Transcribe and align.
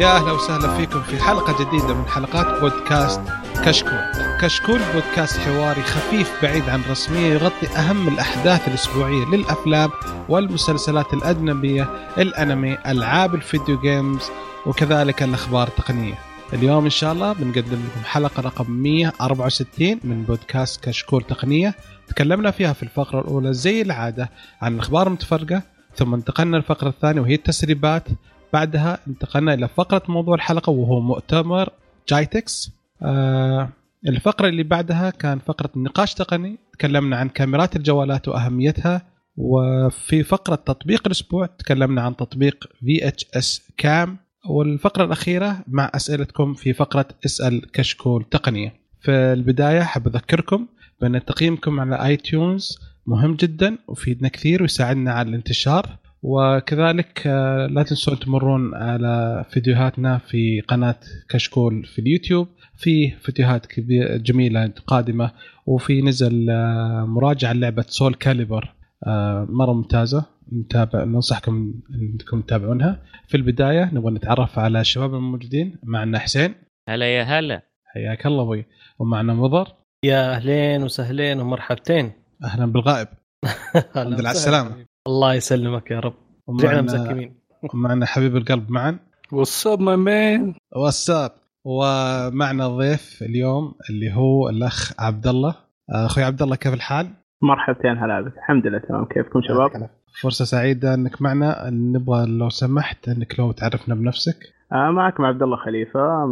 يا 0.00 0.16
أهلا 0.16 0.32
وسهلا 0.32 0.76
فيكم 0.76 1.02
في 1.02 1.22
حلقة 1.22 1.64
جديدة 1.64 1.94
من 1.94 2.06
حلقات 2.06 2.60
بودكاست 2.60 3.20
كشكول. 3.64 4.00
كشكول 4.40 4.80
بودكاست 4.94 5.38
حواري 5.38 5.82
خفيف 5.82 6.42
بعيد 6.42 6.68
عن 6.68 6.80
الرسميه 6.80 7.32
يغطي 7.32 7.66
أهم 7.66 8.08
الأحداث 8.08 8.68
الأسبوعية 8.68 9.24
للأفلام 9.24 9.90
والمسلسلات 10.28 11.14
الأجنبية، 11.14 11.88
الأنمي، 12.18 12.78
ألعاب 12.86 13.34
الفيديو 13.34 13.80
جيمز 13.80 14.30
وكذلك 14.66 15.22
الأخبار 15.22 15.68
التقنية. 15.68 16.14
اليوم 16.52 16.84
إن 16.84 16.90
شاء 16.90 17.12
الله 17.12 17.32
بنقدم 17.32 17.78
لكم 17.78 18.04
حلقة 18.04 18.40
رقم 18.42 18.70
164 18.70 20.00
من 20.04 20.22
بودكاست 20.22 20.84
كشكول 20.84 21.22
تقنية 21.22 21.74
تكلمنا 22.08 22.50
فيها 22.50 22.72
في 22.72 22.82
الفقرة 22.82 23.20
الأولى 23.20 23.52
زي 23.52 23.82
العادة 23.82 24.30
عن 24.62 24.74
الأخبار 24.74 25.06
المتفرقة 25.06 25.62
ثم 25.96 26.14
انتقلنا 26.14 26.56
للفقرة 26.56 26.88
الثانية 26.88 27.20
وهي 27.20 27.34
التسريبات 27.34 28.08
بعدها 28.52 28.98
انتقلنا 29.08 29.54
إلى 29.54 29.68
فقرة 29.68 30.02
موضوع 30.08 30.34
الحلقة 30.34 30.70
وهو 30.70 31.00
مؤتمر 31.00 31.68
GITEX 32.08 32.70
آه 33.02 33.68
الفقرة 34.08 34.48
اللي 34.48 34.62
بعدها 34.62 35.10
كان 35.10 35.38
فقرة 35.38 35.70
نقاش 35.76 36.14
تقني. 36.14 36.58
تكلمنا 36.72 37.16
عن 37.16 37.28
كاميرات 37.28 37.76
الجوالات 37.76 38.28
وأهميتها. 38.28 39.02
وفي 39.36 40.22
فقرة 40.22 40.54
تطبيق 40.54 41.02
الأسبوع 41.06 41.46
تكلمنا 41.46 42.02
عن 42.02 42.16
تطبيق 42.16 42.64
VHS 42.80 43.62
Cam 43.76 44.16
والفقرة 44.48 45.04
الأخيرة 45.04 45.64
مع 45.68 45.90
أسئلتكم 45.94 46.54
في 46.54 46.72
فقرة 46.72 47.08
اسأل 47.26 47.70
كشكول 47.72 48.24
تقنية. 48.30 48.74
في 49.00 49.10
البداية 49.10 49.80
حاب 49.80 50.06
أذكركم 50.06 50.66
بأن 51.00 51.24
تقييمكم 51.24 51.80
على 51.80 52.06
iTunes 52.06 52.78
مهم 53.06 53.34
جدا 53.34 53.78
ويفيدنا 53.88 54.28
كثير 54.28 54.62
ويساعدنا 54.62 55.12
على 55.12 55.28
الانتشار. 55.28 55.98
وكذلك 56.22 57.22
آه، 57.26 57.66
لا 57.66 57.82
تنسون 57.82 58.18
تمرون 58.18 58.74
على 58.74 59.44
فيديوهاتنا 59.50 60.18
في 60.18 60.60
قناة 60.60 61.00
كشكول 61.28 61.84
في 61.84 61.98
اليوتيوب. 61.98 62.48
في 62.76 63.10
فيديوهات 63.10 63.66
كبيرة 63.66 64.16
جميلة 64.16 64.72
قادمة. 64.86 65.30
وفي 65.66 66.02
نزل 66.02 66.50
آه، 66.50 67.04
مراجعة 67.04 67.52
لعبة 67.52 67.84
Soulcalibur 67.88 68.74
آه، 69.06 69.46
مرة 69.50 69.72
ممتازة. 69.72 70.24
نتابع 70.52 71.04
ننصحكم 71.04 71.74
إنكم 71.94 72.40
تتابعونها. 72.40 73.02
في 73.28 73.36
البداية 73.36 73.90
نبغى 73.92 74.14
نتعرف 74.14 74.58
على 74.58 74.80
الشباب 74.80 75.14
الموجودين. 75.14 75.76
معنا 75.82 76.18
حسين. 76.18 76.54
هلا 76.88 77.16
يا 77.16 77.22
هلا. 77.22 77.62
حياك 77.84 78.26
الله 78.26 78.42
أبوي. 78.42 78.64
ومعنا 78.98 79.34
مضر 79.34 79.68
يا 80.04 80.32
أهلين 80.32 80.82
وسهلين 80.82 81.40
ومرحبتين. 81.40 82.12
أهلا 82.44 82.66
بالغائب. 82.66 83.08
الحمد 83.76 84.20
لله 84.20 84.28
على 84.28 84.30
السلامة. 84.30 84.89
الله 85.06 85.34
يسلمك 85.34 85.90
يا 85.90 86.00
رب. 86.00 86.14
رجعنا 86.48 86.82
مزكمين 86.82 87.34
ومعنا 87.74 88.06
حبيب 88.06 88.36
القلب 88.36 88.70
معا. 88.70 88.98
واتساب 89.32 89.80
ماي 89.80 89.96
مان 89.96 90.54
واتساب 90.76 91.30
ومعنا 91.64 92.68
ضيف 92.68 93.22
اليوم 93.22 93.74
اللي 93.90 94.14
هو 94.14 94.48
الأخ 94.48 94.92
عبد 94.98 95.26
الله 95.26 95.54
أخوي 95.90 96.24
عبد 96.24 96.42
الله 96.42 96.56
كيف 96.56 96.74
الحال؟ 96.74 97.10
مرحبتين 97.42 97.98
هلا 97.98 98.20
بك. 98.20 98.36
الحمد 98.36 98.66
لله 98.66 98.78
تمام. 98.78 99.04
كيفكم 99.04 99.40
شباب؟ 99.48 99.90
فرصة 100.22 100.44
سعيدة 100.44 100.94
أنك 100.94 101.22
معنا. 101.22 101.70
نبغى 101.70 102.26
لو 102.26 102.48
سمحت 102.48 103.08
أنك 103.08 103.40
لو 103.40 103.52
تعرفنا 103.52 103.94
بنفسك. 103.94 104.36
معكم 104.72 105.24
عبد 105.24 105.42
الله 105.42 105.56
خليفة 105.56 106.26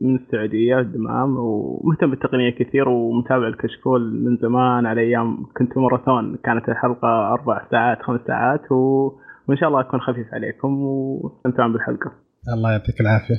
من 0.00 0.16
السعودية 0.16 0.78
الدمام 0.78 1.36
ومهتم 1.38 2.10
بالتقنية 2.10 2.50
كثير 2.50 2.88
ومتابع 2.88 3.48
الكشكول 3.48 4.24
من 4.24 4.36
زمان 4.36 4.86
على 4.86 5.00
أيام 5.00 5.46
كنت 5.56 5.78
ماراثون 5.78 6.36
كانت 6.44 6.68
الحلقة 6.68 7.32
أربع 7.32 7.66
ساعات 7.70 8.02
خمس 8.02 8.20
ساعات 8.26 8.72
و... 8.72 9.06
وإن 9.48 9.58
شاء 9.58 9.68
الله 9.68 9.80
أكون 9.80 10.00
خفيف 10.00 10.34
عليكم 10.34 10.82
واستمتعون 10.82 11.72
بالحلقة. 11.72 12.12
الله 12.54 12.72
يعطيك 12.72 13.00
العافية. 13.00 13.34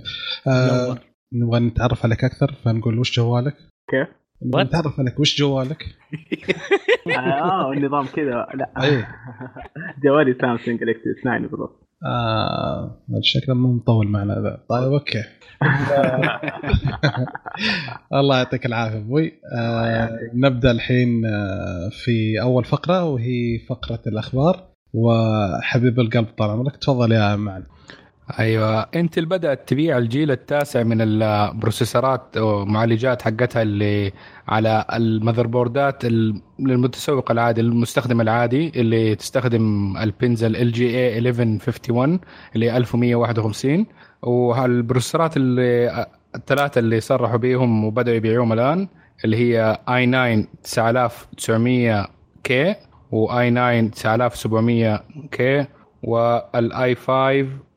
آه 0.47 0.97
نبغى 1.33 1.59
نتعرف 1.59 2.05
عليك 2.05 2.23
أكثر 2.23 2.51
فنقول 2.63 2.99
وش 2.99 3.19
جوالك؟ 3.19 3.53
كيف؟ 3.89 4.07
نبغى 4.45 4.63
نتعرف 4.63 4.99
عليك 4.99 5.19
وش 5.19 5.39
جوالك؟ 5.39 5.83
آه 7.17 7.71
النظام 7.71 8.05
كذا 8.05 8.47
لا 8.53 8.71
إيه 8.83 9.07
جوالي 10.03 10.33
Samsung 10.41 10.79
Galaxy 10.79 11.13
9 11.21 11.39
بالضبط 11.39 11.90
آه 12.05 13.01
شكله 13.21 13.55
مو 13.55 13.73
مطول 13.73 14.07
معنا 14.07 14.33
ذا 14.33 14.59
طيب 14.69 14.93
أوكي. 14.93 15.23
الله 18.13 18.37
يعطيك 18.37 18.65
العافية 18.65 18.97
أبوي. 18.97 19.31
آه 19.57 20.09
نبدأ 20.33 20.71
الحين 20.71 21.25
آه 21.25 21.89
في 21.91 22.41
أول 22.41 22.65
فقرة 22.65 23.03
وهي 23.05 23.59
فقرة 23.69 23.99
الأخبار. 24.07 24.71
وحبيب 24.93 25.99
القلب 25.99 26.27
طال 26.37 26.49
عمرك 26.49 26.75
تفضل 26.77 27.11
يا 27.11 27.35
معن 27.35 27.63
أيوه. 28.39 28.81
Intel 28.95 29.25
بدأت 29.25 29.69
تبيع 29.69 29.97
الجيل 29.97 30.31
التاسع 30.31 30.83
من 30.83 31.01
ال 31.01 31.14
processorات 31.14 32.37
ومعالجات 32.37 33.21
حقتها 33.21 33.61
اللي 33.61 34.11
على 34.47 34.85
ال 34.93 35.47
motherboardات 35.47 36.05
للمتسوق 36.59 37.31
العادي 37.31 37.61
المستخدم 37.61 38.21
العادي 38.21 38.71
اللي 38.75 39.15
تستخدم 39.15 39.97
ال 39.97 40.07
pins 40.07 40.43
LGA 40.43 41.17
1151 41.17 42.19
اللي 42.55 42.77
1151 42.77 43.85
وهالبروسيسورات 44.21 45.37
اللي 45.37 46.05
الثلاثة 46.35 46.79
اللي 46.79 46.99
صرحوا 46.99 47.37
بيهم 47.37 47.85
وبدأوا 47.85 48.15
يبيعوهم 48.15 48.53
الآن 48.53 48.87
اللي 49.25 49.37
هي 49.37 49.79
i 49.89 50.05
9 50.05 50.43
9900 50.63 52.07
K 52.43 52.75
و 53.11 53.31
i 53.31 53.51
9 53.51 53.87
9700 53.87 55.03
K 55.31 55.65
وال 56.03 56.65
i 56.65 56.95
5 56.95 57.70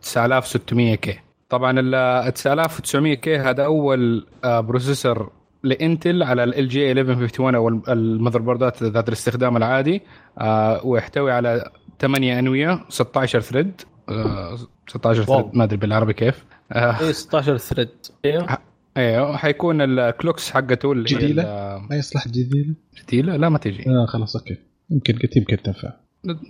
9600 0.00 0.94
K 0.94 1.18
طبعا 1.48 1.80
ال 1.80 2.32
9900 2.32 3.14
K 3.14 3.36
هذا 3.36 3.64
أول 3.64 4.26
آه 4.44 4.60
processor 4.60 5.32
لإنتل 5.62 6.22
على 6.22 6.44
LGA 6.44 6.92
1151 6.92 7.54
أو 7.54 7.68
ال 7.68 7.78
mother 7.78 8.40
بوردات 8.40 8.82
ذات 8.82 9.08
الاستخدام 9.08 9.56
العادي 9.56 10.02
آه 10.38 10.86
ويحتوي 10.86 11.32
على 11.32 11.70
8 12.00 12.38
أنوية 12.38 12.84
16 12.88 13.40
thread 13.40 13.80
آه 14.08 14.56
16 14.88 15.22
thread 15.22 15.46
ما 15.52 15.64
أدري 15.64 15.76
بالعربي 15.76 16.12
كيف. 16.12 16.44
آه 16.72 17.00
اي 17.00 17.12
16 17.12 17.56
thread. 17.56 17.88
أيوه 18.24 18.58
أيوه 18.96 19.36
حيكون 19.36 19.80
ال 19.80 19.90
clocks 19.90 20.50
حقته 20.50 20.92
اللي 20.92 21.04
جديلة؟ 21.04 21.42
ما 21.90 21.96
يصلح 21.96 22.28
جديلة؟ 22.28 22.74
جديلة؟ 23.02 23.36
لا 23.36 23.48
ما 23.48 23.58
تجي. 23.58 23.84
آه 23.90 24.06
خلاص 24.06 24.36
okay. 24.36 24.56
يمكن 24.90 25.18
قلت 25.18 25.36
يمكن 25.36 25.56
تنفع. 25.56 25.92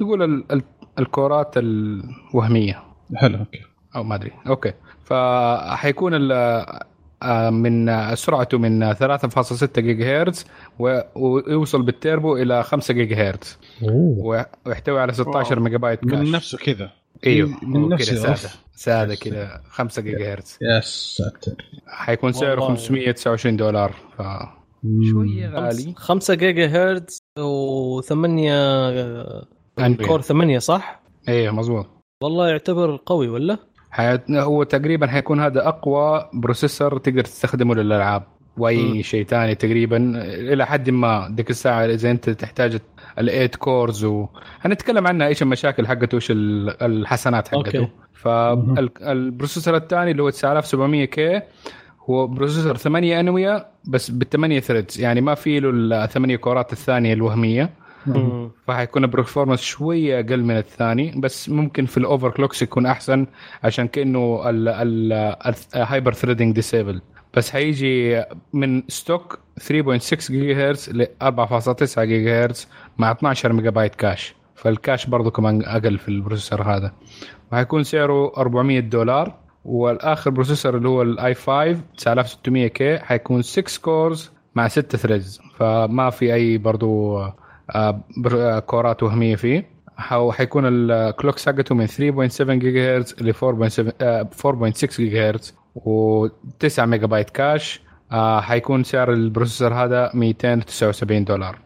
نقول 0.00 0.44
ال 0.98 1.02
ال 1.02 1.06
الكورات 1.06 1.54
الوهمية. 1.56 2.82
حلو 3.14 3.38
okay. 3.38 3.60
أو 3.96 4.02
ما 4.02 4.14
أدري. 4.14 4.32
okay. 4.46 4.72
فحيكون 5.04 6.12
من 7.52 8.14
سرعته 8.14 8.58
من 8.58 8.94
3.6 8.94 9.80
جيجا 9.80 10.22
هرتز 10.22 10.46
ويوصل 10.78 11.82
بالتيربو 11.82 12.36
إلى 12.36 12.62
5 12.62 12.94
جيجا 12.94 13.28
هرتز 13.28 13.58
ويحتوي 14.66 15.00
على 15.00 15.12
16 15.12 15.60
ميجا 15.60 15.76
بايت 15.76 16.00
cache. 16.00 16.18
من 16.18 16.32
نفسه 16.32 16.58
كذا. 16.58 16.90
إيوه. 17.26 17.50
من 17.62 17.88
نفسه 17.88 18.16
سادة. 18.16 18.54
سادة 18.74 19.14
كذا 19.14 19.60
5 19.70 20.02
جيجا 20.02 20.32
هرتز 20.32 20.58
يا 20.62 20.80
ساتر. 20.80 21.52
حيكون 21.86 22.32
سعره 22.32 22.60
529 22.60 23.56
دولار. 23.56 23.94
ف 24.18 24.22
شوية 25.10 25.48
غالي. 25.48 25.94
5 25.96 26.34
جيجا 26.34 26.66
هرتز 26.66 27.22
و8 27.38 28.12
core 30.06 30.20
8 30.20 30.58
صح؟ 30.58 31.00
إيه 31.28 31.50
مظبوط. 31.50 31.86
والله 32.22 32.48
يعتبر 32.48 33.00
قوي 33.06 33.28
ولا؟ 33.28 33.58
حي... 33.90 34.18
هو 34.30 34.62
تقريبا 34.62 35.06
حيكون 35.06 35.40
هذا 35.40 35.68
أقوى 35.68 36.30
processor 36.34 36.98
تقدر 36.98 37.24
تستخدمه 37.24 37.74
للألعاب 37.74 38.22
وأي 38.56 39.02
شيء 39.02 39.24
ثاني 39.24 39.54
تقريبا. 39.54 39.96
إلى 40.24 40.66
حد 40.66 40.90
ما 40.90 41.28
ديك 41.30 41.50
الساعة 41.50 41.84
إذا 41.84 42.10
أنت 42.10 42.30
تحتاج 42.30 42.78
ال 43.18 43.25
eight 43.25 43.56
cores 43.56 44.04
وهنتكلم 44.04 45.06
عنها 45.06 45.26
إيش 45.26 45.42
المشاكل 45.42 45.86
حقته 45.86 46.14
وايش 46.14 46.32
الحسنات 46.32 47.48
حقته. 47.48 47.88
فال 48.12 48.42
processor 48.42 49.76
الثاني 49.76 50.10
اللي 50.10 50.22
هو 50.22 50.30
9700 50.30 51.04
K 51.04 51.40
هو 52.10 52.26
processor 52.26 52.76
8 52.76 53.20
أنوية 53.20 53.66
بس 53.84 54.10
بالثمانية 54.10 54.60
threads. 54.60 55.00
يعني 55.00 55.20
ما 55.20 55.34
في 55.34 55.60
له 55.60 55.70
الثمانيه 56.04 56.36
كورات 56.36 56.72
الثانية 56.72 57.12
الوهمية. 57.12 57.70
فحيكون 58.66 59.04
ال 59.04 59.09
performance 59.09 59.60
شوية 59.60 60.20
أقل 60.20 60.42
من 60.42 60.56
الثاني 60.56 61.12
بس 61.16 61.48
ممكن 61.48 61.86
في 61.86 61.96
ال 61.96 62.30
overclocks 62.30 62.62
يكون 62.62 62.86
أحسن 62.86 63.26
عشان 63.64 63.88
كأنه 63.88 64.42
ال 64.46 64.74
hyper 64.74 66.12
threading 66.12 66.54
disabled 66.54 67.00
بس 67.34 67.50
حيجي 67.50 68.22
من 68.52 68.82
stock 68.88 69.38
3.6 69.60 70.30
جيجا 70.30 70.68
هرتز 70.68 70.90
ل 70.90 71.06
4.9 71.24 72.00
جيجا 72.00 72.44
هرتز 72.44 72.68
مع 72.98 73.12
12 73.12 73.52
ميجا 73.52 73.70
بايت 73.70 73.94
cache 73.94 74.34
فال 74.54 74.69
cache 74.69 75.06
برضه 75.06 75.30
كمان 75.30 75.62
أقل 75.64 75.98
في 75.98 76.08
ال 76.08 76.14
processor 76.14 76.62
هذا. 76.62 76.92
وحيكون 77.52 77.82
سعره 77.84 78.32
400 78.36 78.80
دولار 78.80 79.34
والآخر 79.64 80.30
processor 80.30 80.76
اللي 80.76 80.88
هو 80.88 81.02
ال 81.02 81.18
i 81.18 81.34
5 81.34 81.76
9600 81.96 82.66
K 82.66 82.98
حيكون 82.98 83.42
6 83.42 83.80
cores 83.82 84.30
مع 84.54 84.68
6 84.68 84.98
threads 84.98 85.40
فما 85.56 86.10
في 86.10 86.34
أي 86.34 86.58
برضو 86.58 87.18
كورات 88.66 89.02
وهميه 89.02 89.36
فيه. 89.36 89.78
حيكون 90.30 90.64
ال 90.66 90.78
clock 90.78 91.38
حقته 91.38 91.74
من 91.74 91.86
3.7 91.86 92.42
جيجا 92.42 92.96
هرتز 92.96 93.14
ل 93.22 93.32
4.7 93.34 93.42
4.6 94.42 94.96
جيجا 94.96 95.30
هرتز 95.30 95.54
و9 95.76 96.78
ميجا 96.80 97.06
بايت 97.06 97.30
cache 97.30 97.80
آه 98.12 98.40
حيكون 98.40 98.84
سعر 98.84 99.12
ال 99.12 99.19
processor 99.19 99.74
هذا 99.74 100.10
279 100.14 101.24
دولار. 101.24 101.58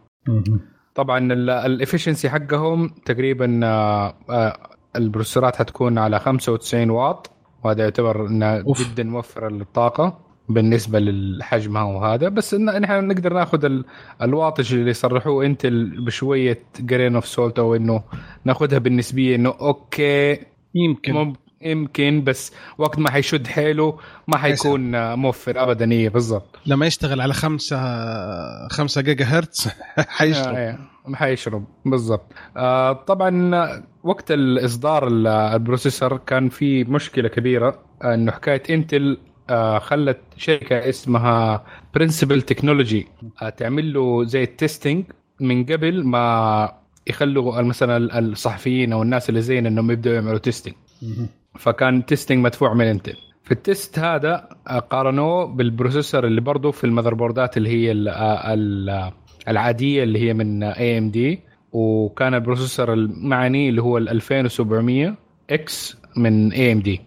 طبعا 0.95 1.33
ال 1.67 1.73
efficiency 1.73 2.31
حقهم 2.31 2.89
تقريبا 3.05 3.61
آه 3.65 4.15
آه 4.31 4.57
البروسيسورات 4.97 5.57
حتكون 5.57 5.99
على 5.99 6.19
95 6.19 6.91
واط 6.91 7.31
وهذا 7.65 7.83
يعتبر 7.83 8.27
إنه 8.27 8.65
جدا 8.93 9.03
موفر 9.05 9.51
للطاقة. 9.51 10.19
بالنسبة 10.55 10.99
لحجمها 11.01 11.83
وهذا 11.83 12.29
بس 12.29 12.55
إن 12.55 12.65
نحن 12.81 13.07
نقدر 13.09 13.33
ناخذ 13.33 13.83
ال 14.23 14.29
wattage 14.29 14.75
اللي 14.75 14.93
صرحوه 14.93 15.47
إنتل 15.47 16.05
بشوية 16.07 16.59
grain 16.81 17.15
of 17.15 17.27
salt 17.27 17.59
أو 17.59 17.75
إنه 17.75 18.03
ناخذها 18.45 18.79
بالنسبية 18.79 19.37
إنه 19.37 19.55
أوكي 19.61 20.39
يمكن. 20.75 21.35
يمكن 21.65 22.25
بس 22.25 22.53
وقت 22.79 22.99
ما 22.99 23.11
حيشد 23.11 23.47
حيله 23.47 23.99
ما 24.29 24.37
حيكون 24.37 25.15
موفر 25.15 25.63
ابدا. 25.63 25.93
إيه 25.93 26.09
بالضبط. 26.09 26.59
لما 26.67 26.87
يشتغل 26.87 27.21
على 27.21 27.33
خمسة 27.33 27.79
خمسة 28.69 29.01
جيجا 29.01 29.25
هرتز 29.25 29.69
حيشرب. 30.19 30.55
آه 30.57 30.79
حيشرب. 31.15 31.65
بالضبط. 31.85 32.33
آه 32.57 32.93
طبعا 32.93 33.83
وقت 34.03 34.31
الإصدار 34.31 35.09
ال 35.09 35.20
processor 35.20 36.17
كان 36.17 36.49
في 36.49 36.85
مشكلة 36.85 37.29
كبيرة 37.29 37.79
إنه 38.05 38.33
حكاية 38.33 38.63
إنتل 38.71 39.19
خلت 39.79 40.19
شركة 40.37 40.89
اسمها 40.89 41.65
برنسبل 41.95 42.43
تكنولوجي 42.43 43.07
آه 43.43 43.49
تعمل 43.49 43.93
له 43.93 44.25
زي 44.25 44.43
ال 44.43 44.50
testing 44.51 45.05
من 45.41 45.65
قبل 45.65 46.05
ما 46.05 46.73
يخلوا 47.07 47.63
مثلا 47.63 48.19
الصحفيين 48.19 48.93
أو 48.93 49.03
الناس 49.03 49.29
اللي 49.29 49.41
زينا 49.43 49.69
إنهم 49.69 49.91
يبدأوا 49.91 50.15
يعملوا 50.15 50.39
testing 50.39 50.75
فكان 51.59 52.07
testing 52.07 52.45
مدفوع 52.45 52.75
من 52.75 52.85
انتل 52.85 53.17
في 53.45 53.53
ال 53.53 53.62
test 53.62 53.99
هذا 53.99 54.49
قارنوه 54.91 55.45
بال 55.47 55.61
processor 55.61 56.27
اللي 56.27 56.41
برضه 56.41 56.71
في 56.71 56.85
ال 56.85 56.89
mother 56.89 57.15
بوردات 57.15 57.57
اللي 57.57 57.69
هي 57.71 57.93
العادية 59.49 60.03
اللي 60.03 60.19
هي 60.19 60.35
من 60.35 60.63
AMD 60.63 61.41
وكان 61.73 62.35
ال 62.35 62.41
processor 62.41 62.93
المعني 62.93 63.69
اللي 63.69 63.83
هو 63.83 63.99
ال 63.99 64.09
2700 64.09 65.15
X 65.51 65.97
من 66.17 66.53
AMD 66.53 67.01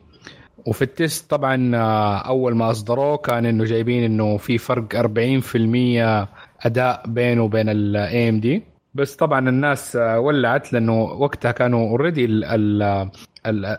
وفي 0.65 0.81
ال 0.81 0.91
test 0.91 1.29
طبعا 1.29 1.75
أول 2.17 2.55
ما 2.55 2.71
أصدروه 2.71 3.17
كان 3.17 3.45
إنه 3.45 3.63
جايبين 3.63 4.03
إنه 4.03 4.37
في 4.37 4.57
فرق 4.57 4.95
40% 4.95 6.27
أداء 6.65 7.03
بينه 7.07 7.43
وبين 7.43 7.69
ال 7.69 8.29
AMD 8.29 8.63
بس 8.93 9.15
طبعا 9.15 9.49
الناس 9.49 9.95
ولعت 9.95 10.73
لأنه 10.73 11.01
وقتها 11.03 11.51
كانوا 11.51 11.89
already 11.89 12.25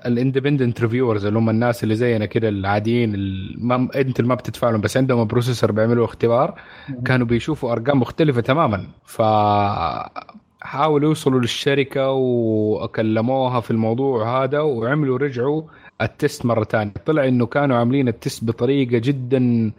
ال 0.06 0.12
independent 0.12 0.80
reviewers 0.80 1.26
اللي 1.26 1.38
هم 1.38 1.50
الناس 1.50 1.84
اللي 1.84 1.94
زينا 1.94 2.26
كده 2.26 2.48
العاديين 2.48 3.14
أنت 3.96 4.20
ما 4.20 4.34
بتدفع 4.34 4.70
لهم 4.70 4.80
بس 4.80 4.96
عندهم 4.96 5.26
processor 5.26 5.72
بيعملوا 5.72 6.04
اختبار. 6.04 6.60
كانوا 7.04 7.26
بيشوفوا 7.26 7.72
أرقام 7.72 8.00
مختلفة 8.00 8.40
تماما. 8.40 8.86
ف 9.04 9.22
حاولوا 10.60 11.08
يوصلوا 11.08 11.40
للشركة 11.40 12.10
وكلموها 12.10 13.60
في 13.60 13.70
الموضوع 13.70 14.44
هذا 14.44 14.60
وعملوا 14.60 15.18
رجعوا 15.18 15.62
التست 16.02 16.46
مرة 16.46 16.64
ثانية 16.64 16.92
طلع 17.06 17.28
إنه 17.28 17.46
كانوا 17.46 17.76
عاملين 17.76 18.08
التست 18.08 18.44
بطريقة 18.44 18.98
جدا 18.98 19.72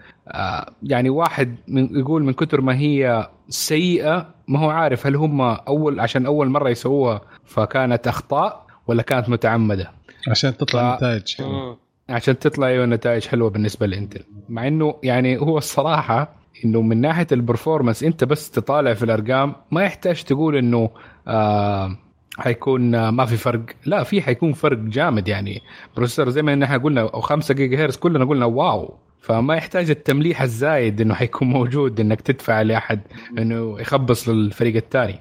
يعني 0.83 1.09
واحد 1.09 1.55
من 1.67 1.99
يقول 1.99 2.23
من 2.23 2.33
كثر 2.33 2.61
ما 2.61 2.75
هي 2.77 3.29
سيئة 3.49 4.29
ما 4.47 4.59
هو 4.59 4.69
عارف 4.69 5.07
هل 5.07 5.15
هم 5.15 5.41
اول 5.41 5.99
عشان 5.99 6.25
أول 6.25 6.49
مرة 6.49 6.69
يسووها 6.69 7.21
فكانت 7.45 8.07
أخطاء 8.07 8.65
ولا 8.87 9.01
كانت 9.03 9.29
متعمدة. 9.29 9.91
عشان 10.27 10.57
تطلع 10.57 10.95
ف... 10.95 10.97
نتائج. 10.97 11.35
حلوة 11.35 11.77
عشان 12.09 12.39
تطلع 12.39 12.67
أيوه 12.67 12.85
نتائج 12.85 13.27
حلوة 13.27 13.49
بالنسبة 13.49 13.85
لإنتل. 13.85 14.23
مع 14.49 14.67
إنه 14.67 14.95
يعني 15.03 15.37
هو 15.37 15.57
الصراحة 15.57 16.37
إنه 16.65 16.81
من 16.81 17.01
ناحية 17.01 17.27
ال 17.31 17.37
performance 17.37 18.03
أنت 18.03 18.23
بس 18.23 18.51
تطالع 18.51 18.93
في 18.93 19.03
الأرقام 19.03 19.55
ما 19.71 19.83
يحتاج 19.83 20.23
تقول 20.23 20.55
إنه 20.57 20.89
آه 21.27 21.97
حيكون 22.37 22.95
آه 22.95 23.11
ما 23.11 23.25
في 23.25 23.37
فرق. 23.37 23.65
لا 23.85 24.03
في 24.03 24.21
حيكون 24.21 24.53
فرق 24.53 24.77
جامد 24.77 25.27
يعني. 25.27 25.61
processor 25.95 26.29
زي 26.29 26.41
ما 26.41 26.63
إحنا 26.63 26.77
قلنا 26.77 27.01
أو 27.01 27.21
5 27.21 27.53
جيجا 27.53 27.85
هرتز 27.85 27.97
كلنا 27.97 28.25
قلنا 28.25 28.45
wow. 28.45 28.97
فما 29.21 29.55
يحتاج 29.55 29.89
التمليح 29.89 30.41
الزايد 30.41 31.01
إنه 31.01 31.13
حيكون 31.13 31.47
موجود 31.57 31.99
إنك 31.99 32.21
تدفع 32.21 32.61
لأحد 32.61 33.01
إنه 33.37 33.79
يخبص 33.79 34.29
للفريق 34.29 34.75
الثاني. 34.75 35.19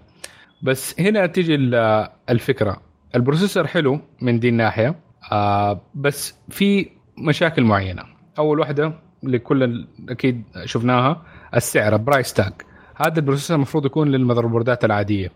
بس 0.62 1.00
هنا 1.00 1.26
تيجي 1.26 1.54
الفكرة. 2.30 2.80
ال 3.14 3.20
processor 3.20 3.66
حلو 3.66 4.00
من 4.22 4.40
دي 4.40 4.48
الناحية 4.48 4.94
آه 5.32 5.80
بس 5.94 6.34
في 6.48 6.90
مشاكل 7.18 7.64
معينة. 7.64 8.02
أول 8.38 8.60
واحدة 8.60 8.92
اللي 9.24 9.38
كل 9.38 9.86
أكيد 10.08 10.42
شفناها 10.64 11.22
السعر 11.54 11.96
price 11.96 12.32
tag 12.32 12.52
هذا 12.96 13.18
ال 13.18 13.22
processor 13.22 13.56
المفروض 13.56 13.86
يكون 13.86 14.08
لل 14.08 14.18
mother 14.18 14.46
بوردات 14.46 14.84
العادية. 14.84 15.32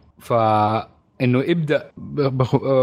فانه 1.20 1.38
يبدا 1.38 1.90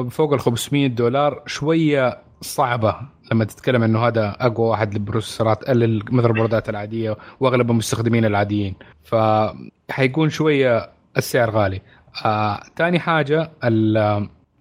فوق 0.09 0.33
ال 0.33 0.39
500 0.39 0.87
دولار 0.87 1.43
شوية 1.45 2.17
صعبة 2.41 2.95
لما 3.31 3.45
تتكلم 3.45 3.83
إنه 3.83 3.99
هذا 3.99 4.35
أقوى 4.39 4.69
واحد 4.69 4.93
للبروسيسورات 4.93 5.69
لل 5.69 5.85
mother 5.85 6.31
بوردات 6.31 6.69
العادية 6.69 7.17
وأغلب 7.39 7.71
المستخدمين 7.71 8.25
العاديين. 8.25 8.75
فحيكون 9.03 10.29
شوية 10.29 10.89
السعر 11.17 11.49
غالي. 11.49 11.81
آه، 12.25 12.59
حاجة 12.97 13.51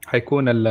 حيكون 0.07 0.49
ال 0.49 0.67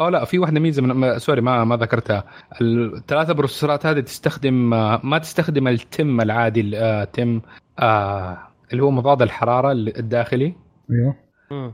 أو 0.00 0.08
لا 0.08 0.24
في 0.24 0.38
واحدة 0.38 0.60
ميزة 0.60 0.82
من 0.82 1.18
sorry 1.18 1.40
ما 1.40 1.64
ما 1.64 1.76
ذكرتها. 1.76 2.24
الثلاثه 2.60 3.32
بروسيسورات 3.32 3.86
هذه 3.86 4.00
تستخدم 4.00 4.70
ما 5.04 5.18
تستخدم 5.18 5.68
ال 5.68 5.81
TIM 5.81 6.20
العادي 6.20 6.60
ال 6.74 6.91
TIM 6.91 7.40
آه 7.78 8.38
اللي 8.72 8.82
هو 8.82 8.90
مضاد 8.90 9.22
الحرارة 9.22 9.72
الداخلي. 9.72 10.54
أيوه. 10.90 11.23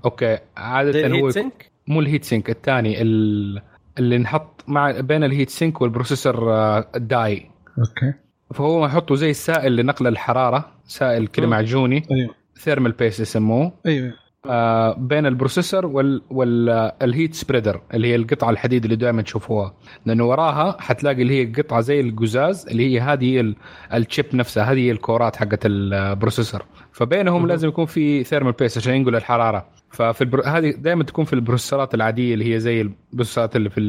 okay 0.04 0.38
عادة 0.56 1.08
هو 1.08 1.30
sink؟ 1.30 1.70
مو 1.86 2.00
ال 2.00 2.05
heat 2.05 2.24
sink 2.24 2.50
الثاني 2.50 3.02
اللي 3.98 4.18
نحط 4.18 4.64
مع 4.68 5.00
بين 5.00 5.24
ال 5.24 5.29
heat 5.29 5.50
sink 5.50 5.80
وال 5.80 5.93
processor 5.93 6.52
ال 6.96 7.10
die 7.10 7.50
okay. 7.78 8.14
فهو 8.54 8.86
يحطوا 8.86 9.16
زي 9.16 9.30
السائل 9.30 9.76
لنقل 9.76 10.06
الحرارة 10.06 10.72
سائل 10.84 11.26
كذا 11.26 11.46
معجوني 11.46 12.02
أيوه. 12.10 12.34
thermal 12.60 12.92
paste 12.92 13.20
يسموه. 13.20 13.72
أيوه. 13.86 14.08
آه 14.08 14.14
بين 14.96 15.26
ال 15.26 15.32
processor 15.32 15.86
وال 15.86 16.22
وال 16.30 16.65
heat 16.65 17.34
spreader 17.34 17.80
اللي 17.94 18.08
هي 18.08 18.16
القطعة 18.16 18.50
الحديد 18.50 18.84
اللي 18.84 18.96
دائما 18.96 19.22
تشوفوها. 19.22 19.74
لأنه 20.06 20.24
وراها 20.24 20.76
حتلاقي 20.80 21.22
اللي 21.22 21.40
هي 21.40 21.52
قطعة 21.52 21.80
زي 21.80 22.00
القزاز 22.00 22.66
اللي 22.68 22.94
هي 22.94 23.00
هذه 23.00 23.54
ال 23.94 24.00
chip 24.00 24.26
نفسها 24.34 24.64
هذه 24.64 24.78
هي 24.78 24.90
الكورات 24.90 25.36
حقت 25.36 25.60
ال 25.64 25.73
processor. 25.73 26.62
فبينهم 26.92 27.46
لازم 27.46 27.68
يكون 27.68 27.86
في 27.86 28.24
thermal 28.24 28.52
paste 28.52 28.78
عشان 28.78 28.94
ينقل 28.94 29.16
الحرارة. 29.16 29.66
ففي 29.90 30.20
ال 30.20 30.23
pro... 30.23 30.42
هذه 30.42 30.70
دائما 30.70 31.04
تكون 31.04 31.24
في 31.24 31.32
ال 31.32 31.38
processor 31.38 31.88
ات 31.88 31.94
العادية 31.94 32.34
اللي 32.34 32.54
هي 32.54 32.60
زي 32.60 32.80
ال 32.80 32.87
processor 32.87 33.49
ات 33.49 33.56
اللي 33.56 33.70
في 33.70 33.80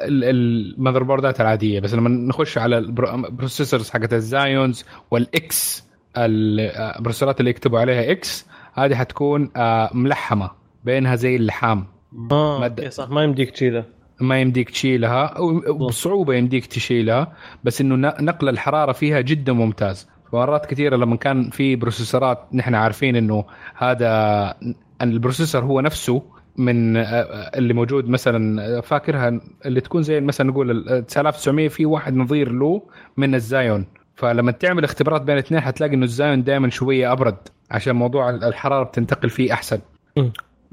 ال 0.00 0.08
motherboard 0.08 1.02
ات 1.02 1.40
العادية. 1.40 1.80
بس 1.80 1.94
لما 1.94 2.08
نخش 2.08 2.58
على 2.58 2.78
ال 2.78 2.88
processors 2.88 3.90
حقت 3.90 4.12
ال 4.12 4.24
Xeons 4.24 4.84
وال 5.10 5.61
X 5.61 5.86
ال 6.16 6.27
processor 6.27 7.29
ات 7.29 7.40
اللي 7.40 7.50
يكتبوا 7.50 7.80
عليها 7.80 8.10
X 8.10 8.46
هذه 8.76 8.94
حتكون 8.94 9.50
آه 9.56 9.90
ملحمة 9.94 10.50
بينها 10.84 11.14
زي 11.16 11.36
اللحام. 11.36 11.86
آه 12.32 12.60
مد... 12.60 12.88
صح 12.88 13.08
ما 13.08 13.24
يمديك 13.24 13.50
تشيلها. 13.50 13.84
ما 14.20 14.40
يمديك 14.40 14.70
تشيلها 14.70 15.40
وبصعوبة 15.68 16.34
يمديك 16.34 16.66
تشيلها 16.66 17.32
بس 17.64 17.80
إنه 17.80 17.96
نقل 18.20 18.48
الحرارة 18.48 18.92
فيها 18.92 19.20
جدا 19.20 19.52
ممتاز. 19.52 20.08
مرات 20.32 20.66
كثيرة 20.66 20.96
لما 20.96 21.16
كان 21.16 21.50
في 21.50 21.76
processor 21.76 22.32
ات 22.32 22.38
نحن 22.52 22.74
عارفين 22.74 23.16
إنه 23.16 23.44
هذا 23.76 24.54
ال 25.02 25.08
processor 25.08 25.64
هو 25.64 25.80
نفسه 25.80 26.22
من 26.56 26.96
اللي 26.96 27.74
موجود 27.74 28.08
مثلا 28.08 28.80
فاكرها 28.80 29.40
اللي 29.66 29.80
تكون 29.80 30.02
زي 30.02 30.20
مثلا 30.20 30.50
نقول 30.50 30.84
9900 31.08 31.68
في 31.68 31.86
واحد 31.86 32.14
نظير 32.16 32.52
له 32.52 32.82
من 33.16 33.34
ال 33.34 33.43
Xeon. 33.43 33.86
فلما 34.16 34.52
تعمل 34.52 34.84
اختبارات 34.84 35.22
بين 35.22 35.34
الاثنين 35.34 35.60
حتلاقي 35.60 35.94
إنه 35.94 36.04
ال 36.04 36.12
Xeon 36.12 36.44
دائما 36.44 36.70
شوية 36.70 37.12
أبرد 37.12 37.36
عشان 37.70 37.96
موضوع 37.96 38.30
الحرارة 38.30 38.84
بتنتقل 38.84 39.30
فيه 39.30 39.52
أحسن. 39.52 39.78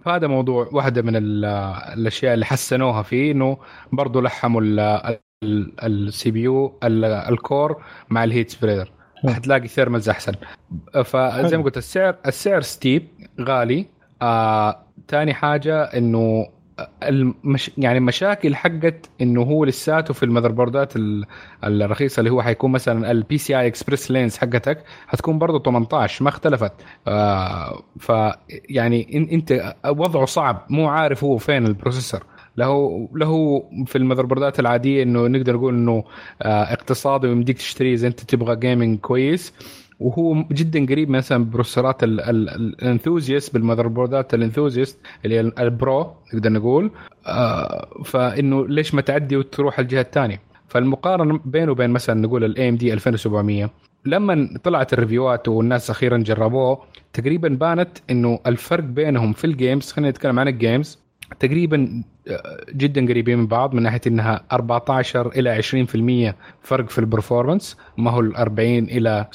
فهذا 0.06 0.28
موضوع 0.28 0.70
واحدة 0.72 1.02
من 1.02 1.14
الأشياء 1.16 2.34
اللي 2.34 2.46
حسنوها 2.46 3.02
فيه 3.02 3.32
إنه 3.32 3.58
برضه 3.92 4.22
لحموا 4.22 4.62
ال 5.84 6.32
CPU 6.32 6.42
ال 6.42 6.80
core 6.84 7.84
مع 8.10 8.24
ال 8.24 8.29
heat 8.29 8.50
spreader 8.50 8.92
حتلاقي 9.30 9.68
thermals 9.68 10.10
أحسن. 10.10 10.34
فزي 11.06 11.58
ما 11.58 11.64
قلت 11.64 11.78
السعر 11.78 12.16
السعر 12.28 12.62
steep 12.62 13.08
غالي. 13.42 13.86
آه، 14.22 14.80
ثاني 15.08 15.34
حاجة 15.34 15.84
إنه 15.84 16.48
المش 17.04 17.72
يعني 17.78 17.98
المشاكل 17.98 18.56
حقت 18.56 19.10
إنه 19.22 19.42
هو 19.42 19.66
لساته 19.66 20.14
في 20.14 20.24
ال 20.24 20.26
motherboard 20.26 20.52
ات 20.52 20.94
الرخيصة 21.64 22.20
اللي 22.20 22.30
هو 22.32 22.42
حيكون 22.42 22.72
مثلا 22.72 23.12
ال 23.12 23.38
PCI 23.38 23.60
Express 23.60 24.12
lanes 24.12 24.38
حقتك 24.38 24.84
حتكون 25.08 25.40
برضه 25.40 25.60
18 25.64 26.24
ما 26.24 26.30
اختلفت. 26.30 26.72
آه 27.08 27.84
ف 28.00 28.12
يعني 28.70 29.18
إنت 29.34 29.76
وضعه 29.88 30.26
صعب 30.26 30.66
مو 30.70 30.88
عارف 30.90 31.24
هو 31.24 31.38
فين 31.38 31.66
ال 31.66 31.72
processor 31.72 32.24
له 32.58 33.10
له 33.14 33.64
في 33.86 33.98
ال 33.98 34.00
motherboard 34.00 34.26
ات 34.26 34.60
العادية 34.60 35.04
إنه 35.04 35.28
نقدر 35.28 35.56
نقول 35.56 35.74
إنه 35.74 36.04
آه 36.42 36.74
اقتصادي 36.74 37.28
ويمديك 37.28 37.58
تشتريه 37.58 37.94
إذا 37.94 38.08
أنت 38.08 38.20
تبغى 38.20 38.56
gaming 38.56 39.00
كويس. 39.00 39.54
وهو 40.04 40.44
جدا 40.52 40.86
قريب 40.86 41.10
مثلا 41.10 41.46
بروسيسورات 41.46 42.04
الانثوزيست 42.04 43.54
بالمذر 43.54 43.88
بوردات 43.88 44.34
الانثوزيست 44.34 45.00
اللي 45.26 45.36
هي 45.36 45.40
ال 45.40 45.58
pro 45.58 46.14
نقدر 46.34 46.52
نقول. 46.52 46.92
آه 47.28 47.88
فإنه 48.06 48.68
ليش 48.68 48.94
ما 48.96 49.02
تعدي 49.02 49.38
وتروح 49.38 49.80
الجهة 49.80 50.02
الثانية؟ 50.02 50.42
فالمقارنة 50.68 51.40
بينه 51.46 51.72
وبين 51.72 51.90
مثلا 51.90 52.22
نقول 52.22 52.44
ال 52.44 52.70
AMD 52.70 52.94
2700 52.94 53.70
لما 54.06 54.50
طلعت 54.64 54.94
ال 54.94 55.00
review 55.00 55.41
ات 55.41 55.48
والناس 55.48 55.90
أخيرا 55.90 56.18
جربوه 56.18 56.82
تقريبا 57.14 57.48
بانت 57.50 57.90
إنه 58.10 58.40
الفرق 58.48 58.84
بينهم 58.84 59.34
في 59.34 59.46
ال 59.46 59.53
games 59.53 59.92
خلينا 59.92 60.10
نتكلم 60.10 60.40
عن 60.40 60.48
ال 60.48 60.56
games 60.56 61.00
تقريبا 61.40 62.04
جدا 62.76 63.08
قريبين 63.08 63.38
من 63.38 63.48
بعض 63.48 63.74
من 63.74 63.84
ناحية 63.84 64.02
إنها 64.08 64.42
14 64.52 65.28
إلى 65.28 65.62
20% 66.34 66.36
فرق 66.62 66.90
في 66.90 67.00
ال 67.00 67.06
performance 67.06 67.78
ما 67.98 68.12
هو 68.12 68.20
ال 68.20 68.36
40 68.36 68.68
إلى 68.78 69.26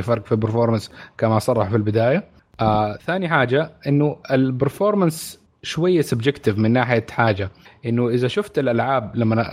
فرق 0.04 0.26
في 0.26 0.32
ال 0.32 0.37
performance 0.37 0.90
كما 1.18 1.38
صرح 1.38 1.68
في 1.68 1.76
البداية. 1.76 2.24
آه 2.60 2.96
ثاني 2.96 3.28
حاجة 3.28 3.70
إنه 3.86 4.16
ال 4.30 4.39
performance 4.39 5.40
شوية 5.62 6.00
subjective 6.00 6.58
من 6.58 6.70
ناحية 6.72 7.06
حاجة 7.10 7.50
إنه 7.86 8.08
إذا 8.08 8.28
شفت 8.28 8.58
الألعاب 8.58 9.16
لما 9.16 9.44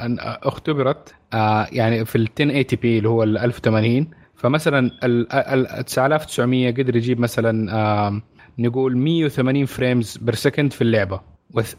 اختبرت 0.47 1.13
آه 1.33 1.67
يعني 1.71 2.05
في 2.05 2.15
ال 2.15 2.21
1080 2.21 2.63
p 2.81 2.97
اللي 2.97 3.09
هو 3.09 3.23
ال 3.23 3.37
1080 3.37 4.07
فمثلا 4.35 4.91
ال 5.03 5.85
9900 5.85 6.71
قدر 6.71 6.95
يجيب 6.95 7.19
مثلا 7.19 7.73
آه 7.73 8.21
نقول 8.59 8.97
180 8.97 9.65
frames 9.65 10.17
per 10.17 10.35
second 10.35 10.73
في 10.73 10.81
اللعبة 10.81 11.34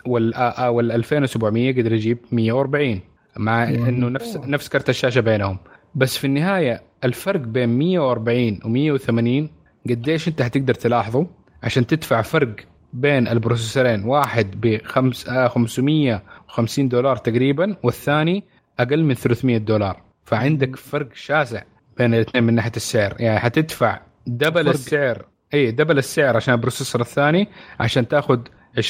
وال 0.06 0.33
وال 0.68 0.92
2700 0.92 1.73
قدر 1.73 1.92
يجيب 1.92 2.18
140 2.33 3.00
مع 3.37 3.64
إنه 3.64 4.09
نفس 4.09 4.37
نفس 4.37 4.68
كرت 4.68 4.88
الشاشة 4.88 5.21
بينهم. 5.21 5.59
بس 5.95 6.16
في 6.16 6.26
النهاية 6.26 6.83
الفرق 7.04 7.40
بين 7.40 7.68
140 7.78 8.61
و 8.64 8.68
180 8.68 9.50
قديش 9.90 10.28
أنت 10.28 10.42
هتقدر 10.42 10.75
تلاحظه؟ 10.75 11.26
عشان 11.62 11.87
تدفع 11.87 12.23
فرق 12.23 12.56
بين 12.92 13.28
ال 13.29 13.35
processor 13.35 13.92
ين 13.92 14.05
واحد 14.04 14.61
ب 14.61 14.80
550 14.85 16.88
دولار 16.88 17.16
تقريبا 17.16 17.76
والثاني 17.83 18.45
أقل 18.80 19.04
من 19.04 19.14
300 19.14 19.59
دولار. 19.59 20.02
فعندك 20.25 20.76
فرق 20.76 21.09
شاسع 21.14 21.62
بين 21.99 22.14
الاثنين 22.14 22.45
من 22.45 22.54
ناحية 22.54 22.73
السعر. 22.76 23.14
يعني 23.18 23.38
حتدفع 23.38 24.00
double 24.26 24.69
السعر 24.68 25.25
اي 25.54 25.71
double 25.71 25.99
السعر 25.99 26.37
عشان 26.37 26.54
ال 26.55 26.59
processor 26.59 27.00
الثاني 27.00 27.49
عشان 27.80 28.09
تاخذ 28.09 28.40
20% 28.80 28.83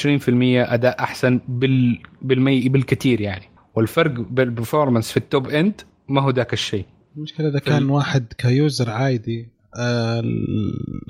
أداء 0.73 0.99
أحسن 0.99 1.39
بال 1.47 1.99
بالمي 2.21 2.69
بالكثير 2.69 3.21
يعني. 3.21 3.45
والفرق 3.75 4.11
بال 4.11 4.26
performance 4.26 5.11
في 5.11 5.17
ال 5.17 5.25
top 5.25 5.49
end 5.49 5.81
ما 6.09 6.21
هو 6.21 6.29
ذاك 6.29 6.53
الشيء. 6.53 6.85
المشكلة 7.17 7.47
إذا 7.47 7.59
كان 7.59 7.89
واحد 7.89 8.33
ك 8.37 8.47
user 8.47 8.89
عادي 8.89 9.49
آه 9.79 10.23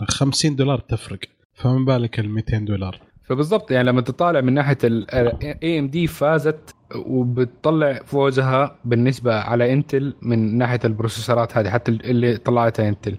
50 0.10 0.56
دولار 0.56 0.80
تفرق. 0.80 1.20
فما 1.54 1.86
بالك 1.86 2.20
ال 2.20 2.30
200 2.30 2.58
دولار. 2.58 3.00
فبالضبط 3.24 3.72
يعني 3.72 3.88
لما 3.88 4.02
تطالع 4.02 4.42
من 4.42 4.54
ناحية 4.54 4.78
ال 4.84 5.80
AMD 5.80 6.08
فازت 6.08 6.76
وبتطلع 6.96 8.02
فوزها 8.06 8.80
بالنسبة 8.86 9.36
على 9.36 9.74
Intel 9.74 10.14
من 10.22 10.58
ناحية 10.58 10.80
ال 10.86 10.92
processor 10.92 11.51
ات 11.51 11.58
هذه 11.58 11.70
حتى 11.70 11.92
اللي 11.92 12.38
طلعتها 12.38 12.90
Intel 12.90 13.18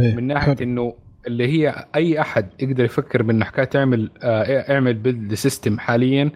إيه، 0.00 0.14
من 0.14 0.26
ناحية 0.26 0.56
إنه 0.62 0.94
اللي 1.26 1.48
هي 1.48 1.84
أي 1.94 2.20
أحد 2.20 2.48
يقدر 2.60 2.84
يفكر 2.84 3.22
بانه 3.22 3.44
حكاية 3.44 3.64
تعمل 3.64 4.10
آه 4.22 4.72
اعمل 4.72 4.94
build 4.94 5.34
system 5.34 5.78
حاليا 5.78 6.30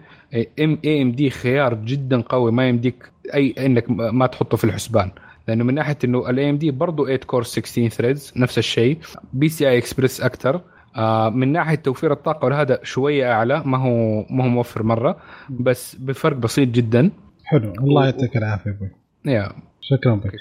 ام 0.59 0.77
AMD 0.85 1.29
خيار 1.29 1.73
جدا 1.73 2.21
قوي 2.21 2.51
ما 2.51 2.69
يمديك 2.69 3.11
أي 3.33 3.55
إنك 3.65 3.89
ما 3.89 4.27
تحطه 4.27 4.57
في 4.57 4.63
الحسبان. 4.63 5.11
لأنه 5.47 5.63
من 5.63 5.73
ناحية 5.73 5.97
إنه 6.03 6.29
ال 6.29 6.49
AMD 6.49 6.71
برضه 6.71 7.03
8 7.05 7.17
core 7.17 7.43
16 7.43 7.89
threads 7.89 8.33
نفس 8.37 8.57
الشيء 8.57 8.97
PCI 9.33 9.69
Express 9.69 10.21
أكثر 10.21 10.61
آه 10.95 11.29
من 11.29 11.51
ناحية 11.51 11.75
توفير 11.75 12.11
الطاقة 12.11 12.45
وهذا 12.45 12.79
شوية 12.83 13.31
أعلى 13.31 13.63
ما 13.65 13.77
هو 13.77 14.25
ما 14.29 14.43
هو 14.45 14.49
موفر 14.49 14.83
مرة 14.83 15.17
بس 15.49 15.95
بفرق 15.95 16.37
بسيط 16.37 16.69
جدا. 16.69 17.11
حلو. 17.45 17.73
الله 17.73 18.05
يعطيك 18.05 18.37
العافية 18.37 18.71
أبوي. 18.71 18.89
يا 19.25 19.51
شكرا 19.81 20.15
بك 20.15 20.31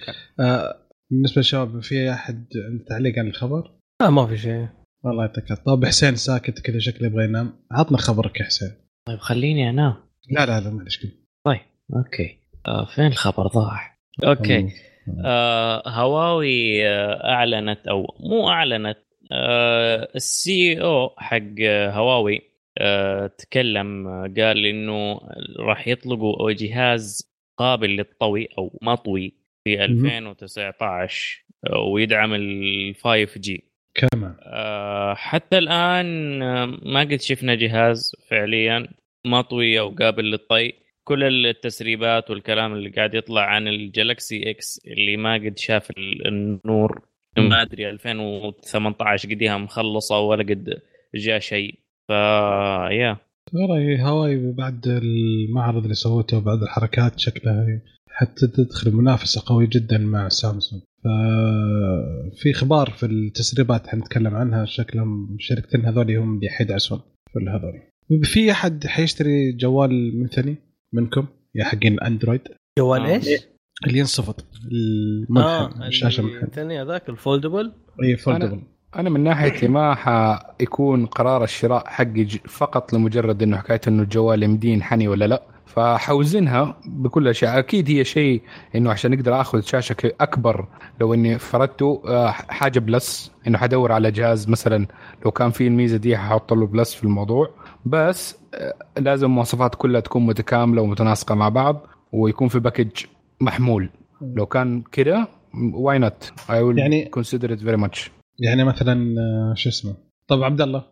آه 0.40 0.76
بالنسبة 1.10 1.36
للشباب 1.36 1.82
في 1.82 2.10
أحد 2.10 2.44
عنده 2.70 2.84
تعليق 2.88 3.18
عن 3.18 3.26
الخبر؟ 3.26 3.70
لا 4.00 4.10
ما 4.10 4.26
في 4.26 4.36
شيء. 4.38 4.68
الله 5.06 5.24
يعطيك 5.24 5.44
طيب 5.66 5.84
حسين 5.84 6.16
ساكت 6.16 6.58
كذا 6.58 6.78
شكله 6.78 7.06
يبغى 7.08 7.24
ينام. 7.24 7.52
عطنا 7.72 7.98
خبرك 7.98 8.40
يا 8.40 8.44
حسين. 8.44 8.70
طيب 9.06 9.18
خليني 9.18 9.70
انام 9.70 9.94
لا 10.30 10.46
لا 10.46 10.60
لا 10.60 10.70
معلش 10.70 11.06
طيب 11.44 11.60
okay. 11.96 12.38
آه 12.66 12.84
فين 12.84 13.06
الخبر 13.06 13.46
ضاع؟ 13.46 13.98
okay. 14.24 14.68
آه 15.24 15.88
هواوي 15.88 16.88
آه 16.88 17.24
أعلنت 17.24 17.88
أو 17.88 18.16
مو 18.20 18.48
أعلنت. 18.48 18.98
آه 19.32 20.08
ال 20.14 20.82
CEO 20.82 21.14
حق 21.18 21.60
هواوي 21.90 22.40
آه 22.78 23.26
تكلم 23.26 24.06
آه، 24.08 24.32
قال 24.36 24.66
إنه 24.66 25.20
راح 25.58 25.88
يطلقوا 25.88 26.52
جهاز 26.52 27.30
قابل 27.58 27.90
للطوي 27.90 28.48
أو 28.58 28.78
مطوي 28.82 29.32
في 29.64 29.84
2019 29.84 31.44
ويدعم 31.92 32.34
ال 32.34 32.94
5 32.94 33.40
G 33.40 33.69
كمان. 33.94 34.36
آه 34.42 35.14
حتى 35.14 35.58
الآن 35.58 36.42
آه، 36.42 36.66
ما 36.66 37.00
قد 37.00 37.20
شفنا 37.20 37.54
جهاز 37.54 38.12
فعليا 38.28 38.88
مطوي 39.26 39.80
أو 39.80 39.88
قابل 39.88 40.24
للطي. 40.24 40.72
كل 41.04 41.46
التسريبات 41.46 42.30
والكلام 42.30 42.72
اللي 42.72 42.90
قاعد 42.90 43.14
يطلع 43.14 43.42
عن 43.42 43.68
الجالكسي 43.68 44.50
إكس 44.50 44.80
اللي 44.86 45.16
ما 45.16 45.34
قد 45.34 45.58
شاف 45.58 45.90
النور 46.26 47.02
ما 47.38 47.62
أدري 47.62 47.90
2018 47.90 49.28
قديها 49.28 49.58
مخلصة 49.58 50.18
ولا 50.18 50.42
قد 50.42 50.80
جاء 51.14 51.38
شيء. 51.38 51.74
ف 52.08 52.10
yeah. 52.90 53.16
ترى 53.52 54.02
هواوي 54.02 54.52
بعد 54.52 54.86
المعرض 54.86 55.82
اللي 55.82 55.94
سوته 55.94 56.36
وبعد 56.38 56.62
الحركات 56.62 57.18
شكلها 57.18 57.80
حتى 58.10 58.46
تدخل 58.46 58.92
منافسة 58.92 59.42
قوية 59.46 59.68
جدا 59.72 59.98
مع 59.98 60.28
سامسونج. 60.28 60.82
ففي 61.04 62.50
أخبار 62.50 62.90
في 62.90 63.06
التسريبات 63.06 63.86
حنتكلم 63.86 64.34
عنها 64.34 64.64
شكلهم 64.64 65.36
شركتين 65.38 65.86
هذول 65.86 66.16
هم 66.16 66.34
اللي 66.34 66.48
حيدعسون 66.48 67.00
في 67.32 67.50
هذول 67.50 67.90
في 68.24 68.50
أحد 68.50 68.86
حيشتري 68.86 69.52
جوال 69.52 70.20
من 70.20 70.28
ثاني 70.28 70.56
منكم؟ 70.92 71.26
يا 71.54 71.64
حقين 71.64 72.00
أندرويد. 72.00 72.40
جوال 72.78 73.06
إيش؟ 73.06 73.26
اللي 73.86 73.98
ينصفط. 73.98 74.44
المنحن 74.72 75.82
آه 75.82 75.86
الشاشة 75.86 76.22
منحن 76.22 76.44
الثاني 76.44 76.82
هذاك 76.82 77.08
ال 77.08 77.15
foldable؟ 77.15 77.72
اي 78.02 78.16
foldable 78.16 78.62
أنا 78.96 79.10
من 79.10 79.20
ناحيتي 79.20 79.68
ما 79.68 79.94
حيكون 79.94 81.06
قرار 81.06 81.44
الشراء 81.44 81.86
حقي 81.86 82.26
فقط 82.48 82.92
لمجرد 82.92 83.42
إنه 83.42 83.56
حكاية 83.56 83.80
إنه 83.88 84.02
الجوال 84.02 84.42
يمديه 84.42 84.72
ينحني 84.72 85.08
ولا 85.08 85.24
لا. 85.24 85.42
فحوزنها 85.74 86.76
بكل 86.86 87.28
أشياء. 87.28 87.58
أكيد 87.58 87.90
هي 87.90 88.04
شيء 88.04 88.42
إنه 88.74 88.90
عشان 88.90 89.12
أقدر 89.12 89.40
آخذ 89.40 89.60
شاشة 89.60 89.96
أكبر. 90.04 90.68
لو 91.00 91.14
إني 91.14 91.38
فردته 91.38 92.02
آه، 92.06 92.30
حاجة 92.30 92.78
plus. 92.78 93.32
إنه 93.46 93.58
حدور 93.58 93.92
على 93.92 94.10
جهاز 94.10 94.48
مثلا 94.48 94.86
لو 95.24 95.30
كان 95.30 95.50
في 95.50 95.66
الميزة 95.66 95.96
دي 95.96 96.16
ححط 96.16 96.52
له 96.52 96.66
plus 96.66 96.94
في 96.94 97.04
الموضوع. 97.04 97.50
بس 97.86 98.38
آه، 98.54 99.00
لازم 99.00 99.26
المواصفات 99.26 99.74
كلها 99.74 100.00
تكون 100.00 100.26
متكاملة 100.26 100.82
ومتناسقة 100.82 101.34
مع 101.34 101.48
بعض 101.48 101.86
ويكون 102.12 102.48
في 102.48 102.58
package 102.58 102.90
محمول. 103.40 103.90
لو 104.36 104.46
كان 104.46 104.82
كده 104.92 105.28
why 105.74 105.98
not 105.98 106.32
I 106.50 106.62
will 106.62 107.04
consider 107.04 107.52
it 107.52 107.58
very 107.60 107.76
much 107.76 108.10
يعني 108.38 108.64
مثلا 108.64 109.14
آه، 109.20 109.54
شو 109.54 109.68
اسمه؟ 109.68 109.94
طب 110.28 110.42
عبد 110.42 110.60
الله 110.60 110.84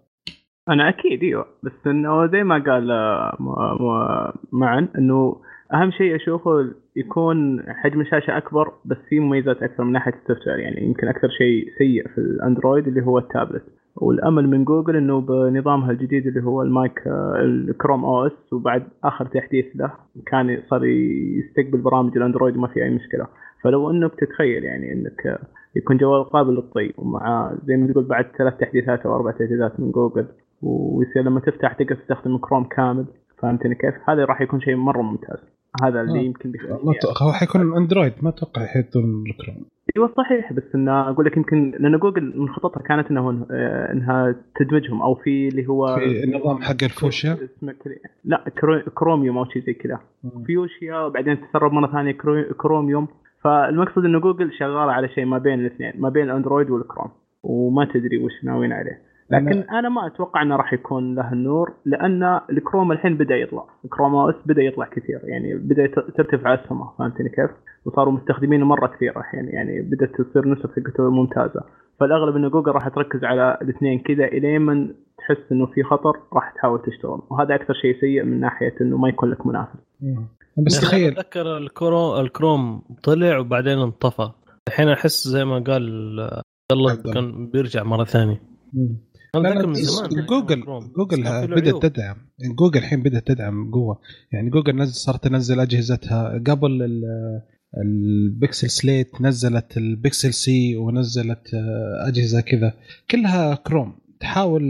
أنا 0.69 0.89
أكيد 0.89 1.23
إيوه. 1.23 1.47
بس 1.63 1.87
إنه 1.87 2.27
زي 2.27 2.45
ما 2.45 2.59
قال 2.59 2.91
آه، 2.91 4.33
مع 4.53 4.88
إنه 4.99 5.37
أهم 5.75 5.91
شيء 5.91 6.17
أشوفه 6.17 6.71
يكون 6.97 7.63
حجم 7.69 8.01
الشاشة 8.01 8.37
أكبر 8.37 8.73
بس 8.85 8.97
في 9.09 9.21
مميزات 9.21 9.63
أكثر 9.63 9.85
من 9.85 9.93
ناحية 9.93 10.13
ال 10.12 10.19
soft 10.19 10.47
يعني 10.47 10.87
يمكن 10.87 11.09
أكثر 11.09 11.29
شيء 11.29 11.69
سيء 11.79 12.09
في 12.09 12.19
الأندرويد 12.19 12.89
اللي 12.89 13.03
هو 13.03 13.19
التابلت. 13.19 13.65
والأمل 13.97 14.49
من 14.49 14.65
جوجل 14.65 14.97
إنه 14.97 15.21
بنظامها 15.21 15.91
الجديد 15.91 16.27
اللي 16.27 16.43
هو 16.43 16.63
المايك 16.63 17.03
الكروم 17.37 18.05
OS 18.05 18.53
وبعد 18.53 18.83
آخر 19.05 19.27
تحديث 19.27 19.67
له 19.75 19.93
كان 20.27 20.63
صار 20.71 20.85
يستقبل 20.85 21.79
برامج 21.79 22.17
الأندرويد 22.17 22.57
وما 22.57 22.69
في 22.69 22.85
أي 22.85 22.91
مشكلة. 22.91 23.27
فلو 23.63 23.91
إنك 23.91 24.15
تتخيل 24.15 24.65
يعني 24.65 24.93
إنك 24.93 25.41
يكون 25.77 25.97
جوال 25.97 26.25
قابل 26.25 26.55
للطي 26.55 26.93
ومع 26.99 27.55
زي 27.65 27.77
ما 27.77 27.93
تقول 27.93 28.05
بعد 28.05 28.27
ثلاث 28.39 28.57
تحديثات 28.57 29.07
أو 29.07 29.15
أربع 29.17 29.31
تحديثات 29.31 29.81
من 29.81 29.91
جوجل 29.91 30.27
ويصير 30.62 31.23
لما 31.23 31.41
تفتح 31.41 31.73
تقدر 31.73 31.95
تستخدم 31.95 32.38
كروم 32.38 32.65
كامل 32.65 33.07
فهمتني 33.38 33.75
كيف؟ 33.75 33.95
هذا 34.11 34.25
راح 34.25 34.41
يكون 34.41 34.61
شيء 34.61 34.77
مرة 34.77 35.03
ممتاز. 35.03 35.38
هذا 35.83 36.00
اللي 36.00 36.19
آه. 36.19 36.23
يمكن 36.23 36.53
ما 36.85 36.93
ت- 36.93 37.23
هو 37.23 37.33
حيكون 37.33 37.77
اندرويد 37.77 38.12
ما 38.23 38.29
أتوقع 38.29 38.62
يحطون 38.62 39.25
الكروم 39.27 39.65
إيوه 39.97 40.12
صحيح 40.17 40.53
بس 40.53 40.62
إنه 40.75 41.09
أقول 41.11 41.27
لك 41.27 41.37
يمكن 41.37 41.71
لأن 41.79 41.99
جوجل 41.99 42.33
من 42.41 42.49
خططها 42.49 42.81
كانت 42.83 43.11
إنه 43.11 43.47
آه، 43.50 43.93
إنها 43.93 44.35
تدمجهم 44.57 45.03
أو 45.03 45.15
في 45.15 45.49
اللي 45.49 45.67
هو 45.69 45.97
في 45.97 46.25
النظام 46.25 46.62
حق 46.62 46.77
الفوشيا؟ 46.83 47.38
لا 48.25 48.45
كرو- 48.61 48.91
كروميوم 48.95 49.38
أو 49.38 49.45
شيء 49.45 49.62
زي 49.62 49.73
كذا. 49.73 49.99
فيوشيا 50.47 50.97
وبعدين 50.99 51.38
تسرب 51.41 51.73
مرة 51.73 51.93
ثانية 51.93 52.12
كرو- 52.12 52.55
كروميوم. 52.57 53.09
فالمقصد 53.45 54.05
إنه 54.05 54.21
جوجل 54.21 54.53
شغالة 54.53 54.93
على 54.93 55.09
شيء 55.09 55.25
ما 55.25 55.38
بين 55.38 55.61
الاثنين 55.61 55.93
ما 55.99 56.09
بين 56.09 56.25
الاندرويد 56.31 56.71
والكروم 56.71 57.11
وما 57.43 57.85
تدري 57.85 58.19
وش 58.25 58.45
ناويين 58.45 58.73
عليه. 58.73 59.08
لكن 59.31 59.61
أنا 59.61 59.89
ما 59.89 60.07
أتوقع 60.07 60.43
إنه 60.43 60.57
راح 60.57 60.73
يكون 60.73 61.15
له 61.15 61.33
النور 61.33 61.73
لأن 61.85 62.41
الكروم 62.51 62.93
الحين 62.93 63.17
بدأ 63.17 63.37
يطلع. 63.37 63.65
الكروم 63.85 64.15
OS 64.15 64.35
بدأ 64.47 64.63
يطلع 64.63 64.87
كثير 64.87 65.21
يعني 65.25 65.55
بدأ 65.55 65.87
ترتفع 66.17 66.55
اسهمه 66.55 66.91
فهمتني 66.99 67.29
كيف؟ 67.29 67.51
وصاروا 67.85 68.13
مستخدمينه 68.13 68.67
مرة 68.67 68.87
كثير 68.87 69.19
الحين 69.21 69.49
يعني 69.49 69.81
بدأت 69.81 70.21
تصير 70.21 70.49
نسخ 70.49 70.71
حقته 70.77 71.11
ممتازة. 71.11 71.65
فالأغلب 72.01 72.37
إنه 72.37 72.49
جوجل 72.49 72.73
راح 72.73 72.89
تركز 72.89 73.25
على 73.25 73.59
الاثنين 73.63 73.99
كذا 73.99 74.25
إلين 74.25 74.63
من 74.63 74.95
تحس 75.19 75.53
إنه 75.53 75.67
في 75.67 75.83
خطر 75.83 76.13
راح 76.33 76.55
تحاول 76.57 76.83
تشتغل. 76.83 77.23
وهذا 77.31 77.55
أكثر 77.55 77.75
شيء 77.75 78.01
سيء 78.01 78.23
من 78.25 78.41
ناحية 78.41 78.75
إنه 78.81 78.97
ما 78.97 79.09
يكون 79.09 79.31
لك 79.31 79.47
منافس. 79.47 79.79
بس 80.67 80.81
تخيل. 80.81 81.13
أتذكر 81.13 81.57
الكروم 81.57 82.21
الكروم 82.21 82.83
طلع 83.03 83.39
وبعدين 83.39 83.79
انطفى. 83.79 84.31
الحين 84.69 84.89
أحس 84.89 85.29
زي 85.29 85.45
ما 85.45 85.59
قال 85.59 85.83
الله. 86.73 87.13
كان 87.15 87.51
بيرجع 87.51 87.83
مرة 87.83 88.05
ثانية. 88.05 88.41
زمان 89.37 89.73
جوجل. 90.27 90.65
جوجل 90.97 91.23
بدأت. 91.49 91.83
تدعم. 91.83 92.17
جوجل 92.59 92.79
الحين 92.79 93.03
بدأت 93.03 93.27
تدعم 93.27 93.71
بقوه 93.71 94.01
يعني 94.33 94.51
جوجل 94.51 94.77
نزل 94.77 94.95
صارت 94.95 95.25
تنزل 95.25 95.61
أجهزتها. 95.61 96.43
قبل 96.47 96.83
ال- 96.83 97.03
البكسل 97.85 98.71
سليت 98.71 99.21
نزلت 99.21 99.77
البكسل 99.77 100.33
سي 100.35 100.77
ونزلت 100.77 101.55
آه، 101.55 102.09
أجهزة 102.09 102.41
كذا. 102.41 102.73
كلها 103.11 103.55
كروم. 103.55 103.99
تحاول 104.21 104.63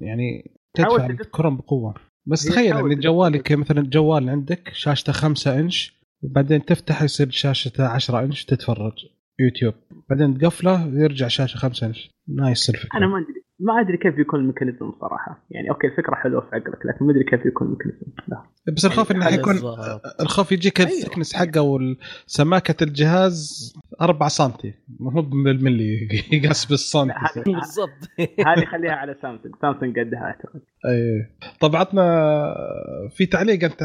يعني 0.00 0.54
تدفع 0.74 1.08
تدف- 1.08 1.26
كروم 1.26 1.56
بقوة. 1.56 1.94
بس 2.26 2.44
تخيل 2.44 2.76
إن 2.76 3.00
جوالك 3.00 3.52
مثلا 3.52 3.82
جوال 3.82 4.28
عندك 4.30 4.70
شاشته 4.72 5.12
5 5.12 5.60
إنش 5.60 6.02
وبعدين 6.22 6.64
تفتح 6.64 7.02
يصير 7.02 7.30
شاشته 7.30 7.84
10 7.86 8.24
إنش 8.24 8.44
تتفرج. 8.44 8.92
يوتيوب. 9.40 9.74
بعدين 10.10 10.38
تقفله 10.38 10.86
يرجع 10.94 11.28
شاشة 11.28 11.56
5 11.58 11.86
إنش. 11.86 12.10
nice 12.28 12.70
الفكرة 12.70 12.98
أنا 12.98 13.06
ما 13.06 13.18
أدري. 13.18 13.42
ما 13.62 13.80
أدري 13.80 13.96
كيف 13.96 14.14
بيكون 14.14 14.40
ال 14.40 14.45
mechanism 14.45 14.92
صراحة. 15.00 15.46
يعني 15.50 15.70
okay 15.70 15.86
الفكرة 15.86 16.14
حلوة 16.14 16.40
في 16.40 16.46
عقلك 16.56 16.86
لكن 16.86 17.04
ما 17.04 17.12
أدري 17.12 17.24
كيف 17.24 17.44
بيكون 17.44 17.66
ال 17.66 17.70
mechanism. 17.70 18.06
لا. 18.28 18.42
بس 18.76 18.84
الخوف 18.84 19.12
إنه 19.12 19.24
على 19.24 19.34
حيكون. 19.34 19.54
الخوف 20.20 20.52
يجيك 20.52 20.80
أيوه. 20.80 20.90
ال 20.90 20.94
thickness 20.94 21.34
حقه 21.34 21.62
وسماكه 21.62 22.84
الجهاز 22.84 23.72
4 24.00 24.28
سم 24.28 24.52
مو 25.00 25.22
بالملي 25.22 26.08
يقاس 26.32 26.72
هذه 26.96 27.44
بالضبط. 27.46 28.08
هذه 28.48 28.64
خليها 28.64 28.92
على 28.92 29.16
سامسونج. 29.22 29.54
سامسونج 29.62 29.98
قدها 29.98 30.20
أعتقد. 30.20 30.60
أي. 30.86 31.26
طب 31.60 31.76
عطنا 31.76 32.04
في 33.10 33.26
تعليق 33.26 33.64
أنت 33.64 33.82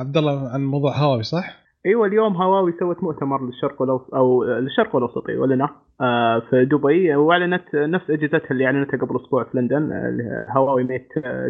عبد 0.00 0.16
الله 0.16 0.48
عن 0.48 0.64
موضوع 0.64 0.96
هواوي 0.96 1.22
صح؟ 1.22 1.67
إيوه 1.86 2.06
اليوم 2.06 2.36
هواوي 2.36 2.72
سوت 2.72 3.02
مؤتمر 3.02 3.46
للشرق 3.46 3.82
الاوسط 3.82 4.14
أو 4.14 4.44
للشرق 4.44 4.96
الاوسط 4.96 5.28
أيوه 5.28 5.46
لنا 5.46 5.68
آه 6.00 6.38
في 6.50 6.64
دبي 6.64 7.16
وأعلنت 7.16 7.74
نفس 7.74 8.10
أجهزتها 8.10 8.50
اللي 8.50 8.66
أعلنتها 8.66 8.98
قبل 8.98 9.16
أسبوع 9.16 9.44
في 9.44 9.58
لندن 9.58 9.90
هواوي 10.56 10.84
ميت 10.84 11.08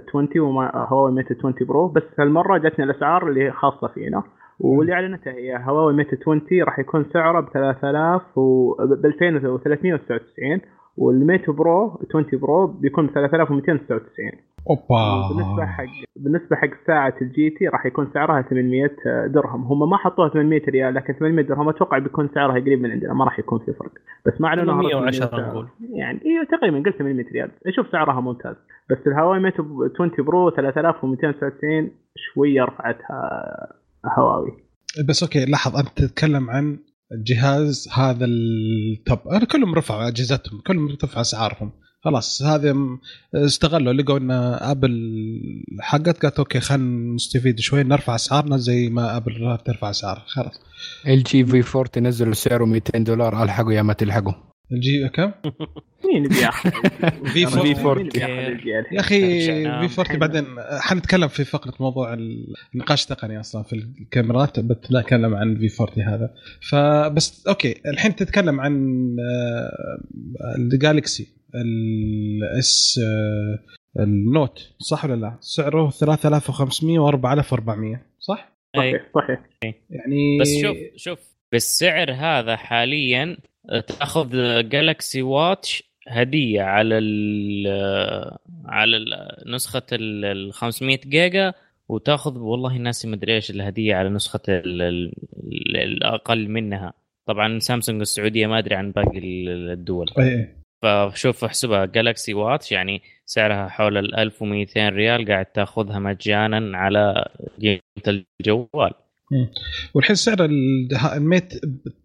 20 0.08 0.28
وهواوي 0.37 1.12
ميت 1.12 1.26
20 1.38 1.54
برو. 1.61 1.88
بس 1.88 2.02
هالمرة 2.18 2.58
جاتنا 2.58 2.85
الأسعار 2.85 3.28
اللي 3.28 3.52
خاصة 3.52 3.88
فينا 3.88 4.23
واللي 4.61 4.92
أعلنتها 4.92 5.33
هي 5.33 5.64
هواوي 5.64 5.92
ميت 5.92 6.09
20 6.22 6.40
راح 6.53 6.79
يكون 6.79 7.05
سعره 7.12 7.40
ب 7.40 7.48
3000 7.53 8.38
و 8.38 8.74
ب 8.74 9.07
2399 9.07 10.61
والميت 10.96 11.50
برو 11.50 12.00
20 12.09 12.24
برو 12.33 12.66
بيكون 12.66 13.07
ب 13.07 13.11
3299 13.11 14.31
أوبا. 14.70 15.28
بالنسبة 15.28 15.66
حق 15.66 15.85
بالنسبة 16.16 16.57
حق 16.57 16.70
ساعة 16.87 17.14
الجي 17.22 17.50
تي 17.50 17.68
راح 17.68 17.87
يكون 17.87 18.11
سعرها 18.14 18.42
800 18.42 18.90
درهم. 19.26 19.62
هم 19.62 19.90
ما 19.90 19.96
حطوها 19.96 20.28
800 20.28 20.62
ريال 20.68 20.94
لكن 20.94 21.12
800 21.12 21.46
درهم 21.46 21.68
أتوقع 21.68 21.98
بيكون 21.98 22.31
سعرها 22.35 22.61
قريب 22.61 22.81
من 22.81 22.90
عندنا 22.90 23.14
ما 23.14 23.24
راح 23.24 23.38
يكون 23.38 23.59
في 23.59 23.72
فرق. 23.72 23.92
بس 24.26 24.40
ما 24.40 24.48
اعلنوها 24.48 24.78
رسمي 24.78 24.90
810 24.90 25.24
السعر. 25.24 25.50
نقول. 25.50 25.68
يعني 25.92 26.20
أيوه 26.26 26.44
تقريبا 26.44 26.78
قلت 26.78 26.98
800 26.98 27.26
ريال. 27.33 27.50
أشوف 27.66 27.87
سعرها 27.92 28.20
ممتاز. 28.20 28.57
بس 28.90 28.98
الهواوي 29.07 29.40
ميت 29.40 29.54
20 29.94 30.11
برو 30.18 30.50
3299 30.50 31.90
شوية 32.16 32.64
رفعتها 32.64 33.20
هواوي. 34.18 34.52
بس 35.09 35.22
okay 35.22 35.44
لاحظ 35.44 35.76
أنت 35.76 35.88
تتكلم 35.88 36.50
عن 36.50 36.78
الجهاز 37.12 37.88
هذا 37.98 38.24
ال 38.24 38.43
top. 38.43 39.18
أنا 39.33 39.44
كلهم 39.52 39.74
رفعوا 39.74 40.09
أجهزتهم 40.09 40.61
كلهم 40.66 40.88
رفعوا 41.04 41.20
أسعارهم. 41.20 41.70
خلاص 42.09 42.42
هذا 42.42 42.77
استغلوا 43.35 43.92
لقوا 43.92 44.18
إن 44.18 44.31
آبل 44.31 44.92
حقت 45.81 46.23
قالت 46.23 46.38
okay 46.38 46.61
خلينا 46.61 47.14
نستفيد 47.14 47.61
شوي 47.61 47.83
نرفع 47.83 48.14
أسعارنا 48.14 48.57
زي 48.57 48.88
ما 48.88 49.16
آبل 49.16 49.59
ترفع 49.64 49.90
اسعارها 49.90 50.25
خلاص. 50.27 50.61
ال 51.07 51.23
جي 51.23 51.44
في 51.44 51.79
4 51.79 51.92
تنزلوا 51.92 52.35
سعره 52.35 52.64
200 52.64 52.99
دولار 52.99 53.42
ألحقوا 53.42 53.73
يا 53.73 53.83
ما 53.83 53.92
تلحقوا. 53.92 54.33
الجي 54.73 55.09
كم؟ 55.09 55.33
مين 56.14 56.29
بياخذ 56.29 56.71
في 57.33 57.47
40 57.47 57.75
في 57.75 57.81
40. 57.81 57.99
مين 57.99 58.09
بياخذ 58.09 58.33
الجي 58.33 58.71
يا 58.71 59.01
أخي. 59.01 59.88
في 59.88 60.01
40 60.01 60.18
بعدين 60.18 60.44
حنتكلم 60.81 61.29
في 61.29 61.44
فقرة 61.44 61.75
موضوع 61.81 62.16
النقاش 62.75 63.03
التقني 63.03 63.40
أصلا 63.40 63.62
في 63.62 63.73
الكاميرات 63.73 64.61
بتكلم 64.61 65.35
عن 65.35 65.59
في 65.59 65.83
40 65.83 66.09
هذا. 66.09 66.31
فبس 66.71 67.47
okay 67.46 67.74
الحين 67.87 68.16
تتكلم 68.16 68.61
عن 68.61 68.73
آه، 69.21 70.57
الجالكسي 70.57 71.38
الاس 71.54 73.00
النوت 74.00 74.70
صح 74.78 75.04
ولا 75.04 75.14
لا؟ 75.14 75.37
سعره 75.40 75.90
3500 75.90 76.98
و 76.98 77.08
4400 77.08 78.00
صح؟ 78.18 78.52
أي. 78.76 78.80
صحيح 79.14 79.40
صحيح 79.61 79.74
يعني 79.90 80.38
بس 80.40 80.48
شوف 80.62 80.76
شوف 80.96 81.18
بالسعر 81.52 82.12
هذا 82.12 82.56
حاليا 82.56 83.37
تأخذ 83.87 84.28
جالكسي 84.68 85.22
واتش 85.22 85.82
هدية 86.08 86.62
على 86.62 86.98
ال 86.98 87.66
على 88.64 88.96
ال- 88.96 89.52
نسخة 89.54 89.82
ال 89.92 90.52
500 90.52 90.98
جيجا 91.06 91.52
وتأخذ 91.88 92.38
والله 92.38 92.76
ناسي 92.76 93.08
مدري 93.08 93.34
إيش 93.34 93.50
الهدية 93.50 93.94
على 93.94 94.08
نسخة 94.08 94.40
ال- 94.48 94.82
ال- 94.82 95.12
ال- 95.52 95.76
الأقل 95.76 96.48
منها 96.48 96.92
طبعا 97.26 97.58
سامسونج 97.58 98.00
السعودية 98.00 98.46
ما 98.46 98.58
أدري 98.58 98.74
عن 98.74 98.90
باقي 98.92 99.18
ال- 99.18 99.70
الدول 99.70 100.06
اي 100.18 100.48
فشوف 100.83 101.45
احسبها 101.45 101.85
جالكسي 101.85 102.35
واتش 102.35 102.73
يعني 102.73 103.03
سعرها 103.27 103.69
حول 103.69 103.99
ال 103.99 104.14
1200 104.19 104.88
ريال 104.88 105.29
قاعد 105.29 105.47
تاخذها 105.47 105.99
مجانا 105.99 106.79
على 106.79 107.29
قيمة 107.61 107.81
الجوال. 108.41 108.91
والحين 109.95 110.17
سعر 110.17 110.45
ال- 110.45 110.88
الميت 111.14 111.53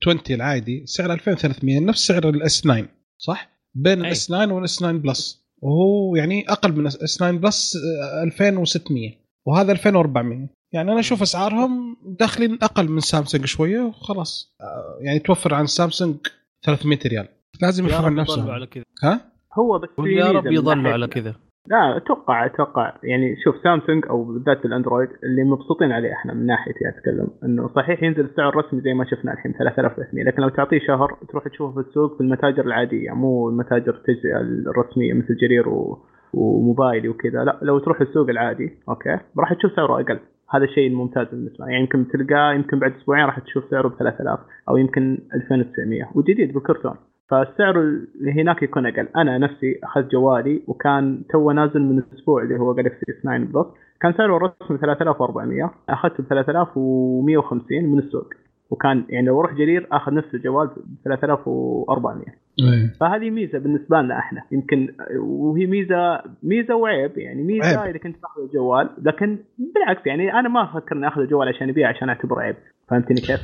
20 0.02 0.20
العادي 0.30 0.86
سعر 0.86 1.14
2300 1.14 1.80
نفس 1.80 2.08
سعر 2.08 2.30
الاس 2.30 2.62
9 2.62 2.86
صح؟ 3.18 3.50
بين. 3.76 4.06
الاس 4.06 4.28
9 4.28 4.54
والاس 4.54 4.76
9 4.76 4.92
بلس 4.92 5.44
وهو 5.62 6.16
يعني 6.16 6.46
أقل 6.50 6.72
من 6.72 6.88
اس 6.88 6.98
9 6.98 7.32
بلس 7.32 7.74
آه، 7.76 8.24
2600 8.24 9.12
وهذا 9.46 9.72
2400 9.72 10.48
يعني 10.74 10.92
أنا 10.92 11.00
أشوف 11.00 11.22
أسعارهم 11.22 11.98
داخلين 12.20 12.58
أقل 12.62 12.88
من 12.90 13.00
سامسونج 13.00 13.46
شوية 13.46 13.80
وخلاص. 13.80 14.56
آه، 14.62 14.98
يعني 15.02 15.20
توفر 15.20 15.54
عن 15.54 15.66
سامسونج 15.66 16.16
300 16.66 17.00
ريال. 17.06 17.28
لازم 17.62 17.86
يضلوا 17.86 18.10
نفسهم 18.10 18.52
على 18.52 18.68
كذا. 18.68 18.84
ها؟ 19.04 19.22
هو 19.60 19.80
بس 19.80 19.90
يا 20.00 20.32
رب 20.32 20.46
يضلوا 20.46 20.84
ناحية- 20.84 20.94
على 20.94 21.08
كذا. 21.08 21.36
لا 21.68 21.98
أتوقع 21.98 22.46
أتوقع 22.46 22.94
يعني 23.04 23.36
شوف 23.44 23.56
سامسونج 23.64 24.06
أو 24.10 24.24
بالذات 24.24 24.66
الأندرويد 24.66 25.10
اللي 25.24 25.44
مبسوطين 25.44 25.92
عليه 25.92 26.14
إحنا 26.14 26.34
من 26.34 26.46
ناحيتي 26.46 26.90
أتكلم 26.90 27.28
إنه 27.44 27.70
صحيح 27.76 28.04
ينزل 28.04 28.26
السعر 28.26 28.50
الرسمي 28.50 28.82
زي 28.82 28.94
ما 28.94 29.06
شفنا 29.06 29.34
الحين 29.34 29.54
3300 29.54 30.24
لكن 30.26 30.42
لو 30.42 30.50
تعطيه 30.50 30.80
شهر 30.88 31.18
تروح 31.30 31.48
تشوفه 31.48 31.82
في 31.82 31.88
السوق 31.90 32.16
في 32.18 32.22
المتاجر 32.22 32.66
العادية 32.66 33.12
مو 33.12 33.50
المتاجر 33.50 33.94
التجزئة 33.96 34.38
الرسمية 34.42 35.14
مثل 35.14 35.36
جرير 35.42 35.70
و... 35.70 36.06
وموبايلي 36.34 37.10
وكذا 37.10 37.44
لا 37.44 37.60
لو 37.62 37.80
تروح 37.80 38.02
السوق 38.02 38.30
العادي 38.30 38.78
أوكي 38.90 39.18
راح 39.40 39.54
تشوف 39.54 39.72
سعره 39.76 39.94
أقل. 40.02 40.20
هذا 40.50 40.64
الشيء 40.64 40.88
الممتاز 40.88 41.28
بالنسبة 41.28 41.66
يعني 41.66 41.80
يمكن 41.82 42.08
تلقاه 42.08 42.54
يمكن 42.54 42.80
بعد 42.80 42.94
أسبوعين 42.96 43.26
راح 43.26 43.40
تشوف 43.40 43.64
سعره 43.72 43.88
ب 43.88 43.98
3000 44.00 44.40
أو 44.70 44.78
يمكن 44.78 45.18
2900 45.36 46.10
وجديد 46.16 46.54
بكرتون. 46.54 46.96
فالسعر 47.30 47.80
اللي 47.80 48.42
هناك 48.42 48.64
يكون 48.64 48.86
أقل 48.86 49.08
أنا 49.16 49.38
نفسي 49.38 49.80
اخذت 49.84 50.12
جوالي 50.12 50.64
وكان 50.68 51.22
تو 51.30 51.52
نازل 51.52 51.82
من 51.82 52.04
أسبوع 52.14 52.44
اللي 52.44 52.60
هو 52.60 52.74
جالكسي 52.74 53.06
اس 53.10 53.22
9 53.22 53.38
بلس 53.38 53.68
كان 54.02 54.14
سعره 54.14 54.38
الرسمي 54.38 54.78
3400 54.78 55.74
أخذته 55.90 56.24
ب 56.24 56.28
3150 56.28 57.84
من 57.84 58.00
السوق. 58.00 58.34
وكان 58.70 59.06
يعني 59.10 59.28
لو 59.28 59.40
أروح 59.40 59.54
جرير 59.54 59.88
آخذ 59.92 60.14
نفس 60.14 60.36
الجوال 60.36 60.68
ب 60.68 60.96
3400 61.04 62.26
إيه. 62.60 62.94
فهذه 63.00 63.30
ميزة 63.30 63.60
بالنسبة 63.60 64.02
لنا 64.02 64.20
إحنا. 64.20 64.44
يمكن 64.52 64.94
وهي 65.20 65.66
ميزة 65.66 66.22
ميزة 66.44 66.76
وعيب 66.76 67.18
يعني. 67.18 67.44
ميزة 67.44 67.80
عيب. 67.80 67.90
إذا 67.90 68.04
كنت 68.04 68.16
تأخذ 68.22 68.42
الجوال 68.42 68.90
لكن 69.02 69.38
بالعكس 69.58 70.08
يعني 70.08 70.34
أنا 70.34 70.50
ما 70.50 70.64
أفكر 70.64 70.96
إني 70.96 71.08
أخذ 71.08 71.22
الجوال 71.22 71.48
عشان 71.48 71.70
ابيعه 71.70 71.90
عشان 71.90 72.10
أعتبره 72.10 72.42
عيب. 72.42 72.56
فهمتني 72.90 73.22
كيف؟ 73.22 73.42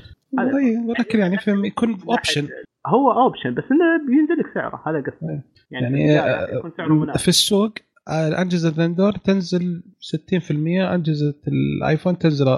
ولكن 0.87 1.19
يعني 1.19 1.37
فهم 1.37 1.65
يكون 1.65 1.97
اوبشن 2.09 2.47
هو 2.89 3.11
اوبشن 3.11 3.53
بس 3.53 3.63
إنه 3.71 4.07
بينزل 4.07 4.33
لك 4.39 4.53
سعره 4.53 4.81
هذا 4.87 4.99
قصدي. 5.01 5.31
إيه. 5.31 5.43
يعني, 5.71 6.01
يعني 6.01 6.13
يعني 6.13 6.57
يكون 6.57 6.71
سعره 6.77 6.93
مناسب. 6.93 7.19
في 7.19 7.27
السوق 7.27 7.71
آه، 8.07 8.41
أجهزة 8.41 8.69
الاندرويد 8.77 9.11
تنزل 9.11 9.83
60% 9.99 10.93
أجهزة 10.93 11.35
الآيفون 11.47 12.17
تنزل 12.17 12.57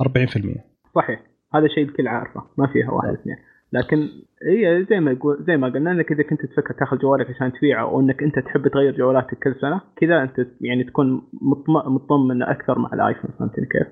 40% 0.00 0.60
صحيح. 0.94 1.20
هذا 1.54 1.68
شيء 1.68 1.84
الكل 1.84 2.08
عارفه 2.08 2.42
ما 2.58 2.66
فيها 2.72 2.90
واحد 2.90 3.08
اثنين. 3.12 3.36
لكن 3.72 4.08
هي 4.50 4.86
زي 4.90 5.00
ما 5.00 5.10
يقول 5.10 5.44
زي 5.46 5.56
ما 5.56 5.68
قلنا 5.68 5.90
إنك 5.92 6.12
إذا 6.12 6.22
كنت 6.22 6.46
تفكر 6.46 6.74
تاخذ 6.74 6.98
جوالك 6.98 7.30
عشان 7.30 7.52
تبيعه 7.52 7.82
أو 7.82 8.00
إنك 8.00 8.22
أنت 8.22 8.38
تحب 8.38 8.68
تغير 8.68 8.96
جوالاتك 8.96 9.38
كل 9.44 9.54
سنة 9.60 9.80
كذا 9.96 10.22
أنت 10.22 10.46
يعني 10.60 10.84
تكون 10.84 11.22
مطم- 11.32 11.92
مطمن 11.94 12.42
أكثر 12.42 12.78
مع 12.78 12.90
الآيفون 12.92 13.30
فهمتني 13.38 13.66
كيف؟ 13.66 13.86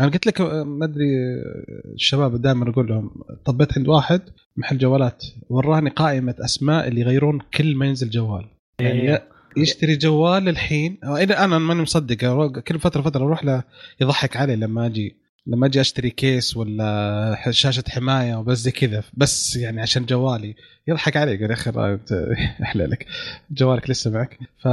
أنا 0.00 0.08
قلت 0.08 0.26
لك 0.26 0.40
آه، 0.40 0.64
ما 0.64 0.84
أدري 0.84 1.16
آه، 1.16 1.94
الشباب 1.94 2.42
دائما 2.42 2.70
أقول 2.70 2.88
لهم 2.88 3.10
طبيت 3.44 3.78
عند 3.78 3.88
واحد 3.88 4.20
محل 4.56 4.78
جوالات 4.78 5.24
وراني 5.48 5.90
قائمة 5.90 6.34
أسماء 6.40 6.88
اللي 6.88 7.00
يغيرون 7.00 7.40
كل 7.54 7.74
ما 7.76 7.86
ينزل 7.86 8.10
جوال. 8.10 8.44
يعني 8.80 9.00
إيه. 9.10 9.28
يشتري 9.56 9.96
جوال 9.96 10.48
الحين 10.48 10.98
إذا 11.04 11.44
أنا 11.44 11.58
ماني 11.58 11.82
مصدق 11.82 12.14
كل 12.60 12.78
فتره 12.78 13.02
فترة 13.02 13.24
أروح 13.24 13.44
له 13.44 13.62
يضحك 14.00 14.36
علي 14.36 14.56
لما 14.56 14.86
أجي 14.86 15.16
لما 15.46 15.66
أجي 15.66 15.80
أشتري 15.80 16.10
كيس 16.10 16.56
ولا 16.56 17.50
شاشة 17.50 17.84
حماية 17.88 18.34
وبس 18.34 18.58
زي 18.58 18.70
كذا. 18.70 19.02
بس 19.14 19.56
يعني 19.56 19.80
عشان 19.82 20.06
جوالي. 20.06 20.54
يضحك 20.88 21.16
علي 21.16 21.34
يقول 21.34 21.50
يا 21.50 21.54
أخي 21.54 21.70
أحلى 22.62 22.86
لك. 22.86 23.06
جوالك 23.50 23.90
لسه 23.90 24.10
معك. 24.10 24.38
ف 24.58 24.68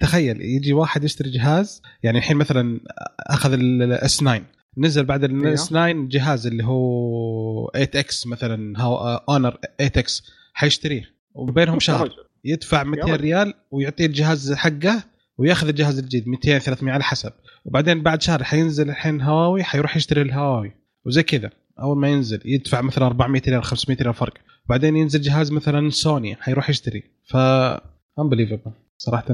تخيل 0.00 0.40
يجي 0.40 0.72
واحد 0.72 1.04
يشتري 1.04 1.30
جهاز 1.30 1.82
يعني 2.02 2.18
الحين 2.18 2.36
مثلا 2.36 2.80
أخذ 3.20 3.52
ال 3.52 3.84
S 3.84 4.16
9 4.16 4.42
نزل 4.78 5.04
بعد 5.04 5.24
ال 5.24 5.46
S 5.46 5.68
9 5.68 5.92
جهاز 5.92 6.46
اللي 6.46 6.64
هو 6.64 7.70
8 7.70 7.90
X 7.94 8.26
مثلا 8.26 8.74
Honor 9.28 9.58
8 9.78 9.92
X 9.96 10.22
حيشتريه 10.54 11.04
وبينهم 11.34 11.80
شهر. 11.80 12.10
يدفع 12.44 12.82
200 12.82 13.04
رجل. 13.04 13.20
ريال 13.20 13.54
ويعطيه 13.70 14.06
الجهاز 14.06 14.52
حقه 14.52 15.04
ويأخذ 15.38 15.68
الجهاز 15.68 15.98
الجديد 15.98 16.28
200 16.28 16.58
300 16.58 16.94
على 16.94 17.04
حسب. 17.04 17.32
وبعدين 17.64 18.02
بعد 18.02 18.22
شهر 18.22 18.44
حينزل 18.44 18.90
الحين 18.90 19.20
هواوي 19.20 19.62
حيروح 19.62 19.96
يشتري 19.96 20.22
الهواوي. 20.22 20.72
وزي 21.06 21.22
كذا 21.22 21.50
أول 21.80 21.96
ما 21.98 22.08
ينزل 22.08 22.40
يدفع 22.44 22.80
مثلا 22.80 23.06
400 23.06 23.42
ريال 23.48 23.64
500 23.64 24.02
ريال 24.02 24.14
فرق. 24.14 24.34
بعدين 24.68 24.96
ينزل 24.96 25.20
جهاز 25.20 25.52
مثلا 25.52 25.90
سوني 25.90 26.36
حيروح 26.36 26.70
يشتري. 26.70 27.02
ف 27.24 27.36
unbelievable. 28.20 28.81
صراحة. 29.04 29.24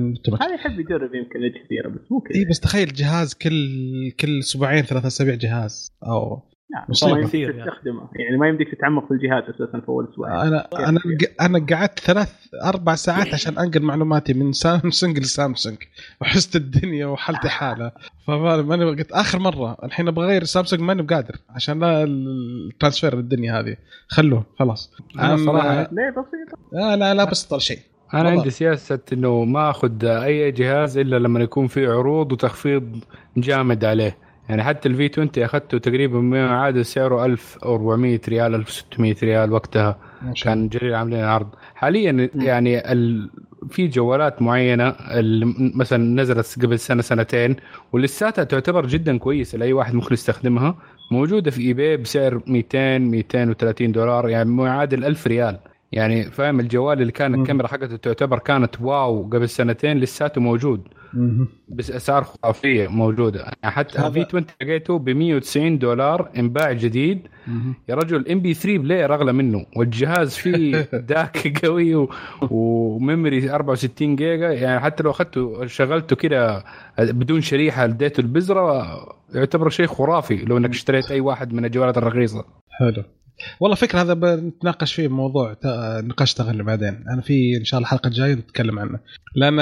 هذا 0.40 0.54
يحب 0.54 0.80
يجرب 0.80 1.14
يمكن 1.14 1.42
أجهزة 1.44 1.64
كثيرة 1.64 1.88
بس 1.88 2.12
مو 2.12 2.20
كذا. 2.20 2.38
اي 2.38 2.44
بس 2.50 2.60
تخيل 2.60 2.92
جهاز 2.92 3.34
كل 3.34 4.10
كل 4.20 4.38
أسبوعين 4.38 4.82
ثلاث 4.82 5.06
أسابيع 5.06 5.34
جهاز. 5.34 5.92
أو 6.06 6.42
مصيبة. 6.88 7.12
ما 7.12 7.18
يمديك 7.18 7.28
كثير 7.30 7.54
يعني. 7.56 7.70
تستخدمه. 7.70 8.08
يعني 8.18 8.36
ما 8.36 8.48
يمديك 8.48 8.68
تتعمق 8.74 9.08
في 9.08 9.10
الجهاز 9.10 9.42
أساسا 9.42 9.80
في 9.80 9.88
أول 9.88 10.08
أسبوع. 10.10 10.42
أنا 10.42 10.68
أنا 10.88 11.00
أنا 11.40 11.66
قعدت 11.70 11.98
ثلاث 11.98 12.32
أربع 12.64 12.94
ساعات 12.94 13.34
عشان 13.34 13.58
أنقل 13.58 13.82
معلوماتي 13.82 14.34
من 14.34 14.52
سامسونج 14.52 15.18
لسامسونج. 15.18 15.76
وحست 16.20 16.56
الدنيا 16.56 17.06
وحالتي 17.06 17.48
حالة. 17.48 17.92
فما 18.26 18.62
ماني 18.62 18.84
قلت 18.84 19.12
آخر 19.12 19.38
مرة 19.38 19.76
الحين 19.84 20.08
أبغى 20.08 20.26
أغير 20.26 20.44
سامسونج 20.44 20.82
ماني 20.82 21.02
بقادر. 21.02 21.36
عشان 21.50 21.80
لا 21.80 22.04
ال 22.04 22.17
transfer 22.17 23.18
الدنيا 23.18 23.60
هذه. 23.60 23.76
خلوه 24.08 24.46
خلاص. 24.58 24.90
أنا 25.18 25.36
أما- 25.36 25.40
صراحة- 25.40 25.92
ليه 25.92 26.10
بسيطه 26.10 26.58
لا 26.72 26.96
لا 26.96 27.14
لا 27.14 27.24
بسطر 27.24 27.58
شيء. 27.58 27.78
أنا 28.14 28.22
والله. 28.22 28.38
عندي 28.38 28.50
سياسة 28.50 28.98
إنه 29.12 29.44
ما 29.44 29.70
أخذ 29.70 30.04
أي 30.04 30.50
جهاز 30.50 30.98
إلا 30.98 31.18
لما 31.18 31.40
يكون 31.40 31.66
في 31.66 31.86
عروض 31.86 32.32
وتخفيض 32.32 32.96
جامد 33.36 33.84
عليه. 33.84 34.16
يعني 34.48 34.62
حتى 34.64 34.88
الفي 34.88 35.10
20 35.12 35.30
أخذته 35.38 35.78
تقريبا 35.78 36.36
يعادل 36.36 36.84
سعره 36.84 37.24
1400 37.24 38.20
ريال 38.28 38.54
1600 38.54 39.16
ريال 39.22 39.52
وقتها. 39.52 39.98
الله. 40.22 40.34
كان 40.44 40.68
جرير 40.68 40.94
عاملين 40.94 41.20
عرض. 41.24 41.48
حاليا 41.74 42.30
يعني 42.34 42.92
ال... 42.92 43.30
في 43.70 43.86
جوالات 43.88 44.42
معينة 44.42 44.88
اللي 44.88 45.54
مثلا 45.74 46.22
نزلت 46.22 46.58
قبل 46.62 46.78
سنة 46.78 47.02
سنتين 47.02 47.56
ولساتها 47.92 48.44
تعتبر 48.44 48.86
جدا 48.86 49.18
كويسة 49.18 49.58
لأي 49.58 49.72
واحد 49.72 49.94
ممكن 49.94 50.12
يستخدمها. 50.14 50.76
موجودة 51.10 51.50
في 51.50 51.62
eBay 51.62 51.96
بسعر 51.96 52.40
200 52.46 52.98
230 52.98 53.92
دولار 53.92 54.28
يعني 54.28 54.48
ما 54.48 54.66
يعادل 54.66 55.04
1000 55.04 55.26
ريال. 55.26 55.58
يعني 55.92 56.30
فاهم 56.30 56.60
الجوال 56.60 57.00
اللي 57.00 57.12
كان. 57.12 57.34
الكاميرا 57.40 57.68
حقته 57.68 57.96
تعتبر 57.96 58.38
كانت 58.38 58.80
wow 58.80 59.22
قبل 59.22 59.48
سنتين 59.48 59.98
لساته 59.98 60.40
موجود. 60.40 60.88
بس 61.68 61.90
أسعار 61.90 62.24
خرافية 62.24 62.88
موجودة. 62.88 63.40
يعني 63.40 63.74
حتى 63.74 63.92
V 64.10 64.20
20 64.20 64.44
لقيته 64.62 64.98
ب 64.98 65.08
190 65.10 65.78
دولار 65.78 66.30
إنباع 66.36 66.72
جديد. 66.72 67.28
يا 67.88 67.94
رجل 67.94 68.28
MP 68.28 68.54
3 68.54 68.78
player 68.78 69.14
أغلى 69.14 69.32
منه. 69.32 69.66
والجهاز 69.76 70.34
فيه 70.36 70.88
DAC 71.12 71.64
قوي 71.64 71.94
و... 71.94 72.10
و 72.50 72.65
memory 72.65 73.50
64 73.50 74.16
جيجا. 74.16 74.52
يعني 74.52 74.80
حتى 74.80 75.02
لو 75.02 75.10
اخذته 75.10 75.66
شغلته 75.66 76.16
كده 76.16 76.64
بدون 76.98 77.40
شريحة 77.40 77.84
اديته 77.84 78.20
البذره 78.20 78.86
يعتبر 79.34 79.68
شيء 79.68 79.86
خرافي 79.86 80.36
لو 80.36 80.56
إنك 80.56 80.70
اشتريت 80.70 81.10
أي 81.10 81.20
واحد 81.20 81.52
من 81.52 81.64
الجوالات 81.64 81.98
الرخيصة. 81.98 82.44
حلو. 82.70 83.04
والله 83.60 83.76
فكرة 83.76 84.00
هذا 84.00 84.14
بنتناقش 84.14 84.92
فيه 84.92 85.08
بموضوع 85.08 85.56
نقاش 86.00 86.34
تغلي 86.34 86.62
بعدين. 86.62 87.04
أنا 87.08 87.22
في 87.22 87.56
إن 87.56 87.64
شاء 87.64 87.78
الله 87.78 87.86
الحلقة 87.88 88.08
الجاية 88.08 88.34
نتكلم 88.34 88.78
عنه. 88.78 88.98
لأن 89.34 89.56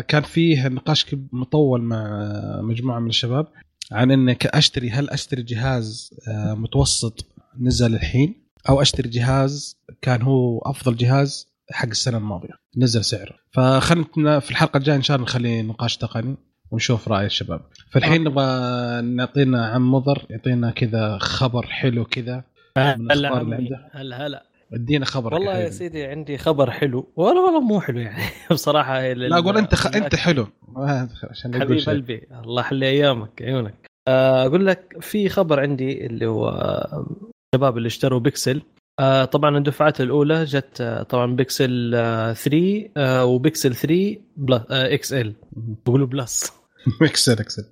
كان 0.00 0.22
فيه 0.22 0.68
نقاش 0.68 1.06
مطول 1.32 1.82
مع 1.82 2.30
مجموعة 2.62 2.98
من 2.98 3.08
الشباب 3.08 3.46
عن 3.92 4.10
انك 4.10 4.46
اشتري 4.46 4.90
هل 4.90 5.10
أشتري 5.10 5.42
جهاز 5.42 6.10
آه، 6.28 6.54
متوسط 6.54 7.26
نزل 7.60 7.94
الحين؟ 7.94 8.46
أو 8.68 8.82
أشتري 8.82 9.08
كان 10.02 10.22
هو 10.22 10.58
أفضل 10.58 10.96
جهاز 10.96 11.48
حق 11.70 11.88
السنة 11.88 12.18
الماضية 12.18 12.54
نزل 12.76 13.04
سعره. 13.04 13.34
فخلنا 13.52 14.40
في 14.40 14.50
الحلقة 14.50 14.78
الجاية 14.78 14.96
إن 14.96 15.02
شاء 15.02 15.16
الله 15.16 15.28
نخليه 15.28 15.62
نقاش 15.62 15.96
تقني 15.96 16.36
ونشوف 16.70 17.08
رأي 17.08 17.26
الشباب. 17.26 17.60
فالحين 17.90 18.24
نبغى 18.24 18.46
نعطينا 19.00 19.66
عم 19.66 19.92
مضر 19.92 20.26
يعطينا 20.30 20.70
كذا 20.70 21.18
خبر 21.18 21.66
حلو 21.66 22.04
كذا. 22.04 22.44
هلا. 22.76 23.88
هلا 23.92 24.26
هلا. 24.26 24.46
ادينا 24.72 25.04
خبر 25.04 25.34
والله. 25.34 25.58
يا 25.58 25.70
سيدي 25.70 26.04
عندي 26.04 26.38
خبر 26.38 26.70
حلو. 26.70 27.12
والله 27.16 27.44
والله 27.44 27.60
مو 27.60 27.80
حلو 27.80 27.98
يعني. 27.98 28.22
بصراحة 28.50 29.12
لا 29.12 29.38
أقول 29.38 29.58
أنت 29.58 29.74
خ... 29.74 29.86
أنت 29.86 30.14
حلو. 30.14 30.46
عشان 31.30 31.60
حبيب. 31.60 31.78
قلبي 31.80 32.22
الله 32.44 32.62
يحلي 32.62 32.86
أيامك 32.86 33.42
عيونك. 33.42 33.74
آه، 34.08 34.46
أقول 34.46 34.66
لك 34.66 34.96
في 35.00 35.28
خبر 35.28 35.60
عندي 35.60 36.06
اللي 36.06 36.26
هو 36.26 36.48
آه، 36.48 37.06
الشباب 37.54 37.76
اللي 37.76 37.86
اشتروا 37.86 38.20
بيكسل. 38.20 38.62
آه، 39.00 39.24
طبعا 39.24 39.58
الدفعات 39.58 40.00
الأولى 40.00 40.44
جت 40.44 40.80
آه، 40.80 41.02
طبعا 41.02 41.36
بيكسل 41.36 41.92
آه، 41.94 42.32
3 42.32 42.88
آه، 42.96 43.24
وبيكسل 43.24 43.74
3 43.74 44.16
plus 44.36 44.62
XL. 44.70 45.34
بقولوا 45.86 46.06
plus. 46.06 46.52
XL 47.02 47.32
XL 47.32 47.64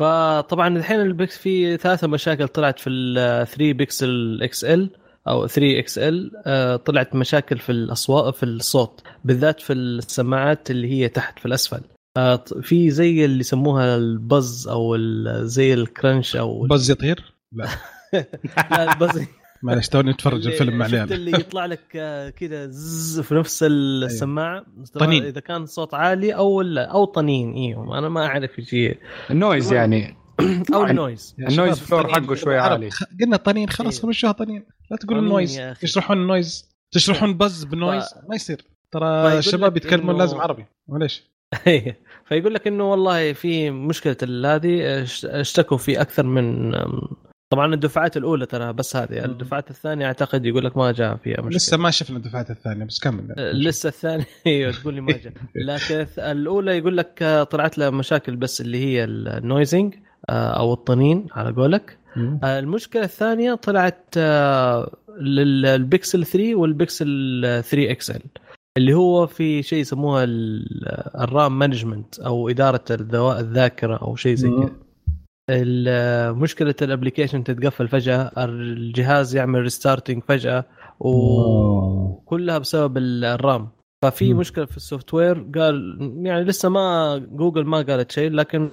فطبعا 0.00 0.76
الحين 0.76 1.00
البيكس 1.00 1.38
في 1.38 1.76
ثلاثة 1.76 2.08
مشاكل 2.08 2.48
طلعت 2.48 2.78
في 2.78 2.90
ال 2.90 3.46
3 3.46 3.72
Pixel 3.72 4.38
XL 4.42 4.90
أو 5.28 5.46
3 5.46 5.78
XL 5.78 6.84
طلعت 6.84 7.14
مشاكل 7.14 7.58
في 7.58 7.72
الأصوات 7.72 8.34
في 8.34 8.42
الصوت 8.42 9.02
بالذات 9.24 9.60
في 9.60 9.72
السماعات 9.72 10.70
اللي 10.70 10.88
هي 10.92 11.08
تحت 11.08 11.38
في 11.38 11.46
الأسفل. 11.46 11.80
آه، 12.16 12.44
في 12.62 12.90
زي 12.90 13.24
اللي 13.24 13.40
يسموها 13.40 13.96
ال 13.96 14.10
buzz 14.10 14.68
أو 14.68 14.96
زي 15.44 15.74
ال 15.74 15.83
crunch 15.83 16.36
أو 16.36 16.66
buzz 16.66 16.90
يطير؟ 16.90 17.34
لا. 17.52 17.68
لا 18.70 18.92
ال 18.92 18.99
buzz 18.99 19.26
معلش 19.62 19.88
توني 19.88 20.10
نتفرج 20.10 20.34
اللي- 20.34 20.52
الفيلم 20.52 20.78
مع 20.78 20.84
شفت 20.86 20.94
العيال 20.94 21.12
اللي 21.12 21.30
يطلع 21.32 21.66
لك 21.66 21.80
آه، 21.96 22.30
كذا 22.30 22.66
زز 22.66 23.20
في 23.20 23.34
نفس 23.34 23.64
السماعة. 23.68 24.64
طنين. 24.94 25.24
إذا 25.24 25.40
كان 25.40 25.66
صوت 25.66 25.94
عالي 25.94 26.34
أو 26.34 26.62
لا 26.62 26.84
أو 26.84 27.04
طنين 27.04 27.52
أيوه 27.54 27.98
أنا 27.98 28.08
ما 28.08 28.26
أعرف 28.26 28.58
إيش 28.58 28.74
هي. 28.74 28.94
ال 29.30 29.37
noise 29.37 29.72
يعني. 29.72 30.16
أو 30.74 30.80
يعني- 30.80 30.90
ال 30.90 30.97
noise 30.97 31.34
يا 31.38 31.48
ال 31.48 31.53
noise 31.53 31.78
floor. 31.80 32.08
حقه 32.12 32.34
شوي. 32.34 32.58
عالي. 32.58 32.88
قلنا 33.20 33.36
طنين 33.36 33.68
خلاص 33.68 34.00
إيه. 34.00 34.08
مشوها 34.08 34.32
طنين. 34.32 34.64
لا 34.90 34.96
تقولوا 34.96 35.20
طنين 35.20 35.32
noise 35.32 35.58
يا 35.58 35.72
أخي. 35.72 35.86
تشرحون 35.86 36.16
ال 36.16 36.24
noise. 36.24 36.70
تشرحون 36.90 37.36
buzz 37.38 37.64
ب 37.64 37.71
noise 37.71 38.04
ف- 38.04 38.28
ما 38.28 38.34
يصير. 38.36 38.64
ترى 38.92 39.38
الشباب 39.38 39.76
يتكلمون 39.76 40.18
لازم 40.18 40.38
عربي. 40.38 40.66
معليش. 40.88 41.30
فيقول 42.24 42.54
لك 42.54 42.66
إنه 42.66 42.90
والله 42.90 43.32
في 43.32 43.70
مشكلة 43.70 44.16
هذه 44.54 45.02
اش- 45.02 45.24
اشتكوا 45.24 45.76
في 45.76 46.00
أكثر 46.00 46.22
من 46.26 46.72
طبعا 47.50 47.74
الدفعات 47.74 48.16
الأولى 48.16 48.46
ترى 48.46 48.72
بس 48.72 48.96
هذه 48.96 49.24
الدفعات 49.24 49.70
الثانية 49.70 50.06
أعتقد 50.06 50.46
يقول 50.46 50.64
لك 50.64 50.76
ما 50.76 50.92
جاء 50.92 51.16
فيها 51.16 51.36
مشكلة. 51.40 51.56
لسه 51.56 51.76
ما 51.76 51.90
شفنا 51.90 52.16
الدفعات 52.16 52.50
الثانية 52.50 52.84
بس 52.84 52.98
كمل. 53.00 53.34
أه، 53.38 53.52
لسه 53.52 53.88
الثانية 53.88 54.24
أيوه 54.46 54.72
تقول 54.72 54.94
لي 54.94 55.00
ما 55.00 55.12
جاء. 55.12 55.32
لكن 55.66 56.06
الأولى 56.18 56.78
يقول 56.78 56.96
لك 56.96 57.22
آه، 57.22 57.42
طلعت 57.42 57.78
لها 57.78 57.90
مشاكل 57.90 58.36
بس 58.36 58.60
اللي 58.60 58.78
هي 58.84 59.04
ال 59.04 59.15
noising 59.15 59.94
آه، 60.30 60.50
أو 60.58 60.72
الطنين 60.72 61.26
على 61.32 61.50
قولك. 61.52 61.98
المشكلة 62.44 63.04
الثانية 63.04 63.54
طلعت 63.54 64.14
للبكسل 65.20 66.26
3 66.26 66.54
والبكسل 66.54 67.06
3 67.42 67.90
XL 67.90 68.20
اللي 68.76 68.94
هو 68.94 69.26
في 69.26 69.62
شيء 69.62 69.78
يسموها 69.80 70.24
ال- 70.24 71.18
RAM 71.20 71.58
management 71.58 72.18
أو 72.18 72.48
إدارة 72.48 72.84
الذاكرة 72.90 73.96
أو 73.96 74.16
شيء 74.16 74.34
زي. 74.34 74.48
كذا. 74.48 74.70
مشكلة 76.32 76.74
ال 76.82 76.87
application 76.87 77.44
تتقفل 77.44 77.88
فجأة 77.88 78.30
الجهاز 78.38 79.36
يعمل 79.36 79.60
restarting 79.60 80.22
فجأة 80.28 80.64
وكلها 81.00 82.58
بسبب 82.58 82.96
ال- 82.98 83.24
RAM. 83.24 83.68
ففي. 84.04 84.34
مشكلة 84.34 84.64
في 84.64 84.76
ال 84.76 85.14
software 85.14 85.46
قال 85.54 85.96
يعني 86.22 86.44
لسه 86.44 86.68
ما 86.68 87.16
جوجل 87.32 87.64
ما 87.64 87.82
قالت 87.82 88.12
شيء 88.12 88.30
لكن 88.30 88.70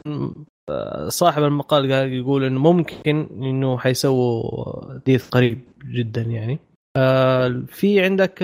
آه، 0.70 1.08
صاحب 1.08 1.44
المقال 1.44 1.92
قال 1.94 2.13
يقول 2.13 2.44
إنه 2.44 2.60
ممكن 2.60 3.28
إنه 3.32 3.78
حيسووا 3.78 4.98
update 5.06 5.30
قريب 5.30 5.62
جدا 5.86 6.22
يعني. 6.22 6.60
آه، 6.98 7.63
في 7.68 8.02
عندك 8.02 8.44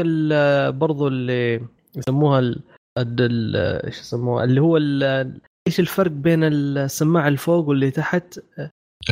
برضو 0.76 1.08
اللي 1.08 1.62
يسموها 1.96 2.56
إيش 3.00 4.00
يسموها؟ 4.00 4.44
اللي 4.44 4.62
هو 4.62 4.78
إيش 5.68 5.80
الفرق 5.80 6.12
بين 6.12 6.44
السماعة 6.44 7.28
اللي 7.28 7.38
فوق 7.38 7.68
واللي 7.68 7.92
تحت؟ 7.92 8.40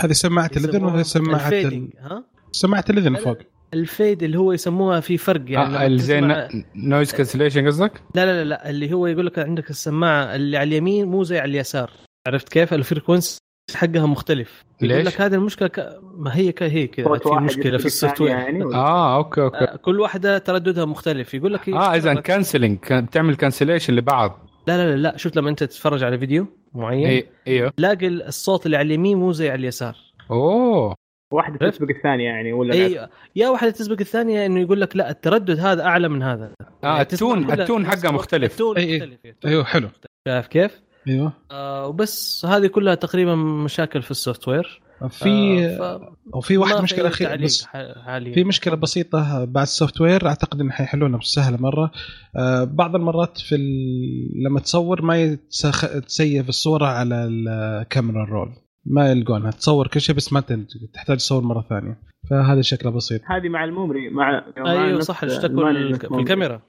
هذه 0.01 0.11
سماعة 0.11 0.51
الإذن 0.57 0.83
ولا 0.83 1.03
سماعة 1.03 1.49
ال- 1.49 1.53
الفيدنج 1.53 1.89
ها؟ 1.99 2.23
سماعة 2.51 2.85
الإذن 2.89 3.15
فوق. 3.15 3.37
الفيد 3.73 4.23
اللي 4.23 4.37
هو 4.37 4.51
يسموها 4.53 4.99
في 4.99 5.17
فرق 5.17 5.41
يعني. 5.47 5.77
آه 5.77 5.87
لما 5.87 5.97
زي 5.97 6.21
نويز 6.75 7.13
كانسليشن 7.13 7.67
قصدك؟ 7.67 8.01
لا 8.15 8.25
لا 8.25 8.43
لا 8.43 8.69
اللي 8.69 8.93
هو 8.93 9.07
يقول 9.07 9.25
لك 9.25 9.39
عندك 9.39 9.69
السماعة 9.69 10.35
اللي 10.35 10.57
على 10.57 10.67
اليمين 10.67 11.07
مو 11.07 11.23
زي 11.23 11.39
على 11.39 11.49
اليسار. 11.49 11.91
عرفت 12.27 12.49
كيف؟ 12.49 12.73
الفريكونسي 12.73 13.37
حقها 13.75 14.05
مختلف. 14.05 14.63
يقول 14.81 14.97
ليش؟ 14.97 15.07
لك 15.07 15.21
هذه 15.21 15.33
المشكلة 15.35 15.67
ك... 15.67 15.99
ما 16.17 16.35
هي 16.35 16.51
ك... 16.51 16.63
هي 16.63 16.87
كذا 16.87 17.17
في 17.17 17.29
مشكلة 17.29 17.77
في 17.77 17.85
السوفت 17.85 18.21
وير 18.21 18.31
يعني 18.31 18.63
آه 18.63 19.15
أوكي 19.17 19.41
أوكي. 19.41 19.57
آه، 19.57 19.75
كل 19.75 19.99
واحدة 19.99 20.37
ترددها 20.37 20.85
مختلف. 20.85 21.33
يقول 21.33 21.53
لك 21.53 21.69
آه 21.69 21.95
اذا 21.95 22.13
كانسلنج 22.13 22.77
بتعمل 22.91 23.35
كانسليشن 23.35 23.93
لبعض. 23.93 24.39
لا 24.67 24.77
لا 24.77 24.95
لا 24.95 25.01
لا 25.01 25.17
شوف 25.17 25.35
لما 25.35 25.49
أنت 25.49 25.63
تتفرج 25.63 26.03
على 26.03 26.17
فيديو 26.17 26.47
معين 26.73 27.07
اي 27.07 27.27
أيوه 27.47 27.69
تلاقي 27.77 28.07
الصوت 28.07 28.65
اللي 28.65 28.77
على 28.77 28.85
اليمين 28.85 29.17
مو 29.17 29.31
زي 29.31 29.49
على 29.49 29.59
اليسار 29.59 29.95
أوه 30.31 30.95
واحدة 31.33 31.57
عرفت؟ 31.61 31.77
تسبق 31.77 31.89
الثانية 31.95 32.25
يعني 32.25 32.53
ولا 32.53 32.73
العكس؟ 32.73 32.93
اي 32.97 33.07
يا 33.35 33.49
واحدة 33.49 33.71
تسبق 33.71 33.99
الثانية 33.99 34.45
إنه 34.45 34.59
يقول 34.59 34.81
لك 34.81 34.95
لا 34.95 35.09
التردد 35.09 35.59
هذا 35.59 35.83
أعلى 35.83 36.09
من 36.09 36.23
هذا 36.23 36.51
آه 36.83 36.87
يعني 36.87 37.01
ال 37.01 37.11
tone 37.11 37.51
ال 37.51 37.57
tone 37.57 37.81
الوقت. 37.85 38.05
مختلف 38.05 38.51
ال 38.51 38.56
tone 38.56 38.75
أي- 38.75 38.79
أي. 38.79 38.95
مختلف 38.97 39.19
أيوه 39.45 39.63
حلو 39.63 39.89
شايف 40.27 40.47
كيف؟ 40.47 40.81
أيوه 41.07 41.33
آه 41.51 41.87
وبس 41.87 42.45
هذه 42.45 42.67
كلها 42.67 42.95
تقريبا 42.95 43.35
مشاكل 43.35 44.01
في 44.01 44.11
ال 44.11 44.47
software 44.47 44.80
في 45.09 45.65
آه 45.65 45.97
ف... 45.97 46.35
وفي 46.35 46.57
واحدة 46.57 46.75
ما 46.75 46.81
مشكلة 46.81 47.07
اخيره 47.07 47.35
بس 47.35 47.65
حاليا. 47.65 48.33
في 48.33 48.43
مشكلة 48.43 48.75
بسيطة 48.75 49.45
بعد 49.45 49.63
ال 49.63 50.01
software 50.01 50.27
أعتقد 50.27 50.61
ان 50.61 50.71
حيحلونها 50.71 51.19
بسهلة 51.19 51.57
مرة. 51.57 51.91
آه، 52.35 52.63
بعض 52.63 52.95
المرات 52.95 53.37
في 53.37 53.55
ال... 53.55 54.43
لما 54.43 54.59
تصور 54.59 55.01
ما 55.01 55.17
يتسخ... 55.17 55.99
تسيف 55.99 56.49
الصورة 56.49 56.85
على 56.85 57.15
ال 57.25 57.40
camera 57.40 58.25
roll 58.25 58.53
ما 58.85 59.11
يلقونها 59.11 59.51
تصور 59.51 59.87
كل 59.87 60.01
شيء 60.01 60.15
بس 60.15 60.33
ما 60.33 60.43
تحتاج 60.93 61.17
تصور 61.17 61.43
مرة 61.43 61.65
ثانية. 61.69 61.99
فهذا 62.29 62.61
شكله 62.61 62.91
بسيط. 62.91 63.21
هذه 63.25 63.49
مع 63.49 63.63
ال 63.63 63.70
memory 63.70 64.09
مع 64.09 64.45
أيوه 64.57 64.99
صح 64.99 65.23
اشتكوا 65.23 65.73
في. 65.73 66.15
الكاميرا. 66.19 66.61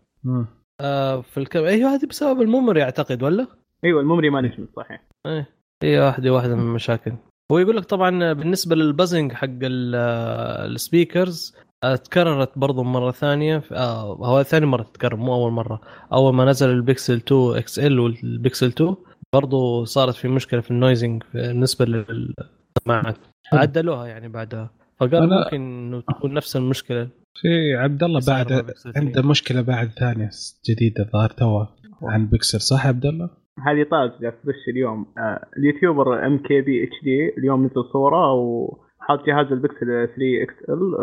آه 0.80 1.20
في 1.20 1.38
الكاميرا. 1.38 1.70
أيوه 1.70 1.94
هذه 1.94 2.06
بسبب 2.06 2.42
ال 2.42 2.48
memory 2.48 2.82
أعتقد 2.82 3.22
ولا؟ 3.22 3.46
أيوه 3.84 4.00
ال 4.00 4.05
memory 4.05 4.30
management 4.30 4.70
صحيح. 4.76 5.08
إيه 5.26 5.48
هي 5.82 6.00
واحدة 6.00 6.32
واحدة 6.32 6.56
من 6.56 6.62
المشاكل. 6.62 7.12
هو 7.52 7.58
يقول 7.58 7.76
لك 7.76 7.84
طبعا 7.84 8.32
بالنسبة 8.32 8.76
لل 8.76 8.89
buzzing 8.89 9.32
حق 9.32 9.48
ال- 9.62 9.94
ال 10.74 10.83
speakers 10.83 11.54
تكررت 12.04 12.58
برضو 12.58 12.82
مرة 12.82 13.10
ثانية. 13.10 13.62
آه 13.72 14.02
هو 14.16 14.42
ثاني 14.42 14.66
مرة 14.66 14.82
تتكرر 14.82 15.16
مو 15.16 15.34
أول 15.34 15.52
مرة. 15.52 15.80
أول 16.12 16.34
ما 16.34 16.44
نزل 16.44 16.70
البيكسل 16.70 17.16
2 17.16 17.56
XL 17.56 17.98
والبيكسل 18.00 18.66
2 18.66 18.96
برضو 19.34 19.84
صارت 19.84 20.14
في 20.14 20.28
مشكلة 20.28 20.60
في 20.60 20.70
ال 20.70 20.77
noising 20.77 21.22
بالنسبة 21.34 21.84
للسماعات. 21.84 23.16
عدلوها 23.52 24.06
يعني 24.06 24.28
بعدها. 24.28 24.70
فقال 25.00 25.30
ممكن 25.30 25.56
إنه 25.56 26.00
تكون 26.00 26.34
نفس 26.34 26.56
المشكلة. 26.56 27.08
في 27.40 27.74
عبد 27.76 28.02
الله 28.04 28.20
بعد 28.26 28.52
مع 28.52 28.60
Pixel 28.60 28.82
3. 28.82 29.00
عنده 29.00 29.22
مشكلة 29.22 29.60
بعد 29.60 29.90
ثانية 29.90 30.30
جديدة 30.70 31.04
ظهر 31.12 31.30
توه 31.30 31.68
عن 32.02 32.26
بيكسل 32.26 32.60
صح 32.60 32.86
عبد 32.86 33.06
الله؟ 33.06 33.30
هذه 33.60 33.82
طازجه 33.82 34.30
fresh 34.30 34.68
اليوم. 34.68 35.06
آه 35.18 35.46
اليوتيوبر 35.58 36.26
ام 36.26 36.38
كي 36.38 36.60
بي 36.60 36.84
اتش 36.84 37.04
دي 37.04 37.38
اليوم 37.38 37.64
نزل 37.64 37.84
صورة 37.92 38.32
وحاط 38.32 39.26
جهاز 39.26 39.52
البكسل 39.52 39.86
3 39.86 40.42
XL 40.42 40.94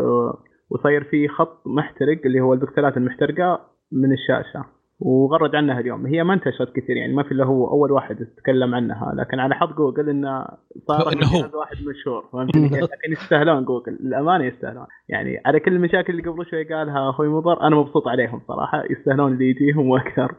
وصاير 0.69 1.03
فيه 1.03 1.27
خط 1.27 1.67
محترق 1.67 2.21
اللي 2.25 2.41
هو 2.41 2.53
البكسلات 2.53 2.97
المحترقة 2.97 3.59
من 3.91 4.11
الشاشة. 4.11 4.65
وغرد 4.99 5.55
عنها 5.55 5.79
اليوم. 5.79 6.05
هي 6.05 6.23
ما 6.23 6.33
انتشرت 6.33 6.75
كثير 6.75 6.97
يعني 6.97 7.13
ما 7.13 7.23
في 7.23 7.31
إلا 7.31 7.45
هو 7.45 7.67
أول 7.67 7.91
واحد 7.91 8.21
يتكلم 8.21 8.75
عنها. 8.75 9.13
لكن 9.15 9.39
على 9.39 9.55
حظ 9.55 9.73
جوجل 9.73 10.09
انه 10.09 10.47
صار 10.87 11.13
إنه 11.13 11.55
واحد 11.55 11.75
مشهور 11.75 12.29
فهمتني؟ 12.33 12.67
لكن 12.93 13.11
يستاهلون 13.11 13.65
جوجل. 13.65 13.93
الامانه 13.93 14.45
يستاهلون. 14.45 14.85
يعني 15.09 15.41
على 15.45 15.59
كل 15.59 15.73
المشاكل 15.73 16.13
اللي 16.13 16.29
قبل 16.29 16.45
شوي 16.45 16.63
قالها 16.63 17.09
أخوي 17.09 17.27
مضر 17.27 17.61
أنا 17.61 17.75
مبسوط 17.75 18.07
عليهم 18.07 18.41
صراحة. 18.47 18.83
يستاهلون 18.89 19.33
اللي 19.33 19.49
يجيهم 19.49 19.89
وأكثر. 19.89 20.35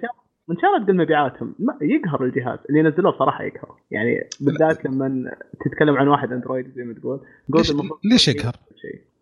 شاء 0.00 0.19
وان 0.50 0.58
شاء 0.58 0.70
الله 0.70 0.86
تقل 0.86 0.96
مبيعاتهم 0.96 1.54
ما 1.58 1.78
يقهر 1.82 2.24
الجهاز 2.24 2.58
اللي 2.70 2.82
نزلوه 2.82 3.12
بصراحة 3.12 3.44
يقهر 3.44 3.76
يعني 3.90 4.28
بالذات 4.40 4.84
لما 4.84 5.30
تتكلم 5.64 5.96
عن 5.96 6.08
واحد 6.08 6.32
أندرويد 6.32 6.72
زي 6.76 6.82
ما 6.82 6.94
تقول 6.94 7.20
ليش, 7.48 7.72
جوجل 7.72 7.90
ليش 8.04 8.28
تسوي 8.28 8.34
يقهر؟ 8.36 8.56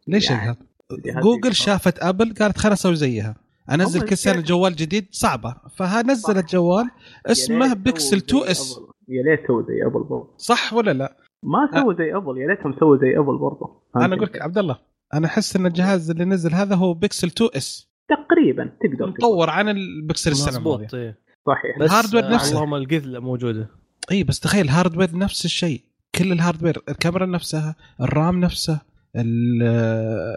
ليش 0.09 0.31
يعني 0.31 0.43
يقهر؟ 0.43 1.23
جوجل 1.23 1.39
يقهر. 1.39 1.53
شافت 1.53 2.03
ابل 2.03 2.35
قالت 2.35 2.59
خليني 2.59 2.75
أسوي 2.75 2.97
زيها 2.97 3.37
أنزل 3.71 4.09
كل 4.09 4.17
سنة 4.17 4.41
جوال 4.41 4.77
جديد 4.77 5.07
صعبة 5.11 5.55
فنزلت. 5.77 6.53
جوال 6.53 6.91
اسمه 7.27 7.75
بيكسل 7.75 8.19
سووا 8.19 8.43
2 8.43 8.43
زي 8.43 8.51
S. 8.51 8.81
يا 9.09 9.23
ليت 9.23 9.47
سووا 9.47 9.63
زي 9.63 9.87
ابل 9.87 10.03
برضه 10.03 10.35
صح 10.37 10.73
ولا 10.75 10.91
لا؟ 10.91 11.17
ما 11.43 11.81
سووا 11.81 11.95
زي 11.95 12.17
ابل 12.17 12.39
يا 12.39 12.47
ليتهم 12.47 12.73
سووا 12.81 12.97
زي 12.97 13.19
ابل 13.19 13.39
برضه 13.39 13.83
أنا؟ 13.97 14.07
أقول 14.07 14.23
لك 14.23 14.43
عبد 14.43 14.59
الله 14.59 14.79
أنا 15.15 15.27
أحس 15.27 15.57
إن 15.57 15.67
الجهاز 15.67 16.11
اللي 16.11 16.25
نزل 16.25 16.55
هذا 16.55 16.75
هو 16.75 16.95
بيكسل 16.95 17.27
2 17.27 17.51
S 17.57 17.88
تقريبا 18.09 18.71
تقدر. 18.83 19.07
مطور 19.07 19.51
عن 19.51 19.69
البكسل 19.69 20.31
السنة 20.31 20.59
الماضية. 20.59 20.85
مظبوط 20.85 20.95
إيه. 20.95 21.19
صحيح. 21.47 21.79
بس 21.81 21.91
ال 21.91 21.94
hardware 21.94 22.25
آه، 22.25 22.35
نفسه. 22.35 22.57
اللهم 22.57 22.75
القذله 22.75 23.21
موجودة. 23.21 23.69
اي 24.11 24.25
بس 24.25 24.41
تخيل 24.41 24.65
ال 24.65 24.70
hardware 24.70 25.09
نفس 25.19 25.45
الشيء. 25.45 25.81
كل 26.15 26.33
ال 26.33 26.38
hardware 26.38 26.77
الكاميرا 26.89 27.27
نفسها 27.27 27.75
ال 28.01 28.11
RAM 28.11 28.41
نفسه 28.41 28.81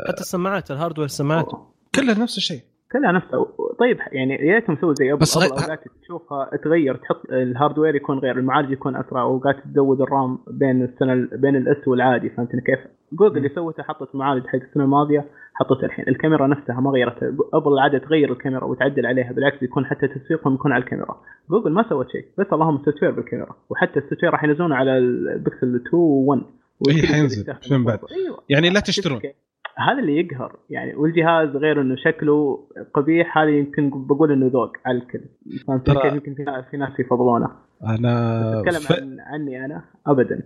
حتى 0.08 0.22
السماعات 0.22 0.72
ال 0.72 0.76
hardware 0.76 1.06
السماعات. 1.06 1.46
كلها 1.96 2.20
نفس 2.20 2.38
الشيء. 2.38 2.62
كلها 2.92 3.12
نفسه 3.12 3.46
طيب 3.80 3.98
يعني 4.12 4.34
يا 4.34 4.56
ريتهم 4.56 4.78
سووا 4.82 4.94
زي 4.94 5.12
ابل 5.12 5.20
بس 5.22 5.38
غير- 5.38 5.52
اوقات 5.52 5.80
تشوفها 6.04 6.50
تغير 6.64 6.96
تحط 6.96 7.22
ال 7.32 7.39
hardware 7.39 7.96
يكون 7.96 8.20
غير 8.20 8.38
المعالج 8.40 8.72
يكون 8.72 8.96
أسرع 8.96 9.22
اوقات 9.22 9.56
تزود 9.74 10.02
ال 10.02 10.11
RAM 10.11 10.40
بين 10.48 10.84
السنة 10.84 11.28
بين 11.38 11.56
ال 11.56 11.72
S 11.72 11.88
والعادي. 11.88 12.30
فهمتني 12.30 12.62
كيف؟ 12.62 12.80
جوجل 13.14 13.38
اللي 13.38 13.50
سوته 13.56 13.84
حطت 13.84 14.16
معالج 14.16 14.48
حق 14.48 14.56
السنة 14.70 14.84
الماضية. 14.84 15.26
حطت 15.54 15.84
الحين. 15.84 16.06
الكاميرا 16.08 16.48
نفسها 16.48 16.80
ما 16.80 16.92
غيرتها 16.92 17.34
أبل 17.54 17.80
عادة 17.80 17.98
تغير 17.98 18.32
الكاميرا 18.32 18.64
وتعدل 18.66 19.06
عليها 19.06 19.32
بالعكس 19.32 19.64
يكون 19.64 19.86
حتى 19.86 20.08
تسويقهم 20.08 20.54
يكون 20.54 20.72
على 20.72 20.84
الكاميرا. 20.84 21.22
جوجل 21.50 21.72
ما 21.72 21.90
سوت 21.90 22.10
شيء 22.12 22.26
بس 22.38 22.46
اللهم 22.54 22.76
ال 22.76 23.04
software 23.04 23.12
بالكاميرا 23.12 23.56
وحتى 23.70 24.00
ال 24.00 24.24
software 24.24 24.32
راح 24.32 24.44
ينزلونه 24.44 24.76
على 24.76 24.98
البكسل 24.98 25.76
2 25.76 25.84
و1 25.94 26.44
إيه، 26.90 27.06
حينزل 27.06 27.54
من 27.72 27.84
بعد. 27.86 28.00
أيوه. 28.12 28.44
يعني 28.50 28.70
لا 28.70 28.80
تشترون. 28.80 29.22
هذا 29.78 30.00
اللي 30.00 30.20
يقهر. 30.20 30.56
يعني 30.70 30.96
والجهاز 30.96 31.50
غير 31.56 31.82
إنه 31.82 31.96
شكله 31.96 32.68
قبيح 32.94 33.38
هذا 33.38 33.50
يمكن 33.50 33.90
بقول 34.08 34.32
إنه 34.32 34.48
ذوق 34.48 34.72
على 34.86 34.98
الكل. 34.98 35.22
فهمت 35.68 35.88
يمكن 35.90 36.34
في- 36.36 36.64
في 36.72 36.78
ناس 36.78 37.00
يفضلونه. 37.00 37.50
أنا 37.84 38.60
أتكلم 38.60 38.80
ف... 38.80 38.92
عن 38.92 39.18
عني 39.20 39.66
أنا 39.66 39.82
ابدا. 40.08 40.44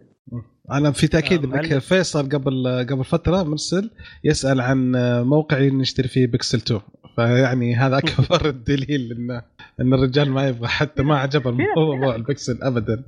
أنا 0.71 0.91
في 0.91 1.07
تأكيد 1.07 1.45
آه، 1.45 1.59
إنك. 1.59 1.77
فيصل 1.77 2.29
قبل 2.29 2.85
قبل 2.89 3.03
فترة 3.03 3.43
مرسل 3.43 3.91
يسأل 4.23 4.61
عن 4.61 4.91
موقع 5.25 5.59
نشتري 5.59 6.07
فيه 6.07 6.27
بيكسل 6.27 6.57
2 6.57 6.81
فيعني 7.15 7.75
هذا 7.75 7.97
أكبر 7.97 8.45
الدليل 8.49 9.11
إن 9.11 9.41
إن 9.81 9.93
الرجال 9.93 10.29
ما 10.31 10.47
يبغى 10.47 10.67
حتى 10.67 11.03
ما 11.03 11.17
عجبه 11.17 11.49
الموضوع 11.75 12.15
البكسل 12.15 12.59
ابدا. 12.63 13.03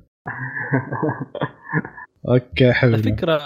أوكي 2.29 2.73
حبيبي. 2.73 2.97
الفكرة 2.97 3.39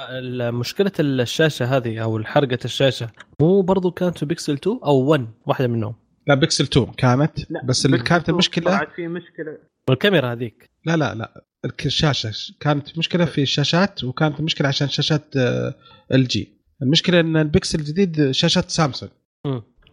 مشكله 0.51 0.91
الشاشة 0.99 1.77
هذه 1.77 1.99
أو 2.03 2.23
حرقه 2.23 2.59
الشاشة 2.65 3.09
مو 3.41 3.61
برضو 3.61 3.91
كانت 3.91 4.17
في 4.17 4.25
بيكسل 4.25 4.53
2 4.53 4.79
أو 4.85 4.95
1 4.95 5.27
واحدة 5.45 5.67
منهم؟ 5.67 5.95
لا 6.27 6.35
بيكسل 6.35 6.63
2 6.63 6.85
كانت 6.97 7.51
لا، 7.51 7.65
بس 7.65 7.85
اللي 7.85 7.97
كانت 7.97 8.29
المشكلة 8.29 8.85
في 8.95 9.07
مشكلة. 9.07 9.57
والكاميرا 9.89 10.31
هذيك. 10.31 10.69
لا 10.85 10.97
لا 10.97 11.15
لا. 11.15 11.43
الشاشه 11.65 12.31
كانت 12.59 12.97
مشكلة 12.97 13.25
في 13.25 13.41
الشاشات 13.41 14.03
وكانت 14.03 14.39
المشكلة 14.39 14.67
عشان 14.67 14.89
شاشات 14.89 15.35
LG 16.11 16.49
المشكلة 16.81 17.19
إن 17.19 17.37
البكسل 17.37 17.79
الجديد 17.79 18.31
شاشات 18.31 18.69
سامسونج. 18.69 19.11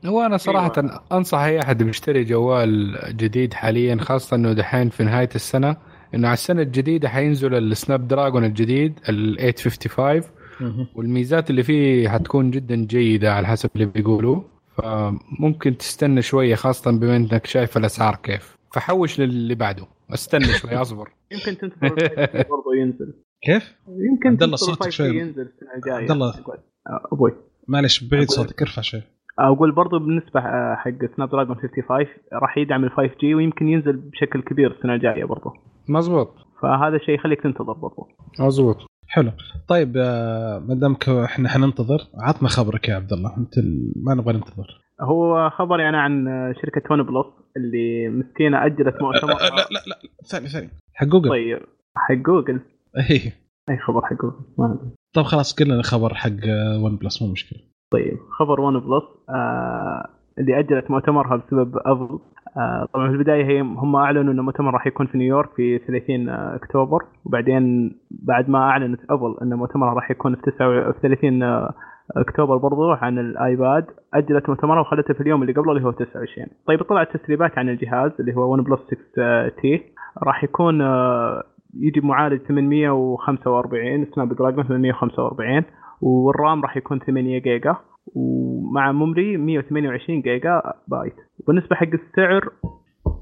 هو 0.07 0.27
أنا 0.27 0.37
صراحة 0.37 1.03
أنصح 1.13 1.39
أي 1.39 1.61
أحد 1.61 1.83
بيشتري 1.83 2.25
جوال 2.25 2.99
جديد 3.17 3.55
حاليا 3.55 3.97
خاصة 4.01 4.37
إنه 4.37 4.53
دحين 4.53 4.89
في 4.89 5.05
نهاية 5.05 5.29
السنة 5.35 5.77
إنه 6.15 6.29
على 6.29 6.35
السنة 6.35 6.63
الجديدة 6.63 7.09
حينزل 7.09 7.55
ال 7.55 8.09
Snapdragon 8.09 8.45
الجديد 8.45 8.99
ال 9.09 9.55
855 9.55 10.87
والميزات 10.95 11.51
اللي 11.51 11.63
فيه 11.63 12.09
حتكون 12.09 12.51
جدا 12.51 12.77
جيدة 12.77 13.35
على 13.35 13.47
حسب 13.47 13.71
اللي 13.75 13.87
بيقولوا. 13.87 14.43
فممكن 14.77 15.79
تستنى 15.79 16.23
شوية 16.23 16.55
خاصة 16.55 16.91
بما 16.91 17.17
إنك 17.17 17.47
شايف 17.47 17.77
الأسعار 17.77 18.17
كيف. 18.17 18.58
فحوش 18.73 19.21
للي 19.21 19.55
بعده. 19.55 19.87
استنى 20.15 20.45
شوي 20.45 20.77
اصبر. 20.77 21.09
يمكن 21.33 21.59
تنتظر 21.59 21.95
برضه 22.51 22.75
ينزل. 22.81 23.15
كيف؟ 23.43 23.75
يمكن 23.89 24.29
عبد 24.29 24.43
الله 24.43 24.57
تنتظر 24.57 24.75
صوتك 24.75 24.87
5G 24.87 24.89
شوي. 24.89 25.19
ينزل 25.19 25.43
السنة 25.43 25.75
الجايه 25.77 25.95
عبد 25.95 26.11
الله. 26.11 26.29
آه، 26.29 27.09
أبوي. 27.13 27.33
معلش 27.69 28.05
بعيد 28.05 28.31
صوتك 28.31 28.63
ارفع 28.63 28.83
شوي. 28.83 29.03
أقول 29.39 29.73
برضو 29.73 29.99
بالنسبة 29.99 30.41
آه، 30.41 30.75
حق 30.75 31.17
Snapdragon 31.17 31.57
55 31.57 32.07
راح 32.33 32.59
يدعم 32.59 32.85
ال 32.85 32.91
5G 32.91 33.35
ويمكن 33.35 33.69
ينزل 33.69 33.97
بشكل 33.97 34.43
كبير 34.43 34.71
السنة 34.77 34.95
الجاية 34.95 35.25
برضو. 35.25 35.51
مزبوط 35.89 36.35
فهذا 36.63 36.99
شيء 36.99 37.15
يخليك 37.15 37.43
تنتظر 37.43 37.73
برضو. 37.73 38.09
مزبوط 38.41 38.77
حلو. 39.09 39.33
طيب 39.69 39.93
آه، 39.97 40.59
ما 40.59 40.75
دامك 40.75 41.09
إحنا 41.09 41.49
حننتظر 41.49 41.99
عطنا 42.15 42.49
خبرك 42.49 42.89
يا 42.89 42.95
عبد 42.95 43.13
الله. 43.13 43.37
أنت 43.37 43.55
ما 43.97 44.15
نبغى 44.15 44.33
ننتظر. 44.35 44.88
هو 45.01 45.51
خبر 45.51 45.81
يعني 45.81 45.97
عن 45.97 46.27
شركة 46.63 46.93
OnePlus 46.93 47.27
اللي 47.57 48.09
مسكينة 48.09 48.67
اجلت 48.67 49.03
مؤتمر. 49.03 49.31
لا 49.31 49.69
لا 49.71 49.81
لا 49.87 49.97
ثاني 50.31 50.47
ثاني 50.49 50.69
حق 50.95 51.07
جوجل 51.07 51.29
طيب 51.29 51.61
حق 51.97 52.15
جوجل 52.15 52.61
اي 52.97 53.33
أي 53.71 53.79
خبر 53.79 54.07
حق 54.07 54.17
جوجل 54.17 54.37
ما 54.59 54.67
أدري. 54.67 54.91
طب 55.15 55.23
خلاص 55.23 55.55
قلنا 55.55 55.83
خبر 55.83 56.15
حق 56.15 56.47
OnePlus 56.85 57.23
مو 57.23 57.33
مشكلة. 57.33 57.61
طيب 57.93 58.19
خبر 58.39 58.61
OnePlus 58.61 59.05
آه 59.29 60.09
اللي 60.39 60.59
اجلت 60.59 60.91
مؤتمرها 60.91 61.37
بسبب 61.37 61.77
ابل 61.77 62.19
آه 62.57 62.89
طبعا 62.95 63.09
في 63.09 63.15
البداية 63.15 63.45
هي 63.45 63.61
هم 63.61 63.97
أعلنوا 63.97 64.33
إن 64.33 64.39
المؤتمر 64.39 64.75
راح 64.75 64.87
يكون 64.87 65.07
في 65.07 65.19
نيويورك 65.19 65.51
في 65.57 65.79
30 65.79 66.29
أكتوبر. 66.29 67.05
وبعدين 67.25 67.93
بعد 68.11 68.49
ما 68.51 68.59
أعلنت 68.59 69.01
ابل 69.11 69.37
إن 69.43 69.55
مؤتمرها 69.55 69.95
راح 69.95 70.11
يكون 70.11 70.35
في 70.35 70.43
9 70.43 70.93
في 70.93 70.99
30 71.03 71.43
آه، 71.43 71.75
أكتوبر 72.17 72.57
برضو 72.57 72.91
عن 72.91 73.19
الآيباد 73.19 73.87
أجلت 74.15 74.49
مؤتمرها 74.49 74.81
وخلته 74.81 75.15
في 75.15 75.21
اليوم 75.21 75.43
اللي 75.43 75.53
قبله 75.53 75.73
اللي 75.73 75.85
هو 75.85 75.91
29 75.91 76.47
طيب 76.67 76.83
طلعت 76.83 77.17
تسريبات 77.17 77.59
عن 77.59 77.69
الجهاز 77.69 78.13
اللي 78.21 78.37
هو 78.37 78.53
OnePlus 78.53 78.81
6T. 78.81 79.83
راح 80.23 80.45
يكون 80.45 80.81
آه، 80.83 81.43
يجي 81.81 82.01
بمعالج 82.01 82.41
845 82.43 84.07
Snapdragon 84.15 84.65
845 84.65 85.65
والرام 86.01 86.63
راح 86.63 86.77
يكون 86.77 86.99
8 86.99 87.39
جيجا 87.39 87.77
ومع 88.15 88.93
memory 88.93 89.37
128 89.37 90.21
جيجا 90.21 90.63
بايت. 90.89 91.15
وبالنسبة 91.41 91.77
حق 91.77 91.87
السعر 91.87 92.49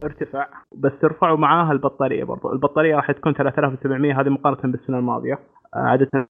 ارتفع 0.05 0.47
بس 0.77 0.93
ارفعوا 1.05 1.39
معاها 1.39 1.73
البطارية 1.73 2.25
برضو. 2.25 2.53
البطارية 2.53 2.97
راح 2.97 3.13
تكون 3.13 3.33
3700 3.35 4.21
هذه 4.21 4.29
مقارنة 4.29 4.73
بالسنة 4.73 4.99
الماضية. 4.99 5.39
آه، 5.75 5.79
عادة 5.79 6.09
آه، 6.15 6.27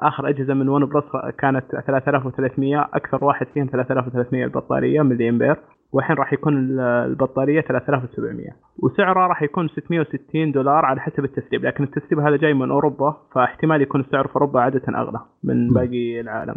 آخر 0.00 0.28
أجهزة 0.28 0.54
من 0.54 0.68
OnePlus 0.68 1.04
كانت 1.38 1.64
3300 1.86 2.88
أكثر 2.94 3.24
واحد 3.24 3.46
فيهم 3.54 3.66
3300 3.66 4.44
البطارية 4.44 5.02
ملي 5.02 5.28
امبير 5.28 5.56
والحين 5.92 6.16
راح 6.16 6.32
يكون 6.32 6.58
ال- 6.58 6.80
البطارية 6.80 7.60
3700 7.60 8.46
وسعرها 8.82 9.26
راح 9.26 9.42
يكون 9.42 9.68
660 9.68 10.52
دولار 10.52 10.84
على 10.84 11.00
حسب 11.00 11.24
التسريب 11.24 11.64
لكن 11.64 11.84
التسريب 11.84 12.18
هذا 12.20 12.36
جاي 12.36 12.54
من 12.54 12.70
أوروبا 12.70 13.16
فاحتمال 13.34 13.82
يكون 13.82 14.00
السعر 14.00 14.26
في 14.28 14.36
أوروبا 14.36 14.60
عادة 14.60 14.82
أغلى 14.98 15.20
من 15.44 15.68
باقي 15.74 16.20
العالم. 16.20 16.54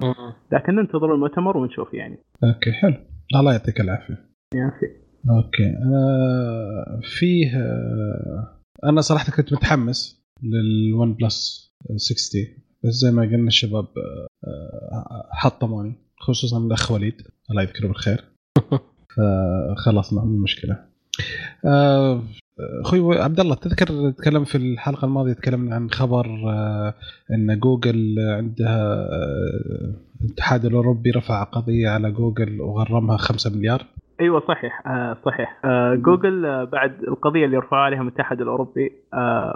لكن 0.52 0.76
ننتظر 0.76 1.14
المؤتمر 1.14 1.58
ونشوف 1.58 1.94
يعني. 1.94 2.18
أوكي 2.44 2.72
حلو. 2.72 2.94
الله 3.40 3.52
يعطيك 3.52 3.82
العافية. 3.82 4.16
في- 4.52 5.07
أوكي. 5.30 5.68
أنا 5.68 7.00
فيه 7.04 7.58
آه، 7.58 8.60
أنا 8.84 9.02
صراحة 9.02 9.32
كنت 9.32 9.54
متحمس 9.54 10.22
لل 10.44 11.14
OnePlus 11.14 11.72
6T 11.96 12.42
بس 12.84 12.94
زي 12.94 13.12
ما 13.12 13.22
قلنا 13.22 13.48
الشباب 13.48 13.88
آه، 13.98 14.28
آه، 14.48 15.30
حطموني 15.32 15.96
خصوصا 16.20 16.58
الأخ 16.58 16.92
وليد. 16.92 17.22
الله 17.52 17.62
يذكره 17.62 17.88
بالخير. 17.88 18.24
فخلاص 19.16 20.14
ما 20.14 20.26
مو 20.26 20.38
مشكلة. 20.38 20.88
أخوي 22.82 23.18
عبد 23.20 23.40
الله 23.40 23.56
تذكر 23.56 24.12
تكلم 24.12 24.44
في 24.44 24.56
الحلقة 24.58 25.06
الماضية 25.06 25.34
تكلمنا 25.34 25.76
عن 25.76 25.90
خبر 25.90 26.26
إن 27.32 27.60
جوجل 27.60 28.16
عندها 28.20 29.08
الاتحاد 30.22 30.66
الأوروبي 30.66 31.12
رفع 31.12 31.44
قضية 31.44 31.90
على 31.90 32.12
جوجل 32.12 32.62
وغرمها 32.62 33.18
5 33.18 33.50
مليار. 33.50 33.88
أيوه 34.22 34.40
صحيح. 34.40 34.88
آه 34.88 35.18
صحيح. 35.26 35.60
آه 35.66 35.96
جوجل 35.96 36.46
آه 36.46 36.64
بعد 36.64 37.04
القضية 37.04 37.46
اللي 37.46 37.58
رفعوا 37.58 37.82
عليها 37.84 38.02
الاتحاد 38.02 38.42
الأوروبي 38.42 38.92
آه 39.14 39.56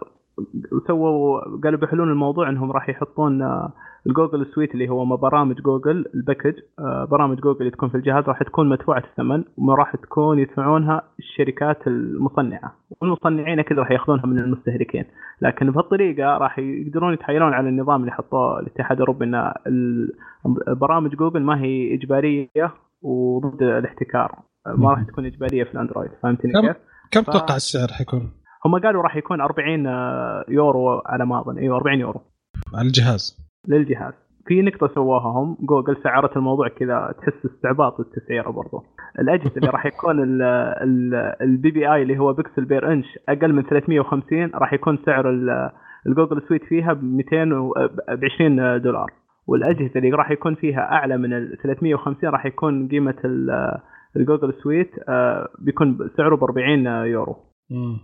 سووا 0.88 1.40
قالوا 1.64 1.80
بيحلون 1.80 2.10
الموضوع 2.10 2.50
إنهم 2.50 2.72
راح 2.72 2.90
يحطون 2.90 3.42
آه 3.42 3.74
ال 4.08 4.13
Google 4.13 4.46
Suite 4.46 4.74
اللي 4.74 4.90
هو 4.90 5.18
برامج 5.18 5.56
جوجل 5.56 6.06
ال 6.16 6.20
package 6.21 6.54
آه 6.80 7.06
برامج 7.06 7.38
جوجل 7.40 7.60
اللي 7.60 7.72
تكون 7.72 7.90
في 7.90 7.96
الجهاز 7.96 8.24
راح 8.28 8.44
تكون 8.44 8.70
مدفوعة 8.70 9.04
الثمن 9.12 9.44
وما 9.58 9.76
راح 9.76 9.96
تكون 9.96 10.40
يدفعونها 10.40 11.02
الشركات 11.20 11.88
المصنعة. 11.88 12.76
والمصنعين 13.02 13.60
أكيد 13.60 13.80
راح 13.80 13.92
يأخذونها 13.92 14.26
من 14.26 14.40
المستهلكين. 14.40 15.06
لكن 15.42 15.72
بهالطريقة 15.72 16.38
راح 16.38 16.60
يقدرون 16.60 17.14
يتحايلون 17.14 17.54
على 17.54 17.70
النظام 17.70 18.02
اللي 18.02 18.12
حطوه 18.12 18.60
الاتحاد 18.60 18.98
الأوروبي 19.02 19.26
إن 19.26 19.54
برامج 20.68 21.16
جوجل 21.16 21.42
ما 21.42 21.62
هي 21.62 21.94
إجبارية 21.96 22.74
وضد 23.02 23.64
الاحتكار. 23.64 24.36
ما 24.68 24.90
راح 24.90 25.04
تكون 25.04 25.26
إجبارية 25.26 25.64
في 25.64 25.74
الأندرويد 25.74 26.10
فهمتني 26.24 26.52
كم؟ 26.54 26.62
كيف؟ 26.62 26.76
كم 27.12 27.22
ف- 27.22 27.26
تتوقع 27.30 27.56
السعر 27.56 27.88
حيكون؟ 27.98 28.32
هم 28.66 28.80
قالوا 28.80 29.04
راح 29.04 29.16
يكون 29.16 29.42
40 29.42 29.86
يورو 30.50 31.02
على 31.06 31.26
ما 31.26 31.42
أظن. 31.42 31.58
أيوه 31.58 31.78
40 31.78 32.00
يورو. 32.00 32.22
على 32.76 32.88
الجهاز. 32.88 33.52
للجهاز. 33.68 34.14
في 34.48 34.62
نقطة 34.62 34.88
سواها 34.96 35.28
هم 35.28 35.58
جوجل 35.62 35.98
سعرت 36.04 36.38
الموضوع 36.38 36.68
كذا 36.68 37.14
تحس 37.22 37.46
استعباط 37.46 38.00
التسعيرة 38.00 38.50
برضو. 38.50 38.84
الأجهزة 39.20 39.56
اللي 39.58 39.68
راح 39.70 39.86
يكون 39.86 40.16
ال 41.42 41.72
PPI 41.72 42.02
اللي 42.02 42.20
هو 42.20 42.34
pixel 42.34 42.66
per 42.66 42.94
inch 42.94 43.06
أقل 43.30 43.54
من 43.54 43.64
350 43.64 44.52
راح 44.56 44.74
يكون 44.74 44.98
سعر 45.06 45.30
ال- 45.30 45.70
الجوجل 46.08 46.42
suite 46.48 46.64
فيها 46.64 46.94
ب 46.94 47.04
200 47.04 47.52
و- 47.54 47.74
ب 48.10 48.26
20 48.26 48.82
دولار. 48.82 49.12
والأجهزة 49.48 49.92
اللي 49.96 50.10
راح 50.12 50.32
يكون 50.32 50.56
فيها 50.56 50.80
أعلى 50.92 51.18
من 51.18 51.34
ال 51.34 51.58
350 51.64 52.30
راح 52.30 52.46
يكون 52.46 52.88
قيمة 52.88 53.16
ال- 53.26 53.78
الجوجل 54.16 54.54
suite 54.64 54.92
آه، 55.10 55.50
بيكون 55.60 55.98
سعره 56.18 56.36
ب 56.36 56.44
40 56.44 56.86
يورو. 57.12 57.36
مم. 57.70 58.00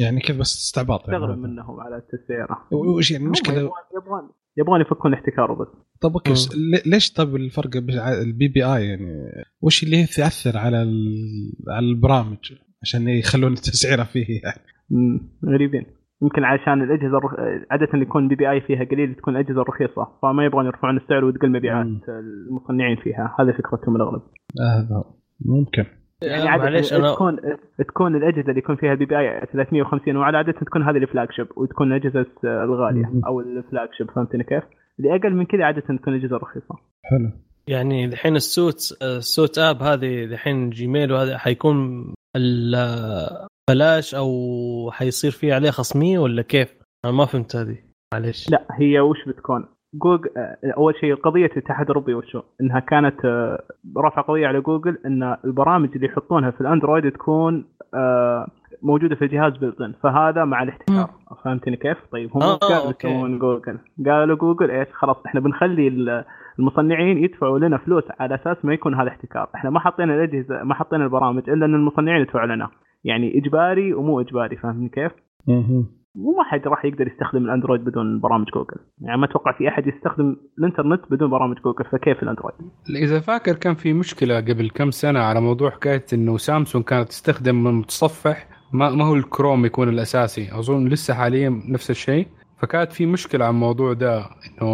يعني 0.00 0.20
كذا 0.20 0.38
بس 0.38 0.56
استعباط 0.56 1.08
يعني. 1.08 1.16
استغرب 1.16 1.38
منهم 1.38 1.80
على 1.80 1.96
التسعيرة. 1.96 2.56
وش 2.72 3.10
يعني 3.10 3.24
المشكلة؟ 3.24 3.54
يبغون 3.56 3.70
يبغون 4.02 4.30
يبغون 4.56 4.80
يفكون 4.80 5.14
احتكاره 5.14 5.54
بس. 5.54 5.68
طب 6.00 6.12
okay 6.12 6.34
ليش 6.86 7.12
طب 7.12 7.36
الفرق 7.36 7.70
ال 8.22 8.48
PPI 8.48 8.84
يعني؟ 8.88 9.32
وش 9.62 9.82
اللي 9.82 9.96
ياثر 10.00 10.58
على 10.58 10.82
ال- 10.82 11.52
على 11.68 11.86
البرامج 11.86 12.52
عشان 12.82 13.08
يخلون 13.08 13.52
التسعيرة 13.52 14.02
فيه 14.04 14.40
يعني؟ 14.42 14.60
غريبين. 15.46 15.86
يمكن 16.22 16.44
عشان 16.44 16.82
الأجهزة 16.82 17.18
الرخ... 17.18 17.34
عادة 17.70 17.88
يكون 17.98 18.28
PPI 18.28 18.60
فيها 18.60 18.84
قليل 18.84 19.14
تكون 19.14 19.36
الأجهزة 19.36 19.62
رخيصه 19.62 20.08
فما 20.22 20.44
يبغون 20.44 20.66
يرفعون 20.66 20.96
السعر 20.96 21.24
وتقل 21.24 21.50
مبيعات. 21.52 21.86
المصنعين 22.08 22.96
فيها. 22.96 23.36
هذا 23.40 23.52
فكرتهم 23.52 23.96
الأغلب. 23.96 24.22
آه، 24.60 24.78
هذا 24.80 24.94
هو. 24.96 25.19
ممكن 25.44 25.84
يعني 26.22 26.44
معليش 26.58 26.92
أنا 26.92 27.14
تكون 27.14 27.36
تكون 27.78 28.16
الأجهزة 28.16 28.48
اللي 28.48 28.58
يكون 28.58 28.76
فيها 28.76 28.94
PPI 28.94 29.46
350 29.52 30.16
وعلى 30.16 30.36
عادة 30.36 30.52
تكون 30.52 30.82
هذه 30.82 30.96
ال 30.96 31.32
flagship 31.32 31.46
وتكون 31.56 31.92
الأجهزة 31.92 32.26
الغالية. 32.44 33.12
أو 33.26 33.40
ال 33.40 33.88
flagship 33.98 34.10
فهمتني 34.10 34.44
كيف؟ 34.44 34.64
اللي 34.98 35.16
أقل 35.16 35.34
من 35.34 35.44
كذا 35.44 35.64
عادة 35.64 35.80
تكون 35.80 36.14
أجهزة 36.14 36.36
رخيصة 36.36 36.74
حلو 37.04 37.30
يعني 37.68 38.04
الحين 38.04 38.36
ال 38.36 38.46
suite 38.46 38.98
ال 39.02 39.11
suite 39.11 39.58
app 39.58 39.82
هذه 39.82 40.24
الحين 40.24 40.70
جيميل 40.70 41.12
وهذا 41.12 41.38
حيكون 41.38 42.04
ال- 42.36 43.46
بلاش 43.70 44.14
أو 44.14 44.90
حيصير 44.92 45.30
فيه 45.30 45.54
عليه 45.54 45.70
خصمية 45.70 46.18
ولا 46.18 46.42
كيف؟ 46.42 46.74
أنا 47.04 47.12
ما 47.12 47.24
فهمت 47.26 47.56
هذه 47.56 47.78
معلش 48.14 48.50
لا 48.50 48.66
هي 48.72 49.00
وش 49.00 49.18
بتكون؟ 49.28 49.64
جوجل 49.94 50.30
أول 50.76 50.94
شيء 51.00 51.14
قضية 51.14 51.46
الاتحاد 51.46 51.80
الأوروبي 51.90 52.14
وشو؟ 52.14 52.42
إنها 52.60 52.80
كانت 52.80 53.24
آه، 53.24 53.62
رفع 53.98 54.22
قضية 54.22 54.46
على 54.46 54.60
جوجل 54.60 54.98
إن 55.06 55.36
البرامج 55.44 55.88
اللي 55.94 56.06
يحطونها 56.06 56.50
في 56.50 56.60
الأندرويد 56.60 57.12
تكون 57.12 57.64
آه، 57.94 58.46
موجودة 58.82 59.14
في 59.14 59.22
الجهاز 59.24 59.56
built-in 59.56 59.94
فهذا 60.02 60.44
مع 60.44 60.62
الاحتكار 60.62 61.10
فهمتني 61.44 61.76
كيف؟ 61.76 61.96
طيب 62.12 62.30
هم 62.34 62.42
آه، 62.42 62.54
قالوا. 62.56 62.92
يسوون 63.00 63.38
جوجل؟ 63.38 63.78
قالوا 64.06 64.36
جوجل 64.36 64.70
إيش؟ 64.70 64.88
خلاص 64.92 65.16
إحنا 65.26 65.40
بنخلي 65.40 65.88
ال- 65.88 66.24
المصنعين 66.58 67.18
يدفعوا 67.18 67.58
لنا 67.58 67.78
فلوس 67.78 68.04
على 68.20 68.34
أساس 68.34 68.64
ما 68.64 68.74
يكون 68.74 68.94
هذا 68.94 69.08
احتكار، 69.08 69.48
إحنا 69.54 69.70
ما 69.70 69.80
حطينا 69.80 70.14
الأجهزة 70.14 70.62
ما 70.62 70.74
حطينا 70.74 71.04
البرامج 71.04 71.50
إلا 71.50 71.66
إن 71.66 71.74
المصنعين 71.74 72.20
يدفعوا 72.22 72.46
لنا، 72.46 72.68
يعني 73.04 73.38
إجباري 73.38 73.94
ومو 73.94 74.20
إجباري 74.20 74.56
فاهمني 74.56 74.88
كيف؟ 74.88 75.12
مو 76.14 76.40
احد 76.42 76.68
راح 76.68 76.84
يقدر 76.84 77.06
يستخدم 77.06 77.44
الأندرويد 77.44 77.84
بدون 77.84 78.20
برامج 78.20 78.46
جوجل. 78.54 78.76
يعني 79.00 79.20
ما 79.20 79.26
أتوقع 79.26 79.52
في 79.58 79.68
أحد 79.68 79.86
يستخدم 79.86 80.36
الإنترنت 80.58 81.00
بدون 81.10 81.30
برامج 81.30 81.56
جوجل 81.64 81.84
فكيف 81.84 82.22
الأندرويد؟ 82.22 82.54
إذا 82.90 83.20
فاكر 83.20 83.52
كان 83.52 83.74
في 83.74 83.92
مشكلة 83.92 84.36
قبل 84.40 84.70
كم 84.70 84.90
سنة 84.90 85.20
على 85.20 85.40
موضوع 85.40 85.70
حكاية 85.70 86.04
إنه 86.12 86.36
سامسونج 86.36 86.84
كانت 86.84 87.08
تستخدم 87.08 87.78
متصفح 87.78 88.48
ما 88.72 88.90
ما 88.90 89.04
هو 89.04 89.14
الكروم 89.14 89.64
يكون 89.66 89.88
الأساسي. 89.88 90.48
أظن 90.58 90.88
لسه 90.88 91.14
حاليا 91.14 91.62
نفس 91.68 91.90
الشيء. 91.90 92.26
فكانت 92.58 92.92
في 92.92 93.06
مشكلة 93.06 93.44
على 93.44 93.52
الموضوع 93.54 93.92
ده 93.92 94.18
إنه 94.18 94.70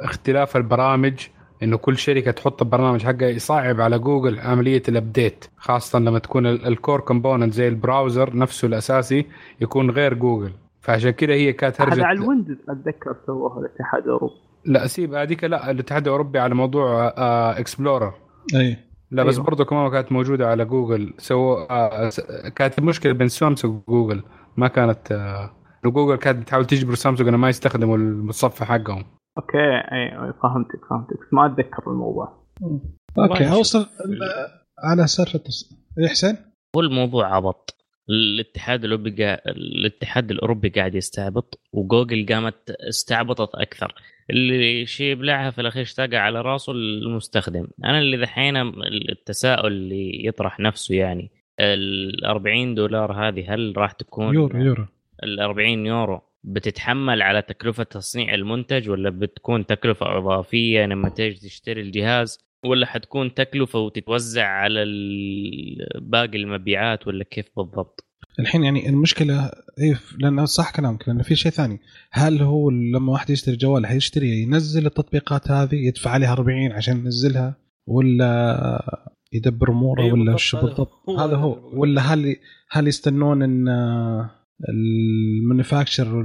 اختلاف 0.00 0.56
البرامج 0.56 1.26
إنه 1.62 1.76
كل 1.76 1.98
شركة 1.98 2.30
تحط 2.30 2.62
البرنامج 2.62 3.02
حقها 3.02 3.28
يصعب 3.28 3.80
على 3.80 3.98
جوجل 3.98 4.38
عملية 4.38 4.82
ال 4.88 4.96
update 4.96 5.44
خاصة 5.56 5.98
لما 5.98 6.18
تكون 6.18 6.46
ال 6.46 6.57
core 6.57 7.00
component 7.00 7.52
زي 7.52 7.68
ال 7.68 7.76
browser 7.76 8.36
نفسه 8.36 8.66
الأساسي 8.66 9.26
يكون 9.60 9.90
غير 9.90 10.14
جوجل. 10.14 10.52
فعشان 10.80 11.10
كذا 11.10 11.32
هي 11.32 11.52
كانت 11.52 11.80
هذا 11.80 11.90
هرجه 11.90 12.04
على 12.04 12.18
الويندوز 12.18 12.56
أتذكر 12.68 13.16
سووها 13.26 13.60
الاتحاد 13.60 14.02
الأوروبي. 14.02 14.34
لا 14.64 14.86
سيب 14.86 15.14
هذيك 15.14 15.44
لا 15.44 15.70
الاتحاد 15.70 16.06
الأوروبي 16.06 16.38
على 16.38 16.54
موضوع 16.54 17.06
آه 17.18 17.58
Explorer 17.58 18.12
أي. 18.54 18.76
لا 19.10 19.24
بس 19.24 19.34
أيوه. 19.34 19.46
برضه 19.46 19.64
كمان 19.64 19.90
كانت 19.90 20.12
موجودة 20.12 20.48
على 20.48 20.64
جوجل. 20.64 21.14
so 21.18 21.54
آه 21.54 22.10
كانت 22.54 22.78
المشكلة 22.78 23.12
بين 23.12 23.28
سامسونج 23.28 23.80
وجوجل. 23.86 24.22
ما 24.56 24.68
كانت 24.68 25.12
آه 25.12 25.50
جوجل 25.84 26.16
كانت 26.16 26.38
بتحاول 26.38 26.64
تجبر 26.64 26.94
سامسونج 26.94 27.28
انه 27.28 27.36
ما 27.36 27.48
يستخدموا 27.48 27.96
المتصفح 27.96 28.66
حقهم. 28.66 29.04
okay 29.38 29.58
اي 29.92 30.32
فهمتك 30.42 30.80
فهمتك. 30.90 31.20
بس 31.20 31.32
ما 31.32 31.46
أتذكر 31.46 31.90
الموضوع. 31.90 32.46
okay 33.18 33.50
اوصل. 33.50 33.86
على 34.78 35.06
سالفة 35.06 35.40
إيه 35.98 36.08
حسين؟ 36.08 36.36
هو 36.76 36.80
الموضوع 36.80 37.36
عبط. 37.36 37.76
الاتحاد 38.10 38.84
الأوروبي. 38.84 39.34
الاتحاد 39.46 40.30
الأوروبي 40.30 40.68
قاعد 40.68 40.94
يستعبط 40.94 41.60
وجوجل 41.72 42.26
قامت 42.28 42.70
استعبطت 42.70 43.54
أكثر. 43.54 43.94
اللي 44.30 44.86
شيء 44.86 45.06
يبلعها 45.12 45.50
في 45.50 45.60
الأخير 45.60 45.82
اشتاق 45.82 46.14
على 46.14 46.40
راسه 46.40 46.72
المستخدم. 46.72 47.66
أنا 47.84 47.98
اللي 47.98 48.16
ذحين 48.16 48.56
التساؤل 49.12 49.72
اللي 49.72 50.26
يطرح 50.26 50.60
نفسه 50.60 50.94
يعني 50.94 51.30
ال 51.60 52.24
40 52.24 52.74
دولار 52.74 53.12
هذه 53.12 53.54
هل 53.54 53.72
راح 53.76 53.92
تكون 53.92 54.34
يورو 54.34 54.58
يورو. 54.58 54.86
ال 55.22 55.40
40 55.40 55.86
يورو 55.86 56.20
بتتحمل 56.46 57.22
على 57.22 57.42
تكلفة 57.42 57.84
تصنيع 57.84 58.34
المنتج 58.34 58.90
ولا 58.90 59.10
بتكون 59.10 59.66
تكلفة 59.66 60.18
إضافية 60.18 60.86
لما 60.86 61.08
تيجي 61.08 61.40
تشتري 61.40 61.80
الجهاز؟ 61.80 62.38
ولا 62.64 62.86
حتكون 62.86 63.34
تكلفة 63.34 63.78
وتتوزع 63.78 64.46
على 64.46 64.84
باقي 66.00 66.38
المبيعات 66.38 67.06
ولا 67.06 67.24
كيف 67.24 67.46
بالضبط؟ 67.56 68.04
الحين 68.40 68.64
يعني 68.64 68.88
المشكلة 68.88 69.50
إيه 69.78 70.00
لأن 70.18 70.46
صح 70.46 70.72
كلامك 70.72 71.08
لأن 71.08 71.22
في 71.22 71.36
شيء 71.36 71.52
ثاني. 71.52 71.80
هل 72.10 72.42
هو 72.42 72.70
لما 72.70 73.12
واحد 73.12 73.30
يشتري 73.30 73.56
جوال 73.56 73.86
حيشتري 73.86 74.42
ينزل 74.42 74.86
التطبيقات 74.86 75.50
هذه 75.50 75.74
يدفع 75.74 76.10
عليها 76.10 76.32
40 76.32 76.72
عشان 76.72 76.96
ينزلها؟ 76.96 77.56
ولا 77.86 79.06
يدبر 79.32 79.70
أموره 79.70 80.02
أيوة 80.02 80.12
ولا 80.12 80.36
شو 80.36 80.60
بالضبط؟ 80.60 81.08
هذا 81.18 81.36
هو. 81.36 81.80
ولا 81.80 82.00
هل 82.00 82.36
هل 82.70 82.88
يستنون 82.88 83.42
إن 83.42 83.68
المانيفاكتشر 84.68 86.22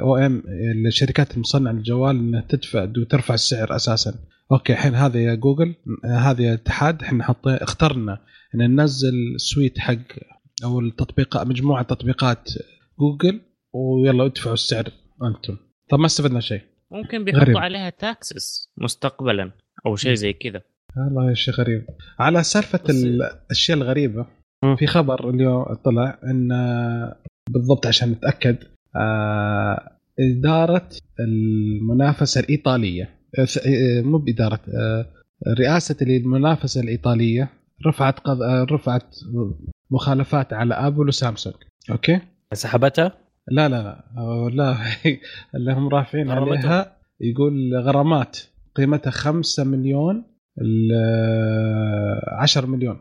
أو 0.00 0.16
إم 0.16 0.42
الشركات 0.86 1.34
المصنعة 1.34 1.72
للجوال 1.72 2.16
إنها 2.16 2.40
تدفع 2.48 2.82
وترفع 2.82 3.34
السعر 3.34 3.76
أساسا. 3.76 4.14
okay 4.52 4.72
الحين 4.72 4.94
هذا 4.94 5.20
يا 5.20 5.34
جوجل 5.34 5.74
هذا 6.04 6.42
يا 6.42 6.54
اتحاد 6.54 7.02
إحنا 7.02 7.24
حطينا 7.24 7.62
اخترنا 7.62 8.18
إن 8.54 8.58
ننزل 8.58 9.34
suite 9.36 9.78
حق 9.78 9.96
أو 10.64 10.80
التطبيقات 10.80 11.46
مجموعة 11.46 11.82
تطبيقات 11.82 12.50
جوجل 13.00 13.40
ويلا 13.72 14.26
ادفعوا 14.26 14.54
السعر 14.54 14.84
أنتم. 15.22 15.56
طب 15.90 15.98
ما 15.98 16.06
استفدنا 16.06 16.40
شيء. 16.40 16.60
ممكن 16.90 17.24
بيحطوا 17.24 17.42
غريب. 17.42 17.56
عليها 17.56 17.90
taxes 17.90 18.72
مستقبلا 18.78 19.50
أو 19.86 19.96
شيء 19.96 20.14
زي 20.14 20.32
كذا. 20.32 20.62
والله 20.96 21.34
شيء 21.34 21.54
غريب. 21.54 21.84
على 22.18 22.42
سالفة 22.42 22.80
الأشياء 22.90 23.78
الغريبة. 23.78 24.26
في 24.78 24.86
خبر 24.86 25.30
اليوم 25.30 25.64
طلع 25.84 26.18
إن 26.24 26.48
بالضبط 27.54 27.86
عشان 27.86 28.10
نتأكد. 28.10 28.56
آه، 28.96 29.90
إدارة 30.20 30.88
المنافسة 31.20 32.40
الإيطالية. 32.40 33.08
آه، 33.38 33.46
آه، 33.66 34.02
مو 34.02 34.18
بإدارة 34.18 34.60
آه، 34.80 35.06
رئاسة 35.58 35.96
المنافسة 36.02 36.80
الإيطالية 36.80 37.50
رفعت 37.86 38.20
قض... 38.20 38.42
آه، 38.42 38.66
رفعت 38.72 39.16
مخالفات 39.90 40.52
على 40.52 40.74
آبل 40.74 41.08
وسامسونج. 41.08 41.54
أوكي؟ 41.90 42.20
سحبتها؟ 42.54 43.12
لا 43.50 43.68
لا 43.68 43.82
لا. 43.82 44.04
لا 44.54 44.76
اللي 45.54 45.72
هم 45.72 45.88
رافعين. 45.88 46.30
عليها 46.30 46.96
يقول 47.20 47.76
غرامات 47.76 48.38
قيمتها 48.74 49.10
5 49.10 49.64
مليون 49.64 50.24
ل 50.58 50.92
10 52.38 52.66
مليون 52.66 53.00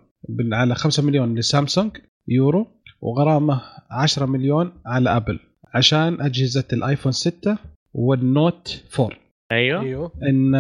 على 0.54 0.76
5 0.76 1.04
مليون 1.04 1.36
لسامسونج 1.36 1.92
يورو. 2.28 2.68
وغرامه 3.02 3.62
10 3.92 4.26
مليون 4.26 4.72
على 4.86 5.18
ابل 5.18 5.40
عشان 5.74 6.22
أجهزة 6.22 6.64
الايفون 6.74 7.12
6 7.12 7.58
والنوت 7.94 8.84
4 9.00 9.18
أيوه. 9.52 9.82
أيوه. 9.82 10.12
إن 10.24 10.56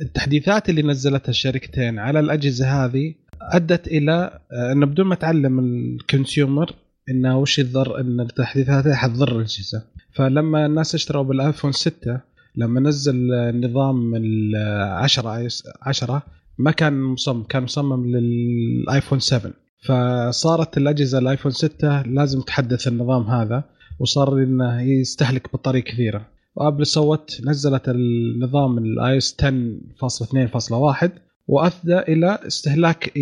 التحديثات 0.00 0.68
اللي 0.68 0.82
نزلتها 0.82 1.30
الشركتين 1.30 1.98
على 1.98 2.20
الأجهزة 2.20 2.84
هذه 2.84 3.14
أدت 3.42 3.86
إلى 3.88 4.40
إنه 4.72 4.86
بدون 4.86 5.06
ما 5.06 5.14
تعلم 5.14 5.58
ال 5.58 5.71
consumer 5.71 6.74
إنه 7.10 7.38
وش 7.38 7.58
يضر 7.58 8.00
إن 8.00 8.20
التحديثات 8.20 8.86
هذه 8.86 8.94
حتضر 8.94 9.36
الأجهزة. 9.36 9.82
فلما 10.12 10.66
الناس 10.66 10.94
اشتروا 10.94 11.22
بالآيفون 11.22 11.72
6 11.72 12.20
لما 12.56 12.80
نزل 12.80 13.28
نظام 13.60 14.14
ال 14.14 14.56
10 15.02 15.48
10 15.82 16.22
ما 16.58 16.70
كان 16.70 17.00
مصمم 17.02 17.42
كان 17.42 17.62
مصمم 17.62 18.16
للايفون 18.16 19.18
7 19.18 19.52
فصارت 19.80 20.76
الأجهزة 20.76 21.18
الايفون 21.18 21.52
6 21.52 22.02
لازم 22.02 22.40
تحدث 22.40 22.88
النظام 22.88 23.22
هذا 23.22 23.64
وصار 23.98 24.38
إنه 24.38 24.82
يستهلك 24.82 25.52
بطارية 25.52 25.80
كثيرة. 25.80 26.26
وأبل 26.56 26.86
سوت 26.86 27.40
نزلت 27.44 27.88
النظام 27.88 28.78
ال 28.78 29.16
iOS 29.16 29.36
10.2.1 29.42 31.10
وأدى 31.48 31.98
إلى 31.98 32.38
استهلاك 32.46 33.12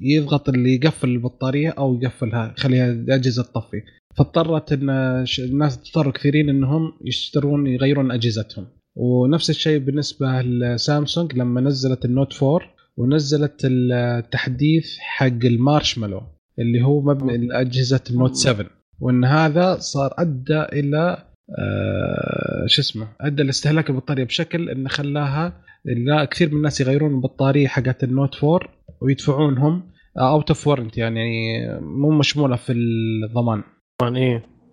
يضغط 0.00 0.48
اللي 0.48 0.74
يقفل 0.74 1.08
البطارية 1.08 1.70
أو 1.70 1.98
يقفلها 2.02 2.54
يخليها 2.58 2.90
الأجهزة 2.90 3.42
تطفي. 3.42 3.82
فاضطرت 4.16 4.72
إن 4.72 4.90
الناس 5.38 5.78
اضطروا 5.78 6.12
كثيرين 6.12 6.48
إنهم 6.48 6.92
يشترون 7.04 7.66
يغيرون 7.66 8.10
أجهزتهم. 8.10 8.66
ونفس 8.96 9.50
الشيء 9.50 9.78
بالنسبة 9.78 10.42
لسامسونج 10.42 11.34
لما 11.34 11.60
نزلت 11.60 12.04
النوت 12.04 12.42
4 12.42 12.60
ونزلت 13.00 13.60
التحديث 13.64 14.98
حق 14.98 15.44
المارشمالو 15.44 16.22
اللي 16.58 16.82
هو 16.82 17.00
مبني 17.02 17.46
لأجهزة 17.46 18.00
النوت 18.10 18.34
7 18.34 18.66
وإن 19.00 19.24
هذا 19.24 19.76
صار 19.78 20.14
أدى 20.18 20.62
إلى 20.62 21.24
آه 21.58 22.66
شو 22.66 22.82
اسمه 22.82 23.08
أدى 23.20 23.42
لاستهلاك 23.42 23.90
البطارية 23.90 24.24
بشكل 24.24 24.70
انه 24.70 24.88
خلاها 24.88 25.62
لا 25.84 26.24
كثير 26.24 26.50
من 26.50 26.56
الناس 26.56 26.80
يغيرون 26.80 27.14
البطارية 27.14 27.68
حقت 27.68 28.04
النوت 28.04 28.44
4 28.44 28.60
ويدفعونهم 29.02 29.82
out 30.18 30.50
of 30.50 30.66
warranty 30.66 30.98
يعني 30.98 31.58
مو 31.80 32.10
مشمولة 32.10 32.56
في 32.56 32.72
الضمان. 32.72 33.62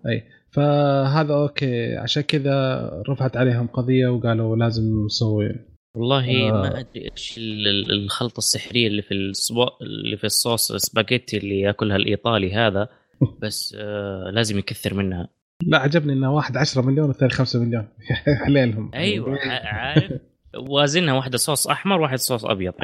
إيه. 0.06 0.24
فهذا 0.50 1.34
okay 1.34 1.96
عشان 1.96 2.22
كذا 2.22 2.88
رفعت 3.08 3.36
عليهم 3.36 3.66
قضية 3.66 4.08
وقالوا 4.08 4.56
لازم 4.56 5.04
نسوي 5.06 5.67
والله 5.94 6.48
آه. 6.48 6.52
ما 6.52 6.80
أدري 6.80 7.10
إيش 7.10 7.38
ال- 7.38 7.68
ال- 7.68 7.92
الخلطة 8.04 8.38
السحرية 8.38 8.86
اللي 8.88 9.02
في 9.02 9.14
الصبا... 9.14 9.68
اللي 9.82 10.16
في 10.16 10.24
الصوص 10.24 10.72
السباجيتي 10.72 11.36
اللي 11.38 11.60
يأكلها 11.60 11.96
الإيطالي 11.96 12.54
هذا 12.54 12.88
بس 13.42 13.76
آه 13.80 14.30
لازم 14.32 14.58
يكثر 14.58 14.94
منها. 14.94 15.28
لا 15.66 15.78
عجبني 15.78 16.12
انه 16.12 16.34
واحد 16.34 16.56
10 16.56 16.82
مليون 16.82 17.08
والثاني 17.08 17.30
5 17.30 17.58
مليون. 17.64 17.88
حليلهم. 18.46 18.90
أيوه 18.94 19.38
عارف؟ 19.64 20.12
وازنها 20.56 21.14
واحدة 21.14 21.38
صوص 21.38 21.66
أحمر 21.68 22.00
واحد 22.00 22.18
صوص 22.18 22.44
أبيض 22.44 22.74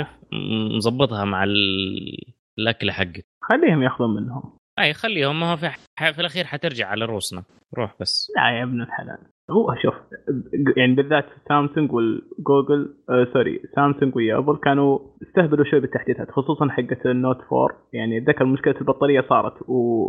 مظبطها 0.76 1.24
مع 1.24 1.44
ال- 1.44 2.34
الاكله 2.58 2.92
حقك 2.92 3.26
خليهم 3.42 3.82
يأخذون 3.82 4.14
منهم. 4.14 4.58
أي 4.78 4.94
خليهم 4.94 5.40
ما 5.40 5.52
هو 5.52 5.56
في, 5.56 5.68
ح- 5.68 6.10
في 6.10 6.20
الأخير 6.20 6.44
حترجع 6.44 6.86
على 6.86 7.04
روسنا 7.04 7.44
روح 7.78 7.94
بس. 8.00 8.32
لا 8.36 8.58
يا 8.58 8.62
ابن 8.64 8.82
الحلال. 8.82 9.18
هو 9.50 9.74
شوف 9.82 9.94
يعني 10.76 10.94
بالذات 10.94 11.24
سامسونج 11.48 11.92
والجوجل 11.92 12.94
آه 13.10 13.26
sorry 13.32 13.62
سامسونج 13.74 14.16
ويا 14.16 14.38
أبل 14.38 14.56
كانوا 14.56 14.98
استهبلوا 15.22 15.64
شوي 15.64 15.80
بالتحديثات 15.80 16.30
خصوصا 16.30 16.68
حقت 16.68 17.06
النوت 17.06 17.38
4 17.52 17.68
يعني 17.92 18.18
اتذكر 18.18 18.44
مشكلة 18.44 18.74
البطارية 18.80 19.20
صارت 19.28 19.54
و 19.68 20.08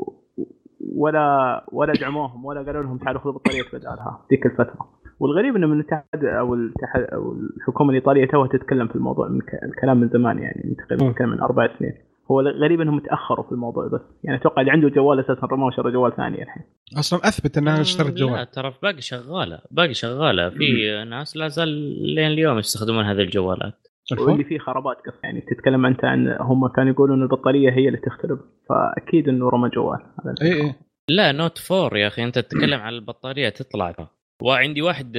ولا 0.95 1.65
ولا 1.71 1.93
دعموهم 1.93 2.45
ولا 2.45 2.61
قالوا 2.61 2.83
لهم 2.83 2.97
تعالوا 2.97 3.21
خذوا 3.21 3.33
بطارية 3.33 3.63
بدالها 3.73 4.25
ذيك 4.31 4.45
الفترة. 4.45 4.88
والغريب 5.19 5.55
إنه 5.55 5.67
من 5.67 5.79
الاتحاد 5.79 6.25
أو 6.25 6.53
الاتحاد 6.53 7.03
أو 7.03 7.31
الحكومة 7.31 7.89
الإيطالية 7.89 8.25
توها 8.25 8.47
تتكلم 8.47 8.88
في 8.88 8.95
الموضوع 8.95 9.27
من 9.27 9.39
الكلام 9.63 9.97
من 9.97 10.09
زمان 10.09 10.39
يعني 10.39 10.61
من 10.65 10.75
تقريبا 10.75 11.25
من 11.25 11.39
أربع 11.39 11.69
سنين. 11.79 11.93
هو 12.32 12.41
غريب 12.41 12.82
إنهم 12.82 12.99
تأخروا 12.99 13.45
في 13.45 13.51
الموضوع 13.51 13.88
بس 13.88 14.01
يعني 14.23 14.38
أتوقع 14.39 14.61
اللي 14.61 14.71
عنده 14.71 14.89
جوال 14.89 15.19
أساسا 15.19 15.47
رماه 15.47 15.65
وشرى 15.65 15.91
جوال 15.91 16.15
ثاني 16.15 16.43
الحين. 16.43 16.63
أصلا 16.99 17.19
أثبت 17.28 17.57
انها 17.57 17.82
اشترت 17.82 18.09
لا 18.09 18.15
جوال. 18.15 18.51
ترى 18.51 18.73
باقي 18.84 19.01
شغالة 19.01 19.59
باقي 19.71 19.93
شغالة. 19.93 20.49
في 20.49 21.03
ناس 21.09 21.38
لا 21.38 21.47
زال 21.47 21.67
لين 22.15 22.32
اليوم 22.32 22.57
يستخدمون 22.57 23.05
هذه 23.05 23.21
الجوالات. 23.21 23.88
واللي 24.19 24.43
فيه 24.43 24.59
خرابات 24.59 24.97
قص 24.97 25.13
يعني 25.23 25.41
تتكلم 25.41 25.86
أنت 25.86 26.05
عن 26.05 26.38
هم 26.39 26.67
كانوا 26.67 26.91
يقولون 26.91 27.23
البطارية 27.23 27.71
هي 27.71 27.88
اللي 27.88 27.97
تختلف 27.97 28.39
فأكيد 28.69 29.30
إنه 29.30 29.49
رمى 29.49 29.69
جوال. 29.69 29.99
هذا 29.99 30.36
اي 30.41 30.53
اي 30.53 30.76
لا 31.09 31.32
Note 31.32 31.72
4 31.71 31.97
يا 31.97 32.07
أخي 32.07 32.23
أنت 32.23 32.39
تتكلم 32.39 32.80
عن 32.80 32.93
البطارية 32.93 33.49
تطلع. 33.49 33.95
وعندي 34.41 34.82
واحد 34.82 35.17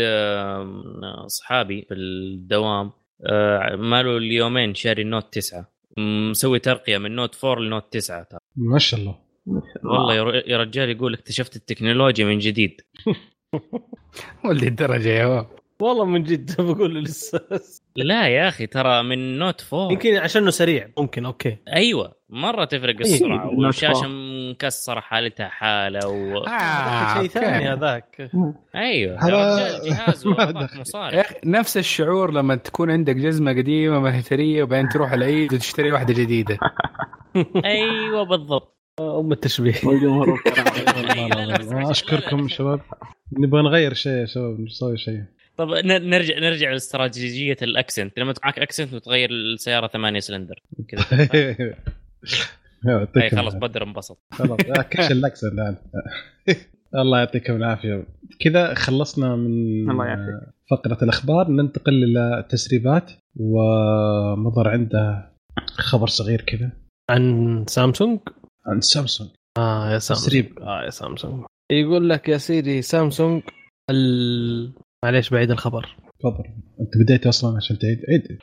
أصحابي 1.27 1.83
في 1.83 1.95
الدوام 1.95 2.91
آه، 3.27 3.77
ماله 3.77 4.17
اليومين 4.17 4.75
شاري 4.75 5.03
ال 5.03 5.09
Note 5.09 5.33
9 5.33 5.69
مسوي 5.99 6.59
ترقية 6.59 6.99
من 6.99 7.15
Note 7.17 7.45
4 7.45 7.65
ل 7.65 7.70
Note 7.70 7.93
9 7.93 8.23
ترى 8.23 8.41
ما 8.57 8.79
شاء 8.79 9.01
الله. 9.01 9.19
والله 9.85 10.15
يا 10.47 10.57
رجال 10.57 10.91
يقول 10.91 11.15
اكتشفت 11.15 11.57
التكنولوجيا 11.57 12.25
من 12.25 12.39
جديد 12.39 12.81
ولدي 14.45 14.69
الدرجه 14.69 15.09
يا 15.09 15.25
هو. 15.25 15.47
والله 15.81 16.05
من 16.05 16.23
جد 16.23 16.51
بقول 16.63 17.03
لسه. 17.05 17.41
لا 17.97 18.29
يا 18.29 18.49
أخي 18.49 18.67
ترى 18.67 19.03
من 19.03 19.39
نوت 19.39 19.65
4 19.75 19.93
يمكن 19.93 20.17
عشانه 20.17 20.51
سريع. 20.51 20.89
ممكن 20.99 21.27
أوكي. 21.27 21.57
أيوه 21.73 22.13
مرة 22.31 22.65
تفرق 22.65 23.01
السرعة. 23.01 23.45
نوت 23.45 23.65
والشاشة 23.65 24.05
4. 24.05 24.09
مكسرة 24.51 25.01
حالتها 25.01 25.49
حالة 25.49 26.09
و... 26.09 26.37
آه 26.39 27.09
شيء 27.15 27.17
أوكي. 27.23 27.29
ثاني 27.29 27.69
هذاك. 27.73 28.31
أيوه 28.75 29.19
هذا- 29.25 29.85
جهاز 29.89 30.27
مصاري. 30.81 31.21
أخي 31.21 31.35
نفس 31.45 31.77
الشعور 31.77 32.33
لما 32.33 32.55
تكون 32.55 32.91
عندك 32.91 33.17
جزمة 33.17 33.51
قديمة 33.53 34.01
مهتريه 34.01 34.63
وبعدين 34.63 34.89
تروح 34.89 35.13
العيد 35.13 35.55
وتشتري 35.55 35.93
واحدة 35.93 36.15
جديدة. 36.15 36.59
أيوه 37.65 38.23
بالضبط. 38.23 38.77
أم 39.01 39.33
التشبيه. 39.33 39.75
والجمهور 39.85 40.43
لا. 41.71 41.91
أشكركم 41.91 42.49
شباب. 42.49 42.81
نبغى 43.39 43.63
نغير 43.63 43.95
شيء 43.95 44.13
يا 44.13 44.27
شباب 44.27 44.61
نسوي 44.61 44.99
شيء. 44.99 45.23
طب 45.57 45.69
نرجع 45.85 46.39
نرجع 46.39 46.73
لاستراتيجية 46.73 47.57
الأكسنت. 47.63 48.19
لما 48.19 48.33
تكون 48.33 48.47
معك 48.49 48.59
أكسنت 48.59 48.95
وتغير 48.95 49.31
السيارة 49.31 49.87
ثمانية 49.87 50.21
سلندر. 50.21 50.63
كذا. 50.89 51.05
اي 53.17 53.31
خلاص. 53.31 53.55
بدر 53.55 53.83
انبسط. 53.83 54.19
خلاص 54.33 54.61
لا، 54.69 54.83
كش 54.91 55.13
الأكسنت 55.13 55.49
الآن. 55.49 55.77
الله 57.03 57.19
يعطيكم 57.19 57.57
العافية. 57.57 58.07
كذا 58.41 58.75
خلصنا 58.75 59.37
من 59.37 59.91
الله 59.91 60.07
يعافيك. 60.07 60.35
فقرة 60.71 60.99
الأخبار. 61.05 61.51
ننتقل 61.51 62.05
إلى 62.05 62.39
التسريبات 62.39 63.11
ومضر 63.37 64.69
عنده 64.69 65.33
خبر 65.67 66.07
صغير 66.07 66.41
كذا. 66.41 66.73
عن 67.11 67.65
سامسونج؟ 67.69 68.21
عن 68.67 68.81
سامسونج. 68.81 69.31
آه 69.59 69.93
يا 69.93 69.99
سامسونج. 69.99 70.29
تسريب. 70.29 70.59
آه 70.59 70.85
يا 70.85 70.91
سامسونج. 70.91 71.45
يقول 71.73 72.11
لك 72.11 72.29
يا 72.29 72.39
سيدي 72.39 72.83
سامسونج 72.83 73.43
ال... 73.91 74.73
معليش 75.05 75.31
بعيد 75.31 75.51
الخبر. 75.51 75.97
تفضل 76.21 76.45
انت 76.81 76.97
بديت 77.05 77.27
أصلا 77.27 77.57
عشان 77.57 77.79
تعيد؟ 77.79 77.99
عيد. 78.09 78.39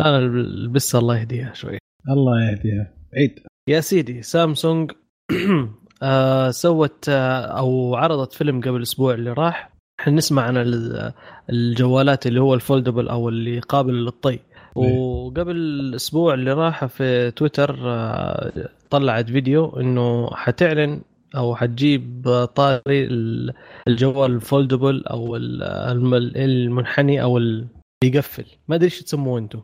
أنا 0.00 0.18
البسة 0.18 0.98
الله 0.98 1.18
يهديها 1.18 1.52
شوي. 1.54 1.78
الله 2.10 2.50
يهديها. 2.50 2.94
عيد. 3.16 3.34
يا 3.68 3.80
سيدي 3.80 4.22
سامسونج 4.22 4.92
آه 6.02 6.50
سوت 6.50 7.08
آه 7.08 7.40
أو 7.58 7.94
عرضت 7.94 8.32
فيلم 8.32 8.60
قبل 8.60 8.82
أسبوع 8.82 9.14
اللي 9.14 9.32
راح. 9.32 9.72
إحنا 10.00 10.12
نسمع 10.12 10.42
عن 10.42 10.56
ال- 10.56 11.12
الجوالات 11.50 12.26
اللي 12.26 12.40
هو 12.40 12.54
ال 12.54 12.60
foldable 12.60 13.08
أو 13.08 13.28
اللي 13.28 13.58
قابل 13.60 13.94
للطي. 14.04 14.38
وقبل 14.76 15.56
الأسبوع 15.56 16.34
اللي 16.34 16.52
راح 16.52 16.84
في 16.84 17.30
تويتر 17.30 17.78
آه، 17.90 18.68
طلعت 18.90 19.30
فيديو 19.30 19.80
إنه 19.80 20.30
حتعلن 20.34 21.00
أو 21.36 21.56
حتجيب 21.56 22.28
طاري 22.54 23.04
ال- 23.04 23.52
الجوال 23.88 24.30
ال 24.32 24.40
foldable 24.40 25.04
أو 25.06 25.36
ال- 25.36 25.62
الم- 25.62 26.14
المنحني 26.36 27.22
أو 27.22 27.38
اللي 27.38 27.66
يقفل. 28.04 28.44
ما 28.68 28.74
أدري 28.76 28.84
إيش 28.84 29.02
تسموه 29.02 29.38
أنتم. 29.38 29.60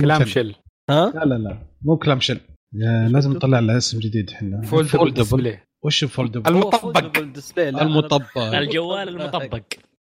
كلام 0.00 0.24
شل. 0.24 0.54
ها؟ 0.90 1.12
لا 1.14 1.24
لا 1.24 1.34
لا. 1.34 1.58
مو 1.82 1.96
كلام 1.96 2.20
شل. 2.20 2.40
لازم؟ 3.08 3.32
نطلع 3.32 3.58
له 3.58 3.76
اسم 3.76 3.98
جديد 3.98 4.30
إحنا. 4.30 4.62
foldable 4.62 5.56
وش 5.84 6.02
الفولدبل؟ 6.02 6.52
المطبق. 6.52 7.16
المطبق. 7.82 8.38
الجوال 8.38 9.08
المطبق. 9.08 9.60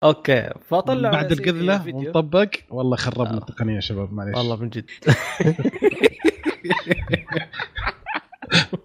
أوكي. 0.05 0.51
فطلع 0.69 1.11
بعد 1.11 1.33
القذلة. 1.33 1.95
ومطبق 1.95 2.49
والله 2.71 2.97
خربنا 2.97 3.35
آه. 3.35 3.39
التقنية 3.39 3.75
يا 3.75 3.81
شباب 3.81 4.13
معليش. 4.13 4.37
والله 4.37 4.57
من 4.57 4.69
جد. 4.71 4.91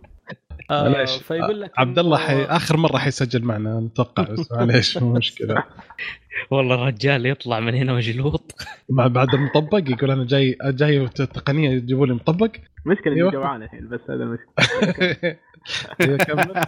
آه، 0.72 0.90
معليش. 0.90 1.12
فيقول 1.12 1.62
لك 1.62 1.72
عبد 1.78 2.00
الله 2.00 2.18
حي... 2.18 2.44
آخر 2.44 2.78
مرة 2.78 2.98
حيسجل 2.98 3.44
معنا 3.44 3.80
نتوقع 3.80 4.24
بس 4.24 4.52
معليش 4.52 4.98
مو 4.98 5.14
مشكلة. 5.14 5.64
والله 6.52 6.76
الرجال 6.76 7.26
يطلع 7.26 7.60
من 7.60 7.76
هنا 7.76 7.94
مجلوط. 7.94 8.56
مع 8.90 9.08
بعد 9.08 9.34
المطبق 9.34 9.84
يقول 9.90 10.12
أنا 10.12 10.26
جاي 10.26 10.58
جاي 10.64 11.08
تقنية 11.08 11.70
يجيبوا 11.70 12.06
لي 12.08 12.14
مطبق. 12.14 12.52
مشكلة 12.86 13.14
أيوة. 13.14 13.30
اني 13.30 13.38
جوعان 13.38 13.64
الحين 13.64 13.90
بس 13.90 14.00
هذا 14.10 14.24
المشكلة 14.24 15.36
كمل. 16.26 16.64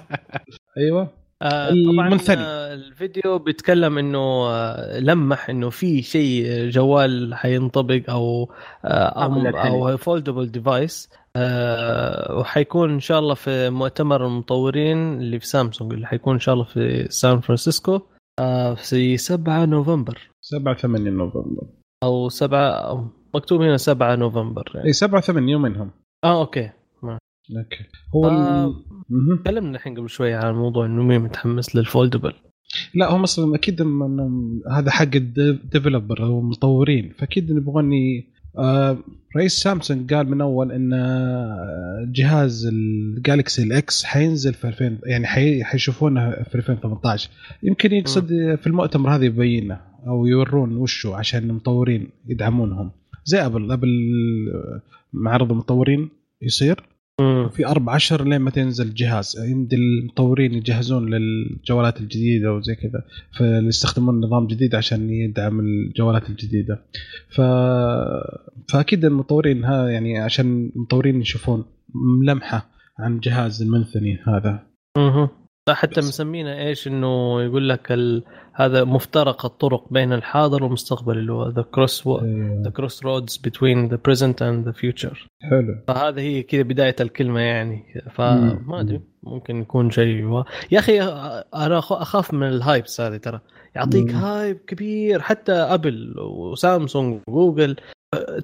أيوه. 0.78 1.10
آه، 1.42 1.70
المنثني. 1.70 2.36
طبعا 2.36 2.46
آه، 2.46 2.74
الفيديو 2.74 3.40
بيتكلم 3.40 3.98
إنه 3.98 4.48
آه، 4.48 5.00
لمح 5.00 5.50
إنه 5.50 5.70
في 5.70 6.02
شيء 6.02 6.70
جوال 6.70 7.36
حينطبق 7.36 8.10
أو 8.10 8.52
أو, 8.86 9.98
foldable 9.98 10.52
device 10.52 11.10
وحيكون 12.30 12.94
إن 12.94 13.00
شاء 13.00 13.20
الله 13.20 13.34
في 13.34 13.70
مؤتمر 13.70 14.26
المطورين 14.26 15.18
اللي 15.18 15.40
في 15.40 15.48
سامسونج 15.48 15.94
اللي 15.94 16.08
حيكون 16.08 16.34
إن 16.34 16.40
شاء 16.40 16.54
الله 16.54 16.66
في 16.66 17.08
سان 17.10 17.40
فرانسيسكو 17.40 18.02
في 18.76 19.18
7 19.18 19.66
نوفمبر. 19.66 20.30
7 20.42 20.74
8 20.74 21.10
نوفمبر. 21.10 21.68
أو 22.04 22.30
7 22.30 22.60
أو 22.70 23.08
مكتوب 23.36 23.62
هنا 23.62 23.78
7 23.78 24.16
نوفمبر 24.16 24.72
يعني. 24.76 24.88
اي 24.88 24.94
7 24.94 25.22
8 25.22 25.52
يومين 25.52 25.76
هم 25.76 25.92
آه 26.24 26.40
أوكي. 26.40 26.70
أوكي. 27.58 27.84
هو 28.16 28.26
آه،. 28.28 28.76
تكلمنا 29.44 29.76
الحين 29.78 29.98
قبل 29.98 30.10
شوية 30.10 30.36
عن 30.38 30.54
موضوع 30.56 30.86
إنه 30.86 31.04
مين 31.04 31.22
متحمس 31.22 31.76
لل 31.76 31.86
foldable. 31.86 32.34
لا 32.94 33.12
هم 33.16 33.24
أصلا 33.24 33.56
أكيد 33.56 33.82
من- 33.82 34.62
هذا 34.72 34.92
حق 34.92 35.16
ال 35.16 35.27
developer 35.27 36.24
أو 36.24 36.40
المطورين 36.40 37.14
فأكيد 37.18 37.50
يبغون 37.50 37.92
آه، 38.58 38.98
رئيس 39.38 39.54
سامسونج 39.54 40.14
قال 40.14 40.30
من 40.30 40.42
أول 40.42 40.72
إن 40.72 40.94
آه، 40.94 42.08
جهاز 42.16 42.66
ال 42.66 42.80
Galaxy 42.80 43.64
X 43.64 44.04
حينزل 44.04 44.54
في 44.54 44.68
2000 44.68 45.00
يعني 45.06 45.28
حي 45.28 45.64
حيشوفونه 45.64 46.32
في 46.32 46.56
2018 46.56 47.30
يمكن 47.64 47.92
يقصد 47.94 48.28
في 48.56 48.68
المؤتمر 48.68 49.16
هذا 49.16 49.26
يبينه 49.26 49.82
أو 50.08 50.26
يورون 50.26 50.78
وشه 50.78 51.16
عشان 51.16 51.50
المطورين 51.50 52.10
يدعمونهم. 52.28 52.92
زي 53.26 53.46
أبل 53.46 53.72
أبل 53.72 53.90
آه، 54.56 54.82
معرض 55.14 55.52
المطورين 55.52 56.10
يصير. 56.42 56.84
في 57.52 57.68
أربع 57.68 57.96
اشهر 57.96 58.24
لين 58.24 58.42
ما 58.42 58.52
تنزل 58.52 58.88
الجهاز. 58.88 59.46
يمدي 59.50 59.76
المطورين 59.76 60.54
يجهزون 60.54 61.10
للجوالات 61.10 62.02
الجديدة 62.02 62.54
وزي 62.54 62.76
كذا. 62.76 63.04
فيستخدمون 63.38 64.26
نظام 64.26 64.48
جديد 64.48 64.76
عشان 64.76 65.10
يدعم 65.10 65.60
الجوالات 65.60 66.30
الجديدة. 66.30 66.86
ف... 67.30 67.42
فأكيد 68.72 69.06
المطورين 69.06 69.66
ها 69.66 69.90
يعني 69.90 70.20
عشان 70.20 70.72
المطورين 70.76 71.22
يشوفون 71.22 71.66
لمحة 72.26 72.70
عن 73.00 73.20
جهاز 73.20 73.62
المنثني 73.62 74.20
هذا. 74.28 74.64
أها 74.98 75.30
حتى 75.70 76.02
بس. 76.02 76.08
مسمينه 76.08 76.58
إيش 76.58 76.88
إنه 76.88 77.42
يقول 77.42 77.70
لك 77.70 77.92
ال... 77.92 78.24
هذا 78.54 78.84
مفترق 78.84 79.46
الطرق 79.46 79.94
بين 79.94 80.14
الحاضر 80.14 80.64
والمستقبل 80.64 81.18
اللي 81.18 81.32
هو 81.32 81.50
the 81.50 81.62
cross 81.62 82.08
the. 82.64 82.70
crossroads 82.76 83.38
between 83.38 83.88
the 83.88 84.00
present 84.06 84.42
and 84.42 84.66
the 84.66 84.72
future 84.72 85.28
حلو 85.42 85.76
فهذا 85.88 86.22
هي 86.22 86.44
كذا 86.44 86.62
بداية 86.62 86.96
الكلمة 87.02 87.40
يعني. 87.40 87.84
فما 88.12 88.80
أدري 88.80 89.02
ممكن 89.24 89.62
يكون 89.62 89.92
شيء 89.92 90.26
و... 90.26 90.44
يا 90.72 90.80
أخي 90.80 91.02
أنا 91.56 91.80
أخاف 91.80 92.34
من 92.34 92.48
ال 92.48 92.57
hypes 92.57 93.02
هذه 93.02 93.18
ترى 93.18 93.40
يعطيك. 93.76 94.12
hype 94.12 94.58
كبير 94.58 95.20
حتى 95.20 95.54
أبل 95.54 96.16
وسامسونج 96.20 97.20
وجوجل 97.28 97.76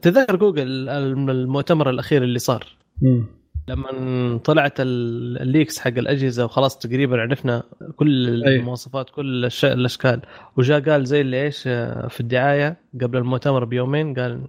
تذكر 0.01 0.35
جوجل 0.35 0.89
المؤتمر 0.89 1.89
الأخير 1.89 2.23
اللي 2.23 2.39
صار 2.39 2.65
مم. 3.01 3.25
لما 3.69 4.37
طلعت 4.37 4.79
ال- 4.79 5.37
ال 5.41 5.48
leaks 5.48 5.79
حق 5.79 5.87
الأجهزة 5.97 6.45
وخلاص 6.45 6.77
تقريبا 6.77 7.21
عرفنا 7.21 7.63
كل. 7.95 8.43
المواصفات 8.47 9.09
كل 9.09 9.49
الأشكال. 9.63 10.21
وجاء 10.57 10.79
قال 10.89 11.05
زي 11.05 11.21
اللي 11.21 11.43
إيش 11.43 11.63
آه، 11.67 12.07
في 12.07 12.19
الدعاية 12.19 12.77
قبل 13.01 13.17
المؤتمر 13.17 13.65
بيومين 13.65 14.13
قال 14.13 14.41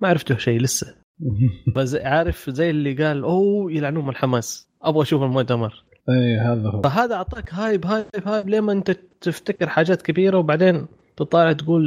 ما 0.00 0.08
عرفته 0.08 0.36
شيء 0.36 0.60
لسه. 0.60 0.94
بس 1.76 1.94
عارف 1.94 2.50
زي 2.50 2.70
اللي 2.70 2.92
قال 3.04 3.22
أوه 3.22 3.72
يلعنون 3.72 4.04
من 4.04 4.10
الحماس. 4.10 4.68
أبغى 4.82 5.02
أشوف 5.02 5.22
المؤتمر. 5.22 5.84
أي 6.08 6.36
هذا 6.36 6.68
هو. 6.70 6.82
فهذا 6.82 7.14
أعطاك 7.14 7.54
hype 7.54 7.86
hype 7.86 8.06
hype 8.26 8.48
لما 8.48 8.72
أنت 8.72 8.90
تفتكر 9.20 9.68
حاجات 9.68 10.02
كبيرة 10.02 10.38
وبعدين 10.38 10.86
تطالع 11.16 11.52
تقول 11.52 11.82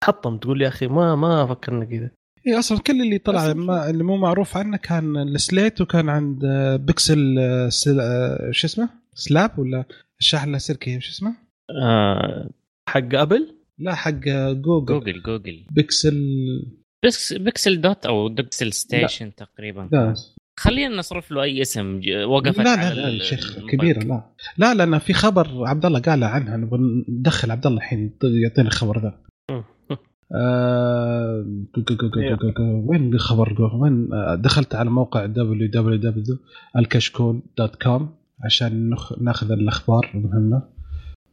تحطم 0.00 0.36
تقول 0.38 0.62
يا 0.62 0.68
أخي 0.68 0.86
ما 0.86 1.14
ما 1.16 1.46
فكرنا 1.46 1.84
كذا. 1.84 2.10
اي 2.46 2.58
أصلا 2.58 2.78
كل 2.78 3.02
اللي 3.02 3.18
طلع 3.18 3.52
ما 3.52 3.90
اللي 3.90 4.04
مو 4.04 4.16
معروف 4.16 4.56
عنه 4.56 4.76
كان 4.76 5.16
السليت 5.16 5.80
وكان 5.80 6.08
عند 6.08 6.44
آه، 6.44 6.76
بيكسل 6.76 7.38
آه، 7.38 7.68
سل... 7.68 8.00
آه، 8.00 8.50
شو 8.50 8.66
اسمه؟ 8.66 8.88
سلاب 9.14 9.58
ولا 9.58 9.84
الشاحن 10.20 10.48
اللاسلكي 10.48 11.00
شو 11.00 11.10
اسمه؟ 11.10 11.36
آه 11.82 12.50
حق 12.88 13.14
أبل؟ 13.14 13.54
لا 13.78 13.94
حق 13.94 14.10
جوجل, 14.10 14.86
جوجل 14.86 15.22
جوجل. 15.22 15.66
بيكسل. 15.70 16.38
بيكسل 17.32 17.80
دوت 17.80 18.06
أو 18.06 18.28
بيكسل 18.28 18.72
ستيشن 18.72 19.34
تقريبا. 19.34 19.88
لا. 19.92 20.14
خلينا 20.58 20.96
نصرف 20.96 21.30
له 21.30 21.42
أي 21.42 21.62
اسم 21.62 22.00
وقفت 22.26 22.58
لا 22.58 22.94
لا, 22.94 23.10
لا 23.10 23.24
شيخ. 23.24 23.58
كبيره 23.58 23.98
لا. 23.98 24.22
لا 24.58 24.74
لأن 24.74 24.98
في 24.98 25.12
خبر 25.12 25.66
عبد 25.66 25.86
الله 25.86 26.00
قال 26.00 26.24
عنها 26.24 26.56
نبغى 26.56 26.80
ندخل 27.08 27.50
عبد 27.50 27.66
الله 27.66 27.78
الحين 27.78 28.18
يعطينا 28.22 28.68
الخبر 28.68 29.02
ذا. 29.02 29.20
آه، 30.34 31.46
إيه. 32.16 32.38
وين 32.86 33.14
الخبر 33.14 33.72
وين 33.74 34.12
آه، 34.12 34.34
دخلت 34.34 34.74
على 34.74 34.90
موقع 34.90 35.26
www.الكشكول.com 35.26 38.02
عشان 38.44 38.90
نخ- 38.90 39.18
ناخذ 39.22 39.52
الأخبار 39.52 40.10
المهمة 40.14 40.62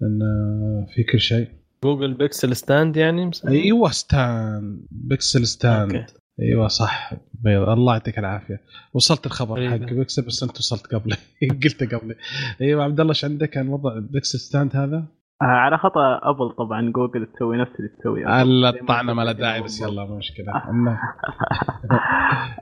لأن 0.01 0.21
آه، 0.21 0.85
في 0.95 1.03
كل 1.03 1.19
شيء 1.19 1.47
Google 1.83 2.13
Pixel 2.13 2.55
Stand 2.55 2.97
يعني 2.97 3.25
مسمى؟ 3.25 3.51
أيوه 3.51 3.91
Stand 3.91 4.85
Pixel 4.91 5.47
Stand 5.47 5.95
أوكي. 5.95 6.13
أيوه 6.41 6.67
صح 6.67 7.13
بيض 7.43 7.69
الله 7.69 7.93
يعطيك 7.93 8.19
العافية 8.19 8.61
وصلت 8.93 9.25
الخبر 9.25 9.59
غريبة. 9.67 9.85
حق 9.87 9.93
بيكسل 9.93 10.21
بس 10.25 10.43
أنت 10.43 10.57
وصلت 10.57 10.87
قبلي 10.95 11.15
قلته 11.63 11.97
قبلي 11.97 12.15
أيوه 12.61 12.83
عبد 12.83 12.99
الله 12.99 13.11
إيش 13.11 13.25
عندك 13.25 13.57
عن 13.57 13.67
وضع 13.67 13.99
Pixel 13.99 14.39
Stand 14.39 14.75
هذا؟ 14.75 15.05
آه، 15.45 15.47
على 15.47 15.77
خطى 15.77 16.19
أبل 16.23 16.49
طبعا 16.49 16.91
جوجل 16.91 17.25
تسوي 17.25 17.57
نفس 17.57 17.71
اللي 17.79 17.89
تسويه 17.89 18.41
الا 18.41 18.71
زي 18.71 18.81
ما 18.81 18.87
طعنا 18.87 19.13
ما 19.13 19.21
له 19.21 19.29
قلت 19.29 19.39
داعي 19.39 19.61
بس. 19.61 19.81
يلا 19.81 20.05
مشكلة. 20.05 20.53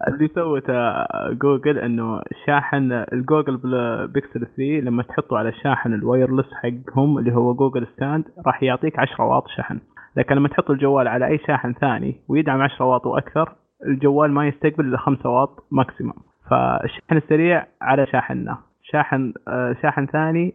اللي 0.07 0.27
سوته 0.27 1.05
جوجل 1.31 1.77
إنه 1.77 2.21
شاحن 2.45 2.91
ال 2.91 3.01
Google 3.01 3.57
Pixel 4.07 4.39
3 4.39 4.61
لما 4.61 5.03
تحطه 5.03 5.37
على 5.37 5.49
الشاحن 5.49 5.93
ال 5.93 6.00
wireless 6.00 6.53
حقهم 6.53 7.17
اللي 7.17 7.33
هو 7.35 7.53
Google 7.53 7.87
Stand 7.95 8.23
راح 8.45 8.63
يعطيك 8.63 8.99
10 8.99 9.23
واط 9.25 9.47
شحن. 9.47 9.79
لكن 10.15 10.35
لما 10.35 10.47
تحط 10.47 10.71
الجوال 10.71 11.07
على 11.07 11.27
أي 11.27 11.39
شاحن 11.47 11.73
ثاني 11.73 12.15
ويدعم 12.27 12.61
10 12.61 12.85
واط 12.85 13.05
وأكثر 13.05 13.55
الجوال 13.85 14.31
ما 14.31 14.47
يستقبل 14.47 14.85
إلا 14.85 14.97
5 14.97 15.29
واط 15.29 15.67
maximum 15.71 16.13
فالشحن 16.49 17.17
السريع 17.17 17.67
على 17.81 18.05
شاحننا. 18.05 18.57
شاحن 18.83 19.33
آه، 19.47 19.75
شاحن 19.81 20.05
ثاني 20.05 20.53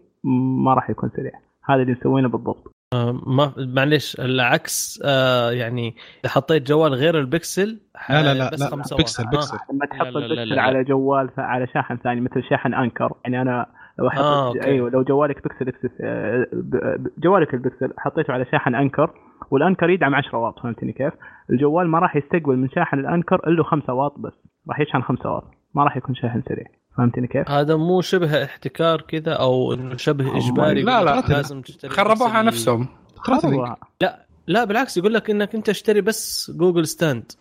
ما 0.64 0.74
راح 0.74 0.90
يكون 0.90 1.10
سريع. 1.16 1.47
هذا 1.68 1.82
اللي 1.82 1.92
مسوينه 2.00 2.28
بالضبط 2.28 2.74
آه، 2.94 3.12
ما 3.26 3.52
معليش 3.58 4.20
العكس 4.20 5.02
آه 5.04 5.50
يعني 5.50 5.94
إذا 6.24 6.32
حطيت 6.32 6.68
جوال 6.68 6.94
غير 6.94 7.18
البكسل 7.18 7.80
لا 8.10 8.22
لا 8.22 8.34
لا 8.34 8.50
بس 8.50 8.60
لا 8.60 8.66
خمسة 8.70 8.96
بيكسل 8.96 9.22
واط. 9.24 9.30
بيكسل 9.32 9.56
لما 9.72 9.86
تحط 9.86 10.06
لا 10.06 10.10
لا 10.10 10.18
لا 10.18 10.26
البكسل 10.26 10.54
لا. 10.56 10.62
على 10.62 10.84
جوال 10.84 11.30
على 11.38 11.66
شاحن 11.66 11.96
ثاني 11.96 12.20
مثل 12.20 12.42
شاحن 12.50 12.74
أنكر 12.74 13.12
يعني 13.24 13.42
أنا 13.42 13.66
لو 13.98 14.10
حطيت 14.10 14.24
آه، 14.24 14.48
أوكي. 14.48 14.64
أيوه 14.64 14.90
لو 14.90 15.02
جوالك 15.02 15.44
بكسل 15.44 15.68
إكس 15.68 15.78
آه، 16.00 16.46
ب- 16.52 16.76
ب- 17.02 17.08
جوالك 17.18 17.54
البكسل 17.54 17.92
حطيته 17.98 18.32
على 18.32 18.44
شاحن 18.52 18.74
أنكر 18.74 19.10
والأنكر 19.50 19.90
يدعم 19.90 20.14
10 20.14 20.38
واط 20.38 20.58
فهمتني 20.58 20.92
كيف؟ 20.92 21.12
الجوال 21.50 21.88
ما 21.88 21.98
راح 21.98 22.16
يستقبل 22.16 22.56
من 22.56 22.68
شاحن 22.70 22.98
الأنكر 22.98 23.40
إلا 23.46 23.62
5 23.64 23.92
واط 23.92 24.18
بس 24.18 24.32
راح 24.68 24.80
يشحن 24.80 25.02
5 25.02 25.30
واط 25.30 25.44
ما 25.78 25.84
راح 25.84 25.96
يكون 25.96 26.14
شاحن 26.14 26.42
سريع 26.48 26.64
فهمتني 26.96 27.26
كيف؟ 27.26 27.50
هذا 27.50 27.76
مو 27.76 28.00
شبه 28.00 28.44
احتكار 28.44 29.00
كذا 29.00 29.32
أو 29.32 29.74
انه 29.74 29.96
شبه 29.96 30.36
إجباري 30.36 30.82
لا، 30.82 31.04
لا. 31.04 31.20
لازم 31.28 31.62
تشتري 31.62 31.90
خربوها 31.90 32.30
على 32.30 32.46
نفسهم 32.46 32.88
هو- 33.44 33.76
لا 34.46 34.64
بالعكس 34.64 34.96
يقول 34.96 35.14
لك 35.14 35.30
إنك 35.30 35.54
أنت 35.54 35.68
اشتري 35.68 36.00
بس 36.00 36.52
جوجل 36.56 36.86
stand 36.86 37.32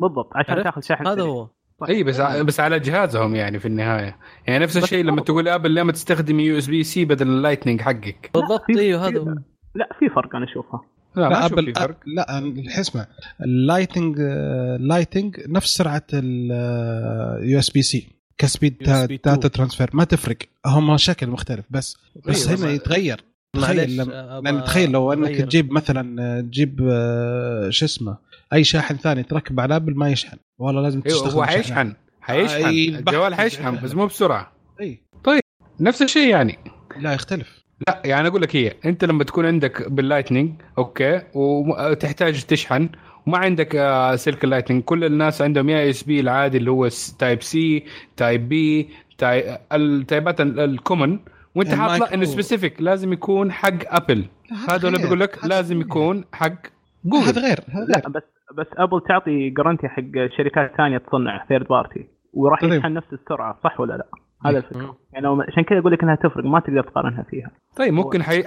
بالضبط 0.00 0.36
عشان؟ 0.36 0.62
تاخذ 0.62 0.80
شاحن 0.82 1.06
هذا 1.06 1.14
سريع. 1.20 1.26
هو 1.32 1.48
اي 1.88 2.02
بس 2.02 2.20
بس 2.20 2.60
على 2.60 2.80
جهازهم 2.80 3.34
يعني 3.34 3.58
في 3.58 3.66
النهاية 3.68 4.16
يعني 4.46 4.64
نفس 4.64 4.76
الشيء 4.76 5.04
لما. 5.04 5.20
تقول 5.22 5.48
ابل 5.48 5.74
لما 5.74 5.92
تستخدم 5.92 6.40
USB-C 6.40 7.04
بدل 7.04 7.26
ال 7.28 7.33
lightning 7.33 7.80
حقك 7.80 8.30
بالضبط 8.34 8.64
أيوه 8.78 9.08
هذا 9.08 9.18
هو 9.20 9.34
لا 9.74 9.88
في 9.98 10.08
فرق 10.08 10.36
أنا 10.36 10.44
اشوفها 10.44 10.80
لا, 11.16 11.22
لا 11.22 11.28
ما 11.28 11.46
أبل 11.46 11.64
في 11.66 11.72
فرق. 11.72 11.96
لا 12.06 12.52
اسمع 12.80 13.06
ال 13.42 13.49
lightning 13.49 14.16
ال 14.20 14.32
lightning 14.32 15.40
نفس 15.48 15.74
سرعة 15.76 16.06
ال 16.12 17.58
USB-C 17.58 18.08
ك 18.38 18.44
speed 18.44 18.76
USB 18.82 19.20
data 19.24 19.48
transfer. 19.48 19.90
ما 19.92 20.04
تفرق. 20.04 20.36
هم 20.66 20.96
شكل 20.96 21.26
مختلف 21.26 21.64
بس 21.70 21.96
بس 22.26 22.48
أيوة، 22.48 22.60
هنا 22.60 22.70
يتغير. 22.70 23.24
تخيل 23.56 23.96
لما 23.96 24.38
أبغى 24.38 24.60
تخيل 24.60 24.90
لو 24.90 25.12
أنك 25.12 25.28
أغير. 25.28 25.46
تجيب 25.46 25.72
مثلا 25.72 26.22
آه، 26.22 26.40
تجيب 26.40 26.88
آه، 26.90 27.70
شو 27.70 27.84
اسمه 27.84 28.18
أي 28.52 28.64
شاحن 28.64 28.96
ثاني 28.96 29.22
تركب 29.22 29.60
على 29.60 29.76
أبل 29.76 29.94
ما 29.94 30.10
يشحن. 30.10 30.36
والله 30.58 30.82
لازم 30.82 31.02
أيوه 31.06 31.18
تستخدم 31.18 31.36
هو. 31.36 31.44
حيشحن. 31.44 31.94
حيشحن. 32.20 32.68
الجوال. 32.68 33.34
حيشحن 33.34 33.80
بس 33.82 33.94
مو 33.94 34.06
بسرعة. 34.06 34.52
اي 34.80 35.00
نفس 35.80 36.02
الشيء 36.02 36.28
يعني. 36.30 36.58
لا 37.00 37.12
يختلف. 37.12 37.57
لا 37.88 38.02
يعني 38.04 38.28
أقول 38.28 38.42
لك 38.42 38.56
هي 38.56 38.72
أنت 38.84 39.04
لما 39.04 39.24
تكون 39.24 39.46
عندك 39.46 39.90
بال 39.92 40.03
lightning 40.03 40.52
okay 40.78 41.22
وتحتاج 41.34 42.44
تشحن 42.44 42.88
وما 43.26 43.38
عندك 43.38 43.76
آه، 43.76 44.16
سلك 44.16 44.44
اللايتنينج 44.44 44.82
كل 44.84 45.04
الناس 45.04 45.42
عندهم 45.42 45.68
USB 45.68 46.20
العادي 46.20 46.58
اللي 46.58 46.70
هو 46.70 46.88
Type-C 47.18 47.84
Type-B 48.16 48.88
type 49.18 49.56
التايبات 49.72 50.40
ال- 50.40 50.60
ال 50.60 50.68
common 50.68 51.18
وأنت 51.54 51.74
حاط 51.74 52.00
لا. 52.00 52.14
انه 52.14 52.24
specific 52.24 52.82
لازم 52.82 53.12
يكون 53.12 53.52
حق 53.52 53.94
ابل 53.94 54.24
هذا 54.68 54.88
اللي. 54.88 54.98
بيقول 54.98 55.20
لك 55.20 55.44
لازم. 55.44 55.80
يكون 55.80 56.24
حق 56.32 56.46
هذا 56.46 56.60
جوجل 57.04 57.40
غير 57.40 57.58
هذا 57.70 57.84
لا 57.84 57.98
غير 57.98 58.08
بس 58.08 58.22
بس 58.58 58.66
ابل 58.76 59.00
تعطي 59.08 59.50
guarantee 59.50 59.88
حق 59.88 60.02
شركات 60.36 60.72
ثانية 60.76 60.98
تصنع 60.98 61.46
third 61.48 61.66
party 61.68 62.08
وراح 62.34 62.60
طيب. 62.60 62.72
يشحن 62.72 62.92
نفس 62.94 63.06
السرعة 63.12 63.58
صح 63.64 63.80
ولا 63.80 63.92
لا؟ 63.94 64.06
هذا 64.44 64.50
إيه. 64.58 64.58
الفكرة. 64.58 64.96
يعني 65.12 65.26
عشان 65.48 65.62
كذا 65.62 65.78
أقول 65.78 65.92
لك 65.92 66.02
إنها 66.02 66.14
تفرق 66.14 66.44
ما 66.44 66.60
تقدر 66.60 66.82
تقارنها 66.82 67.22
فيها 67.22 67.50
طيب 67.76 67.92
ممكن 67.92 68.22
حي... 68.22 68.42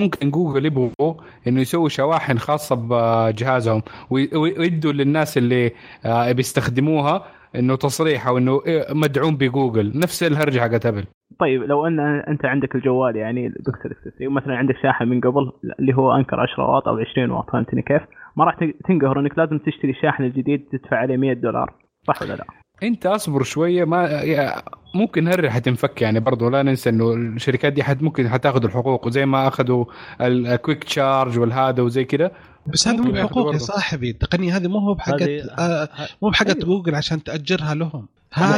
ممكن 0.00 0.30
جوجل 0.30 0.66
يبغوا 0.66 1.14
إنه 1.46 1.60
يسووا 1.60 1.88
شواحن 1.88 2.38
خاصة 2.38 2.76
بجهازهم 2.76 3.82
وي- 4.10 4.30
ويدوا 4.36 4.92
للناس 4.92 5.38
اللي 5.38 5.70
آه، 6.06 6.32
بيستخدموها 6.32 7.24
إنه 7.56 7.76
تصريح 7.76 8.26
أو 8.28 8.38
إنه 8.38 8.60
إيه، 8.66 8.94
مدعوم 8.94 9.36
بجوجل 9.36 9.92
نفس 9.98 10.22
الهرجة 10.22 10.60
حقت 10.60 10.86
أبل 10.86 11.04
طيب 11.40 11.62
لو 11.62 11.86
أن 11.86 12.00
أنت 12.00 12.44
عندك 12.44 12.74
الجوال 12.74 13.16
يعني 13.16 13.46
البكسل 13.46 13.90
إكس 13.90 14.22
ومثلا 14.26 14.56
عندك 14.56 14.74
شاحن 14.82 15.08
من 15.08 15.20
قبل 15.20 15.52
اللي 15.80 15.94
هو 15.96 16.12
أنكر 16.16 16.40
10 16.40 16.70
واط 16.70 16.88
أو 16.88 16.98
20 16.98 17.30
واط 17.30 17.50
فهمتني 17.50 17.82
كيف؟ 17.82 18.02
ما 18.36 18.44
راح 18.44 18.56
تنقهر 18.88 19.20
إنك 19.20 19.38
لازم 19.38 19.58
تشتري 19.58 19.90
الشاحن 19.90 20.24
الجديد 20.24 20.68
تدفع 20.72 20.96
عليه 20.96 21.16
100 21.16 21.32
دولار 21.32 21.74
صح 22.06 22.22
ولا 22.22 22.32
لا؟ 22.32 22.44
انت 22.82 23.06
اصبر 23.06 23.42
شوية 23.42 23.84
ما 23.84 24.02
يا- 24.08 24.62
ممكن 24.94 25.28
هري 25.28 25.50
حتنفك 25.50 26.02
يعني 26.02 26.20
برضه 26.20 26.50
لا 26.50 26.62
ننسى 26.62 26.90
إنه 26.90 27.12
الشركات 27.14 27.72
دي 27.72 27.82
حت 27.82 28.02
ممكن 28.02 28.28
حتاخذ 28.28 28.64
الحقوق 28.64 29.06
وزي 29.06 29.26
ما 29.26 29.48
أخذوا 29.48 29.84
ال 30.20 30.31
Quick 30.31 30.84
Charge 30.84 31.38
والهذا 31.38 31.82
وزي 31.82 32.04
كده 32.04 32.32
بس 32.66 32.88
هذا 32.88 32.96
مو 32.96 33.12
بحقوق 33.12 33.52
يا. 33.52 33.58
صاحبي 33.58 34.10
التقنيه 34.10 34.56
هذه 34.56 34.66
مو 34.68 34.78
هو 34.78 34.94
بحقت 34.94 35.22
آه 35.58 35.88
مو 36.22 36.28
بحقت 36.30 36.48
أيوه. 36.56 36.64
جوجل 36.66 36.94
عشان 36.94 37.22
تأجرها 37.24 37.74
لهم. 37.74 38.06
هذه 38.32 38.56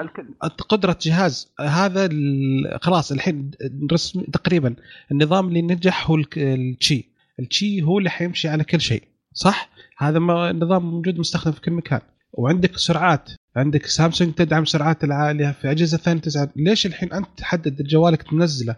الكل. 0.00 0.26
قدرة 0.68 0.96
جهاز 1.02 1.52
هذا 1.60 2.04
ال- 2.04 2.78
خلاص 2.82 3.12
الحين 3.12 3.50
رسم 3.92 4.20
تقريبا 4.20 4.74
النظام 5.12 5.48
اللي 5.48 5.62
نجح 5.62 6.10
هو 6.10 6.16
التشي 6.36 7.08
التشي 7.40 7.82
هو 7.82 7.98
اللي 7.98 8.10
حيمشي 8.10 8.48
على 8.48 8.64
كل 8.64 8.80
شيء 8.80 9.02
صح 9.32 9.68
هذا 9.98 10.18
ما 10.18 10.50
النظام 10.50 10.90
موجود 10.90 11.18
مستخدم 11.18 11.52
في 11.52 11.60
كل 11.60 11.72
مكان 11.72 12.00
وعندك 12.32 12.76
سرعات. 12.76 13.30
عندك 13.56 13.86
سامسونج 13.86 14.34
تدعم 14.34 14.64
سرعات 14.64 15.04
العالية 15.04 15.56
في 15.62 15.70
أجهزة 15.70 15.96
ثانية 15.96 16.20
تدعم 16.20 16.48
ليش 16.56 16.86
الحين 16.86 17.12
أنت 17.12 17.26
تحدد 17.36 17.82
جوالك 17.82 18.22
تنزله؟ 18.22 18.76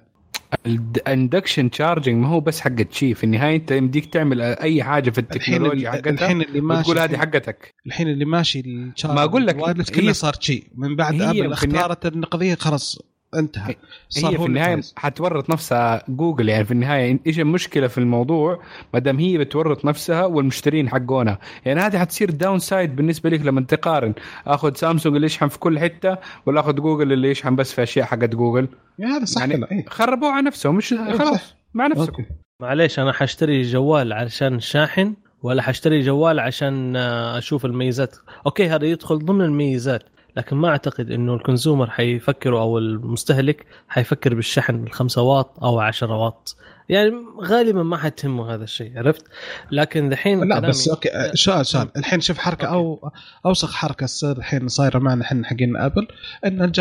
الاندكشن 0.67 1.71
تشارجنج 1.71 2.17
ما 2.17 2.29
هو 2.29 2.41
بس 2.41 2.61
حق 2.61 2.81
الشي 2.81 3.15
في 3.15 3.25
النهاية 3.25 3.57
أنت 3.57 3.71
يمديك 3.71 4.07
تعمل 4.07 4.41
أي 4.41 4.83
حاجة 4.83 5.11
في 5.11 5.19
التكنولوجيا 5.19 5.91
حقتها 5.91 6.11
الحين 6.11 6.43
اللي 6.43 6.61
ماشي 6.61 6.81
وتقول 6.81 6.99
هذه 6.99 7.17
حقتك. 7.17 7.75
الحين 7.87 8.09
اللي 8.09 8.25
ماشي 8.25 8.63
ما 9.05 9.25
أقول 9.25 9.47
لك، 9.47 9.55
ال 9.55 9.59
wireless 9.59 9.91
كله 9.91 10.13
صار 10.13 10.37
شيء. 10.41 10.65
من 10.75 10.97
بعد 10.97 11.21
أبل 11.21 11.53
اختارت 11.53 12.07
النقضية 12.07 12.55
خلاص. 12.55 12.99
انتهى. 13.35 13.75
صار 14.09 14.33
هي 14.33 14.39
في 14.39 14.47
النهاية. 14.47 14.81
حتورط 14.97 15.51
نفسها 15.51 16.03
جوجل 16.09 16.49
يعني 16.49 16.65
في 16.65 16.71
النهاية 16.71 17.19
إيش 17.27 17.41
المشكلة 17.41 17.87
في 17.87 17.99
الموضوع 17.99 18.63
ما 18.95 19.01
دام 19.01 19.19
هي 19.19 19.39
بتورط 19.39 19.85
نفسها 19.85 20.25
والمشترين 20.25 20.89
حقونها. 20.89 21.39
يعني 21.65 21.81
هذه 21.81 21.99
حتصير 21.99 22.31
downside 22.31 22.97
بالنسبة 22.97 23.31
لك 23.31 23.41
لما 23.41 23.61
تقارن. 23.61 24.15
آخذ 24.47 24.75
سامسونج 24.75 25.15
اللي 25.15 25.27
يشحن 25.27 25.49
في 25.49 25.59
كل 25.59 25.79
حتة 25.79 26.17
ولا 26.47 26.61
اخذ 26.61 26.75
جوجل 26.75 27.13
اللي 27.13 27.31
يشحن 27.31 27.57
بس 27.57 27.73
في 27.73 27.83
أشياء 27.83 28.07
حقت 28.07 28.35
جوجل. 28.35 28.69
يعني 28.99 29.13
هذا 29.13 29.25
صح 29.25 29.41
يعني 29.41 29.65
إيه؟ 29.73 29.85
خربوها 29.87 30.33
على 30.33 30.47
نفسهم 30.47 30.77
مش 30.77 30.95
خلاص 30.95 31.55
مع 31.75 31.87
نفسكم. 31.87 32.25
معليش 32.61 32.99
أنا 32.99 33.13
حاشتري 33.13 33.63
جوال 33.63 34.13
علشان 34.13 34.61
شاحن 34.61 35.15
ولا 35.43 35.63
حاشتري 35.63 36.01
جوال 36.01 36.41
عشان 36.41 36.97
آه، 36.97 37.39
أشوف 37.39 37.65
الميزات. 37.65 38.17
okay 38.47 38.69
هذا 38.69 38.87
يدخل 38.87 39.19
ضمن 39.19 39.41
الميزات. 39.41 40.03
لكن 40.37 40.57
ما 40.57 40.69
أعتقد 40.69 41.11
إنه 41.11 41.35
ال 41.35 41.41
consumer 41.41 41.91
حيفكروا 41.91 42.61
أو 42.61 42.79
المستهلك 42.79 43.67
حيفكر 43.89 44.35
بالشحن 44.35 44.85
الخمسة 44.85 45.23
واط 45.23 45.65
أو 45.65 45.81
10 45.81 46.17
واط. 46.17 46.57
يعني 46.89 47.13
غالبا 47.41 47.83
ما 47.83 47.97
حتهمه 47.97 48.55
هذا 48.55 48.65
الشيء 48.65 48.99
عرفت؟ 48.99 49.25
لكن 49.71 50.09
دحين 50.09 50.49
لا 50.49 50.61
بس 50.61 50.89
okay 50.89 51.09
آه، 51.09 51.33
سؤال 51.35 51.67
سؤال. 51.67 51.89
الحين 51.97 52.21
شوف 52.21 52.39
حركة 52.39 52.67
أو 52.67 53.11
أوسخ 53.47 53.75
حركة 53.75 54.07
تصير 54.07 54.39
الحين 54.39 54.69
صايرة 54.69 54.99
معنا 54.99 55.23
إحنا 55.23 55.47
حقين 55.47 55.77
أبل 55.77 56.07
إن 56.47 56.73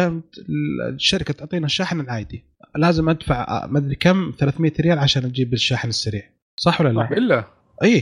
الشركة 0.90 1.34
تعطينا 1.34 1.66
الشاحن 1.66 2.00
العادي. 2.00 2.44
لازم 2.76 3.10
أدفع 3.10 3.66
ما 3.66 3.80
أدري 3.80 3.96
كم 3.96 4.34
300 4.40 4.72
ريال 4.80 5.00
عشان 5.00 5.26
أجيب 5.26 5.54
الشاحن 5.54 5.88
السريع. 5.88 6.24
صح 6.58 6.82
ولا 6.82 6.90
لا؟ 6.90 7.04
صح. 7.04 7.12
الا 7.12 7.44
اي. 7.84 8.02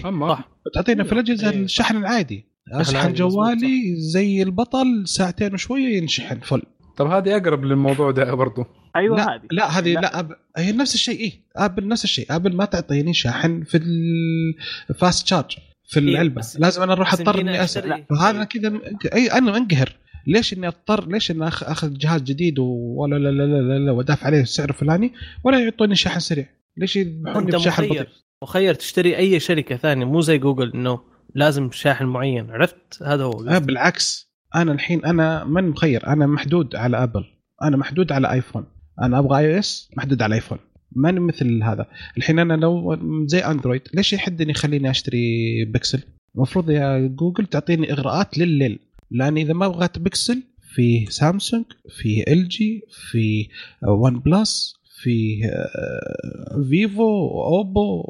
تعطينا 0.73 1.03
في 1.03 1.11
الأجهزة 1.11 1.49
إيه. 1.49 1.63
الشحن 1.63 1.97
العادي. 1.97 2.45
اشحن 2.71 3.13
جوالي 3.13 3.95
زي 3.95 4.41
البطل 4.43 5.03
ساعتين 5.07 5.53
وشوية 5.53 5.97
ينشحن 5.97 6.39
full. 6.39 6.61
طب 6.97 7.07
هذه 7.07 7.37
أقرب 7.37 7.65
للموضوع 7.65 8.11
ده 8.11 8.33
برضو. 8.33 8.65
أيوه 8.95 9.17
لا 9.17 9.35
هذه. 9.35 9.41
لا 9.51 9.79
هذه 9.79 9.93
لا. 9.93 9.99
لا, 9.99 10.19
أب... 10.19 10.31
هي 10.57 10.71
نفس 10.71 10.95
الشيء 10.95 11.19
اي 11.19 11.31
أبل 11.55 11.87
نفس 11.87 12.03
الشيء. 12.03 12.25
أبل 12.29 12.55
ما 12.55 12.65
تعطيني 12.65 13.13
شاحن 13.13 13.63
في 13.63 13.77
ال 14.89 14.97
fast 14.97 15.27
charge 15.27 15.57
في 15.89 15.99
إيه، 15.99 16.05
العلبة. 16.05 16.35
بس- 16.39 16.59
لازم 16.59 16.81
أنا 16.81 16.93
أروح 16.93 17.13
أضطر 17.13 17.41
إني 17.41 17.63
اسال. 17.63 18.03
فهذا 18.09 18.43
كذا 18.43 18.69
م- 18.69 18.81
أي 19.13 19.27
أنا 19.31 19.51
منقهر. 19.59 19.95
ليش 20.27 20.53
إني 20.53 20.67
أضطر 20.67 21.07
ليش 21.09 21.31
إني 21.31 21.51
أخ- 21.51 21.63
أخذ 21.69 21.93
جهاز 21.93 22.21
جديد 22.21 22.59
ولا 22.59 23.15
لا 23.15 23.29
لا 23.29 23.43
لا 23.43 23.61
لا, 23.61 23.79
لا 23.85 23.91
ودافع 23.91 24.25
عليه 24.27 24.41
السعر 24.41 24.69
الفلاني 24.69 25.13
ولا 25.43 25.59
يعطوني 25.59 25.95
شحن 25.95 26.19
سريع. 26.19 26.45
ليش 26.77 26.95
يذبحوني 26.95 27.45
بشحن 27.45 27.81
بطيء 27.83 27.91
مخير. 27.91 28.09
مخير 28.43 28.73
تشتري 28.73 29.17
أي 29.17 29.39
شركة 29.39 29.77
ثانية 29.77 30.05
مو 30.05 30.21
زي 30.21 30.37
جوجل 30.37 30.71
إنه 30.73 30.99
لازم 31.35 31.71
شاحن 31.71 32.05
معين. 32.05 32.51
عرفت؟ 32.51 33.03
هذا 33.03 33.23
هو. 33.23 33.47
آه 33.47 33.57
بالعكس. 33.57 34.31
أنا 34.55 34.71
الحين 34.71 35.05
أنا 35.05 35.43
من 35.43 35.69
مخير. 35.69 36.07
أنا 36.07 36.27
محدود 36.27 36.75
على 36.75 37.03
ابل 37.03 37.25
أنا 37.63 37.77
محدود 37.77 38.11
على 38.11 38.31
ايفون 38.31 38.65
أنا 39.01 39.19
أبغى 39.19 39.39
iOS 39.39 39.89
محدود 39.97 40.21
على 40.21 40.35
ايفون 40.35 40.57
ماني 40.91 41.19
مثل 41.19 41.63
هذا. 41.63 41.85
الحين 42.17 42.39
أنا 42.39 42.53
لو 42.53 42.97
زي 43.25 43.39
اندرويد 43.39 43.81
ليش 43.93 44.13
يحدني 44.13 44.51
يخليني 44.51 44.89
أشتري 44.89 45.65
بكسل 45.65 46.03
المفروض 46.35 46.69
يا 46.69 47.07
جوجل 47.07 47.45
تعطيني 47.45 47.91
إغراءات 47.91 48.37
لليل. 48.37 48.79
لأن 49.11 49.37
إذا 49.37 49.53
ما 49.53 49.67
بغيت 49.67 49.99
بكسل 49.99 50.43
في 50.75 51.05
سامسونج 51.05 51.65
في 51.89 52.23
ال 52.33 52.47
جي 52.47 52.81
في 52.89 53.47
ون 53.87 54.19
بلس 54.19 54.77
في 55.01 55.45
آه، 55.45 56.63
فيفو 56.69 57.43
اوبو 57.43 58.03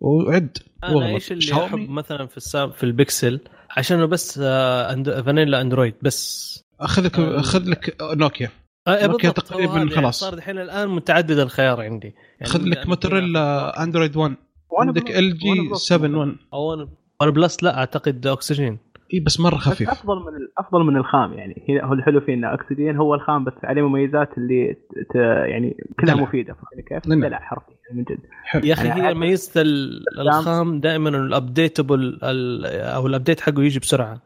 وعد 0.00 0.58
أنا. 0.84 1.06
إيش 1.06 1.32
اللي 1.32 1.42
شاومي. 1.42 1.64
أحب 1.66 1.90
مثلا 1.90 2.26
في 2.26 2.36
السام 2.36 2.70
في 2.70 2.84
البكسل 2.84 3.40
عشانه 3.76 4.04
بس 4.06 4.40
آه، 4.42 4.92
أند... 4.92 5.20
فانيلا 5.20 5.60
أندرويد 5.60 5.94
بس 6.02 6.46
اخذ 6.80 7.04
لك 7.04 7.18
آه. 7.18 7.40
أخذ 7.40 7.64
لك 7.64 7.96
نوكيا 8.02 8.50
آه 8.88 9.06
نوكيا 9.06 9.30
تقريباً 9.30 9.76
يعني 9.76 9.90
خلاص. 9.90 10.20
صار 10.20 10.34
الحين 10.34 10.58
الآن 10.58 10.88
متعدد 10.88 11.38
الخيار 11.38 11.80
عندي 11.80 12.14
يعني 12.40 12.52
خذ 12.52 12.60
لك 12.62 12.86
موتوريلا 12.88 13.82
أندرويد 13.82 14.16
1 14.16 14.36
وأنا 14.70 14.88
عندك 14.88 15.10
إل 15.10 15.38
جي 15.38 15.68
بلس 15.70 15.88
7 15.88 16.08
مثلاً. 16.08 16.18
1 16.18 16.36
أو 16.52 16.70
one 16.72 16.88
OnePlus 17.22 17.62
لا 17.62 17.78
أعتقد 17.78 18.26
اوكسجين 18.26 18.78
اي 19.14 19.20
بس 19.20 19.40
مرة 19.40 19.54
بس 19.56 19.62
خفيف 19.62 19.90
أفضل 19.90 20.16
من 20.16 20.32
أفضل 20.58 20.84
من 20.84 20.96
الخام 20.96 21.32
يعني 21.32 21.62
هنا 21.68 21.84
هو 21.84 21.92
الحلو 21.92 22.20
فيه 22.20 22.34
إنه 22.34 22.54
أكسجين 22.54 22.96
هو 22.96 23.14
الخام 23.14 23.44
بس 23.44 23.52
عليه 23.64 23.82
مميزات 23.88 24.38
اللي 24.38 24.72
ت... 24.74 24.78
ت- 25.12 25.14
يعني 25.46 25.76
كلها 26.00 26.14
دلع. 26.14 26.22
مفيدة 26.24 26.56
كيف؟ 26.88 27.06
نعم. 27.08 27.20
دلع 27.20 27.38
حرفيا 27.38 27.74
من 27.92 28.04
جد 28.04 28.18
يا 28.64 28.72
أخي 28.74 28.88
يعني 28.88 29.02
هي 29.02 29.14
ميزة 29.14 29.60
ال- 29.60 30.20
الخام 30.20 30.80
دائما 30.80 31.08
ال 31.08 31.19
updatable 31.19 32.18
أو 32.22 33.06
ال 33.06 33.11
update 33.11 33.40
حقه 33.40 33.62
يجي 33.62 33.78
بسرعة 33.78 34.20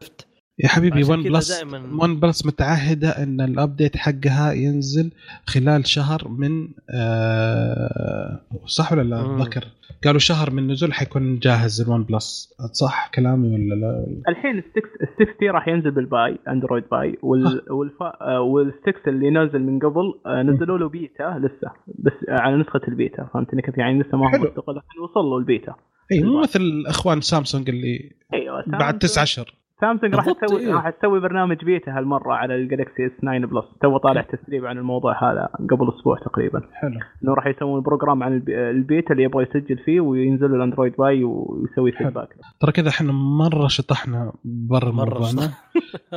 يا 0.59 0.67
حبيبي 0.67 1.03
OnePlus 1.03 1.61
دائماً- 1.61 2.01
OnePlus 2.01 2.45
متعهدة 2.45 3.09
إن 3.09 3.41
ال 3.41 3.49
update 3.49 3.97
حقها 3.97 4.51
ينزل 4.51 5.11
خلال 5.45 5.87
شهر 5.87 6.27
من 6.27 6.67
آه 6.89 8.41
صح 8.65 8.91
ولا 8.93 9.01
لا. 9.03 9.35
أتذكر. 9.35 9.63
قالوا 10.05 10.19
شهر 10.19 10.51
من 10.51 10.71
نزول 10.71 10.93
حيكون 10.93 11.39
جاهز 11.39 11.81
ال 11.81 12.03
OnePlus 12.03 12.53
صح 12.71 13.11
كلامي 13.15 13.47
ولا 13.53 13.75
لا؟ 13.75 14.05
الحين 14.29 14.57
ال 14.57 14.77
six 14.77 15.37
T 15.39 15.49
راح 15.49 15.67
ينزل 15.67 15.91
بال 15.91 16.09
Pie 16.09 16.37
Android 16.47 16.83
Pie. 16.91 17.17
وال 17.23 17.61
والفا 17.71 18.17
آه، 18.21 18.41
والسكس 18.41 19.07
اللي 19.07 19.29
نازل 19.29 19.59
من 19.59 19.79
قبل 19.79 20.13
آه، 20.25 20.41
نزلوا 20.43 20.77
له 20.77 20.89
بيتا 20.89 21.39
لسه. 21.39 21.71
بس 21.87 22.13
على 22.29 22.57
نسخة 22.57 22.81
البيتا. 22.87 23.29
فهمتني 23.33 23.61
كيف 23.61 23.77
يعني 23.77 23.99
لسه 24.01 24.17
ما 24.17 24.25
هو. 24.37 24.41
مستقل 24.43 24.73
وصل 25.03 25.25
له 25.29 25.37
البيتا. 25.37 25.75
اي 26.11 26.23
مو 26.23 26.41
مثل 26.41 26.83
إخوان 26.87 27.21
سامسونج 27.21 27.69
اللي 27.69 28.11
أيوه 28.33 28.63
بعد 28.67 28.81
سامسونج- 28.93 28.97
تسعة 29.01 29.23
اشهر 29.23 29.53
سامسونج 29.81 30.15
راح 30.15 30.25
تسوي 30.25 30.59
إيه. 30.61 30.73
راح 30.73 30.89
تسوي 30.89 31.19
برنامج 31.19 31.65
بيتا 31.65 31.97
هالمرة 31.97 32.33
على 32.33 32.55
ال 32.55 32.62
Galaxy 32.62 33.05
S 33.05 33.11
9 33.21 33.39
Plus 33.39 33.65
تو 33.81 33.97
طالع 33.97 34.21
تسريب 34.21 34.65
عن 34.65 34.77
الموضوع 34.77 35.31
هذا 35.31 35.49
قبل 35.71 35.89
أسبوع 35.97 36.17
تقريبا. 36.25 36.61
حلو. 36.73 36.99
إنه 37.23 37.33
راح 37.33 37.47
يسوون 37.47 37.81
program 37.81 38.23
عن 38.23 38.33
الب- 38.33 38.49
البيتا 38.49 39.11
اللي 39.11 39.23
يبغى 39.23 39.43
يسجل 39.43 39.77
فيه 39.77 39.99
وينزل 40.01 40.49
له 40.49 40.55
ال 40.55 40.60
Android 40.60 40.93
Pie 40.97 41.23
ويسوي. 41.23 41.91
feedback 41.91 42.29
ترى 42.59 42.71
كذا 42.71 42.89
إحنا 42.89 43.11
مرة 43.11 43.67
شطحنا 43.67 44.33
برا 44.45 44.91
مرة 44.91 45.19
موضوعنا 45.19 45.51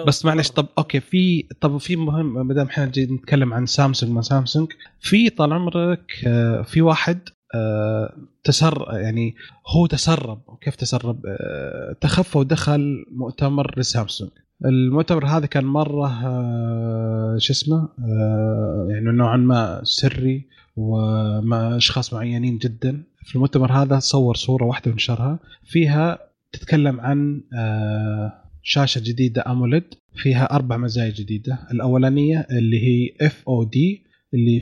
بس 0.06 0.26
معلش 0.26 0.50
طب 0.50 0.66
أوكي 0.78 1.00
في 1.00 1.42
طب 1.60 1.76
في 1.76 1.96
مهم 1.96 2.46
ما 2.46 2.54
دام 2.54 2.66
إحنا 2.66 2.84
نتكلم 2.86 3.54
عن 3.54 3.66
سامسونج 3.66 4.12
ما 4.12 4.20
سامسونج 4.20 4.68
في 5.00 5.30
طال 5.30 5.52
عمرك 5.52 6.12
آه، 6.26 6.62
في 6.62 6.82
واحد 6.82 7.18
تسر 8.44 8.86
يعني 8.92 9.34
هو 9.66 9.86
تسرب. 9.86 10.40
كيف 10.60 10.76
تسرب؟ 10.76 11.26
آه، 11.26 11.96
تخفى 12.00 12.38
ودخل 12.38 13.04
مؤتمر 13.10 13.78
لسامسونج 13.78 14.30
المؤتمر 14.64 15.26
هذا 15.26 15.46
كان 15.46 15.64
مرة 15.64 16.26
آه، 16.26 17.36
شو 17.38 17.52
اسمه؟ 17.52 17.88
آه، 17.98 18.86
يعني 18.90 19.04
نوعا 19.04 19.36
ما 19.36 19.80
سري 19.84 20.48
ومع 20.76 21.76
أشخاص 21.76 22.14
معينين 22.14 22.58
جدا. 22.58 23.02
في 23.22 23.34
المؤتمر 23.34 23.72
هذا 23.72 23.98
صور 23.98 24.34
صورة 24.34 24.64
واحدة 24.64 24.90
ونشرها 24.90 25.38
فيها 25.64 26.18
تتكلم 26.52 27.00
عن 27.00 27.40
شاشة 28.62 29.00
جديدة 29.04 29.44
AMOLED. 29.46 29.84
فيها 30.14 30.44
أربع 30.44 30.76
مزايا 30.76 31.10
جديدة. 31.10 31.58
الأولانية 31.70 32.46
اللي 32.50 32.80
هي 32.80 33.26
FOD 33.26 34.04
اللي 34.34 34.60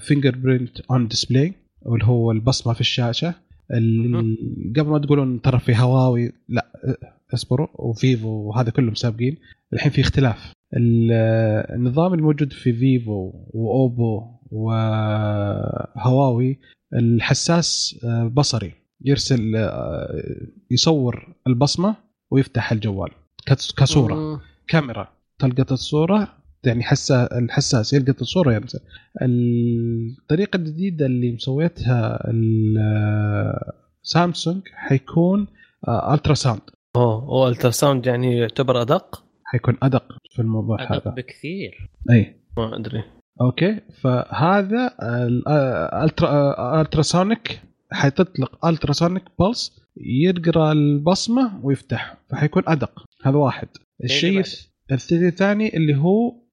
fingerprint 0.00 0.80
on 0.80 1.08
display 1.08 1.54
واللي 1.82 2.06
هو 2.06 2.30
البصمة 2.32 2.72
في 2.72 2.80
الشاشة. 2.80 3.34
قبل 4.76 4.86
ما 4.90 4.98
تقولون 4.98 5.40
ترى 5.40 5.58
في 5.58 5.76
هواوي 5.76 6.32
لا 6.48 6.66
اصبروا 7.34 7.66
وفيفو 7.74 8.28
وهذا 8.28 8.70
كلهم 8.70 8.94
سابقين. 8.94 9.36
الحين 9.72 9.92
في 9.92 10.00
اختلاف. 10.00 10.52
ال- 10.76 11.12
النظام 11.76 12.14
الموجود 12.14 12.52
في 12.52 12.72
فيفو 12.72 13.32
وأوبو 13.50 14.22
وهواوي 15.96 16.58
الحساس 16.94 18.00
آه، 18.04 18.24
بصري. 18.34 18.72
يرسل 19.04 19.56
آه، 19.56 20.22
يصور 20.70 21.34
البصمة 21.46 21.96
ويفتح 22.30 22.72
الجوال. 22.72 23.10
كص- 23.46 23.72
كصورة. 23.72 24.40
كاميرا. 24.68 25.08
تلقط 25.38 25.72
الصورة 25.72 26.28
يعني 26.64 26.82
حسا 26.82 27.38
الحساس 27.38 27.92
يلقط 27.92 28.20
الصورة 28.20 28.52
ينزل 28.52 28.78
الطريقة 29.22 30.56
الجديدة 30.56 31.06
اللي 31.06 31.32
مسويتها 31.32 32.22
سامسونج 34.02 34.62
حيكون 34.74 35.46
آه، 35.88 36.14
ultrasound 36.14 36.60
أوه 36.96 37.14
هو 37.14 37.48
ultrasound 37.48 38.06
يعني 38.06 38.36
يعتبر 38.38 38.82
أدق؟ 38.82 39.24
حيكون 39.44 39.76
أدق 39.82 40.18
في 40.30 40.42
الموضوع 40.42 40.82
أدق 40.82 40.92
هذا. 40.92 41.14
بكثير. 41.14 41.90
إي. 42.10 42.34
ما 42.56 42.76
أدري. 42.76 43.04
okay 43.40 43.80
فهذا 44.00 44.94
ال 45.02 45.32
ultra 45.32 46.80
ultrasonic 46.80 47.60
حتطلق 47.92 48.66
ultrasonic 48.66 49.22
pulse 49.38 49.80
يقرأ 49.96 50.72
البصمة 50.72 51.60
ويفتح 51.62 52.16
فحيكون 52.30 52.62
أدق. 52.66 53.04
هذا 53.24 53.36
واحد. 53.36 53.68
بعد. 54.00 54.10
الشيء 54.10 54.42
الثاني 55.28 55.76
اللي 55.76 55.96
هو 55.96 56.47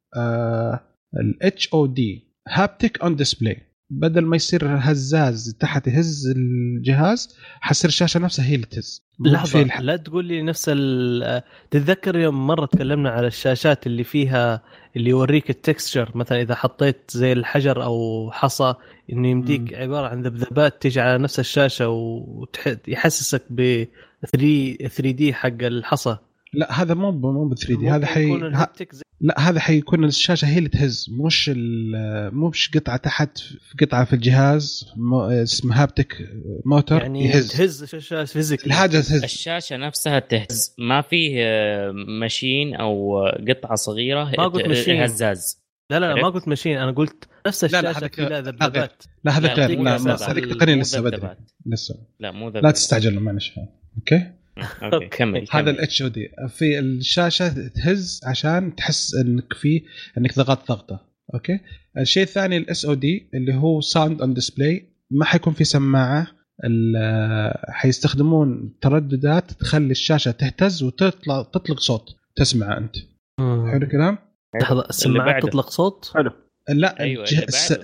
ال 1.20 1.70
HOD 1.74 2.28
haptic 2.48 3.02
on 3.02 3.16
display. 3.16 3.62
بدل 3.90 4.22
ما 4.26 4.36
يصير 4.36 4.62
هزاز 4.66 5.58
تحت 5.60 5.88
يهز 5.88 6.34
الجهاز 6.38 7.36
حصير 7.62 7.88
الشاشة 7.90 8.20
نفسها 8.20 8.46
هي 8.46 8.56
اللي 8.56 8.66
تهز. 8.66 9.06
لحظة 9.20 9.62
الح- 9.62 9.80
لا 9.82 9.96
تقول 9.98 10.26
لي 10.26 10.42
نفس 10.42 10.66
ال 10.74 11.42
تتذكر 11.72 12.16
يوم 12.18 12.48
مرة 12.48 12.66
تكلمنا 12.66 13.10
على 13.10 13.28
الشاشات 13.28 13.88
اللي 13.88 14.04
فيها 14.04 14.62
اللي 14.96 15.10
يوريك 15.10 15.50
التكستشر؟ 15.50 16.12
مثلا 16.18 16.42
إذا 16.42 16.56
حطيت 16.56 17.12
زي 17.12 17.32
الحجر 17.34 17.84
أو 17.84 18.30
حصى 18.32 18.74
إنه 19.12 19.28
يمديك 19.28 19.62
مم. 19.62 19.70
عبارة 19.80 20.08
عن 20.08 20.22
ذبذبات 20.22 20.82
تيجي 20.82 21.00
على 21.02 21.18
نفس 21.24 21.40
الشاشة 21.40 21.90
ويحسسك 21.90 23.44
ب 23.50 23.86
3 24.32 24.76
3 24.88 25.12
دي 25.12 25.34
حق 25.34 25.62
الحصى. 25.62 26.18
لا 26.54 26.82
هذا 26.82 26.94
مو 26.94 27.12
مو 27.12 27.48
ب 27.48 27.54
3 27.56 27.80
دي 27.80 27.90
هذا 27.90 28.06
حي 28.06 28.24
يكون 28.24 28.44
ه- 28.44 28.48
الهابتك 28.48 28.96
زي 28.96 29.02
لا 29.22 29.40
هذا 29.50 29.60
حيكون 29.60 30.04
الشاشة 30.06 30.46
هي 30.48 30.58
اللي 30.58 30.70
تهز 30.70 31.08
مش 31.12 31.52
ال- 31.56 32.36
مش 32.36 32.72
قطعة 32.76 32.98
تحت 32.98 33.38
في 33.38 33.86
قطعة 33.86 34.06
في 34.06 34.14
الجهاز 34.14 34.86
مو- 34.96 35.26
اسمها 35.26 35.84
هابتك 35.84 36.30
موتور 36.66 37.02
يعني 37.02 37.26
يهز. 37.26 37.48
تهز 37.48 37.86
شاشه 37.86 38.24
physical 38.26 38.66
الحاجة 38.66 38.92
تهز. 38.92 39.24
الشاشة 39.24 39.78
نفسها 39.78 40.20
تهز. 40.20 40.76
ما 40.80 41.02
فيه 41.02 41.36
آه، 41.40 41.92
machine 42.20 42.76
أو 42.76 43.20
قطعة 43.50 43.76
صغيرة 43.76 44.24
ما 44.38 44.48
قلت 44.48 44.68
machine. 44.68 45.02
هزاز. 45.02 45.66
لا 45.90 46.00
لا, 46.00 46.14
لا 46.14 46.22
ما؟ 46.22 46.30
قلت 46.30 46.48
machine. 46.48 46.78
أنا 46.78 46.92
قلت 46.92 47.28
نفس 47.48 47.64
لا، 47.64 47.82
لا، 47.82 47.90
الشاشة 47.92 48.28
هذا 48.28 48.42
ذبذبات 48.42 49.04
لا 49.24 49.32
هذا 49.38 49.48
لا، 49.48 49.60
يعطيك 49.62 49.80
لا 49.80 49.96
هذيك 50.32 50.44
ال- 50.44 50.58
تقنيه 50.58 50.76
مو 50.76 50.82
لسه 50.82 51.02
بدري. 51.02 51.18
ذبذبات. 51.18 51.38
لسه. 51.66 51.96
لا 52.20 52.32
مو 52.32 52.46
لا 52.46 52.52
ذبذبات. 52.52 52.76
تستعجلوا 52.76 53.22
معلش 53.22 53.52
okay؟ 53.98 54.32
okay. 54.94 55.08
كمل 55.08 55.46
هذا. 55.52 55.72
ال 55.72 56.02
HOD 56.02 56.30
في 56.50 56.80
الشاشة 56.80 57.68
تهز 57.68 58.22
عشان 58.26 58.76
تحس 58.76 59.16
إنك 59.16 59.54
في 59.54 59.82
إنك 60.18 60.36
ضغطت 60.36 60.68
ضغطة. 60.72 61.00
okay؟ 61.34 61.60
الشيء 61.98 62.24
الثاني 62.24 62.58
ال 62.58 62.86
SOD 62.86 63.30
اللي 63.34 63.56
هو 63.56 63.82
sound 63.82 64.22
on 64.22 64.34
display 64.34 64.90
ما 65.12 65.26
حيكون 65.26 65.54
في 65.54 65.64
سماعة 65.64 66.28
ال- 66.64 67.54
حيستخدمون 67.70 68.78
ترددات 68.82 69.52
تخلي 69.52 69.92
الشاشة 69.92 70.32
تهتز 70.32 70.84
وتطلع 70.84 71.42
تطلق 71.44 71.80
صوت. 71.80 72.16
تسمعه 72.36 72.78
أنت. 72.78 72.96
حلو 73.40 73.78
الكلام؟ 73.84 74.18
لحظة 74.62 74.86
السماعات 74.90 75.34
بعده. 75.34 75.48
تطلق 75.48 75.70
صوت؟ 75.70 76.12
حلو. 76.14 76.32
لا 76.70 77.00
أيوة،. 77.00 77.26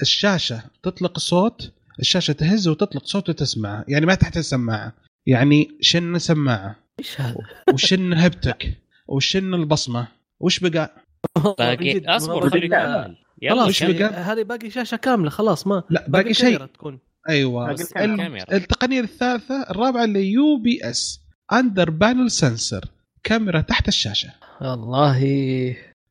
الشاشة 0.01 0.63
تطلق 0.83 1.19
صوت 1.19 1.71
الشاشة 1.99 2.31
تهز 2.31 2.67
وتطلق 2.67 3.05
صوت 3.05 3.29
وتسمعه 3.29 3.85
يعني 3.87 4.05
ما 4.05 4.15
تحتاج 4.15 4.43
سماعة. 4.43 4.93
يعني 5.25 5.77
شلنا 5.81 6.19
سماعة 6.19 6.75
إيش 6.99 7.21
هذا؟ 7.21 7.35
وشلنا 7.73 8.13
haptic 8.13 8.77
وشلنا 9.07 9.53
البصمة 9.53 10.07
وش 10.39 10.59
بقى؟ 10.59 10.95
باقي 11.57 12.05
أصبر 12.05 12.49
خليك 12.49 12.71
كامل. 12.71 13.05
كمل 13.05 13.15
يلا 13.41 13.55
خلاص 13.55 13.67
وش 13.69 13.83
كمل. 13.83 13.99
بقى؟ 13.99 14.21
هذه 14.21 14.43
باقي 14.43 14.69
شاشة 14.69 14.97
كاملة 14.97 15.29
خلاص 15.29 15.67
ما 15.67 15.83
لا 15.89 16.05
باقي 16.09 16.33
شيء 16.33 16.45
كاميرا 16.45 16.65
تكون 16.65 16.99
أيوه 17.29 17.67
باقي. 17.67 18.45
التقنية 18.57 18.99
الثالثة 18.99 19.69
الرابعة 19.69 20.03
اللي 20.03 20.31
UPS 20.31 21.21
under 21.53 21.89
panel 21.89 22.31
sensor 22.31 22.85
كاميرا 23.23 23.61
تحت 23.61 23.87
الشاشة 23.87 24.29
والله 24.61 25.17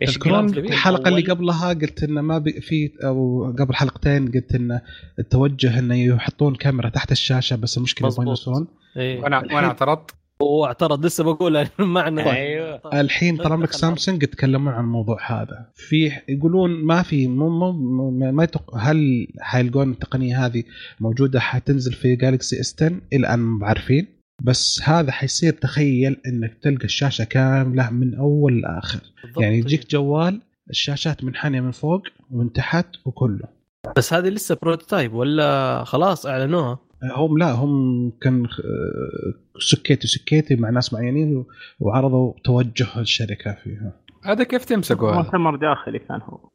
إيش 0.02 0.14
تذكرون؟ 0.14 0.48
الحلقة 0.58 1.08
اللي؟ 1.08 1.22
قبلها 1.22 1.68
قلت 1.72 2.02
انه 2.02 2.20
ما 2.20 2.38
بي 2.38 2.60
في 2.60 2.92
أو 3.04 3.46
قبل 3.58 3.74
حلقتين 3.74 4.30
قلت 4.32 4.54
انه 4.54 4.80
التوجه 5.18 5.78
انه 5.78 5.94
يحطون 5.94 6.54
كاميرا 6.54 6.88
تحت 6.88 7.12
الشاشة 7.12 7.56
بس 7.56 7.78
المشكلة. 7.78 8.08
يبغون 8.08 8.28
يوصلون 8.28 8.68
إيه. 8.96 9.20
وأنا 9.20 9.38
وأنا 9.38 9.66
اعترضت. 9.66 10.10
هو 10.42 10.66
اعترض 10.66 11.06
لسه 11.06 11.24
بقول 11.24 11.66
معنى 11.78 12.30
أيوه. 12.30 13.00
الحين 13.00 13.38
ترى 13.38 13.56
لك 13.56 13.72
سامسونج 13.72 14.22
يتكلمون 14.22 14.72
عن 14.72 14.84
الموضوع 14.84 15.42
هذا 15.42 15.70
في 15.74 16.12
يقولون 16.28 16.70
ما 16.70 17.02
في 17.02 17.26
مو 17.26 17.72
مو 17.72 18.10
ما 18.10 18.44
يتق... 18.44 18.76
هل 18.76 19.28
حيلقون 19.40 19.90
التقنية 19.90 20.46
هذه 20.46 20.62
موجودة 21.00 21.40
حتنزل 21.40 21.92
في 21.92 22.16
Galaxy 22.16 22.60
S 22.60 22.74
10 22.82 22.86
إلى 22.86 23.00
الآن 23.12 23.38
ما 23.38 23.58
بعرفين. 23.58 24.06
بس 24.42 24.80
هذا 24.84 25.12
حيصير 25.12 25.52
تخيل 25.52 26.20
إنك 26.26 26.58
تلقى 26.62 26.84
الشاشة 26.84 27.24
كاملة 27.24 27.90
من 27.90 28.14
أول 28.14 28.60
لآخر. 28.60 29.00
يعني 29.38 29.58
يجيك 29.58 29.90
جوال 29.90 30.40
الشاشات 30.70 31.24
منحنيه 31.24 31.60
من 31.60 31.70
فوق 31.70 32.02
ومن 32.30 32.52
تحت 32.52 32.86
وكله. 33.04 33.59
بس 33.96 34.12
هذه 34.12 34.28
لسه 34.28 34.56
prototype 34.62 35.14
ولا 35.14 35.84
خلاص 35.84 36.26
أعلنوها؟ 36.26 36.78
هم 37.16 37.38
لا 37.38 37.52
هم 37.52 38.12
كان 38.20 38.44
آه، 38.44 39.58
سكيتي 39.58 40.06
سكيتي 40.06 40.56
مع 40.56 40.70
ناس 40.70 40.92
معينين 40.92 41.44
وعرضوا 41.80 42.32
توجه 42.44 43.00
الشركة 43.00 43.54
فيها. 43.64 43.92
هذا 44.24 44.44
كيف 44.44 44.64
تمسكه؟ 44.64 45.10
هذا؟ 45.10 45.22
مؤتمر 45.22 45.56
داخلي 45.56 45.98
كان 45.98 46.20
هو. 46.22 46.48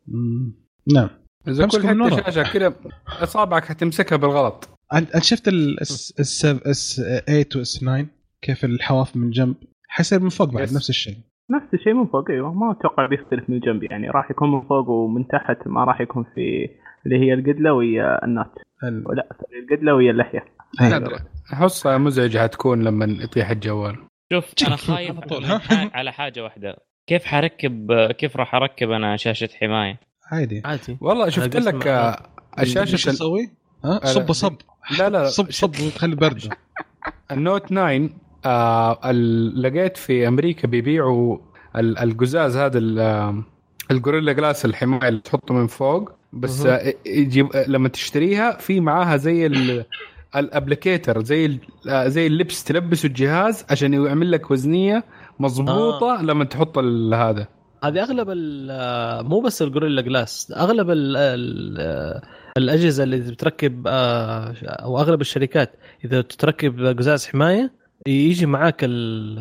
نعم. 0.96 1.10
إذا 1.48 1.68
كل. 1.68 1.88
حتة 1.88 2.32
شاشة 2.32 2.54
كذا 2.54 2.74
أصابعك 3.08 3.66
حتمسكها 3.66 4.16
بالغلط. 4.16 4.70
أنت 4.94 5.16
أنت 5.16 5.24
شفت 5.24 5.48
ال 5.48 5.81
S 5.81 6.14
S 6.20 6.46
S 6.46 7.02
8 7.26 7.46
و 7.56 7.68
S 7.68 7.80
9 7.80 8.06
كيف 8.42 8.66
الحواف 8.66 9.18
من 9.18 9.30
جنب؟ 9.30 9.56
حيصير 9.88 10.20
من 10.20 10.30
فوق 10.30 10.50
بعد. 10.50 10.62
نفس 10.62 10.90
الشيء. 10.90 11.18
نفس 11.52 11.74
الشيء 11.74 11.94
من 11.94 12.08
فوق 12.08 12.32
إيوه. 12.32 12.54
ما 12.54 12.72
أتوقع 12.72 13.06
بيختلف 13.06 13.50
من 13.50 13.56
الجنب 13.56 13.84
يعني. 13.84 14.10
راح 14.10 14.32
يكون 14.32 14.52
من 14.52 14.62
فوق 14.62 14.90
ومن 14.90 15.28
تحت 15.28 15.68
ما 15.68 15.84
راح 15.84 16.02
يكون 16.02 16.24
في 16.36 16.70
اللي 17.06 17.20
هي 17.26 17.34
القدلة 17.34 17.74
ويا 17.74 18.26
النات. 18.26 18.52
ال- 18.84 19.08
ولا 19.08 19.28
سوري، 19.40 19.60
القدلة 19.60 19.94
ويا 19.96 20.12
اللحية. 20.12 20.46
أدري. 20.82 21.16
أحس 21.54 21.88
مزعجة 21.88 22.38
حتكون 22.44 22.84
لما 22.84 23.06
يطيح 23.24 23.50
الجوال. 23.50 23.96
شوف 24.34 24.46
أنا 24.68 24.76
خايف 24.88 25.16
على 25.96 26.10
ها؟ 26.10 26.12
حاجة 26.12 26.44
واحدة. 26.44 26.76
كيف 27.08 27.26
حركب 27.26 27.92
كيف 28.12 28.38
راح 28.38 28.56
أركب 28.56 28.92
أنا 28.92 29.18
شاشة 29.18 29.50
حماية؟ 29.62 30.00
عادي. 30.32 30.62
عادي. 30.66 30.98
والله 31.02 31.30
شفت 31.30 31.56
لك 31.56 31.88
آه، 31.88 32.18
إيش 32.60 32.78
الشاشه 32.78 33.10
أسوي؟ 33.10 33.50
ها؟ 33.86 34.00
لا، 34.00 34.06
صب 34.06 34.32
صب. 34.32 34.56
لا 35.00 35.10
لا 35.10 35.26
صب 35.26 35.52
صب 35.52 35.72
وخلي 35.88 36.16
برد 36.16 36.54
النوت 37.32 37.66
9 37.70 38.10
آه 38.46 39.12
لقيت 39.56 39.98
في 39.98 40.28
أمريكا 40.28 40.68
بيبيعوا 40.68 41.38
ال- 41.76 41.98
القزاز 41.98 42.58
هذا 42.58 42.78
ال- 42.78 43.44
ال 43.92 43.97
Gorilla 43.97 44.34
Glass 44.34 44.66
الحماية 44.66 45.08
اللي 45.10 45.20
تحطه 45.20 45.54
من 45.54 45.68
فوق. 45.68 46.12
بس. 46.36 46.66
آه، 46.66 46.94
يجيب 47.06 47.56
آه، 47.56 47.70
لما 47.70 47.90
تشتريها 47.90 48.58
في 48.58 48.80
معاها 48.80 49.18
زي 49.18 49.46
ال- 49.46 49.86
applicator 50.36 51.24
زي 51.24 51.60
آه، 51.90 52.08
زي 52.08 52.28
اللبس 52.28 52.64
تلبسه 52.64 53.08
الجهاز 53.08 53.66
عشان 53.70 53.94
يعمل 53.94 54.32
لك 54.32 54.52
وزنية 54.52 55.04
مضبوطة 55.40 56.22
لما 56.22 56.44
تحط 56.44 56.78
هذا 57.14 57.48
هذه 57.84 58.04
أغلب 58.04 58.30
ال- 58.30 59.26
مو 59.30 59.40
بس 59.42 59.62
ال 59.62 59.67
Gorilla 59.67 60.02
Glass 60.02 60.54
أغلب 60.58 60.90
ال 60.92 61.18
ال 61.18 62.22
الأجهزة 62.58 63.04
اللي 63.04 63.18
بتركب 63.18 63.84
آه، 63.88 64.54
أو 64.66 65.00
أغلب 65.00 65.22
الشركات 65.22 65.74
إذا 66.06 66.22
تركب 66.22 66.98
قزاز 67.00 67.26
حماية 67.28 67.72
يجي 68.08 68.46
معاك 68.46 68.84
ال- 68.84 69.38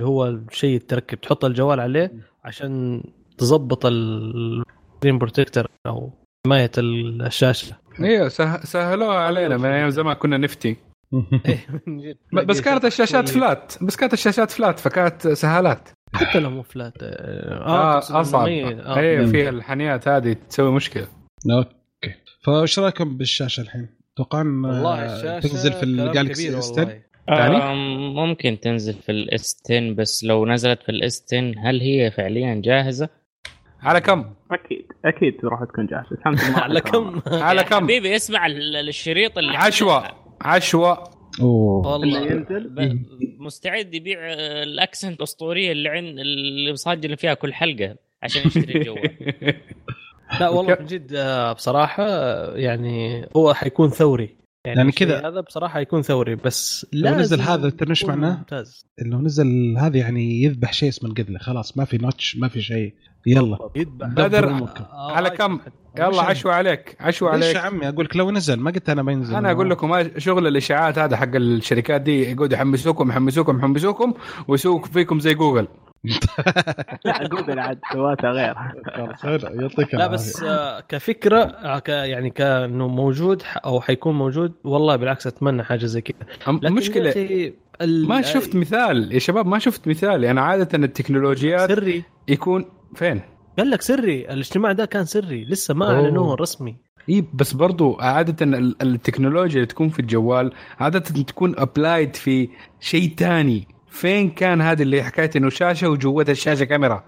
اللي 0.00 0.10
هو 0.12 0.26
الشيء 0.26 0.80
تركب 0.80 1.20
تحط 1.20 1.44
الجوال 1.44 1.80
عليه 1.80 2.12
عشان 2.44 3.02
تظبط 3.38 3.86
ال 3.86 4.05
screen 4.05 5.18
protector 5.18 5.66
أو 5.86 6.12
حماية 6.46 6.70
الشاشة. 6.78 7.76
أيوه 8.00 8.28
سه- 8.28 8.60
سهلوها 8.64 9.16
علينا 9.18 9.56
من 9.56 9.64
أيام 9.66 9.90
زمان 9.90 10.14
كنا 10.14 10.36
نفتي. 10.36 10.76
بس 12.46 12.60
كانت 12.60 12.84
الشاشات 12.84 13.28
flat 13.28 13.72
بس 13.82 13.96
كانت 13.96 14.12
الشاشات 14.12 14.50
flat 14.50 14.78
فكانت 14.80 15.28
سهالات 15.28 15.88
حتى 16.14 16.38
لو 16.38 16.50
مو 16.50 16.62
flat 16.62 16.94
آه 17.02 17.94
تقصد 18.00 18.14
اصعب 18.14 18.46
إنه 18.48 18.68
مي- 18.68 18.82
آه. 18.82 18.96
أيوه. 18.96 19.26
فيها 19.26 19.48
الحنيات 19.48 20.08
هذه 20.08 20.36
تسوي 20.48 20.72
مشكلة. 20.72 21.06
okay. 21.50 22.14
فإيش 22.44 22.78
رأيكم 22.78 23.16
بالشاشة 23.16 23.60
الحين؟ 23.60 23.88
توقعون 24.16 24.64
آه، 24.64 24.68
والله 24.68 25.14
الشاشة 25.16 25.48
تنزل 25.48 25.72
في 25.72 25.82
ال 25.82 25.93
Galaxy 25.93 26.58
S 26.58 26.70
والله. 26.70 27.00
10 27.28 27.38
يعني؟ 27.58 27.74
ممكن 28.14 28.58
تنزل 28.60 28.94
في 28.94 29.12
ال 29.12 29.62
S10 29.70 29.92
بس 29.94 30.24
لو 30.24 30.46
نزلت 30.46 30.82
في 30.82 30.88
ال 30.88 31.24
S10 31.32 31.54
هل 31.64 31.80
هي 31.80 32.10
فعليا 32.10 32.54
جاهزة؟ 32.64 33.08
على 33.86 34.00
كم؟ 34.00 34.24
أكيد 34.50 34.86
أكيد 35.04 35.34
راح 35.44 35.64
تكون 35.64 35.86
جاهزه 35.86 36.16
على 36.62 36.78
يكون. 36.78 37.20
كم؟ 37.20 37.22
على 37.48 37.64
كم؟ 37.64 37.76
حبيبي 37.84 38.16
اسمع 38.16 38.46
ال- 38.46 38.76
الشريط 38.88 39.38
اللي 39.38 39.56
عشوة 39.56 40.04
عشوة. 40.40 41.04
أوه. 41.40 41.96
اللي 41.96 42.18
والله 42.18 42.98
مستعد 43.38 43.94
يبيع 43.94 44.18
الأكسنت 44.62 45.18
الاسطوريه 45.18 45.72
اللي 45.72 45.88
عند 45.88 46.18
اللي 46.18 46.72
مسجل 46.72 47.16
فيها 47.16 47.34
كل 47.34 47.54
حلقة 47.54 47.96
عشان 48.22 48.42
يشتري 48.46 48.74
الجوال 48.80 49.10
لا 50.40 50.48
والله 50.48 50.76
من 50.80 50.86
جد 50.86 51.12
آه، 51.14 51.52
بصراحة 51.52 52.04
يعني 52.56 53.26
هو 53.36 53.54
حيكون 53.54 53.88
ثوري. 53.90 54.36
يعني 54.66 54.82
الشيء 54.88 55.06
كذا- 55.08 55.28
هذا 55.28 55.40
بصراحة 55.40 55.74
حيكون 55.74 56.02
ثوري 56.02 56.34
بس 56.34 56.86
لو 56.92 57.14
نزل 57.14 57.40
هذا 57.40 57.70
تدري 57.70 57.90
إيش 57.90 58.02
يكون 58.02 58.14
معناه؟ 58.14 58.36
ممتاز. 58.36 58.86
لو 58.98 59.18
نزل 59.20 59.76
هذا 59.78 59.98
يعني 59.98 60.42
يذبح 60.42 60.72
شيء 60.72 60.88
اسمه 60.88 61.10
القزلة 61.10 61.38
خلاص 61.38 61.78
ما 61.78 61.84
في 61.84 61.98
notch 61.98 62.36
ما 62.36 62.48
في 62.48 62.62
شيء. 62.62 62.94
يلا. 63.26 63.70
بدر،. 64.00 64.48
آه، 64.48 65.12
على 65.12 65.28
آه، 65.28 65.30
كم؟ 65.30 65.60
يلا؟ 65.98 66.22
عشوة 66.22 66.54
عليك 66.54 66.96
ليش 67.06 67.22
عليك. 67.22 67.56
يا 67.56 67.60
عمي؟ 67.60 67.88
أقول 67.88 68.04
لك 68.04 68.16
لو 68.16 68.30
نزل 68.30 68.56
ما 68.60 68.70
قلت 68.70 68.90
أنا 68.90 69.02
بينزل 69.02 69.34
أنا 69.34 69.52
أقول 69.52 69.70
لكم 69.70 70.18
شغل 70.18 70.46
الإشاعات 70.46 70.98
هذا 70.98 71.16
حق 71.16 71.34
الشركات 71.34 72.00
دي 72.00 72.22
يقعدوا 72.22 72.56
يحمسوكم 72.56 73.10
يحمسوكم 73.10 73.58
يحمسوكم 73.58 74.14
ويسووا 74.48 74.82
فيكم 74.82 75.20
زي 75.20 75.34
جوجل. 75.34 75.68
لا 77.04 77.28
جوجل 77.28 77.58
عاد 77.58 77.78
سواتها 77.92 78.30
غير. 78.30 78.54
يعطيك 79.60 79.94
لا. 79.94 80.06
بس 80.06 80.42
آه، 80.42 80.80
كفكرة 80.80 81.78
ك 81.78 81.88
يعني 81.88 82.30
كانه 82.30 82.88
موجود 82.88 83.42
أو 83.64 83.80
حيكون 83.80 84.14
موجود 84.14 84.52
والله 84.64 84.96
بالعكس 84.96 85.26
أتمنى 85.26 85.62
حاجة 85.62 85.86
زي 85.86 86.00
كذا. 86.00 86.16
المشكلة 86.48 87.12
ما 87.82 88.22
شفت 88.22 88.56
مثال. 88.56 89.12
يا 89.12 89.18
شباب 89.18 89.46
ما 89.46 89.58
شفت 89.58 89.88
مثال. 89.88 90.24
يعني 90.24 90.40
عادة 90.40 90.78
التكنولوجيات 90.84 91.68
سري. 91.72 92.04
يكون 92.28 92.64
فين؟ 92.94 93.20
قال 93.58 93.70
لك 93.70 93.82
سري. 93.82 94.20
الاجتماع 94.32 94.72
ده 94.72 94.84
كان 94.84 95.04
سري. 95.04 95.44
لسه 95.44 95.74
ما. 95.74 95.94
أعلنوه 95.94 96.34
رسمي. 96.34 96.76
إي 97.08 97.24
بس 97.34 97.52
برضو 97.52 97.96
عادة 98.00 98.44
ال- 98.46 98.82
التكنولوجيا 98.82 99.54
اللي 99.56 99.66
تكون 99.66 99.88
في 99.88 99.98
الجوال 100.00 100.52
عادة 100.78 100.98
تكون 100.98 101.54
applied 101.58 102.16
في 102.16 102.48
شيء 102.80 103.14
تاني. 103.16 103.68
فين 103.88 104.30
كان 104.30 104.60
هذا 104.60 104.82
اللي 104.82 105.02
حكايه 105.02 105.30
إنه 105.36 105.48
شاشة 105.48 105.88
وجوتها 105.88 106.32
الشاشة 106.32 106.64
كاميرا؟ 106.64 107.04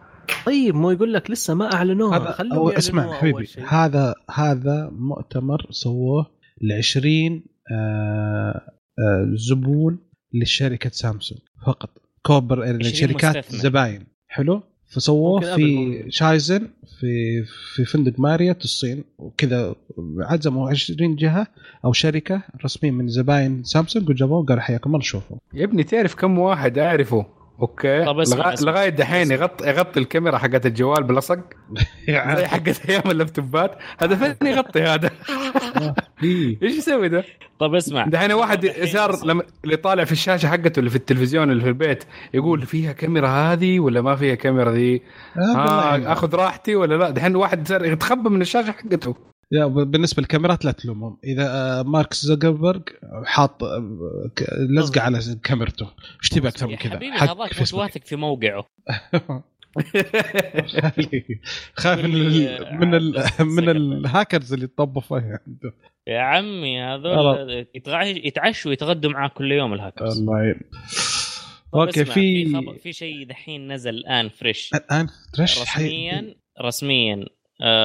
طيب 0.46 0.74
مو 0.74 0.90
يقول 0.90 1.12
لك 1.12 1.30
لسه 1.30 1.54
ما 1.54 1.74
أعلنوها. 1.74 2.18
هذا 2.18 2.30
خلوهم 2.30 2.52
أو 2.52 2.58
يعلنوها 2.58 2.78
اسمع 2.78 3.12
حبيبي. 3.12 3.48
هذا 3.68 4.14
هذا 4.34 4.90
مؤتمر 4.92 5.66
سووه 5.70 6.26
ل 6.60 6.72
20 6.72 7.42
آه 7.72 8.62
آه 8.98 9.28
زبون 9.34 9.98
لشركة 10.32 10.90
سامسونج. 10.90 11.40
فقط. 11.66 11.90
كوبر 12.22 12.62
20 12.62 12.82
شركات 12.82 13.36
مستثمر. 13.36 13.60
زباين. 13.60 14.06
حلو؟ 14.28 14.62
فسووه 14.86 15.56
في. 15.56 16.04
شايزن 16.08 16.68
في 17.00 17.44
في 17.74 17.84
فندق 17.84 18.20
ماريوت 18.20 18.64
الصين. 18.64 19.04
وكذا 19.18 19.74
عزموا 20.18 20.70
20 20.70 21.16
جهة 21.16 21.46
أو 21.84 21.92
شركة 21.92 22.42
رسميا 22.64 22.90
من 22.90 23.08
زباين 23.08 23.64
سامسونج 23.64 24.10
وجابوه 24.10 24.44
قالوا 24.44 24.62
حياكم 24.62 24.90
الله 24.90 25.04
شوفوا 25.04 25.36
يا 25.54 25.64
ابني 25.64 25.84
تعرف 25.84 26.14
كم 26.14 26.38
واحد 26.38 26.78
أعرفه؟ 26.78 27.26
أوكي 27.60 28.04
طب 28.04 28.18
اسمع، 28.20 28.36
لغا- 28.44 28.54
اسمع. 28.54 28.70
لغاية 28.72 28.88
دحين 28.88 29.30
يغطي 29.32 29.68
يغطي 29.68 30.00
الكاميرا 30.00 30.38
حقت 30.38 30.66
الجوال 30.66 31.02
بلصق 31.04 31.38
زي 32.08 32.46
حقت 32.46 32.90
أيام 32.90 33.02
اللابتوبات 33.10 33.78
هذا 33.98 34.16
فين 34.16 34.48
يغطي 34.48 34.82
هذا 34.82 35.10
إيه. 36.22 36.58
إيش 36.62 36.76
يسوي 36.78 37.08
ده؟ 37.08 37.24
طب 37.58 37.74
اسمع 37.74 38.06
دحين 38.06 38.32
واحد 38.32 38.66
صار 38.84 39.24
لما 39.24 39.42
اللي 39.64 39.76
طالع 39.76 40.04
في 40.04 40.12
الشاشة 40.12 40.46
حقته 40.48 40.78
اللي 40.78 40.90
في 40.90 40.96
التلفزيون 40.96 41.50
اللي 41.50 41.62
في 41.62 41.68
البيت 41.68 42.04
يقول 42.34 42.62
فيها 42.62 42.92
كاميرا 42.92 43.28
هذه 43.28 43.80
ولا 43.80 44.00
ما 44.00 44.16
فيها 44.16 44.34
كاميرا 44.34 44.72
ذي؟ 44.72 45.02
آه، 45.36 45.40
آه 45.40 45.96
بالله. 45.96 46.12
آخذ 46.12 46.34
راحتي 46.34 46.74
ولا 46.76 46.94
لا؟ 46.94 47.10
دحين 47.10 47.36
واحد 47.36 47.68
صار 47.68 47.84
يتخبى 47.84 48.28
من 48.30 48.40
الشاشة 48.42 48.72
حقته 48.72 49.14
بالنسبة 49.66 50.20
للكاميرات 50.20 50.64
لا 50.64 50.72
تلومهم. 50.72 51.18
إذا 51.24 51.50
آه، 51.50 51.82
مارك 51.82 52.14
زوكربيرج 52.14 52.82
حاط 53.24 53.64
آه، 53.64 54.30
لزقه 54.70 55.00
على 55.00 55.20
كاميرته. 55.44 55.90
إيش 56.22 56.28
تبي 56.28 56.48
أكثر 56.48 56.66
من 56.66 56.76
كذا؟ 56.76 56.92
حبيبي 56.92 57.16
هذاك 57.16 57.60
مش. 57.62 57.74
واثق 57.74 58.04
في 58.04 58.16
موقعه. 58.16 58.66
خايف 61.74 62.04
من 62.04 62.14
ال 62.14 62.76
من 62.80 62.94
ال 62.94 63.24
من 63.56 63.68
الهاكرز 63.68 64.52
اللي 64.52 64.68
فيها 65.00 65.40
عنده 65.46 65.74
يا 66.06 66.20
عمي 66.20 66.80
هذول 66.82 67.66
يتعشوا 68.24 68.70
ويتغدوا 68.70 69.10
معاه 69.10 69.28
كل 69.28 69.52
يوم 69.52 69.74
الهاكرز 69.74 70.18
الله 70.18 70.38
يعين 70.38 70.60
طب 71.72 71.78
okay 71.78 72.04
في 72.04 72.78
في 72.82 72.92
شيء 72.92 73.26
دحين 73.26 73.72
نزل 73.72 73.90
الآن 73.90 74.28
fresh 74.28 74.70
الآن 74.74 75.08
حي... 75.38 75.42
رسميا 75.42 76.34
رسميا. 76.62 77.14
آه 77.14 77.37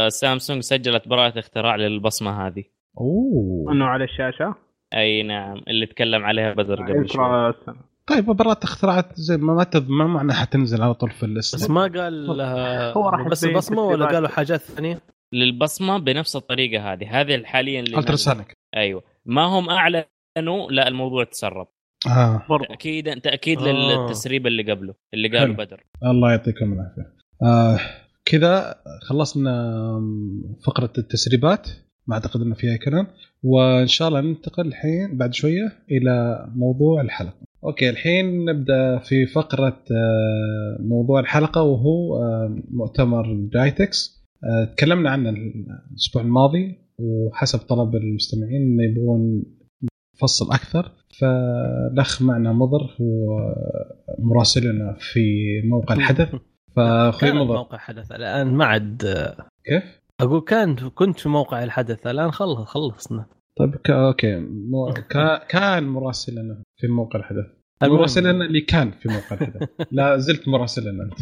سامسونج 0.07 0.61
سجلت 0.61 1.07
براءة 1.07 1.39
اختراع 1.39 1.76
للبصمة 1.76 2.47
هذه. 2.47 2.63
أوه. 2.97 3.71
إنه 3.71 3.86
على 3.86 4.03
الشاشة؟ 4.03 4.55
أي 4.93 5.24
نعم 5.24 5.61
اللي 5.67 5.86
تكلم 5.86 6.24
عليها 6.24 6.53
بدر 6.53 6.76
قبل 6.76 6.88
شوي. 6.88 7.26
يذكر 7.26 7.49
السنة 7.49 7.76
طيب 8.07 8.26
براءة 8.26 8.63
اختراعات 8.63 9.13
زي 9.13 9.38
ما 9.38 9.53
ما 9.53 9.67
ما 9.88 10.07
معنى 10.07 10.34
حتنزل 10.34 10.82
على 10.82 10.93
طول 10.93 11.11
في 11.11 11.24
الليست 11.24 11.55
بس 11.55 11.69
ما 11.69 11.82
قال 11.82 12.41
آه، 12.41 12.93
هو 12.93 13.09
راح 13.09 13.28
بس 13.28 13.43
يبين 13.43 13.55
البصمة 13.55 13.82
ولا. 13.82 14.05
قالوا 14.05 14.30
حاجات 14.30 14.61
ثانية؟ 14.61 14.99
للبصمة 15.34 15.97
بنفس 15.97 16.36
الطريقة 16.36 16.93
هذه. 16.93 17.21
هذه 17.21 17.43
حاليا 17.43 17.80
اللي. 17.80 17.97
ألتراسونيك. 17.97 18.53
أيوه. 18.76 19.03
ما 19.26 19.41
هم 19.43 19.69
أعلنوا 19.69 20.71
لا 20.71 20.88
الموضوع 20.88 21.24
تسرب. 21.24 21.67
آه. 22.07 22.45
برضو. 22.49 22.65
تاكيدا 22.65 23.19
تأكيد 23.19 23.61
آه. 23.61 23.71
للتسريب 23.71 24.47
اللي 24.47 24.71
قبله 24.71 24.93
اللي 25.13 25.38
قاله. 25.38 25.53
بدر. 25.53 25.84
الله 26.03 26.32
يعطيكم 26.32 26.74
العافية. 26.74 27.13
آه. 27.43 27.80
كذا 28.26 28.76
خلصنا 29.01 29.74
فقرة 30.65 30.93
التسريبات 30.97 31.67
ما 32.07 32.15
أعتقد 32.15 32.41
إنه 32.41 32.55
فيها 32.55 32.78
كلام. 32.78 33.07
وإن 33.43 33.88
شاء 33.88 34.07
الله 34.07 34.21
ننتقل 34.21 34.67
الحين 34.67 35.17
بعد 35.17 35.34
شوية 35.34 35.71
إلى 35.91 36.45
موضوع 36.55 37.01
الحلقة. 37.01 37.43
okay 37.63 37.89
الحين 37.89 38.45
نبدأ 38.45 38.99
في 38.99 39.26
فقرة 39.26 39.84
آه، 39.91 40.78
موضوع 40.80 41.19
الحلقة 41.19 41.61
وهو 41.61 42.15
آه، 42.15 42.61
مؤتمر 42.71 43.34
جايتكس 43.53 44.24
آه، 44.43 44.65
تكلمنا 44.65 45.09
عنه 45.09 45.30
الأسبوع 45.91 46.21
الماضي 46.21 46.76
وحسب 46.99 47.59
طلب 47.59 47.95
المستمعين 47.95 48.61
إنه 48.61 48.84
يبغون 48.84 49.43
نفصل 50.15 50.51
أكثر. 50.51 50.91
فالأخ 51.19 52.21
معنا 52.21 52.53
مضر 52.53 52.95
هو 53.01 53.39
مراسلنا 54.19 54.95
في 54.99 55.21
موقع 55.65 55.95
الحدث. 55.95 56.30
فاخوي 56.76 57.30
كان 57.30 57.38
مضر 57.38 57.53
موقع 57.53 57.78
حدث 57.78 58.11
الآن 58.11 58.53
ما 58.53 58.65
عاد. 58.65 59.03
كيف؟ 59.65 59.84
أقول 60.19 60.41
كان 60.41 60.76
كنت 60.76 61.19
في 61.19 61.30
موقع 61.30 61.63
الحدث 61.63 62.07
الآن 62.07 62.32
خلص 62.32 62.59
خلصنا. 62.59 63.26
طيب 63.57 63.76
ك... 63.76 63.89
okay. 63.89 64.39
مو... 64.49 64.93
ك... 64.93 65.47
كان 65.47 65.84
مراسلنا 65.84 66.63
في 66.78 66.88
موقع 66.88 67.19
الحدث. 67.19 67.45
مراسلنا 67.84 68.45
اللي 68.45 68.61
كان 68.61 68.91
في 68.91 69.09
موقع 69.09 69.36
الحدث. 69.41 69.69
لا 69.91 70.17
زلت 70.17 70.47
مراسلنا 70.47 71.03
أنت. 71.03 71.19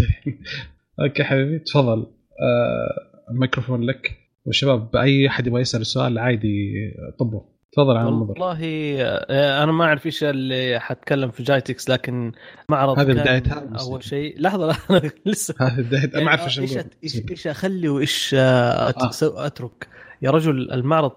okay 0.99 1.23
حبيبي 1.23 1.59
تفضل. 1.59 1.99
آه... 2.41 3.31
الميكروفون 3.31 3.81
لك. 3.81 4.17
والشباب 4.45 4.95
أي 4.95 5.27
أحد 5.27 5.47
يبغى 5.47 5.61
يسأل 5.61 5.85
سؤال 5.85 6.19
عادي 6.19 6.73
طبعا. 7.19 7.50
تفضل 7.71 7.97
عم 7.97 8.07
مضر 8.07 8.31
والله 8.31 8.59
آه، 9.01 9.63
أنا 9.63 9.71
ما 9.71 9.85
أعرف 9.85 10.05
إيش 10.05 10.23
اللي 10.23 10.79
حتكلم 10.79 11.31
في 11.31 11.43
جايتكس 11.43 11.89
لكن 11.89 12.31
معرض 12.69 12.99
هذه 12.99 13.07
كان 13.07 13.15
بدايتها؟ 13.15 13.69
أول 13.79 14.03
شيء. 14.03 14.41
لحظة 14.41 14.67
لا، 14.67 14.75
أنا 14.89 15.11
لسه. 15.25 15.55
هذه 15.59 15.81
بداية 15.81 16.23
ما 16.23 16.29
أعرف 16.29 16.59
إيش 16.59 16.59
إيش. 17.03 17.21
إيش 17.29 17.47
أخلي 17.47 17.89
وإيش 17.89 18.35
آه، 18.39 18.89
آه. 18.89 19.11
أترك. 19.21 19.87
يا 20.21 20.31
رجل 20.31 20.71
المعرض 20.71 21.11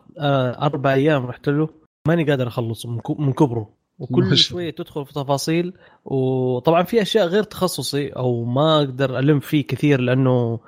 أربع 0.62 0.92
أيام 0.92 1.26
رحت 1.26 1.48
له 1.48 1.68
ماني 2.09 2.24
قادر 2.24 2.48
اخلصه 2.48 2.90
من 3.18 3.32
كبره. 3.32 3.84
وكل 3.98 4.36
شوية 4.36 4.70
تدخل 4.70 5.07
في 5.07 5.12
تفاصيل 5.12 5.72
وطبعا 6.05 6.82
في 6.82 7.02
أشياء 7.02 7.26
غير 7.26 7.42
تخصصي 7.42 8.09
أو 8.09 8.44
ما 8.44 8.78
أقدر 8.78 9.18
ألم 9.18 9.40
فيه 9.40 9.66
كثير 9.66 10.00
لأنه 10.00 10.61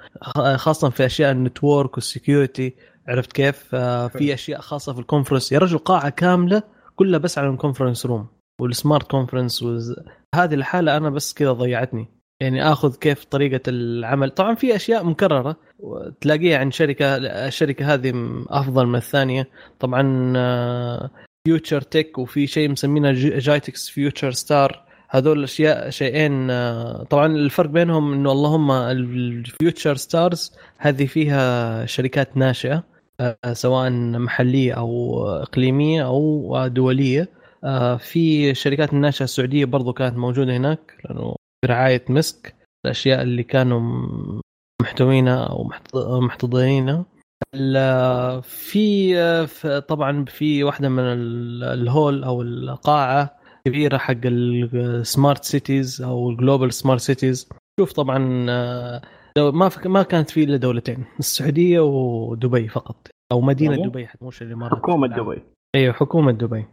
خاصة 0.56 0.90
في 0.90 1.06
أشياء 1.06 1.32
ال 1.32 1.40
network 1.40 1.94
وال 1.94 2.09
security. 2.09 2.74
عرفت 3.08 3.32
كيف؟ 3.32 3.74
آه، 3.74 4.08
في 4.08 4.34
أشياء 4.34 4.60
خاصة 4.60 4.92
في 4.92 5.00
ال 5.00 5.05
conference 5.05 5.52
يا 5.52 5.58
رجل 5.58 5.78
قاعة 5.78 6.08
كاملة 6.08 6.62
كلها 6.96 7.18
بس 7.18 7.38
على 7.38 7.48
ال 7.48 7.54
conference 7.54 8.06
room 8.06 8.26
وال 8.60 8.75
smart 8.75 9.10
conference 9.10 9.62
وز... 9.62 9.94
هذه 10.34 10.54
الحالة 10.54 10.96
أنا 10.96 11.10
بس 11.10 11.34
كذا 11.34 11.52
ضيعتني. 11.52 12.08
يعني 12.40 12.72
آخذ 12.72 12.96
كيف 12.96 13.24
طريقة 13.24 13.60
العمل. 13.68 14.30
طبعا 14.30 14.54
في 14.54 14.76
أشياء 14.76 15.04
مكررة 15.04 15.56
تلاقيها 16.20 16.58
عند 16.58 16.72
شركة 16.72 17.16
الشركة 17.16 17.94
هذه 17.94 18.12
أفضل 18.48 18.86
من 18.86 18.94
الثانية. 18.94 19.48
طبعا 19.80 20.32
فيوتشر 21.46 21.80
تك 21.80 22.18
وفي 22.18 22.46
شيء 22.46 22.68
مسمينه 22.68 23.12
جايتكس 23.38 23.88
فيوتشر 23.88 24.30
ستار 24.30 24.86
هذول 25.08 25.38
الأشياء 25.38 25.90
شيئين 25.90 26.50
آه، 26.50 27.02
طبعا 27.10 27.26
الفرق 27.26 27.70
بينهم 27.70 28.12
إنه 28.12 28.32
اللهم 28.32 28.70
الفيوتشر 28.70 29.96
ستارز 29.96 30.52
هذه 30.78 31.06
فيها 31.06 31.86
شركات 31.86 32.36
ناشئة. 32.36 32.74
آه، 32.74 32.95
سواء 33.52 33.90
محلية 33.90 34.72
أو 34.72 35.26
إقليمية 35.28 36.06
أو 36.06 36.66
دولية. 36.66 37.28
آه، 37.64 37.96
في 37.96 38.54
شركات 38.54 38.92
الناشئة 38.92 39.24
السعودية 39.24 39.64
برضو 39.64 39.92
كانت 39.92 40.16
موجودة 40.16 40.56
هناك 40.56 40.96
لأنه 41.04 41.36
برعاية 41.64 42.04
مسك 42.08 42.54
الأشياء 42.84 43.22
اللي 43.22 43.42
كانوا 43.42 43.80
محتوينها 44.82 45.44
أو 45.44 45.64
محت- 45.64 45.96
محتضنينها. 45.96 47.04
في 48.42 49.12
آه، 49.18 49.78
طبعا 49.78 50.24
في 50.24 50.64
واحدة 50.64 50.88
من 50.88 51.02
ال- 51.02 51.64
ال 51.64 51.76
hall 51.76 52.24
أو 52.24 52.42
القاعة 52.42 53.36
كبيرة 53.66 53.98
حق 53.98 54.14
ال 54.24 54.44
smart 54.44 55.44
cities 55.44 56.02
أو 56.02 56.30
ال 56.30 56.36
global 56.36 56.72
smart 56.72 57.00
cities 57.00 57.48
شوف 57.80 57.92
طبعا 57.92 58.46
دو- 59.36 59.52
ما 59.52 59.68
فك- 59.68 59.86
ما 59.86 60.02
كانت 60.02 60.30
في 60.30 60.44
إلا 60.44 60.56
دولتين 60.56 61.04
السعودية 61.18 61.80
ودبي 61.80 62.68
فقط 62.68 63.08
أو 63.32 63.40
مدينة؟ 63.40 63.76
دبي 63.88 64.06
حتى 64.06 64.24
مش 64.24 64.42
الإمارات 64.42 64.78
حكومة 64.78 65.06
دبي 65.06 65.42
أيوه 65.74 65.92
حكومة 65.92 66.32
دبي. 66.32 66.64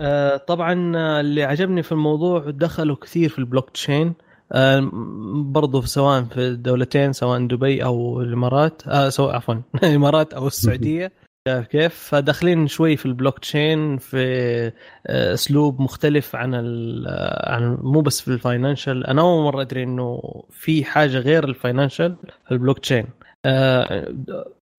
آه، 0.00 0.36
طبعا 0.36 0.92
آه، 0.96 1.20
اللي 1.20 1.42
عجبني 1.42 1.82
في 1.82 1.92
الموضوع 1.92 2.50
دخلوا 2.50 2.96
كثير 2.96 3.28
في 3.28 3.38
البلوك 3.38 3.70
تشين 3.70 4.14
آه، 4.52 4.90
برضو 5.34 5.80
سواء 5.82 6.22
في 6.24 6.40
الدولتين 6.40 7.12
سواء 7.12 7.46
دبي 7.46 7.84
أو 7.84 8.20
الإمارات 8.22 8.82
آه 8.88 9.08
سواء 9.08 9.34
عفوا 9.36 9.54
الإمارات 9.84 10.34
أو 10.34 10.46
السعودية 10.46 11.12
شايف 11.46 11.66
كيف؟ 11.66 11.94
فداخلين 11.94 12.66
شوي 12.66 12.96
في 12.96 13.06
البلوك 13.06 13.38
تشين 13.38 13.98
في 13.98 14.16
آه، 15.06 15.34
أسلوب 15.34 15.80
مختلف 15.80 16.36
عن 16.36 16.54
آه، 16.54 17.52
عن 17.52 17.78
مو 17.82 18.00
بس 18.00 18.20
في 18.20 18.28
ال 18.28 18.35
financial. 18.35 19.06
أنا 19.06 19.22
أول 19.22 19.44
مرة 19.44 19.60
أدري 19.62 19.82
إنه 19.82 20.22
في 20.50 20.84
حاجة 20.84 21.18
غير 21.18 21.44
ال 21.44 21.51
financial 21.51 22.16
في 22.46 22.52
البلوك 22.54 22.78
تشين. 22.78 23.06
آه، 23.44 24.14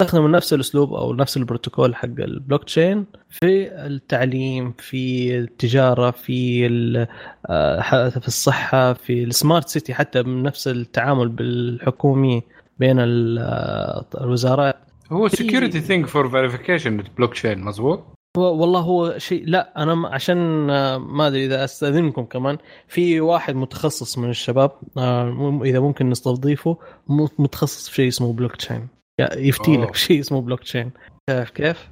استخدموا 0.01 0.29
نفس 0.29 0.53
الأسلوب 0.53 0.93
أو 0.93 1.13
نفس 1.13 1.37
البروتوكول 1.37 1.95
حق 1.95 2.05
البلوك 2.05 2.63
تشين 2.63 3.05
في 3.29 3.71
التعليم 3.85 4.73
في 4.79 5.37
التجارة 5.37 6.11
في 6.11 6.67
آه، 7.49 8.09
في 8.09 8.27
الصحة 8.27 8.93
في 8.93 9.23
ال 9.23 9.31
smart 9.31 9.67
city 9.69 9.93
حتى 9.93 10.21
نفس 10.21 10.67
التعامل 10.67 11.29
بالحكومي 11.29 12.41
بين 12.79 12.99
ال- 12.99 13.39
آه، 13.39 14.05
الوزارات. 14.21 14.75
هو 15.11 15.27
security 15.27 15.79
thing 15.79 16.05
for 16.05 16.29
verification 16.29 17.03
blockchain 17.17 17.59
مزبوط 17.59 18.03
هو 18.37 18.61
والله 18.61 18.79
هو 18.79 19.17
شيء 19.17 19.43
لا 19.45 19.83
أنا 19.83 20.07
عشان 20.07 20.69
آه، 20.69 20.97
ما 20.97 21.27
أدري 21.27 21.45
إذا 21.45 21.63
أستأذنكم 21.63 22.25
كمان 22.25 22.57
في 22.87 23.21
واحد 23.21 23.55
متخصص 23.55 24.17
من 24.17 24.29
الشباب 24.29 24.71
آه، 24.97 25.61
إذا 25.63 25.79
ممكن 25.79 26.09
نستضيفه 26.09 26.77
متخصص 27.39 27.89
في 27.89 27.95
شيء 27.95 28.07
اسمه 28.07 28.33
بلوك 28.33 28.55
تشين 28.55 28.87
يفتي. 29.37 29.77
لك 29.77 29.95
شيء 29.95 30.19
اسمه 30.19 30.41
بلوك 30.41 30.59
تشين 30.59 30.91
كيف 31.29 31.49
كيف؟ 31.49 31.89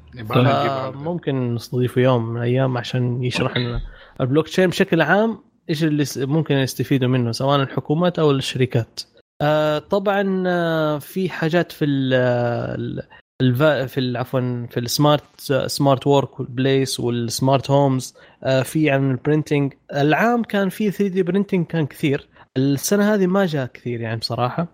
ممكن 0.96 1.56
نستضيفه 1.56 2.02
يوم 2.02 2.30
من 2.30 2.38
الأيام 2.38 2.78
عشان 2.78 3.24
يشرح 3.24 3.58
لنا 3.58 3.82
البلوك 4.22 4.48
تشين 4.48 4.68
بشكل 4.68 5.02
عام 5.02 5.40
إيش 5.70 5.84
اللي 5.84 6.06
ممكن 6.18 6.56
يستفيدوا 6.56 7.10
منه 7.10 7.32
سواء 7.32 7.62
الحكومات 7.62 8.20
أو 8.20 8.32
الشركات. 8.32 9.02
آه 9.42 9.80
طبعا 9.80 10.44
آه 10.48 11.00
في 11.00 11.30
حاجات 11.30 11.72
في 11.72 11.86
ال- 11.86 13.02
الفا 13.42 13.86
في 13.86 14.18
عفوا 14.18 14.66
في 14.72 14.80
ال 14.80 14.87
smart 14.87 15.24
smart 15.68 16.08
work 16.08 16.40
وال 16.40 16.57
place 16.57 17.00
وال 17.00 17.20
smart 17.20 17.72
homes 17.72 18.14
آه، 18.44 18.62
في 18.62 18.90
عن 18.90 19.12
ال 19.12 19.19
printing 19.19 19.74
العام 19.96 20.44
كان 20.44 20.70
في 20.70 20.92
3D 20.92 21.24
printing 21.24 21.66
كان 21.66 21.86
كثير. 21.86 22.28
السنة 22.58 23.14
هذه 23.14 23.28
ما 23.28 23.46
جاء 23.46 23.66
كثير 23.66 24.02
يعني 24.02 24.20
بصراحة. 24.20 24.68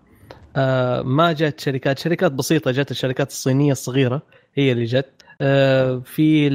آه، 0.56 1.02
ما 1.02 1.32
جت 1.32 1.60
شركات. 1.60 1.98
شركات 1.98 2.32
بسيطة 2.32 2.70
جت 2.70 2.90
الشركات 2.90 3.30
الصينية 3.30 3.72
الصغيرة 3.72 4.22
هي 4.54 4.72
اللي 4.72 4.84
جت. 4.84 5.10
آه، 5.40 6.02
في 6.04 6.48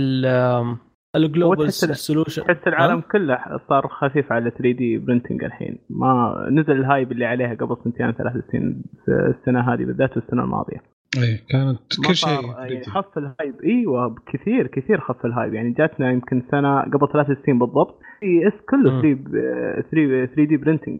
ال 1.15 1.23
global 1.23 1.73
solution 1.73 2.43
تحس 2.43 2.67
العالم 2.67 3.01
كله 3.11 3.39
صار 3.69 3.87
خفيف 3.87 4.31
على 4.31 4.49
3D 4.49 4.97
printing 4.97 5.43
الحين. 5.43 5.77
ما 5.89 6.47
نزل 6.51 6.71
ال 6.71 6.79
hype 6.79 7.11
اللي 7.11 7.25
عليها 7.25 7.53
قبل 7.53 7.77
سنتين 7.83 8.11
ثلاث 8.11 8.33
سنين 8.51 8.83
السنة 9.07 9.73
هذه 9.73 9.85
بالذات 9.85 10.17
والسنة 10.17 10.43
الماضية. 10.43 10.77
إيه 11.17 11.39
كانت 11.49 11.79
كل 12.07 12.15
شيء 12.15 12.29
يعني 12.29 12.83
3D. 12.83 12.89
خف 12.89 13.17
ال 13.17 13.24
hype. 13.24 13.61
إيوه 13.63 14.15
كثير 14.33 14.67
كثير 14.67 14.99
خف 14.99 15.25
ال 15.25 15.30
hype. 15.30 15.53
يعني 15.53 15.71
جاتنا 15.71 16.11
يمكن 16.11 16.43
سنة 16.51 16.81
قبل 16.81 17.07
ثلاث 17.13 17.27
سنين 17.45 17.59
بالضبط. 17.59 17.99
CES 18.23 18.53
كله 18.69 18.91
مم. 18.91 19.01
3 19.01 19.81
3 19.91 20.25
3D 20.25 20.57
printing 20.57 20.99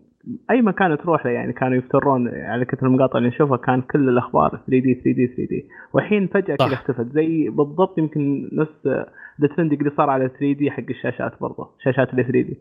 أي 0.52 0.62
مكان 0.62 0.98
تروح 0.98 1.26
له 1.26 1.32
يعني 1.32 1.54
كانوا 1.54 1.78
يفترون 1.78 2.28
على 2.28 2.66
كثر 2.66 2.88
المقاطع 2.88 3.18
اللي 3.18 3.30
نشوفها 3.30 3.58
كان 3.58 3.82
كل 3.82 4.10
الأخبار 4.10 4.50
3D 4.50 4.94
3D 4.94 5.28
3D. 5.28 5.68
والحين 5.94 6.28
فجأة. 6.28 6.56
كذا 6.56 6.74
اختفت. 6.74 7.06
زي 7.06 7.50
بالضبط 7.50 7.98
يمكن 7.98 8.50
نفس 8.54 9.06
ذا 9.42 9.48
trending 9.48 9.80
اللي 9.80 9.92
صار 9.98 10.10
على 10.10 10.28
3D 10.40 10.72
حق 10.72 10.84
الشاشات 10.90 11.32
برضه 11.42 11.70
شاشات 11.84 12.10
ال 12.14 12.16
3D. 12.16 12.58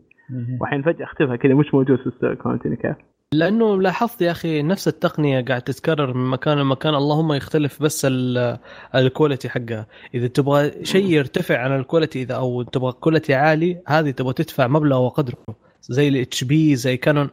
والحين 0.61 0.81
فجأة 0.83 1.03
اختفى 1.05 1.37
كذا 1.37 1.53
مش 1.53 1.73
موجود 1.73 1.97
في 1.99 2.07
السوق 2.07 2.43
فهمتني 2.43 2.75
كيف؟ 2.75 2.95
لأنه 3.33 3.81
لاحظت 3.81 4.21
يا 4.21 4.31
أخي 4.31 4.61
نفس 4.61 4.87
التقنية 4.87 5.41
قاعد 5.41 5.61
تتكرر 5.61 6.13
من 6.13 6.29
مكان 6.29 6.57
لمكان 6.57 6.95
اللهم 6.95 7.33
يختلف 7.33 7.83
بس 7.83 8.05
ال- 8.09 8.57
ال 8.95 9.02
quality 9.02 9.49
حقها 9.49 9.87
إذا 10.15 10.27
تبغى 10.27 10.85
شيء 10.85 11.05
يرتفع 11.05 11.57
عن 11.57 11.75
ال 11.79 11.84
quality 11.84 12.21
إذا 12.21 12.35
أو 12.35 12.61
تبغى 12.61 12.91
quality 12.91 13.33
عالي 13.33 13.81
هذه 13.87 14.11
تبغى 14.11 14.33
تدفع 14.33 14.67
مبلغ 14.67 14.97
وقدره 15.05 15.37
زي 15.81 16.07
ال 16.07 16.43
HP 16.43 16.75
زي 16.75 16.97
Canon 16.97 17.29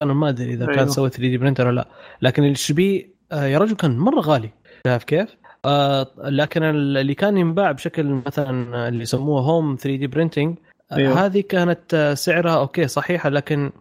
Canon 0.00 0.16
ما 0.16 0.28
أدري 0.28 0.52
إذا 0.52 0.66
كان 0.66 0.74
أيوه. 0.78 0.86
سوى 0.90 1.08
3D 1.08 1.38
printer 1.38 1.66
ولا 1.66 1.74
لا 1.74 1.88
لكن 2.22 2.44
ال 2.44 2.72
HP 2.72 3.14
يا 3.32 3.58
رجل 3.58 3.76
كان 3.76 3.98
مرة 3.98 4.20
غالي 4.20 4.50
شايف 4.86 5.04
كيف؟ 5.04 5.36
آه 5.64 6.06
لكن 6.18 6.62
اللي 6.62 7.14
كان 7.14 7.36
ينباع 7.36 7.72
بشكل 7.72 8.04
مثلا 8.26 8.88
اللي 8.88 9.02
يسموه 9.02 9.40
home 9.40 9.76
3D 9.80 10.06
printing 10.06 10.56
أيوه. 10.92 11.26
هذه 11.26 11.40
كانت 11.40 11.94
آه، 11.94 12.14
سعرها 12.14 12.60
okay 12.60 12.88
صحيحة 12.88 13.28
لكن 13.28 13.72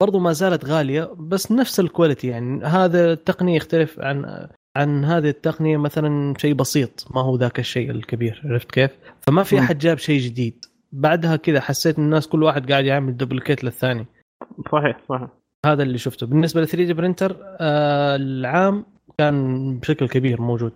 برضو 0.00 0.18
ما 0.18 0.32
زالت 0.32 0.64
غالية 0.64 1.14
بس 1.18 1.52
نفس 1.52 1.80
ال 1.80 1.86
quality 1.86 2.28
يعني 2.28 2.64
هذا 2.64 3.12
التقنية 3.12 3.56
يختلف 3.56 4.00
عن 4.00 4.48
عن 4.76 5.04
هذه 5.04 5.28
التقنية 5.28 5.76
مثلا 5.76 6.34
شيء 6.38 6.54
بسيط 6.54 7.06
ما 7.14 7.20
هو 7.20 7.36
ذاك 7.36 7.58
الشيء 7.58 7.90
الكبير 7.90 8.42
عرفت 8.44 8.70
كيف؟ 8.70 8.90
فما 9.20 9.42
في. 9.42 9.58
أحد 9.58 9.78
جاب 9.78 9.98
شيء 9.98 10.20
جديد 10.20 10.64
بعدها 10.92 11.36
كذا 11.36 11.60
حسيت 11.60 11.98
إن 11.98 12.04
الناس 12.04 12.28
كل 12.28 12.42
واحد 12.42 12.70
قاعد 12.70 12.84
يعمل 12.84 13.16
duplicate 13.16 13.64
للثاني 13.64 14.06
صحيح 14.72 15.00
صحيح 15.08 15.28
هذا 15.66 15.82
اللي 15.82 15.98
شفته 15.98 16.26
بالنسبة 16.26 16.60
ل 16.60 16.68
3D 16.68 16.94
printer 16.94 17.36
آه 17.60 18.16
العام 18.16 18.84
كان 19.20 19.78
بشكل 19.78 20.08
كبير 20.08 20.40
موجود. 20.42 20.72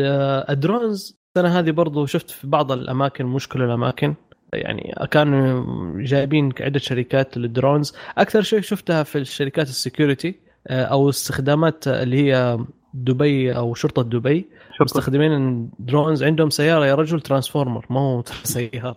آه، 0.00 0.52
ال 0.52 0.61
drones 0.61 1.18
السنة 1.36 1.58
هذه 1.58 1.70
برضو 1.70 2.06
شفت 2.06 2.30
في 2.30 2.46
بعض 2.46 2.72
الأماكن 2.72 3.26
مش 3.26 3.48
كل 3.48 3.62
الأماكن 3.62 4.14
يعني 4.52 4.94
كانوا 5.10 5.64
جايبين 6.02 6.52
عدة 6.60 6.78
شركات 6.78 7.36
لل 7.36 7.49
drones. 7.49 7.94
أكثر 8.18 8.42
شيء 8.42 8.60
شفتها 8.60 9.02
في 9.02 9.18
الشركات 9.18 9.68
ال 9.68 9.76
security 9.76 10.40
آه، 10.68 10.84
أو 10.84 11.08
استخدامات 11.08 11.88
اللي 11.88 12.16
هي 12.32 12.58
دبي 12.94 13.56
أو 13.56 13.74
شرطة 13.74 14.02
دبي. 14.02 14.48
شكرا 14.74 14.84
مستخدمين 14.84 15.70
drones. 15.78 16.22
عندهم 16.22 16.50
سيارة 16.50 16.86
يا 16.86 16.94
رجل 16.94 17.20
transformer. 17.20 17.86
ما 17.90 18.00
هو 18.00 18.22
سيارة. 18.44 18.96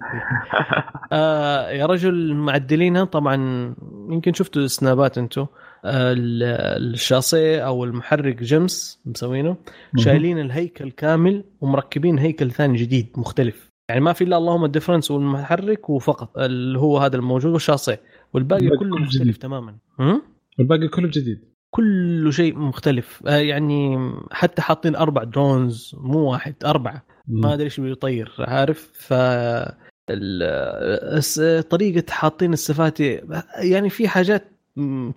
آه 1.12 1.70
يا 1.70 1.86
رجل 1.86 2.34
معدلينها. 2.34 3.04
طبعا 3.06 3.36
يمكن 4.10 4.34
شفتوا 4.34 4.68
سنابات 4.68 5.18
أنتم 5.18 5.46
الشاصيه 5.86 7.68
أو 7.68 7.84
المحرك 7.84 8.44
جيمس 8.44 9.00
مسوينه 9.06 9.58
شايلين 9.98 10.40
الهيكل 10.40 10.92
كامل 10.92 11.44
ومركبين 11.62 12.20
هيكل 12.20 12.52
ثاني 12.52 12.78
جديد 12.78 13.08
مختلف. 13.18 13.70
يعني 13.90 14.02
ما 14.02 14.14
في 14.14 14.24
إلا 14.24 14.38
اللهم 14.38 14.66
الديفرنس 14.66 15.12
والمحرك 15.12 15.90
وفقط 15.90 16.38
اللي 16.38 16.80
هو 16.80 16.98
هذا 16.98 17.16
الموجود 17.16 17.54
والشاصيه 17.54 18.02
والباقي 18.34 18.62
الباقي 18.62 18.80
كله 18.80 18.98
مختلف 18.98 19.22
جديد. 19.22 19.36
تماما؟ 19.38 19.76
والباقي 20.60 20.88
كله 20.88 21.08
جديد. 21.14 21.40
كل 21.70 22.34
شيء 22.34 22.58
مختلف. 22.60 23.24
آه 23.28 23.38
يعني 23.38 23.98
حتى 24.32 24.62
حاطين 24.62 24.96
أربع 24.96 25.24
درونز 25.24 25.96
مو 25.98 26.32
واحد 26.32 26.56
أربعة. 26.66 27.06
ما 27.28 27.54
أدري 27.54 27.66
إيش 27.66 27.80
بيطير 27.80 28.36
عارف؟ 28.40 28.92
ف 28.94 29.14
الس- 30.12 31.66
طريقة 31.70 32.12
حاطين 32.12 32.54
السفاتي 32.54 33.22
يعني 33.64 33.90
في 33.90 34.08
حاجات 34.08 34.52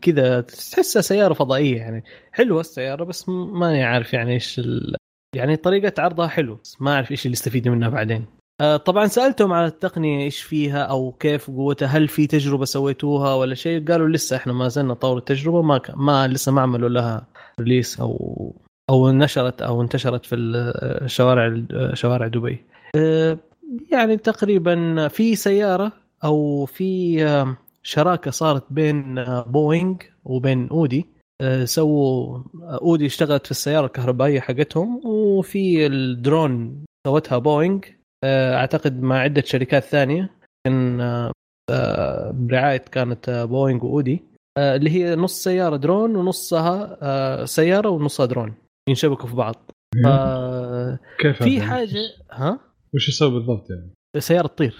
كذا 0.02 0.40
تحسها 0.40 1.02
سيارة 1.02 1.34
فضائية 1.34 1.76
يعني. 1.76 2.04
حلوة 2.32 2.60
السيارة 2.60 3.04
بس 3.04 3.28
ماني 3.28 3.84
عارف 3.84 4.14
يعني 4.14 4.32
إيش 4.32 4.58
ال... 4.58 4.96
يعني 5.36 5.56
طريقة 5.56 6.02
عرضها 6.02 6.26
حلو 6.26 6.54
بس 6.54 6.82
ما 6.82 6.94
أعرف 6.94 7.10
إيش 7.10 7.26
اللي 7.26 7.32
يستفيد 7.32 7.68
منها 7.68 7.88
بعدين. 7.88 8.26
آه، 8.60 8.76
طبعا 8.76 9.06
سألتهم 9.06 9.52
على 9.52 9.66
التقنية 9.66 10.24
إيش 10.24 10.42
فيها 10.42 10.82
أو 10.82 11.12
كيف 11.12 11.50
قوتها 11.50 11.86
هل 11.86 12.08
في 12.08 12.26
تجربة 12.26 12.64
سويتوها 12.64 13.34
ولا 13.34 13.54
شيء؟ 13.54 13.84
قالوا 13.84 14.08
لسه 14.08 14.36
إحنا 14.36 14.52
ما 14.52 14.68
زلنا 14.68 14.92
نطور 14.92 15.18
التجربة 15.18 15.62
ما 15.62 15.78
ك... 15.78 15.90
ما 15.96 16.28
لسه 16.28 16.52
ما 16.52 16.60
عملوا 16.60 16.88
لها 16.88 17.26
release 17.60 18.00
أو 18.00 18.52
أو 18.90 19.10
نشرت 19.10 19.62
أو 19.62 19.82
انتشرت 19.82 20.26
في 20.26 20.34
ال- 20.34 21.10
شوارع 21.10 21.62
شوارع 21.94 22.26
دبي. 22.26 22.64
آه، 22.96 23.38
يعني 23.92 24.16
تقريبا 24.16 25.08
في 25.08 25.36
سيارة 25.36 25.92
أو 26.24 26.64
في 26.66 27.24
آه، 27.24 27.56
شراكة 27.82 28.30
صارت 28.30 28.64
بين 28.70 29.18
آه، 29.18 29.42
بوينغ 29.42 29.96
وبين 30.24 30.68
أودي. 30.68 31.06
آه، 31.42 31.64
سووا 31.64 32.42
أودي 32.62 33.06
اشتغلت 33.06 33.44
في 33.44 33.50
السيارة 33.50 33.86
الكهربائية 33.86 34.40
حقتهم 34.40 35.00
وفي 35.06 35.86
الدرون 35.86 36.84
سوتها 37.06 37.38
بوينغ. 37.38 37.80
آه، 38.24 38.54
أعتقد 38.56 39.02
مع 39.02 39.18
عدة 39.18 39.42
شركات 39.42 39.82
ثانية. 39.84 40.30
آه، 40.66 41.32
آه، 41.70 42.30
برعاية 42.34 42.76
كانت 42.78 43.28
آه، 43.28 43.44
بوينغ 43.44 43.84
وأودي. 43.86 44.22
آه، 44.58 44.76
اللي 44.76 44.90
هي 44.90 45.16
نص 45.16 45.42
سيارة 45.44 45.76
درون 45.76 46.16
ونصها 46.16 46.98
آه، 47.02 47.44
سيارة 47.44 47.88
ونصها 47.88 48.26
درون. 48.26 48.54
ينشبكوا 48.88 49.28
في 49.28 49.36
بعض. 49.36 49.70
كيف 51.18 51.42
في؟ 51.42 51.60
حاجة 51.60 51.98
ها؟ 52.32 52.60
وش 52.94 53.08
يسوي 53.08 53.30
بالضبط 53.30 53.70
يعني؟ 53.70 53.90
سيارة 54.18 54.46
تطير. 54.46 54.76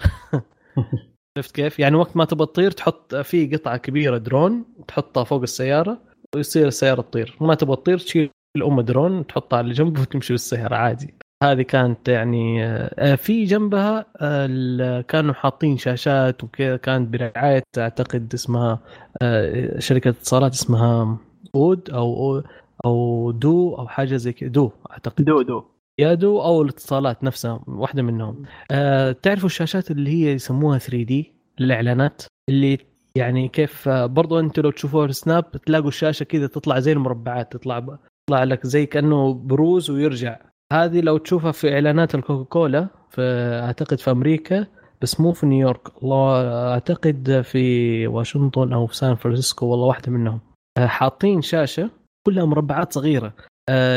شفت 1.39 1.55
كيف؟ 1.55 1.79
يعني 1.79 1.95
وقت 1.95 2.17
ما 2.17 2.25
تبغى 2.25 2.45
تطير 2.45 2.71
تحط 2.71 3.15
في 3.15 3.55
قطعة 3.55 3.77
كبيرة 3.77 4.17
درون 4.17 4.65
تحطها 4.87 5.23
فوق 5.23 5.41
السيارة 5.41 6.01
ويصير 6.35 6.67
السيارة 6.67 7.01
تطير، 7.01 7.37
ما 7.41 7.55
تبغى 7.55 7.75
تطير 7.75 7.97
تشيل 7.97 8.31
ام 8.63 8.81
درون 8.81 9.27
تحطها 9.27 9.57
على 9.57 9.71
جنب 9.71 9.99
وتمشي 9.99 10.33
بالسيارة 10.33 10.75
عادي. 10.75 11.13
هذه 11.43 11.61
كانت 11.61 12.07
يعني 12.07 12.65
آه، 12.65 13.15
في 13.15 13.45
جنبها 13.45 14.05
آه، 14.21 15.01
كانوا 15.01 15.33
حاطين 15.33 15.77
شاشات 15.77 16.43
وكذا 16.43 16.77
كانت 16.77 17.13
برعاية 17.13 17.63
أعتقد 17.77 18.33
اسمها 18.33 18.79
آه، 19.21 19.79
شركة 19.79 20.09
اتصالات 20.09 20.53
اسمها 20.53 21.17
اود 21.55 21.89
أو 21.89 22.43
أو 22.85 23.31
du 23.31 23.75
أو 23.75 23.87
حاجة 23.87 24.15
زي 24.15 24.33
كذا 24.33 24.49
du 24.49 24.71
أعتقد 24.91 25.25
du 25.25 25.41
du 25.41 25.65
يا 25.99 26.13
du 26.13 26.41
أو 26.41 26.61
الاتصالات 26.61 27.23
نفسها 27.23 27.59
واحدة 27.67 28.01
منهم. 28.01 28.43
أه 28.71 29.11
تعرفوا 29.11 29.45
الشاشات 29.45 29.91
اللي 29.91 30.09
هي 30.09 30.33
يسموها 30.33 30.77
3D؟ 30.77 31.33
للاعلانات 31.59 32.23
اللي 32.49 32.77
يعني 33.15 33.47
كيف 33.47 33.87
آه، 33.87 34.05
برضو 34.05 34.39
أنتوا 34.39 34.63
لو 34.63 34.71
تشوفوها 34.71 35.07
في 35.07 35.13
سناب 35.13 35.51
تلاقوا 35.51 35.87
الشاشة 35.87 36.23
كذا 36.23 36.47
تطلع 36.47 36.79
زي 36.79 36.91
المربعات 36.91 37.51
تطلع 37.51 37.79
تطلع 37.79 38.43
لك 38.43 38.67
زي 38.67 38.85
كأنه 38.85 39.33
بروز 39.33 39.89
ويرجع. 39.89 40.37
هذه 40.73 41.01
لو 41.01 41.17
تشوفها 41.17 41.51
في 41.51 41.73
إعلانات 41.73 42.15
الكوكاكولا 42.15 42.87
في 43.09 43.21
أعتقد 43.63 43.99
في 43.99 44.11
أمريكا 44.11 44.67
بس 45.01 45.19
مو 45.19 45.31
في 45.31 45.45
نيويورك. 45.45 46.03
الله 46.03 46.47
أعتقد 46.73 47.41
في 47.41 48.07
واشنطن 48.07 48.73
أو 48.73 48.87
في 48.87 48.95
سان 48.95 49.15
فرانسيسكو 49.15 49.65
والله 49.65 49.85
واحدة 49.85 50.11
منهم. 50.11 50.39
آه، 50.77 50.85
حاطين 50.87 51.41
شاشة 51.41 51.89
كلها 52.27 52.45
مربعات 52.45 52.93
صغيرة. 52.93 53.33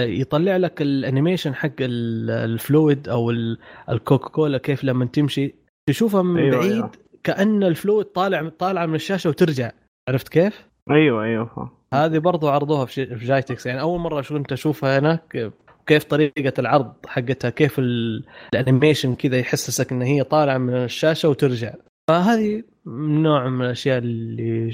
يطلع 0.03 0.57
لك 0.57 0.82
ال 0.82 0.90
animation 0.90 1.55
حق 1.55 1.70
ال- 1.81 2.31
ال 2.31 2.44
fluid 2.44 3.09
أو 3.09 3.31
ال- 3.31 3.59
الكوكاكولا 3.89 4.59
كيف 4.59 4.85
لما 4.85 5.05
تمشي 5.05 5.55
تشوفها 5.89 6.23
من 6.23 6.40
أيوة، 6.43 6.59
بعيد 6.59 6.73
أيوة. 6.73 6.90
كأن 7.24 7.62
ال 7.64 7.72
fluid 7.72 8.06
طالع 8.07 8.49
طالعه 8.49 8.86
من 8.86 8.94
الشاشة 8.94 9.31
وترجع 9.31 9.70
عرفت 10.09 10.28
كيف؟ 10.28 10.66
أيوه 10.90 11.24
أيوه. 11.24 11.70
هذه 11.94 12.19
برضو 12.19 12.49
عرضوها 12.49 12.85
في 12.85 13.05
GITEX 13.05 13.66
يعني 13.66 13.81
أول 13.81 14.01
مرة 14.01 14.20
شو 14.20 14.35
كنت 14.39 14.53
أشوفها 14.53 14.99
هناك 14.99 15.53
كيف 15.86 16.05
طريقة 16.05 16.53
العرض 16.59 16.93
حقتها 17.07 17.51
كيف 17.51 17.78
ال- 17.78 18.24
ال 18.55 18.60
animation 18.60 19.14
كذا 19.15 19.39
يحسسك 19.39 19.93
إن 19.93 20.03
هي 20.03 20.24
طالعة 20.24 20.59
من 20.59 20.74
الشاشة 20.74 21.28
وترجع 21.28 21.74
فهذه 22.09 22.62
نوع 22.86 23.49
من 23.49 23.65
الأشياء 23.65 23.99
اللي 23.99 24.73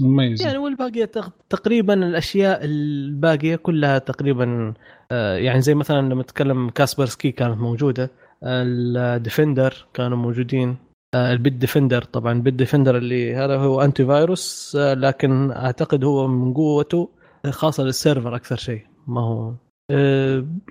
مميز 0.00 0.42
يعني 0.42 0.58
والباقية 0.58 1.04
تق- 1.04 1.32
تقريبا 1.48 1.94
الأشياء 1.94 2.60
الباقية 2.64 3.56
كلها 3.56 3.98
تقريبا 3.98 4.74
آه، 5.12 5.36
يعني 5.36 5.60
زي 5.60 5.74
مثلا 5.74 6.00
لما 6.00 6.22
نتكلم 6.22 6.68
Kaspersky 6.70 7.30
كانت 7.32 7.58
موجودة 7.58 8.10
ال 8.44 8.60
Defender 8.60 9.86
كانوا 9.94 10.18
موجودين 10.18 10.76
آه، 11.14 11.32
ال 11.32 11.52
Bitdefender 11.52 12.02
طبعا 12.02 12.32
ال 12.32 12.54
Bitdefender 12.54 12.96
اللي 12.96 13.34
هذا 13.36 13.56
هو 13.56 13.80
antivirus 13.80 14.76
آه، 14.80 14.94
لكن 14.94 15.50
أعتقد 15.50 16.04
هو 16.04 16.28
من 16.28 16.54
قوته 16.54 17.08
خاصة 17.50 17.82
لل 17.84 17.97
server 17.97 18.36
أكثر 18.36 18.56
شيء 18.56 18.82
ما 19.06 19.20
هو 19.20 19.52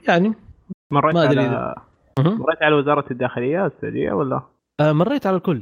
يعني 0.07 0.33
مريت 0.91 1.15
ما 1.15 1.23
أدري 1.23 1.39
على. 1.41 1.75
مريت 2.19 2.61
على 2.61 2.75
وزارة 2.75 3.05
الداخلية 3.11 3.65
السعودية 3.65 4.11
ولا؟ 4.11 4.41
مريت 4.81 5.27
على 5.27 5.37
الكل 5.37 5.61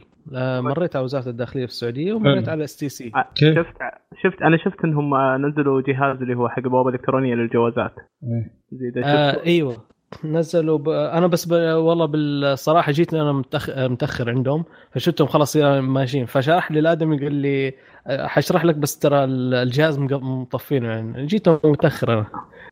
مريت 0.62 0.96
على 0.96 1.04
وزارة 1.04 1.30
الداخلية 1.30 1.66
في 1.66 1.72
السعودية 1.72 2.14
ومريت. 2.14 2.50
على 2.50 2.64
STC 2.64 3.12
آه، 3.16 3.26
كيف؟ 3.36 3.56
شفت 3.56 3.78
شفت 4.24 4.42
أنا 4.42 4.58
شفت 4.58 4.84
إنهم 4.86 5.14
آه، 5.14 5.38
نزلوا 5.38 5.82
جهاز 5.82 6.22
اللي 6.22 6.36
هو 6.36 6.50
حق 6.50 6.62
بوابة 6.62 6.90
إلكترونية 6.90 7.36
للجوازات. 7.36 7.96
إيه. 8.24 8.54
زي 8.72 9.02
آه؟ 9.04 9.46
أيوه. 9.46 9.78
نزلوا 10.26 10.78
ب... 10.78 10.90
أنا 10.90 11.28
بس 11.28 11.46
ب... 11.46 11.52
والله 11.54 12.06
بالصراحة 12.06 12.92
جيت 12.92 13.14
أنا 13.14 13.32
متأخ... 13.32 13.70
متأخر 13.70 14.30
عندهم 14.30 14.64
فشفتهم 14.92 15.28
خلاص 15.28 15.58
ماشيين. 15.58 16.26
فشرح 16.26 16.72
لي 16.72 16.80
الآدمي 16.80 17.20
قال 17.20 17.34
لي 17.34 17.74
آه، 18.08 18.28
حشرح 18.28 18.66
لك 18.66 18.76
بس 18.76 19.00
ترى 19.00 19.24
الجهاز 19.24 20.00
مطفينه 20.00 20.88
يعني. 20.88 21.26
جيت 21.26 21.50
متأخر 21.50 22.14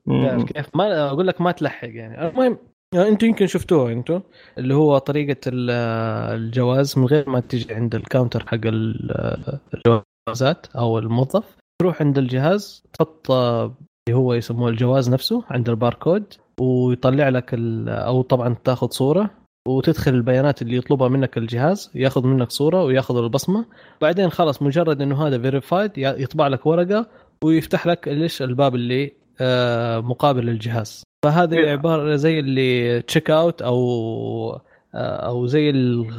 أنا. 0.08 0.44
كيف؟ 0.44 0.76
ما 0.76 1.08
أقول 1.08 1.28
لك 1.28 1.42
ما 1.42 1.52
تلحق 1.52 1.90
يعني. 1.92 2.30
المهم 2.30 2.58
يعني 2.96 3.08
أنتم 3.10 3.28
يمكن 3.28 3.48
شفتوه 3.48 3.92
أنتم 3.92 4.22
اللي 4.58 4.74
هو 4.74 4.98
طريقة 4.98 5.40
ال- 5.48 5.70
الجواز 6.40 7.00
من 7.00 7.06
غير 7.06 7.30
ما 7.30 7.40
تجي 7.40 7.74
عند 7.74 7.96
ال 7.96 8.02
counter 8.02 8.48
حق 8.48 8.60
ال- 8.66 9.60
الجوازات 9.74 10.68
أو 10.76 11.00
الموظف. 11.00 11.56
تروح 11.82 12.02
عند 12.02 12.18
الجهاز 12.18 12.84
تحط 12.94 13.32
آه، 13.32 13.66
اللي 14.10 14.18
هو 14.20 14.34
يسموه 14.34 14.70
الجواز 14.70 15.10
نفسه 15.10 15.44
عند 15.50 15.70
الباركود 15.70 16.34
ويطلع 16.62 17.30
لك 17.30 17.56
أو 17.88 18.22
طبعا 18.22 18.56
تاخذ 18.64 18.90
صورة 18.90 19.30
وتدخل 19.68 20.14
البيانات 20.14 20.62
اللي 20.62 20.76
يطلبها 20.78 21.08
منك 21.08 21.38
الجهاز 21.38 21.92
ياخذ 21.96 22.28
منك 22.28 22.52
صورة 22.52 22.84
وياخذ 22.84 23.18
البصمة. 23.18 23.66
بعدين 24.02 24.30
خلاص 24.30 24.62
مجرد 24.62 25.02
إنه 25.02 25.28
هذا 25.28 25.38
verified 25.42 25.92
يطبع 25.98 26.48
لك 26.48 26.66
ورقة 26.66 27.08
ويفتح 27.44 27.88
لك 27.88 28.08
ليش 28.08 28.42
الباب 28.42 28.76
اللي 28.76 29.12
آه، 29.42 30.00
مقابل 30.00 30.46
للجهاز 30.46 31.04
فهذه 31.26 31.58
إيه. 31.58 31.72
عبارة 31.72 32.16
زي 32.16 32.40
اللي 32.40 33.02
check 33.02 33.32
out 33.32 33.62
أو 33.62 33.80
آه، 34.96 35.28
أو 35.28 35.46
زي 35.46 35.70
ال- 35.70 36.12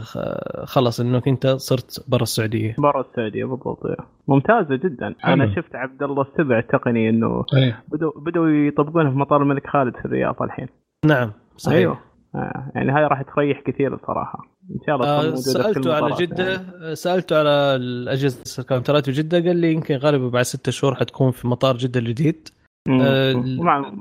خلص 0.65 1.01
انك 1.01 1.29
أنت 1.29 1.47
صرت 1.47 2.05
برا 2.09 2.23
السعودية 2.23 2.75
برا 2.79 3.01
السعودية 3.11 3.45
بالضبط 3.45 3.87
إيه. 3.87 3.97
ممتازة 4.29 4.77
جدا 4.77 5.15
حلو. 5.19 5.33
أنا 5.35 5.55
شفت 5.55 5.75
عبد 5.75 6.03
الله 6.03 6.23
السبع 6.23 6.59
التقني 6.59 7.09
إنه 7.09 7.45
إيه 7.57 7.83
بدوا 7.89 8.13
بدوا 8.21 8.49
يطبقونها 8.49 9.11
في 9.11 9.17
مطار 9.17 9.43
الملك 9.43 9.67
خالد 9.67 9.97
في 9.97 10.05
الرياض 10.05 10.43
الحين 10.43 10.67
نعم 11.07 11.33
صحيح 11.57 11.79
أيوه 11.79 11.99
آه. 12.35 12.73
يعني 12.75 12.93
هاي 12.93 13.05
راح 13.05 13.23
تريح 13.23 13.61
كثير 13.61 13.95
الصراحه 13.95 14.39
إن 14.71 14.79
شاء 14.87 14.95
الله 14.97 15.07
آه، 15.07 15.17
موجودة 15.17 15.37
في 15.37 15.43
سألته 15.43 15.95
على 15.95 16.15
جدة 16.15 16.49
يعني. 16.53 16.95
سألته 16.97 17.39
على 17.39 17.51
الأجهزة 17.77 18.63
ال 18.63 18.68
counter 18.68 19.00
ات 19.00 19.05
في 19.05 19.13
جدة 19.13 19.39
قال 19.41 19.57
لي 19.57 19.73
يمكن 19.73 19.97
غالبا 19.97 20.29
بعد 20.29 20.43
ستة 20.43 20.73
شهور 20.73 20.95
حتكون 20.95 21.31
في 21.31 21.49
مطار 21.49 21.77
جدة 21.77 22.01
الجديد. 22.01 22.49
آه، 22.89 23.35
ومع؟ 23.37 23.93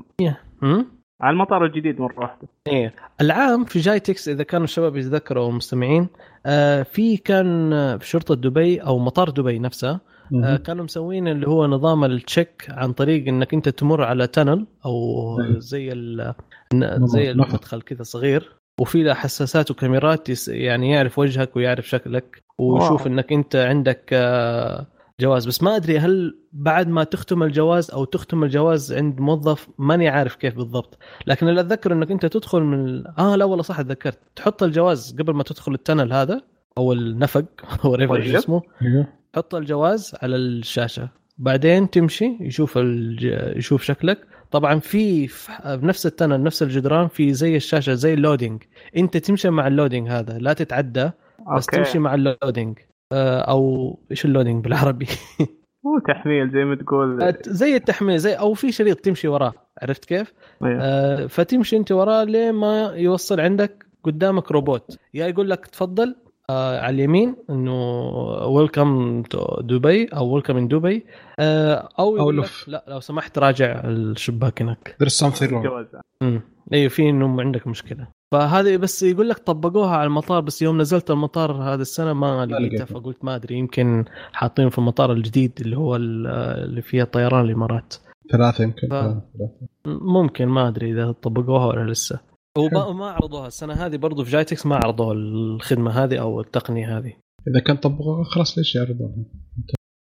على 1.20 1.32
المطار 1.32 1.64
الجديد 1.64 2.00
مرة 2.00 2.20
واحدة 2.20 2.48
إيه 2.66 2.94
العام 3.20 3.64
في 3.64 3.78
GITEX 3.78 4.28
إذا 4.28 4.42
كانوا 4.42 4.64
الشباب 4.64 4.96
يتذكروا 4.96 5.48
المستمعين 5.50 6.08
آه 6.46 6.82
في 6.82 7.16
كان 7.16 7.70
في 7.98 8.06
شرطة 8.08 8.34
دبي 8.34 8.78
أو 8.82 8.98
مطار 8.98 9.30
دبي 9.30 9.58
نفسه 9.58 10.00
آه. 10.44 10.56
كانوا 10.56 10.84
مسوين 10.84 11.28
اللي 11.28 11.48
هو 11.48 11.66
نظام 11.66 12.04
ال 12.04 12.14
check 12.14 12.66
عن 12.68 12.92
طريق 12.92 13.28
إنك 13.28 13.54
أنت 13.54 13.68
تمر 13.68 14.02
على 14.04 14.26
tunnel 14.26 14.66
أو. 14.86 15.36
زي 15.58 15.92
ال 15.92 16.34
زي. 17.04 17.30
المدخل 17.30 17.82
كذا 17.82 18.02
صغير 18.02 18.56
وفي 18.80 19.02
له 19.02 19.14
حساسات 19.14 19.70
وكاميرات 19.70 20.28
يس- 20.28 20.48
يعني 20.48 20.90
يعرف 20.90 21.18
وجهك 21.18 21.56
ويعرف 21.56 21.88
شكلك 21.88 22.42
ويشوف. 22.58 23.06
إنك 23.06 23.32
أنت 23.32 23.56
عندك 23.56 24.10
آه، 24.12 24.86
جواز. 25.20 25.46
بس 25.46 25.62
ما 25.62 25.76
أدري 25.76 25.98
هل 25.98 26.38
بعد 26.52 26.88
ما 26.88 27.04
تختم 27.04 27.42
الجواز 27.42 27.90
أو 27.90 28.04
تختم 28.04 28.44
الجواز 28.44 28.92
عند 28.92 29.20
موظف 29.20 29.68
ماني 29.78 30.08
عارف 30.08 30.34
كيف 30.36 30.54
بالضبط. 30.56 30.98
لكن 31.26 31.48
اللي 31.48 31.60
أتذكر 31.60 31.92
إنك 31.92 32.10
أنت 32.10 32.26
تدخل 32.26 32.60
من 32.62 32.88
ال- 32.88 33.18
آه 33.18 33.36
لا 33.36 33.44
والله 33.44 33.62
صح 33.62 33.82
تذكرت. 33.82 34.18
تحط 34.36 34.62
الجواز 34.62 35.16
قبل 35.18 35.32
ما 35.34 35.42
تدخل 35.42 35.74
ال 35.74 35.79
tunnel 35.79 36.12
هذا 36.12 36.40
أو 36.78 36.92
النفق 36.92 37.44
هو 37.80 37.96
طيب. 37.96 38.12
اسمه. 38.12 38.62
تحط 39.32 39.54
الجواز 39.54 40.14
على 40.22 40.36
الشاشة. 40.36 41.08
بعدين 41.38 41.90
تمشي 41.90 42.36
يشوف 42.40 42.78
الج... 42.78 43.24
يشوف 43.56 43.82
شكلك. 43.82 44.26
طبعا 44.50 44.78
في 44.78 45.26
في 45.28 45.52
نفس 45.82 46.06
التنل 46.06 46.42
نفس 46.42 46.62
الجدران 46.62 47.08
في 47.08 47.32
زي 47.34 47.56
الشاشة 47.56 47.94
زي 47.94 48.14
ال 48.14 48.20
loading 48.20 48.62
أنت 48.96 49.16
تمشي 49.16 49.50
مع 49.50 49.66
ال 49.66 49.71
loading 49.71 50.08
هذا 50.08 50.38
لا 50.38 50.52
تتعدى 50.52 51.04
بس 51.56 51.66
okay. 51.68 51.76
تمشي 51.76 51.98
مع 51.98 52.14
ال 52.14 52.22
loading 52.22 52.78
أو 53.12 53.98
إيش 54.10 54.24
ال 54.24 54.29
loading 54.29 54.64
بالعربي؟ 54.64 55.06
مو 55.84 55.98
تحميل 55.98 56.50
زي 56.50 56.64
ما 56.64 56.74
تقول. 56.74 57.34
زي 57.46 57.76
التحميل 57.76 58.18
زي 58.18 58.32
أو 58.34 58.54
في 58.54 58.72
شريط 58.72 59.00
تمشي 59.00 59.28
وراه 59.28 59.52
عرفت 59.82 60.04
كيف؟ 60.04 60.32
أيوه. 60.62 60.78
آه، 60.82 61.26
فتمشي 61.26 61.76
أنت 61.76 61.92
وراه 61.92 62.24
لين 62.24 62.52
ما 62.52 62.92
يوصل 62.96 63.40
عندك 63.40 63.86
قدامك 64.04 64.52
روبوت. 64.52 64.98
يا 65.14 65.26
يقول 65.26 65.50
لك 65.50 65.66
تفضل 65.66 66.16
آه 66.50 66.80
على 66.80 66.94
اليمين 66.94 67.36
إنه 67.50 67.72
welcome 68.46 69.22
to 69.22 69.60
دبي 69.60 70.04
أو 70.04 70.34
welcome 70.34 70.56
in 70.56 70.68
دبي 70.68 71.06
آه 71.40 71.88
أو 71.98 72.16
يقول 72.16 72.38
لك 72.38 72.44
لف. 72.44 72.68
لا 72.68 72.84
لو 72.88 73.00
سمحت 73.00 73.38
راجع 73.38 73.80
الشباك 73.84 74.62
هناك. 74.62 74.96
There's 75.02 75.26
something 75.26 75.50
wrong. 75.50 75.64
جواز 75.64 75.86
امم 76.22 76.40
أيوه 76.72 76.88
في 76.88 77.10
إنه 77.10 77.40
عندك 77.42 77.66
مشكلة. 77.66 78.19
فهذه 78.32 78.76
بس 78.76 79.02
يقول 79.02 79.28
لك 79.28 79.38
طبقوها 79.38 79.96
على 79.96 80.06
المطار 80.06 80.40
بس 80.40 80.62
يوم 80.62 80.80
نزلت 80.80 81.10
المطار 81.10 81.52
هذا 81.52 81.82
السنة 81.82 82.12
ما 82.12 82.46
لقيتها. 82.46 82.84
فقلت 82.84 83.24
ما 83.24 83.34
أدري 83.36 83.54
يمكن 83.58 84.04
حاطينه 84.32 84.68
في 84.70 84.78
المطار 84.78 85.12
الجديد 85.12 85.52
اللي 85.60 85.76
هو 85.76 85.96
ال- 85.96 86.26
اللي 86.64 86.82
فيها 86.82 87.04
طيران 87.04 87.44
الإمارات 87.44 87.94
ثلاثة 88.32 88.64
يمكن 88.64 88.88
ف-. 88.88 89.14
ممكن 89.86 90.46
ما 90.46 90.68
أدري 90.68 90.92
إذا 90.92 91.12
طبقوها 91.12 91.66
ولا 91.66 91.90
لسه 91.90 92.20
وما 92.58 92.92
ما 92.92 93.06
عرضوها 93.10 93.46
السنة 93.46 93.74
هذه 93.74 93.96
برضو 93.96 94.24
في 94.24 94.30
جايتكس 94.30 94.66
ما 94.66 94.76
عرضوا 94.76 95.14
الخدمة 95.14 95.90
هذه 95.90 96.16
أو 96.20 96.40
التقنية 96.40 96.98
هذه 96.98 97.12
إذا 97.48 97.60
كان 97.60 97.76
طبقوها 97.76 98.24
خلاص 98.24 98.58
ليش 98.58 98.74
يعرضونها؟ 98.76 99.24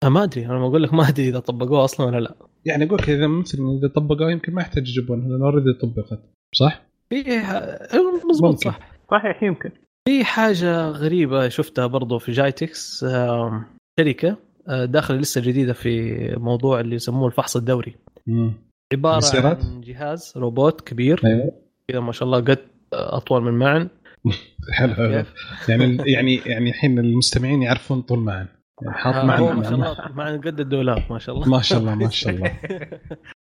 أنا 0.03 0.11
ما 0.11 0.23
أدري 0.23 0.45
أنا 0.45 0.59
بقول 0.59 0.83
لك 0.83 0.93
ما 0.93 1.09
أدري 1.09 1.29
إذا 1.29 1.39
طبقوها 1.39 1.83
أصلا 1.83 2.05
ولا 2.05 2.19
لا 2.19 2.35
يعني 2.65 2.83
أقول 2.85 2.97
لك 2.97 3.09
إذا 3.09 3.27
مثلا 3.27 3.61
إذا 3.79 3.87
طبقوها 3.87 4.29
يمكن 4.29 4.53
ما 4.53 4.61
يحتاج 4.61 4.89
يجيبونها 4.89 5.27
لأن 5.27 5.41
already 5.41 5.73
طبقت 5.73 6.19
صح؟ 6.55 6.87
في 7.09 7.39
ح- 7.39 7.95
مضبوط. 8.31 8.63
صح. 8.63 8.79
صحيح 9.11 9.43
يمكن. 9.43 9.71
في 10.09 10.25
حاجة 10.25 10.87
غريبة 10.89 11.49
شفتها 11.49 11.87
برضو 11.87 12.19
في 12.19 12.31
GITEX 12.31 13.03
آم، 13.03 13.65
شركة 13.99 14.37
آه، 14.69 14.85
داخلة 14.85 15.17
لسه 15.17 15.41
جديدة 15.41 15.73
في 15.73 16.17
موضوع 16.37 16.79
اللي 16.79 16.95
يسموه 16.95 17.27
الفحص 17.27 17.55
الدوري. 17.55 17.95
امم 18.27 18.53
عبارة 18.93 19.17
السيارات؟ 19.17 19.65
عن 19.65 19.81
جهاز 19.81 20.33
روبوت 20.37 20.81
كبير. 20.81 21.21
أيوه. 21.25 21.51
كذا 21.87 21.99
ما 21.99 22.11
شاء 22.11 22.23
الله 22.25 22.39
قد 22.39 22.59
أطول 22.93 23.43
من 23.43 23.53
معاذ. 23.59 23.89
حلو؟ 24.77 25.23
يعني 25.69 25.97
يعني 26.05 26.35
يعني 26.45 26.69
الحين 26.69 26.99
المستمعين 26.99 27.61
يعرفون 27.63 28.01
طول 28.01 28.19
معاذ 28.19 28.47
يعني 28.81 28.95
حاط 28.97 29.15
آه، 29.15 29.25
معا 29.25 29.37
هو 29.37 29.53
ما 29.53 29.63
شاء 29.63 29.73
الله 29.73 29.95
معن 30.15 30.41
قد 30.41 30.59
الدولاب 30.59 31.03
ما 31.09 31.19
شاء 31.19 31.35
الله. 31.35 31.49
ما 31.49 31.61
شاء 31.61 31.79
الله 31.79 31.95
ما 31.95 32.09
شاء 32.09 32.33
الله. 32.33 32.53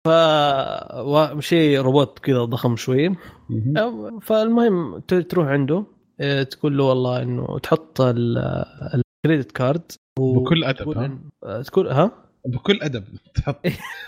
ف 0.06 0.08
شيء 1.40 1.80
روبوت 1.80 2.18
كذا 2.18 2.44
ضخم 2.44 2.76
شوي. 2.76 3.16
فالمهم 4.22 4.98
تروح 4.98 5.46
عنده 5.48 5.84
آه، 6.20 6.42
تقول 6.42 6.78
له 6.78 6.84
والله 6.84 7.22
إنه 7.22 7.58
تحط 7.58 8.00
ال- 8.00 8.64
الكريدت 9.24 9.52
كارد 9.52 9.92
و- 10.18 10.40
بكل 10.40 10.64
أدب 10.64 10.88
ها؟ 10.98 11.08
إن- 11.08 11.46
آه، 11.48 11.62
تقول 11.62 11.88
ها؟ 11.88 12.10
بكل 12.46 12.78
أدب. 12.82 13.04
تحط. 13.34 13.56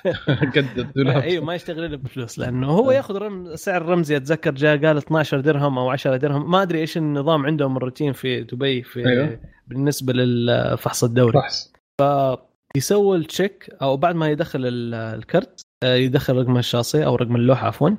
قد 0.56 0.78
الدولاب. 0.78 1.22
أيوه 1.22 1.44
ما 1.44 1.54
يشتغل 1.54 1.84
إلا 1.84 1.96
بفلوس 1.96 2.38
لأنه 2.38 2.66
هو 2.70 2.90
ياخذ 2.90 3.16
رم... 3.16 3.56
سعر 3.56 3.82
رمزي 3.86 4.16
اتذكر 4.16 4.50
جاء 4.54 4.76
قال 4.86 4.96
12 4.96 5.40
درهم 5.40 5.78
أو 5.78 5.90
10 5.90 6.16
درهم. 6.16 6.50
ما 6.50 6.62
أدري 6.62 6.80
إيش 6.80 6.96
النظام 6.96 7.46
عندهم 7.46 7.76
الروتين 7.76 8.12
في 8.12 8.42
دبي 8.42 8.82
في 8.82 9.06
أيوه. 9.08 9.38
بالنسبة 9.66 10.12
للفحص 10.12 11.04
الدوري. 11.04 11.38
راح 11.38 11.72
يسوي 12.76 13.16
ال 13.16 13.25
check 13.25 13.70
أو 13.82 13.96
بعد 13.96 14.14
ما 14.14 14.28
يدخل 14.28 14.66
ال- 14.66 14.94
الكرت 14.94 15.60
آه، 15.84 15.94
يدخل 15.94 16.36
رقم 16.36 16.56
الشاصي 16.56 17.04
أو 17.06 17.16
رقم 17.16 17.36
اللوحة 17.36 17.66
عفوا. 17.66 17.90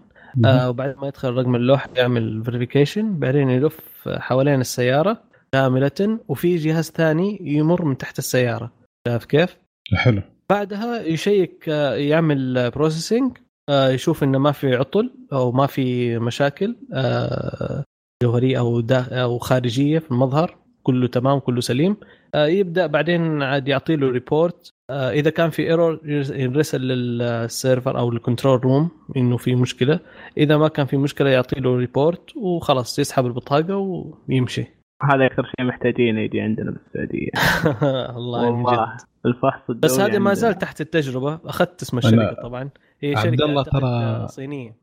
آه، 0.46 0.70
وبعد 0.70 0.96
ما 0.98 1.08
يدخل 1.08 1.34
رقم 1.34 1.56
اللوحه 1.56 1.90
يعمل 1.96 2.44
verification 2.44 3.20
بعدين 3.20 3.50
يلف 3.50 3.80
حوالين 4.08 4.62
السيارة 4.62 5.24
كاملة 5.52 6.20
وفي 6.28 6.56
جهاز 6.56 6.92
ثاني 6.92 7.38
يمر 7.42 7.86
من 7.86 7.98
تحت 7.98 8.20
السيارة. 8.20 8.72
شايف 9.08 9.26
كيف؟ 9.26 9.58
حلو. 9.94 10.22
بعدها 10.50 11.02
يشيك 11.02 11.70
آه، 11.70 11.96
يعمل 11.96 12.72
processing 12.72 13.38
يشوف 13.70 14.24
إنه 14.24 14.40
ما 14.40 14.52
في 14.52 14.76
عطل 14.76 15.12
أو 15.34 15.52
ما 15.52 15.68
في 15.68 16.18
مشاكل 16.20 16.76
آه، 16.94 17.84
جوهرية 18.24 18.60
أو 18.60 18.84
أو 18.92 19.38
خارجية 19.40 20.00
في 20.00 20.12
المظهر. 20.12 20.63
كله 20.84 21.08
تمام 21.08 21.40
كله 21.40 21.62
سليم. 21.62 21.98
آه، 22.36 22.46
يبدأ 22.46 22.88
بعدين 22.88 23.42
عاد 23.44 23.68
يعطي 23.68 23.96
له 23.96 24.10
report 24.10 24.74
آه، 24.90 25.12
إذا 25.12 25.30
كان 25.30 25.50
في 25.50 25.62
error 25.62 26.00
يرسل 26.06 26.82
لل 26.82 27.11
server 27.11 27.98
أو 27.98 28.10
ال 28.10 28.16
control 28.16 28.60
room 28.64 28.90
إنه 29.18 29.38
في 29.38 29.56
مشكلة. 29.56 30.00
إذا 30.38 30.58
ما 30.58 30.68
كان 30.68 30.86
في 30.86 30.98
مشكلة 30.98 31.30
يعطي 31.30 31.60
له 31.60 31.76
report 31.76 32.36
وخلاص 32.38 33.00
يسحب 33.00 33.26
البطاقة 33.26 33.78
ويمشي. 34.30 34.66
هذا 35.14 35.26
أكثر 35.26 35.44
شيء 35.58 35.66
محتاجين 35.68 36.18
يجي 36.18 36.42
عندنا 36.42 36.72
بالسعودية. 36.72 37.30
الله 38.18 38.46
والله 38.52 38.74
جد. 38.74 38.90
الفحص 39.26 39.62
الدوري 39.70 39.80
بس 39.94 40.00
هذه 40.00 40.20
ما. 40.20 40.34
زال 40.34 40.58
تحت 40.58 40.82
التجربة. 40.82 41.40
أخذت 41.46 41.82
اسم 41.82 42.00
أنا- 42.02 42.06
الشركة 42.06 42.42
طبعا. 42.44 42.70
هي 43.02 43.16
عبد 43.16 43.30
شركة 43.36 43.46
الله 43.46 43.60
أعتقد 43.62 43.82
ترى- 44.28 44.32
صينية 44.32 44.76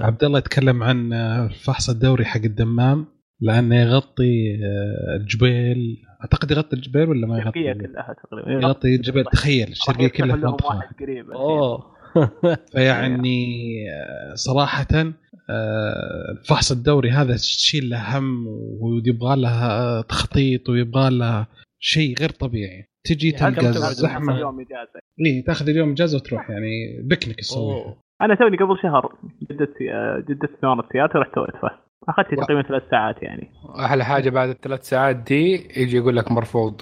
عبد 0.00 0.24
الله 0.24 0.38
يتكلم 0.38 0.82
عن 0.82 1.12
الفحص 1.12 1.90
الدوري 1.90 2.24
حق 2.24 2.40
الدمام. 2.44 3.06
لأنه 3.40 3.80
يغطي 3.82 4.54
آه، 4.64 5.16
الجبيل 5.16 6.02
أعتقد 6.20 6.50
يغطي 6.50 6.76
الجبيل 6.76 7.08
ولا 7.08 7.26
ما 7.26 7.38
الشرقية 7.38 7.68
يغطي 7.68 7.86
كلها 7.86 8.16
تقريبا. 8.22 8.50
يغطي 8.52 8.94
الجبيل 8.94 9.24
تخيل 9.24 9.68
الشرقية 9.68 10.08
كلها 10.08 10.36
في 10.36 10.42
لهم 10.42 10.50
منطقه 10.50 10.76
واحد 10.76 10.94
قريب 11.00 11.30
أوه. 11.30 11.98
فيعني 12.72 13.46
آه، 13.92 14.34
صراحة 14.34 14.86
آه، 15.50 16.30
الفحص 16.30 16.72
الدوري 16.72 17.10
هذا 17.10 17.34
تشيل 17.34 17.90
له 17.90 18.18
هم 18.18 18.46
ويبغى 18.80 19.40
له 19.40 20.00
تخطيط 20.00 20.68
ويبغى 20.68 21.10
له 21.18 21.46
شيء 21.78 22.18
غير 22.20 22.30
طبيعي. 22.30 22.84
تجي 23.04 23.30
يعني 23.30 23.54
تلقى 23.54 23.66
كم 23.66 23.72
تقعد 23.72 23.92
زحمة 23.92 24.38
يوم 24.38 24.60
إجازة. 24.60 25.00
إيه 25.26 25.44
تاخذ 25.44 25.68
اليوم 25.68 25.90
إجازة 25.90 26.16
وتروح 26.16 26.50
يعني 26.50 27.02
بكنك 27.02 27.36
تسوي 27.36 27.72
أوه. 27.72 27.96
أنا 28.20 28.34
توني 28.34 28.56
قبل 28.56 28.78
شهر 28.82 29.14
جددت 29.42 29.74
جددت 30.28 30.60
ثمانية 30.60 30.82
سيارتي 30.92 31.18
ورحت 31.18 31.34
سويت 31.34 31.56
فحص. 31.62 31.87
اخذت 32.08 32.34
تقريبا 32.34 32.62
ثلاث 32.62 32.82
ساعات 32.90 33.22
يعني. 33.22 33.50
أحلى 33.84 34.04
حاجة 34.04 34.30
بعد 34.30 34.48
الثلاث 34.48 34.82
ساعات 34.82 35.16
دي 35.16 35.68
يجي 35.82 35.96
يقول 35.96 36.16
لك 36.16 36.32
مرفوض. 36.32 36.80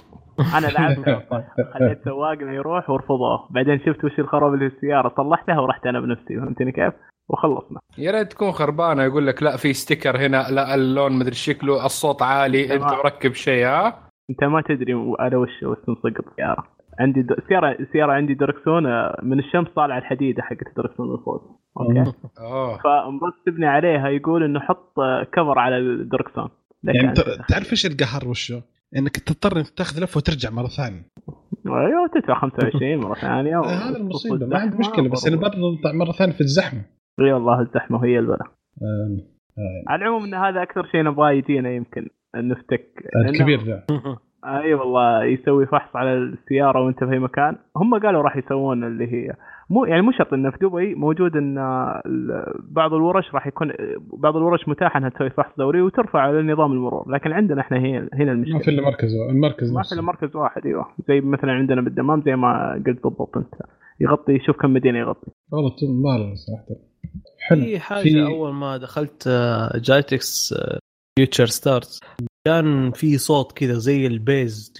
أنا 0.57 0.67
لعبت 0.67 1.23
خليت 1.73 2.03
سواقنا 2.05 2.53
يروح 2.53 2.89
ورفضوه 2.89 3.47
بعدين 3.49 3.79
شفت 3.79 4.03
وش 4.05 4.19
الخراب 4.19 4.53
اللي 4.53 4.69
في 4.69 4.75
السيارة. 4.75 5.13
صلحتها 5.17 5.59
ورحت 5.59 5.85
أنا 5.87 5.99
بنفسي 5.99 6.39
فهمتني 6.39 6.71
كيف؟ 6.71 6.93
وخلصنا. 7.29 7.79
يا 7.97 8.11
ريت 8.11 8.31
تكون 8.31 8.51
خربانة. 8.51 9.03
يقول 9.03 9.27
لك 9.27 9.43
لا 9.43 9.57
في 9.57 9.73
sticker 9.73 10.17
هنا 10.17 10.47
لا 10.51 10.75
اللون 10.75 11.19
مدري 11.19 11.35
شكله 11.35 11.85
الصوت 11.85 12.21
عالي 12.21 12.73
أنت. 12.75 12.83
مركب 12.83 13.33
شيء 13.33 13.65
ها؟ 13.65 14.09
أنت 14.29 14.43
ما 14.43 14.61
تدري 14.61 14.93
على 15.19 15.35
وش 15.35 15.63
وش 15.63 15.77
تنصق 15.87 16.27
السياره 16.27 16.76
عندي 16.99 17.21
د... 17.21 17.33
سياره 17.47 17.71
السياره 17.79 18.11
عندي 18.11 18.33
دركسون 18.33 18.85
آه، 18.85 19.19
من 19.23 19.39
الشمس 19.39 19.67
طالع 19.75 19.97
الحديدة 19.97 20.43
حقت 20.43 20.67
الدركسون 20.67 21.09
من 21.11 21.17
فوق. 21.17 21.59
أوكي. 21.79 22.11
فمرتبني 22.83 23.65
عليها 23.65 24.07
يقول 24.09 24.43
إنه 24.43 24.59
حط 24.59 24.99
آه، 24.99 25.23
كفر 25.23 25.59
على 25.59 25.77
الدركسون. 25.77 26.49
يعني 26.83 27.13
تعرف 27.49 27.71
إيش 27.71 27.85
القهر 27.85 28.27
وشو؟ 28.29 28.59
إنك 28.97 29.17
تضطر 29.17 29.57
إنك 29.57 29.69
تاخذ 29.69 30.03
لفه 30.03 30.17
وترجع 30.17 30.49
مرة 30.49 30.67
ثانية. 30.67 31.03
أيوه 31.67 32.07
تدفع 32.13 32.39
25 32.39 32.97
مرة 32.97 33.13
ثانية 33.13 33.57
و- 33.61 33.63
هذا 33.63 33.97
المصيبة. 33.97 34.45
ما 34.45 34.57
عندي 34.59 34.77
مشكلة 34.77 35.09
بس 35.09 35.27
أنا. 35.27 35.35
برضه 35.35 35.57
مرة 35.93 36.11
ثانية 36.11 36.33
في 36.33 36.41
الزحمة. 36.41 36.81
إي 37.19 37.33
والله 37.33 37.61
الزحمة 37.61 38.05
هي 38.05 38.19
البلا 38.19 38.43
آه، 38.81 39.17
آه، 39.57 39.83
على 39.91 40.01
العموم 40.01 40.23
إن 40.23 40.33
هذا 40.33 40.63
أكثر 40.63 40.85
شيء 40.91 41.03
نبغاه 41.03 41.31
يجينا 41.31 41.69
يمكن 41.71 42.09
نفتك. 42.35 43.03
الكبير 43.29 43.59
ذا. 43.63 43.83
أي 44.47 44.73
والله 44.73 45.23
يسوي 45.23 45.65
فحص 45.65 45.95
على 45.95 46.13
السيارة 46.17 46.85
وأنت 46.85 46.99
في 47.03 47.19
مكان. 47.19 47.55
هم 47.75 47.99
قالوا 47.99 48.21
راح 48.21 48.37
يسوون 48.37 48.83
اللي 48.83 49.11
هي. 49.13 49.33
مو 49.69 49.85
يعني 49.85 50.01
مو 50.01 50.11
شرط 50.11 50.33
انه 50.33 50.51
في 50.51 50.57
دبي 50.61 50.95
موجود 50.95 51.35
إن 51.35 51.57
ال- 52.05 52.53
بعض 52.69 52.93
الورش 52.93 53.33
راح 53.33 53.47
يكون 53.47 53.73
بعض 54.13 54.35
الورش 54.37 54.67
متاحة 54.67 54.97
إنها 54.97 55.09
تسوي 55.09 55.29
فحص 55.29 55.51
دوري 55.57 55.81
وترفع 55.81 56.19
على 56.19 56.41
نظام 56.53 56.71
المرور. 56.71 57.11
لكن 57.11 57.31
عندنا 57.31 57.61
إحنا 57.61 57.77
هي 57.77 57.97
هنا 58.13 58.33
ما 58.33 58.43
في 58.43 58.49
المشكلة 58.49 58.73
إلا 58.73 58.81
مركز 58.85 59.13
المركز 59.29 59.71
ما 59.73 59.83
في. 59.83 59.91
إلا 59.93 60.01
مركز 60.01 60.35
واحد 60.35 60.65
أيوه. 60.65 60.85
زي 61.07 61.21
مثلا 61.21 61.51
عندنا 61.51 61.81
بالدمام 61.81 62.21
زي 62.21 62.35
ما 62.35 62.73
قلت 62.87 63.03
بالضبط 63.03 63.37
أنت. 63.37 63.53
يغطي 63.99 64.39
شوف 64.39 64.55
كم 64.57 64.73
مدينة 64.73 64.99
يغطي. 64.99 65.31
والله 65.51 65.71
مبالغ 65.83 66.35
صراحة. 66.35 66.81
حلو. 67.47 67.61
في 67.61 67.79
حاجة 67.79 68.01
في- 68.03 68.25
أول 68.25 68.53
ما 68.53 68.77
دخلت 68.77 69.29
GITEX 69.75 70.53
Future 71.19 71.45
Stars 71.45 71.99
كان 72.47 72.91
في 72.91 73.17
صوت 73.17 73.51
كذا 73.51 73.73
زي 73.73 74.07
ال 74.07 74.20
bass 74.20 74.73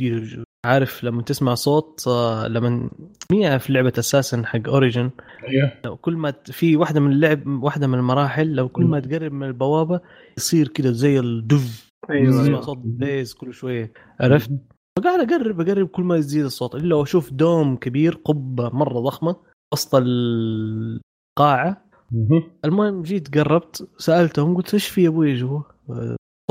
عارف 0.66 1.04
لما 1.04 1.22
تسمع 1.22 1.54
صوت 1.54 2.04
آه، 2.08 2.48
لما 2.48 2.90
مين 3.32 3.58
في 3.58 3.74
لعبة 3.74 3.94
أساسا 4.00 4.44
حق 4.46 4.68
Origin 4.68 5.12
أيوه 5.48 5.72
لو 5.86 5.98
كل 5.98 6.16
ما 6.16 6.34
في 6.46 6.76
واحدة 6.76 7.00
من 7.00 7.12
اللعب 7.12 7.48
واحدة 7.48 7.88
من 7.88 7.94
المراحل 7.94 8.56
لو 8.56 8.70
كل 8.70 8.84
ما. 8.84 9.00
تقرب 9.00 9.32
من 9.32 9.48
البوابة 9.48 10.02
يصير 10.38 10.68
كذا 10.68 10.92
زي 10.92 11.20
الدف 11.20 11.90
أيوه 12.10 12.32
تسمع 12.32 12.46
أيوة. 12.46 12.62
صوت 12.62 12.78
bass 12.78 13.34
كل 13.34 13.54
شوية 13.54 13.94
عرفت 14.20 14.52
فقاعد 15.00 15.32
أقرب 15.32 15.62
أقرب 15.62 15.88
كل 15.88 16.04
ما 16.04 16.16
يزيد 16.16 16.46
الصوت 16.46 16.76
إلا 16.76 16.96
واشوف 16.96 17.34
دوم 17.34 17.76
كبير 17.76 18.14
قبة 18.14 18.70
مرة 18.70 19.00
ضخمة 19.00 19.36
وسط 19.74 19.96
القاعة 19.96 21.86
مهم. 22.12 22.44
المهم 22.66 23.02
جيت 23.02 23.38
قربت 23.38 23.90
سألتهم 23.98 24.58
قلت 24.58 24.74
إيش 24.74 24.88
في 24.88 25.08
أبوي 25.08 25.36
جوا؟ 25.36 25.62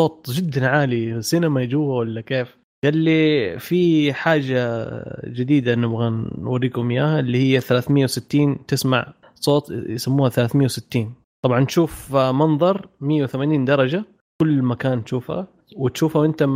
صوت 0.00 0.30
جدا 0.30 0.68
عالي 0.68 1.22
سينما 1.22 1.64
جوا 1.64 1.98
ولا 1.98 2.20
كيف؟ 2.20 2.56
قال 2.84 2.96
لي 2.96 3.58
في 3.58 4.12
حاجة 4.12 4.86
جديدة 5.26 5.74
نبغى 5.74 6.10
نوريكم 6.38 6.90
إياها 6.90 7.20
اللي 7.20 7.38
هي 7.38 7.60
360 7.60 8.66
تسمع 8.66 9.12
صوت 9.34 9.70
يسموها 9.70 10.30
360 10.30 11.14
طبعا 11.44 11.64
تشوف 11.64 12.14
منظر 12.16 12.88
180 13.00 13.64
درجة 13.64 14.04
كل 14.42 14.62
مكان 14.62 15.04
تشوفها 15.04 15.46
وتشوفها 15.76 16.22
وأنت 16.22 16.48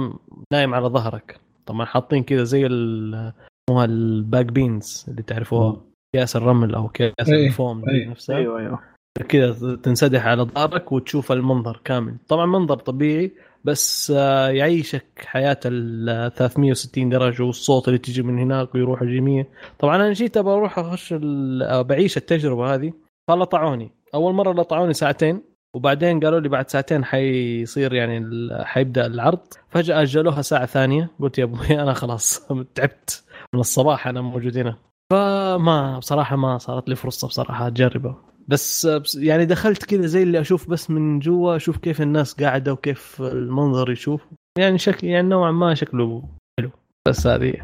نايم 0.53 0.75
على 0.75 0.87
ظهرك. 0.87 1.41
طبعا 1.67 1.85
حاطين 1.85 2.23
كذا 2.23 2.45
زي 2.45 2.67
ال- 2.67 3.33
يسموها 3.71 3.85
ال 3.85 4.00
bag 4.00 4.47
beans 4.47 5.05
اللي 5.09 5.23
تعرفوها 5.23 5.81
اكياس 6.15 6.37
الرمل 6.37 6.75
أو 6.75 6.87
اكياس 6.87 7.29
أي، 7.29 7.47
الفوم 7.47 7.81
دي 7.85 7.91
أي. 7.91 8.05
نفسها. 8.07 8.37
أيوه 8.37 8.59
أيوه. 8.61 8.81
كذا 9.19 9.77
تنسدح 9.77 10.27
على 10.27 10.43
ظهرك 10.43 10.93
وتشوف 10.93 11.33
المنظر 11.33 11.81
كامل. 11.85 12.17
طبعا 12.29 12.47
منظر 12.47 12.77
طبيعي 12.77 13.33
بس 13.65 14.13
آه، 14.17 14.49
يعيشك 14.49 15.05
حياة 15.27 15.61
ال 15.67 16.33
360 16.35 17.09
درجة 17.09 17.43
والصوت 17.43 17.89
اللي 17.89 17.99
تجي 17.99 18.23
من 18.23 18.39
هناك 18.39 18.75
ويروح 18.75 19.03
اليمين 19.03 19.45
طبعا 19.79 19.97
أنا 19.97 20.13
جيت 20.13 20.37
أبغى 20.37 20.55
أروح 20.55 20.79
أخش 20.79 21.15
آه، 21.63 21.83
بعيش 21.83 22.17
التجربة 22.17 22.75
هذه. 22.75 22.93
فلطعوني. 23.29 23.91
أول 24.15 24.35
مرة 24.35 24.53
لطعوني 24.53 24.93
ساعتين 24.95 25.43
وبعدين 25.75 26.21
قالوا 26.21 26.41
لي 26.41 26.49
بعد 26.49 26.71
ساعتين 26.71 27.05
حيصير 27.05 27.93
يعني 27.95 28.27
حيبدأ 28.65 29.07
العرض. 29.07 29.41
فجأة 29.71 30.03
أجلوها 30.03 30.43
ساعة 30.43 30.67
ثانية 30.67 31.11
قلت 31.21 31.39
يا 31.39 31.45
أبوي 31.45 31.81
أنا 31.83 31.93
خلاص 31.93 32.47
تعبت. 32.75 33.25
من 33.55 33.61
الصباح 33.61 34.07
أنا 34.09 34.21
موجود 34.21 34.59
هنا. 34.59 34.77
فما 35.13 35.99
بصراحة 35.99 36.37
ما 36.37 36.59
صارت 36.59 36.89
لي 36.89 36.97
فرصة 36.97 37.29
بصراحة 37.29 37.67
أجربه. 37.67 38.30
بس 38.51 38.89
يعني 39.17 39.45
دخلت 39.45 39.85
كذا 39.85 40.07
زي 40.07 40.23
اللي 40.23 40.41
أشوف 40.41 40.71
بس 40.71 40.91
من 40.91 41.19
جوا 41.19 41.57
أشوف 41.57 41.79
كيف 41.79 42.03
الناس 42.03 42.35
قاعدة 42.35 42.73
وكيف 42.73 43.23
المنظر 43.23 43.91
يشوف. 43.91 44.27
يعني 44.59 44.79
شكل 44.79 45.07
يعني 45.07 45.29
نوعا 45.29 45.53
ما 45.53 45.75
شكله 45.75 46.29
حلو. 46.59 46.71
بس 47.09 47.27
هذه 47.27 47.55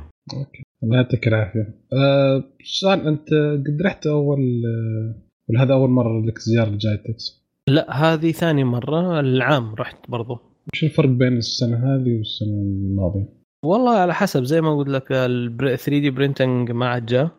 الله 0.82 0.96
يعطيك 0.96 1.28
العافية. 1.28 1.74
أه 1.92 2.44
سؤال 2.64 3.06
أنت 3.08 3.28
قد 3.66 3.82
رحت 3.84 4.06
أول 4.06 4.62
ولا 5.48 5.62
هذا 5.62 5.74
أول 5.74 5.90
مرة 5.90 6.26
لك 6.26 6.38
زيارة 6.38 6.70
GITEX 6.70 7.46
لا 7.68 7.92
هذه 7.92 8.32
ثاني 8.32 8.64
مرة. 8.64 9.20
العام 9.20 9.74
رحت 9.74 10.10
برضو. 10.10 10.38
وش 10.72 10.84
الفرق 10.84 11.08
بين 11.08 11.36
السنة 11.36 11.76
هذه 11.76 12.16
والسنة 12.18 12.62
الماضية؟ 12.62 13.28
والله 13.64 13.92
على 13.92 14.14
حسب 14.14 14.44
زي 14.44 14.60
ما 14.60 14.76
قلت 14.76 14.88
لك 14.88 15.12
ال 15.12 15.56
3D 15.58 16.10
printing 16.10 16.70
ما 16.70 16.88
عاد 16.88 17.06
جاء. 17.06 17.30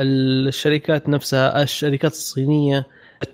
الشركات 0.00 1.08
نفسها 1.08 1.62
الشركات 1.62 2.12
الصينية 2.12 2.86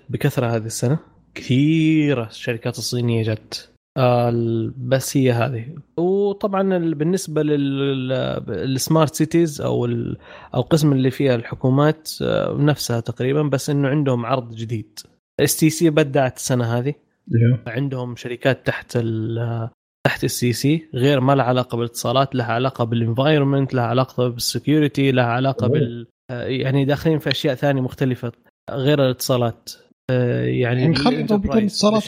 بكثرة 0.09 0.47
هذه 0.47 0.65
السنة؟ 0.65 0.99
كثيرة 1.35 2.27
الشركات 2.27 2.77
الصينية 2.77 3.23
جت. 3.23 3.71
آه، 3.97 4.33
بس 4.77 5.17
هي 5.17 5.31
هذه. 5.31 5.65
وطبعا 5.97 6.77
ال- 6.77 6.95
بالنسبة 6.95 7.43
لل 7.43 7.92
smart 7.92 9.15
cities 9.15 9.61
أو 9.61 9.85
أو 9.85 10.59
القسم 10.61 10.91
اللي 10.91 11.11
فيها 11.11 11.35
الحكومات 11.35 12.09
آه، 12.21 12.57
نفسها 12.59 12.99
تقريبا 12.99 13.41
بس 13.41 13.69
إنه 13.69 13.87
عندهم 13.87 14.25
عرض 14.25 14.55
جديد. 14.55 14.99
STC 15.39 15.89
بدعت 15.89 16.37
السنة 16.37 16.65
هذه. 16.77 16.93
أيوه 17.35 17.59
عندهم 17.67 18.15
شركات 18.15 18.67
تحت 18.67 18.91
ال 18.95 19.69
تحت 20.05 20.23
ال 20.23 20.53
STC 20.53 20.89
غير 20.93 21.19
ما 21.19 21.35
لها 21.35 21.45
علاقة 21.45 21.77
بالإتصالات 21.77 22.35
لها 22.35 22.45
علاقة 22.53 22.83
بال 22.83 22.97
environment 22.97 23.73
لها 23.73 23.83
علاقة 23.83 24.27
بال 24.27 24.44
security 24.44 25.11
لها 25.11 25.25
علاقة 25.25 25.65
أوه. 25.65 25.73
بال 25.73 26.07
يعني 26.31 26.85
داخلين 26.85 27.19
في 27.19 27.29
أشياء 27.31 27.55
ثانية 27.55 27.81
مختلفة 27.81 28.31
غير 28.71 29.05
الاتصالات. 29.05 29.69
آه، 30.09 30.43
يعني 30.45 30.81
يعني 30.81 30.95
خلي 30.95 31.19
يضبطون 31.19 31.57
الاتصالات؟ 31.57 32.03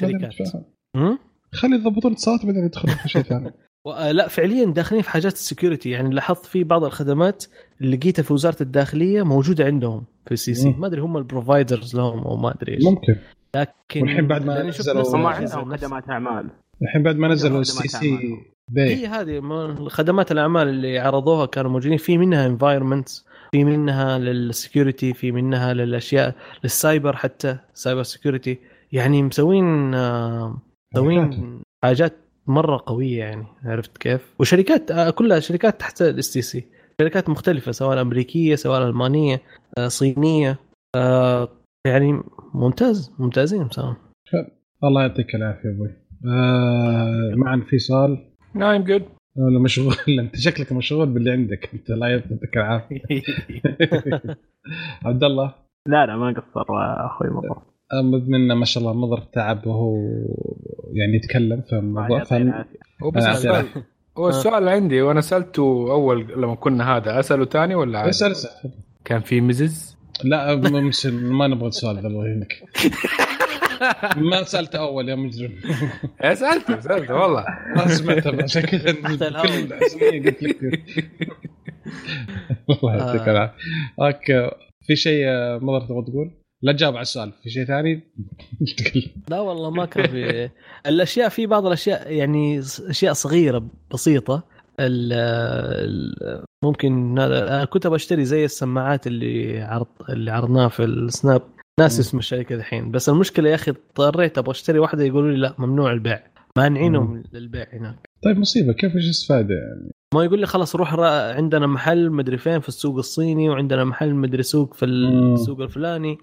خلي 1.53 1.75
يضبطون 1.75 2.11
الاتصالات 2.11 2.45
بعدين 2.45 2.65
يدخلون 2.65 2.95
في 2.95 3.09
شيء 3.09 3.21
ثاني. 3.21 3.53
آه، 3.87 4.11
لا 4.11 4.27
فعليا 4.27 4.65
داخلين 4.65 5.01
في 5.01 5.09
حاجات 5.09 5.33
ال 5.33 5.39
security 5.39 5.89
يعني 5.89 6.09
لاحظت 6.15 6.45
في 6.45 6.63
بعض 6.63 6.83
الخدمات 6.83 7.45
اللي 7.81 7.97
لقيتها 7.97 8.23
في 8.23 8.33
وزارة 8.33 8.57
الداخلية 8.61 9.23
موجودة 9.23 9.65
عندهم 9.65 10.05
في 10.25 10.31
ال 10.31 10.53
STC. 10.53 10.69
ما 10.69 10.87
أدري 10.87 11.01
هم 11.01 11.17
ال 11.17 11.25
providers 11.25 11.95
لهم 11.95 12.19
أو 12.19 12.37
ما 12.37 12.53
أدري 12.53 12.73
إيش. 12.73 12.83
ممكن. 12.83 13.15
لكن 13.55 14.01
والحين 14.01 14.27
بعد 14.27 14.45
ما 14.45 14.71
شفت 14.71 14.81
نزلوا- 14.89 15.15
هم 15.15 15.23
ما 15.23 15.29
عندهم 15.29 15.77
خدمات 15.77 16.09
أعمال. 16.09 16.49
الحين 16.81 17.03
بعد 17.03 17.15
ما 17.15 17.27
نزلوا 17.27 17.61
ال 17.61 17.87
STC 17.87 18.17
هي 18.77 19.07
هذه 19.07 19.39
ما- 19.39 19.89
خدمات 19.89 20.31
الأعمال 20.31 20.67
اللي 20.67 20.99
عرضوها 20.99 21.45
كانوا 21.45 21.71
موجودين. 21.71 21.97
في 21.97 22.17
منها 22.17 22.45
environments 22.47 23.25
في 23.51 23.63
منها 23.63 24.17
لل 24.19 24.38
security 24.38 25.13
في 25.13 25.31
منها 25.31 25.73
للأشياء 25.73 26.35
للسايبر 26.63 27.15
حتى 27.15 27.57
cyber 27.73 28.03
security 28.03 28.57
يعني 28.91 29.23
مسوين 29.23 29.93
آه، 29.93 30.61
مسوين 30.95 31.61
حاجات. 31.83 32.17
مرة 32.47 32.83
قوية 32.85 33.19
يعني 33.19 33.45
عرفت 33.65 33.97
كيف؟ 33.97 34.33
وشركات 34.39 34.91
آه، 34.91 35.09
كلها 35.09 35.39
شركات 35.39 35.79
تحت 35.79 36.01
ال 36.01 36.33
STC 36.33 36.65
شركات 37.01 37.29
مختلفة 37.29 37.71
سواء 37.71 38.01
أمريكية 38.01 38.55
سواء 38.55 38.87
ألمانية 38.87 39.41
آه، 39.77 39.87
صينية. 39.87 40.59
يعني 41.87 42.21
ممتاز 42.53 43.11
ممتازين 43.19 43.63
بصراحة. 43.63 43.97
الله 44.83 45.01
يعطيك 45.01 45.35
العافية 45.35 45.69
أبوي. 45.69 45.89
آه 46.25 47.33
معنا 47.35 47.65
في 47.65 47.77
سؤال 47.79 48.31
نايم 48.55 48.83
جود 48.83 49.03
ولا 49.37 49.59
مشغول. 49.59 49.95
أنت 50.19 50.35
شكلك 50.35 50.71
مشغول 50.71 51.09
باللي 51.09 51.31
عندك. 51.31 51.69
أنت 51.73 51.89
الله 51.89 52.07
يعطيك 52.07 52.57
العافية. 52.57 53.01
عبد 55.05 55.23
الله. 55.23 55.53
لا 55.87 56.05
لا 56.05 56.15
ما 56.15 56.29
قصر 56.31 56.65
أخوي 57.05 57.29
مطر 57.29 57.61
منا 58.27 58.55
ما 58.55 58.65
شاء 58.65 58.81
الله 58.83 58.93
مضر 58.93 59.19
تعب 59.19 59.67
وهو 59.67 59.95
يعني 60.93 61.15
يتكلم 61.15 61.61
في 61.61 61.73
الله 61.73 61.79
الموضوع 61.79 62.17
يعطيه 62.17 62.35
فن... 62.35 62.47
العافية. 62.47 62.79
هو 63.03 63.11
بس 63.11 63.23
آه، 63.23 63.31
السؤال 63.31 63.65
هو 64.17 64.29
السؤال 64.29 64.55
اللي 64.55 64.71
عندي 64.71 65.01
وأنا 65.01 65.21
سألته 65.21 65.91
أول 65.91 66.41
لما 66.41 66.55
كنا 66.55 66.97
هذا 66.97 67.19
أسأله 67.19 67.45
ثاني 67.45 67.75
ولا 67.75 67.99
عادي؟ 67.99 68.09
اسأل 68.09 68.31
اسأل. 68.31 68.71
كان 69.05 69.21
في 69.21 69.41
مزز؟ 69.41 69.97
لا 70.23 70.55
ما 71.11 71.47
نبغى 71.47 71.67
السؤال 71.67 71.99
ذا 71.99 72.07
الله 72.07 72.27
يهينك 72.27 72.53
ما 74.17 74.43
سألت 74.43 74.75
أول 74.75 75.09
يا 75.09 75.15
مجرم. 75.15 75.51
إيه، 76.23 76.33
سالته 76.33 76.79
سالته 76.79 77.15
والله. 77.15 77.45
ما 77.75 77.87
سمعت 77.87 78.27
عشان 78.27 78.61
كذا. 78.61 78.91
كل 78.91 79.07
قلت 79.07 80.43
لك. 80.43 80.83
الله 82.69 82.95
يعطيك 82.95 83.21
آه. 83.21 83.31
العافية. 83.31 83.55
أوكي. 84.01 84.51
في 84.81 84.95
شيء 84.95 85.25
آه، 85.27 85.57
مضر 85.61 85.81
تبغى 85.85 86.01
تقول؟ 86.11 86.31
لا 86.61 86.71
تجاوب 86.71 86.93
على 86.95 87.01
السؤال. 87.01 87.31
في 87.43 87.49
شيء 87.49 87.65
ثاني؟ 87.65 88.01
لا 89.29 89.39
والله 89.39 89.69
ما 89.71 89.85
كان 89.85 90.07
في. 90.07 90.49
الأشياء 90.87 91.29
في 91.29 91.45
بعض 91.45 91.65
الأشياء 91.65 92.11
يعني 92.13 92.59
أشياء 92.89 93.13
صغيرة 93.13 93.63
بسيطة. 93.93 94.43
ال 94.79 95.13
ال- 95.13 96.43
ممكن 96.63 97.19
هذا- 97.19 97.47
أنا 97.47 97.65
كنت 97.65 97.87
بشتري 97.87 98.25
زي 98.25 98.45
السماعات 98.45 99.07
اللي 99.07 99.61
عرض 99.61 99.87
اللي 100.09 100.31
عرضناها 100.31 100.69
في 100.69 100.83
السناب. 100.83 101.41
ناس 101.79 101.99
اسم 101.99 102.17
الشركة 102.17 102.55
الحين. 102.55 102.91
بس 102.91 103.09
المشكلة 103.09 103.49
يا 103.49 103.55
أخي 103.55 103.71
اضطريت 103.71 104.37
أبغى 104.37 104.51
أشتري 104.51 104.79
واحدة 104.79 105.03
يقولوا 105.03 105.31
لي 105.31 105.37
لا 105.37 105.55
ممنوع 105.57 105.91
البيع. 105.91 106.23
مانعينهم 106.57 107.23
للبيع 107.33 107.65
هناك. 107.73 108.09
طيب 108.23 108.39
مصيبة. 108.39 108.73
كيف 108.73 108.95
إيش 108.95 109.09
استفاده 109.09 109.55
يعني؟ 109.55 109.91
ما 110.13 110.23
يقول 110.23 110.39
لي 110.39 110.45
خلاص 110.45 110.75
روح 110.75 110.93
عندنا 111.35 111.67
محل 111.67 112.09
مدري 112.09 112.37
فين 112.37 112.59
في 112.59 112.67
السوق 112.67 112.97
الصيني 112.97 113.49
وعندنا 113.49 113.83
محل 113.83 114.13
مدري 114.13 114.43
سوق 114.43 114.73
في. 114.73 114.85
السوق 114.85 115.61
الفلاني. 115.61 116.11
يا 116.11 116.17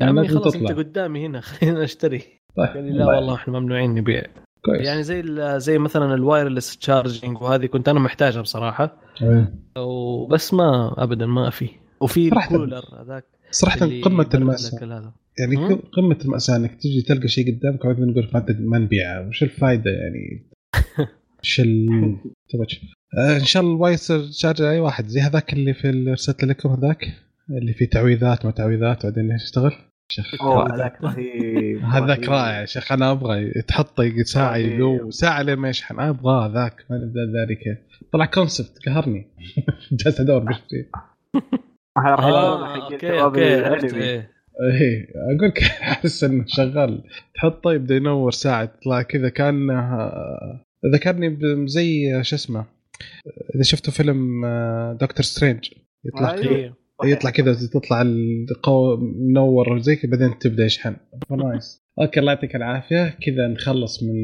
يعني 0.00 0.18
عمي 0.18 0.28
خلاص. 0.28 0.56
أنت 0.56 0.72
قدامي 0.72 1.26
هنا. 1.26 1.40
خلينا 1.50 1.84
نشتري. 1.84 2.22
طيب 2.56 2.68
قال 2.68 2.84
لي 2.84 2.92
لا 2.92 3.06
والله 3.06 3.34
إحنا 3.34 3.60
ممنوعين 3.60 3.94
نبيع. 3.94 4.22
كويس. 4.64 4.86
يعني 4.86 5.02
زي 5.02 5.22
زي 5.60 5.78
مثلا 5.78 6.14
ال 6.14 6.21
wireless 6.21 6.78
charging 6.78 7.42
وهذه 7.42 7.66
كنت 7.66 7.88
أنا 7.88 8.00
محتاجها 8.00 8.42
بصراحة. 8.42 8.96
إيه. 9.22 9.54
وبس 9.78 10.54
ما 10.54 10.94
ابدا 10.98 11.26
ما 11.26 11.50
في. 11.50 11.68
وفي. 12.00 12.28
الكولر 12.28 12.84
هذاك. 13.00 13.24
صراحة 13.52 14.00
قمة 14.02 14.28
هذا 14.34 15.12
يعني 15.38 15.56
مم. 15.56 15.76
قمة 15.76 16.18
المأساة 16.24 16.56
إنك 16.56 16.74
تجي 16.74 17.02
تلقى 17.02 17.28
شيء 17.28 17.56
قدامك 17.56 17.84
وبعدين 17.84 18.06
نقول 18.06 18.28
ما 18.60 18.78
نبيعه. 18.78 19.28
وش 19.28 19.42
الفائده 19.42 19.90
يعني؟ 19.90 20.50
إيش 21.44 21.60
ال 21.60 21.88
آه، 23.18 23.36
إن 23.36 23.44
شاء 23.44 23.62
الله 23.62 23.74
الوايس 23.74 24.12
شارجر 24.12 24.70
أي 24.70 24.80
واحد. 24.80 25.06
زي 25.06 25.20
هذاك 25.20 25.52
اللي 25.52 25.74
في 25.74 25.90
اللي 25.90 26.10
ارسلت 26.10 26.44
لكم 26.44 26.68
هذاك؟ 26.68 27.04
اللي 27.50 27.72
فيه 27.72 27.88
تعويذات 27.88 28.44
ما 28.44 28.50
تعويذات 28.50 29.06
بعدين 29.06 29.30
يشتغل 29.30 29.72
شيخ. 30.08 30.42
أوه 30.42 30.74
هذاك 30.74 31.02
رهيب. 31.02 31.84
هذاك. 31.84 32.28
رائع 32.28 32.60
يا 32.60 32.66
شيخ. 32.66 32.92
أنا 32.92 33.10
أبغى 33.10 33.62
تحطه 33.62 34.04
يقعد 34.04 34.24
ساعة 34.24 34.52
رهيب. 34.52 34.80
يقو 34.80 35.10
ساعة 35.10 35.42
لين 35.42 35.54
ما 35.54 35.68
يشحن. 35.68 36.00
ابغاه 36.00 36.52
ذاك 36.54 36.84
ما 36.90 36.96
نبدأ 36.96 37.20
ذلك. 37.20 37.86
طلع 38.12 38.24
concept 38.24 38.78
قهرني. 38.86 39.26
جالس 39.92 40.20
أدور 40.20 40.38
بشتري 40.38 40.86
راح 41.98 42.06
يروح 42.06 42.74
حق 42.74 42.92
okay 42.92 43.20
okay 43.22 43.54
عرفت 43.64 43.94
إيه. 43.94 44.30
إيه 44.80 45.06
أقول 45.36 45.48
لك 45.48 45.62
أحس 45.82 46.24
إنه 46.24 46.44
شغال 46.46 47.02
تحطه 47.34 47.72
يبدا 47.72 47.94
ينور 47.96 48.30
ساعة 48.30 48.62
يطلع 48.62 49.02
كذا 49.02 49.28
كانه 49.28 50.12
ذكرني 50.94 51.28
ب- 51.28 51.66
زي 51.66 52.22
شو 52.24 52.36
اسمه 52.36 52.64
إذا 53.54 53.62
شفتوا 53.62 53.92
فيلم 53.92 54.44
آه، 54.44 54.92
دكتور 55.00 55.22
سترينج 55.24 55.70
يطلع. 56.04 56.36
كذا 56.36 56.50
إيه. 56.50 56.74
يطلع 57.04 57.30
كذا 57.30 57.54
تطلع 57.72 58.02
اللوقو 58.02 58.96
منور 58.96 59.78
زي 59.78 59.96
كذا 59.96 60.10
بعدين 60.10 60.38
تبدأ 60.38 60.64
يشحن 60.64 60.96
nice 61.30 61.82
okay 62.00 62.20
الله 62.20 62.32
يعطيك 62.32 62.56
العافية 62.56 63.08
كذا 63.26 63.48
نخلص 63.48 64.02
من 64.02 64.14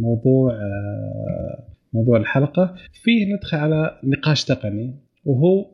موضوع 0.00 0.52
آه، 0.52 1.68
موضوع 1.92 2.16
الحلقة 2.16 2.74
فيه 3.02 3.34
ندخل 3.34 3.56
على 3.56 4.00
نقاش 4.04 4.44
تقني 4.44 4.94
وهو 5.24 5.60
آه، 5.60 5.73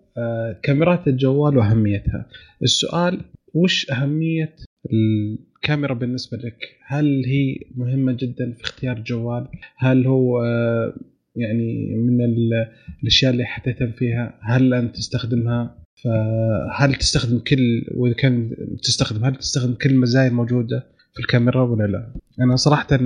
كاميرات 0.62 1.08
الجوال 1.08 1.56
وأهميتها. 1.58 2.26
السؤال 2.62 3.20
وش 3.54 3.90
أهمية 3.90 4.56
الكاميرا 4.92 5.94
بالنسبة 5.94 6.38
لك؟ 6.38 6.56
هل 6.86 7.22
هي 7.26 7.56
مهمة 7.76 8.12
جدا 8.12 8.52
في 8.52 8.64
اختيار 8.64 8.96
الجوال؟ 8.96 9.48
هل 9.76 10.06
هو 10.06 10.42
آه، 10.44 10.94
يعني 11.36 11.94
من 11.96 12.24
ال- 12.24 12.66
الأشياء 13.02 13.32
اللي 13.32 13.44
حتهتم 13.44 13.92
فيها؟ 13.92 14.38
هل 14.42 14.74
أنت 14.74 14.96
تستخدمها؟ 14.96 15.76
فهل 16.04 16.94
تستخدم 16.94 17.38
كل 17.38 17.84
وإذا 17.94 18.14
كان 18.14 18.56
تستخدم 18.82 19.24
هل 19.24 19.36
تستخدم 19.36 19.74
كل 19.74 19.90
المزايا 19.90 20.28
الموجودة 20.28 20.86
في 21.14 21.20
الكاميرا 21.20 21.62
ولا 21.62 21.86
لا؟ 21.86 22.14
أنا 22.40 22.56
صراحة 22.56 22.96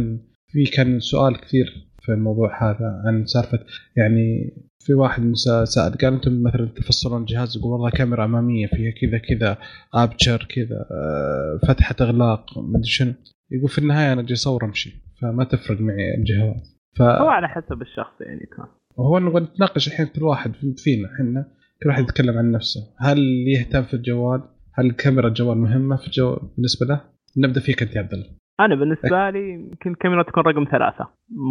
في 0.48 0.64
كان 0.72 1.00
سؤال 1.00 1.40
كثير 1.40 1.86
في 2.02 2.12
الموضوع 2.12 2.70
هذا 2.70 3.02
عن 3.06 3.26
سالفة 3.26 3.58
يعني 3.96 4.52
في 4.84 4.94
واحد 4.94 5.32
سال 5.34 5.98
قال 5.98 6.14
أنتم 6.14 6.42
مثلا 6.42 6.66
تفصلون 6.76 7.20
الجهاز 7.20 7.56
يقول 7.56 7.72
والله 7.72 7.90
كاميرا 7.90 8.24
أمامية 8.24 8.66
فيها 8.66 8.90
كذا 8.90 9.18
كذا 9.18 9.58
أبتشر 9.94 10.46
كذا 10.54 10.86
آه، 10.90 11.60
فتحة 11.68 11.96
أغلاق 12.00 12.58
مدري 12.58 12.90
شنو. 12.90 13.12
يقول 13.50 13.68
في 13.68 13.78
النهاية 13.78 14.12
أنا 14.12 14.20
أجي 14.20 14.34
أصور 14.34 14.64
أمشي 14.64 14.90
فما 15.20 15.44
تفرق 15.44 15.80
معي 15.80 16.14
الجهاز. 16.14 16.80
ف 16.96 17.02
هو 17.02 17.28
على 17.28 17.48
حسب 17.48 17.82
الشخص 17.82 18.20
يعني 18.20 18.46
كان 18.56 18.66
وهو 18.96 19.18
نبغى 19.18 19.40
نتناقش 19.40 19.88
الحين 19.88 20.06
كل 20.06 20.22
واحد 20.22 20.52
فينا 20.76 21.08
إحنا 21.14 21.52
كل 21.82 21.88
واحد 21.88 22.02
يتكلم 22.02 22.38
عن 22.38 22.52
نفسه. 22.52 22.80
هل 22.98 23.18
يهتم 23.48 23.82
في 23.82 23.94
الجوال؟ 23.94 24.42
هل 24.74 24.90
كاميرا 24.90 25.28
الجوال 25.28 25.58
مهمة 25.58 25.96
في 25.96 26.06
الجو 26.06 26.36
بالنسبة 26.56 26.86
له؟ 26.86 27.00
نبدأ 27.36 27.60
فيك 27.60 27.82
أنت 27.82 27.96
يا 27.96 28.00
عبد 28.00 28.12
الله. 28.12 28.26
أنا 28.60 28.74
بالنسبة 28.74 29.30
لي 29.30 29.50
يمكن 29.50 29.90
الكاميرا 29.90 30.22
تكون 30.22 30.42
رقم 30.42 30.64
ثلاثة. 30.64 31.06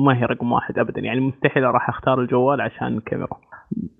ما 0.05 0.17
هي 0.17 0.25
رقم 0.25 0.51
واحد 0.51 0.80
ابدا. 0.80 1.01
يعني 1.01 1.19
مستحيل 1.19 1.63
راح 1.63 1.89
أختار 1.89 2.21
الجوال 2.21 2.61
عشان 2.61 2.97
الكاميرا 2.97 3.38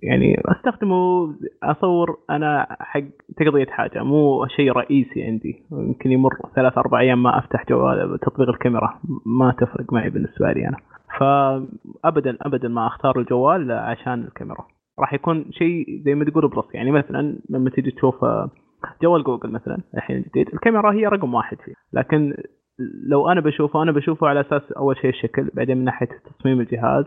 يعني 0.02 0.42
أستخدمه 0.44 1.34
أصور 1.62 2.18
أنا 2.30 2.76
حق 2.80 3.00
تقضية 3.36 3.66
حاجة. 3.66 4.02
مو 4.02 4.46
شيء 4.46 4.72
رئيسي 4.72 5.22
عندي. 5.22 5.62
يمكن 5.72 6.12
يمر 6.12 6.30
ثلاث 6.54 6.78
أربع 6.78 7.00
أيام 7.00 7.22
ما 7.22 7.38
أفتح 7.38 7.64
جوال 7.68 8.18
تطبيق 8.20 8.48
الكاميرا. 8.48 9.00
ما 9.26 9.54
تفرق 9.58 9.92
معي 9.92 10.10
بالنسبة 10.10 10.52
لي 10.52 10.68
أنا. 10.68 10.76
فابدا 11.18 12.36
ابدا 12.42 12.68
ما 12.68 12.86
أختار 12.86 13.18
الجوال 13.18 13.72
عشان 13.72 14.22
الكاميرا. 14.24 14.66
راح 15.00 15.12
يكون 15.14 15.44
شيء 15.50 16.02
زي 16.04 16.14
ما 16.14 16.24
تقول 16.24 16.48
plus. 16.48 16.74
يعني 16.74 16.90
مثلا 16.90 17.38
لما 17.50 17.70
تيجي 17.70 17.90
تشوف 17.90 18.24
جوال 19.02 19.24
جوجل 19.24 19.50
مثلا 19.50 19.78
الحين 19.94 20.16
الجديد 20.16 20.48
الكاميرا 20.54 20.92
هي 20.92 21.06
رقم 21.06 21.34
واحد 21.34 21.56
فيه. 21.64 21.74
لكن 21.92 22.36
لو 23.08 23.28
أنا 23.28 23.40
بشوفه 23.40 23.82
أنا 23.82 23.92
بشوفه 23.92 24.26
على 24.26 24.40
أساس 24.40 24.62
أول 24.76 24.96
شيء 24.96 25.10
الشكل 25.10 25.50
بعدين 25.54 25.76
من 25.76 25.84
ناحية 25.84 26.08
تصميم 26.38 26.60
الجهاز 26.60 27.04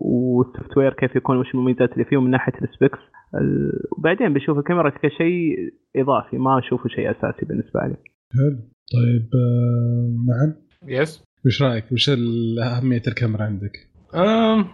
وال 0.00 0.76
software 0.76 0.92
كيف 0.92 1.16
يكون 1.16 1.36
وش 1.38 1.54
المميزات 1.54 1.92
اللي 1.92 2.04
فيه 2.04 2.16
ومن 2.16 2.30
ناحية 2.30 2.52
ال 2.62 2.67
specs. 2.67 2.98
ال- 3.34 3.80
وبعدين 3.98 4.32
بشوف 4.34 4.58
الكاميرا 4.58 4.90
كشيء 4.90 5.56
إضافي 5.96 6.38
ما 6.38 6.58
أشوفه 6.58 6.88
شيء 6.88 7.10
أساسي 7.10 7.46
بالنسبة 7.46 7.80
لي. 7.80 7.96
حلو. 8.32 8.58
طيب 8.94 9.28
آه، 9.34 10.10
معن؟ 10.26 10.54
yes 10.88 11.24
وش 11.46 11.62
رأيك؟ 11.62 11.84
وش 11.92 12.10
اهميه 12.10 13.02
الكاميرا 13.08 13.42
عندك؟ 13.42 13.72
أم 14.14 14.64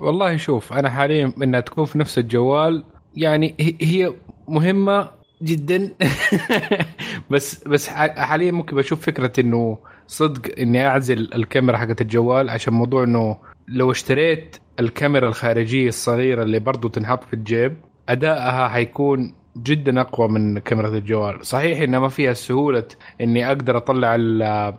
والله 0.00 0.36
شوف 0.36 0.72
أنا 0.72 0.90
حاليا 0.90 1.32
إنها 1.42 1.60
تكون 1.60 1.84
في 1.84 1.98
نفس 1.98 2.18
الجوال 2.18 2.84
يعني 3.16 3.54
هي- 3.60 3.76
هي 3.80 4.12
مهمة 4.48 5.10
جدا. 5.42 5.94
بس 7.30 7.64
بس 7.64 7.88
حاليا 7.88 8.52
ممكن 8.52 8.76
بشوف 8.76 9.00
فكرة 9.06 9.32
إنه 9.40 9.78
صدق 10.06 10.58
إني 10.58 10.86
أعزل 10.86 11.34
الكاميرا 11.34 11.76
حقت 11.76 12.00
الجوال 12.00 12.50
عشان 12.50 12.72
موضوع 12.74 13.04
إنه 13.04 13.38
لو 13.68 13.90
اشتريت 13.90 14.56
الكاميرا 14.80 15.28
الخارجية 15.28 15.88
الصغيرة 15.88 16.42
اللي 16.42 16.58
برضو 16.58 16.88
تنحط 16.88 17.24
في 17.24 17.32
الجيب 17.34 17.76
أدائها 18.08 18.68
حيكون 18.68 19.34
جدا 19.56 20.00
أقوى 20.00 20.28
من 20.28 20.58
كاميرا 20.58 20.88
الجوال. 20.88 21.46
صحيح 21.46 21.80
انها 21.80 21.98
ما 22.00 22.08
فيها 22.08 22.32
سهولة 22.32 22.84
إني 23.20 23.46
أقدر 23.48 23.76
أطلع 23.76 24.14
ال- 24.14 24.72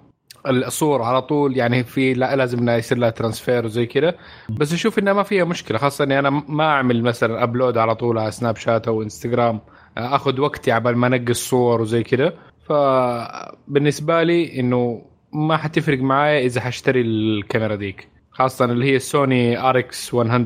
الصور 0.47 1.01
على 1.01 1.21
طول 1.21 1.57
يعني 1.57 1.83
في 1.83 2.13
لا 2.13 2.35
لازم 2.35 2.69
يصير 2.69 2.97
لها 2.97 3.09
transfer 3.09 3.65
وزي 3.65 3.85
كذا 3.85 4.15
بس 4.49 4.73
أشوف 4.73 4.99
انها 4.99 5.13
ما 5.13 5.23
فيها 5.23 5.43
مشكلة 5.45 5.77
خاصة 5.77 6.03
إني 6.03 6.19
أنا 6.19 6.29
ما 6.29 6.63
أعمل 6.63 7.03
مثلا 7.03 7.43
upload 7.43 7.77
على 7.77 7.95
طول 7.95 8.17
على 8.17 8.31
سناب 8.31 8.55
شات 8.57 8.87
أو 8.87 9.03
انستغرام 9.03 9.61
آخذ 9.99 10.39
وقتي 10.39 10.71
عبال 10.71 10.97
ما 10.97 11.07
أنقي 11.07 11.31
الصور 11.31 11.81
وزي 11.81 12.03
كذا 12.03 12.33
فبالنسبة 12.65 14.23
لي 14.23 14.59
إنه 14.59 15.05
ما 15.33 15.57
حتفرق 15.57 15.99
معايا 15.99 16.45
إذا 16.45 16.61
حاشتري 16.61 17.01
الكاميرا 17.01 17.75
ديك 17.75 18.07
خاصة 18.31 18.65
اللي 18.65 18.93
هي 18.93 18.99
سوني 18.99 19.59
RX 19.59 20.13
100 20.13 20.45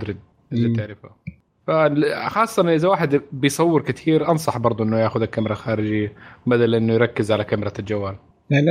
إذا. 0.53 0.75
تعرفها 0.75 1.15
فخاصة 1.67 2.75
إذا 2.75 2.87
واحد 2.87 3.21
بيصور 3.31 3.81
كثير 3.81 4.31
أنصح 4.31 4.57
برضه 4.57 4.83
إنه 4.83 4.99
ياخذ 4.99 5.21
الكاميرا 5.21 5.53
الخارجية 5.53 6.13
بدل 6.45 6.75
إنه 6.75 6.93
يركز 6.93 7.31
على 7.31 7.43
كاميرا 7.43 7.71
الجوال. 7.79 8.15
يعني 8.49 8.69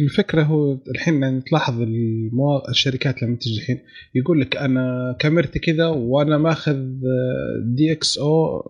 الفكرة 0.00 0.42
هو 0.42 0.78
الحين 0.94 1.22
يعني 1.22 1.40
تلاحظ 1.40 1.80
الموا... 1.82 2.70
الشركات 2.70 3.22
لما 3.22 3.36
تجي 3.36 3.60
الحين 3.60 3.78
يقول 4.14 4.40
لك 4.40 4.56
أنا 4.56 5.16
كاميرتي 5.18 5.58
كذا 5.58 5.86
وأنا 5.86 6.38
ماخذ 6.38 6.76
دي 7.64 7.92
إكس 7.92 8.18
أو 8.18 8.62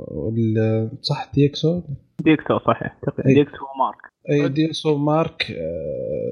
صح 1.03 1.31
دي 1.35 1.47
إكس 1.47 1.65
أو 1.65 1.83
دي 2.25 2.33
إكس 2.35 2.45
أو 2.51 2.59
صحيح. 2.59 2.97
دي 3.27 3.43
إكس 3.43 3.51
أو 3.53 3.67
مارك 3.79 3.99
اي 4.31 4.49
DxOMark 4.49 5.57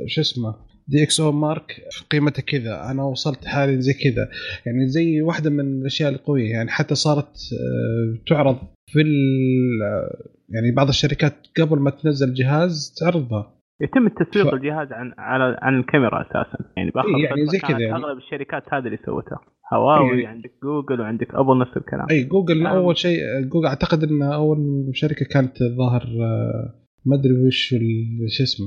شو 0.06 0.20
اسمه؟ 0.20 0.54
DxOMark 0.88 1.72
قيمتها 2.10 2.42
كذا. 2.42 2.90
أنا 2.90 3.04
وصلت 3.04 3.44
حالي 3.44 3.80
زي 3.80 3.92
كذا. 3.92 4.28
يعني 4.66 4.86
زي 4.88 5.22
واحدة 5.22 5.50
من 5.50 5.80
الأشياء 5.80 6.10
القوية. 6.12 6.50
يعني 6.50 6.70
حتى 6.70 6.94
صارت 6.94 7.26
آه، 7.52 8.18
تعرض 8.28 8.56
في 8.86 9.00
ال- 9.00 9.82
آه، 9.82 10.28
يعني 10.48 10.70
بعض 10.70 10.88
الشركات 10.88 11.34
قبل 11.60 11.78
ما 11.78 11.90
تنزل 11.90 12.34
جهاز 12.34 12.94
تعرضها. 13.00 13.59
يتم 13.80 14.06
التسويق 14.06 14.50
ف- 14.50 14.54
الجهاز 14.54 14.92
عن 14.92 15.12
على 15.18 15.58
عن 15.62 15.78
الكاميرا 15.80 16.20
أساسا. 16.22 16.58
يعني 16.76 16.90
باخر 16.90 17.08
إيه، 17.16 17.24
يعني 17.24 17.46
زي 17.46 17.58
كذا 17.58 17.78
يعني. 17.78 17.92
أغلب 18.04 18.18
الشركات 18.18 18.62
هذه 18.74 18.86
اللي 18.86 18.98
سوتها. 19.06 19.38
هواوي 19.74 20.20
إيه. 20.20 20.26
عندك 20.28 20.52
جوجل 20.62 21.00
وعندك 21.00 21.34
أبل 21.34 21.58
نفس 21.58 21.76
الكلام. 21.76 22.06
أي 22.10 22.24
جوجل 22.24 22.62
نعم. 22.62 22.76
أول 22.76 22.96
شيء 22.96 23.18
جوجل 23.52 23.66
أعتقد 23.66 24.02
إن 24.04 24.22
أول 24.22 24.58
شركة 24.92 25.26
كانت 25.30 25.62
الظاهر 25.62 26.02
آه، 26.02 26.74
ما 27.06 27.16
أدري 27.16 27.46
وش 27.46 27.72
ال- 27.72 28.30
شو 28.36 28.42
اسمه. 28.42 28.66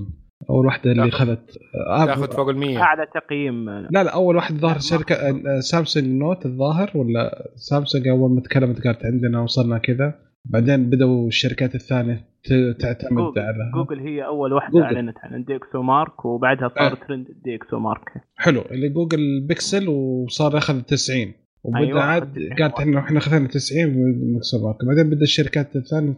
أول 0.50 0.66
واحدة 0.66 0.92
اللي 0.92 1.12
تاخذ- 1.12 1.22
اخذت 1.30 1.58
آه، 1.90 2.06
تاخذ 2.06 2.32
فوق 2.36 2.50
ال 2.50 2.58
100 2.58 2.82
أعلى 2.82 3.08
تقييم. 3.14 3.70
لا 3.70 4.04
لا 4.04 4.14
أول 4.14 4.36
واحد 4.36 4.56
ظهر 4.56 4.78
شركة 4.80 5.16
آه، 5.16 5.60
سامسونج 5.60 6.08
نوت 6.08 6.46
الظاهر 6.46 6.92
ولا 6.96 7.52
سامسونج 7.56 8.08
أول 8.08 8.32
ما 8.36 8.42
تكلمت 8.42 8.84
قالت 8.84 9.06
عندنا 9.06 9.42
وصلنا 9.42 9.78
كذا. 9.78 10.14
بعدين 10.50 10.90
بدأوا 10.90 11.28
الشركات 11.28 11.76
الثانية 11.76 12.26
ت- 12.44 12.76
تعتمد 12.82 13.18
جوجل, 13.18 13.42
على 13.42 13.72
جوجل 13.74 14.00
هي 14.00 14.26
أول 14.26 14.54
واحدة 14.54 14.72
جوجل. 14.74 14.84
أعلنت 14.96 15.18
عن 15.24 15.36
الدي 15.36 15.56
اكسو 15.56 15.82
مارك 15.82 16.26
وبعدها 16.26 16.68
صار 16.76 16.92
آه. 16.92 16.96
trend 17.08 17.30
ال 17.30 17.56
DxOMark. 17.56 18.10
حلو 18.36 18.62
اللي 18.62 18.90
جوجل 18.90 19.46
بيكسل 19.48 19.88
وصار 19.90 20.58
اخذ 20.58 20.82
90 20.82 21.34
وبدا 21.64 21.80
أيوة، 21.80 22.02
عاد 22.02 22.22
أخذ 22.24 22.34
90 22.34 22.54
قالت 22.58 22.80
إحنا 22.80 23.00
إحنا 23.00 23.18
أخذنا 23.20 23.48
90 23.48 23.88
من 23.88 24.34
DxOMark. 24.36 24.86
بعدين 24.86 25.10
بدأ 25.10 25.22
الشركات 25.22 25.76
الثانية 25.76 26.16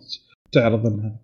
تعرض 0.51 0.85
انها 0.87 1.15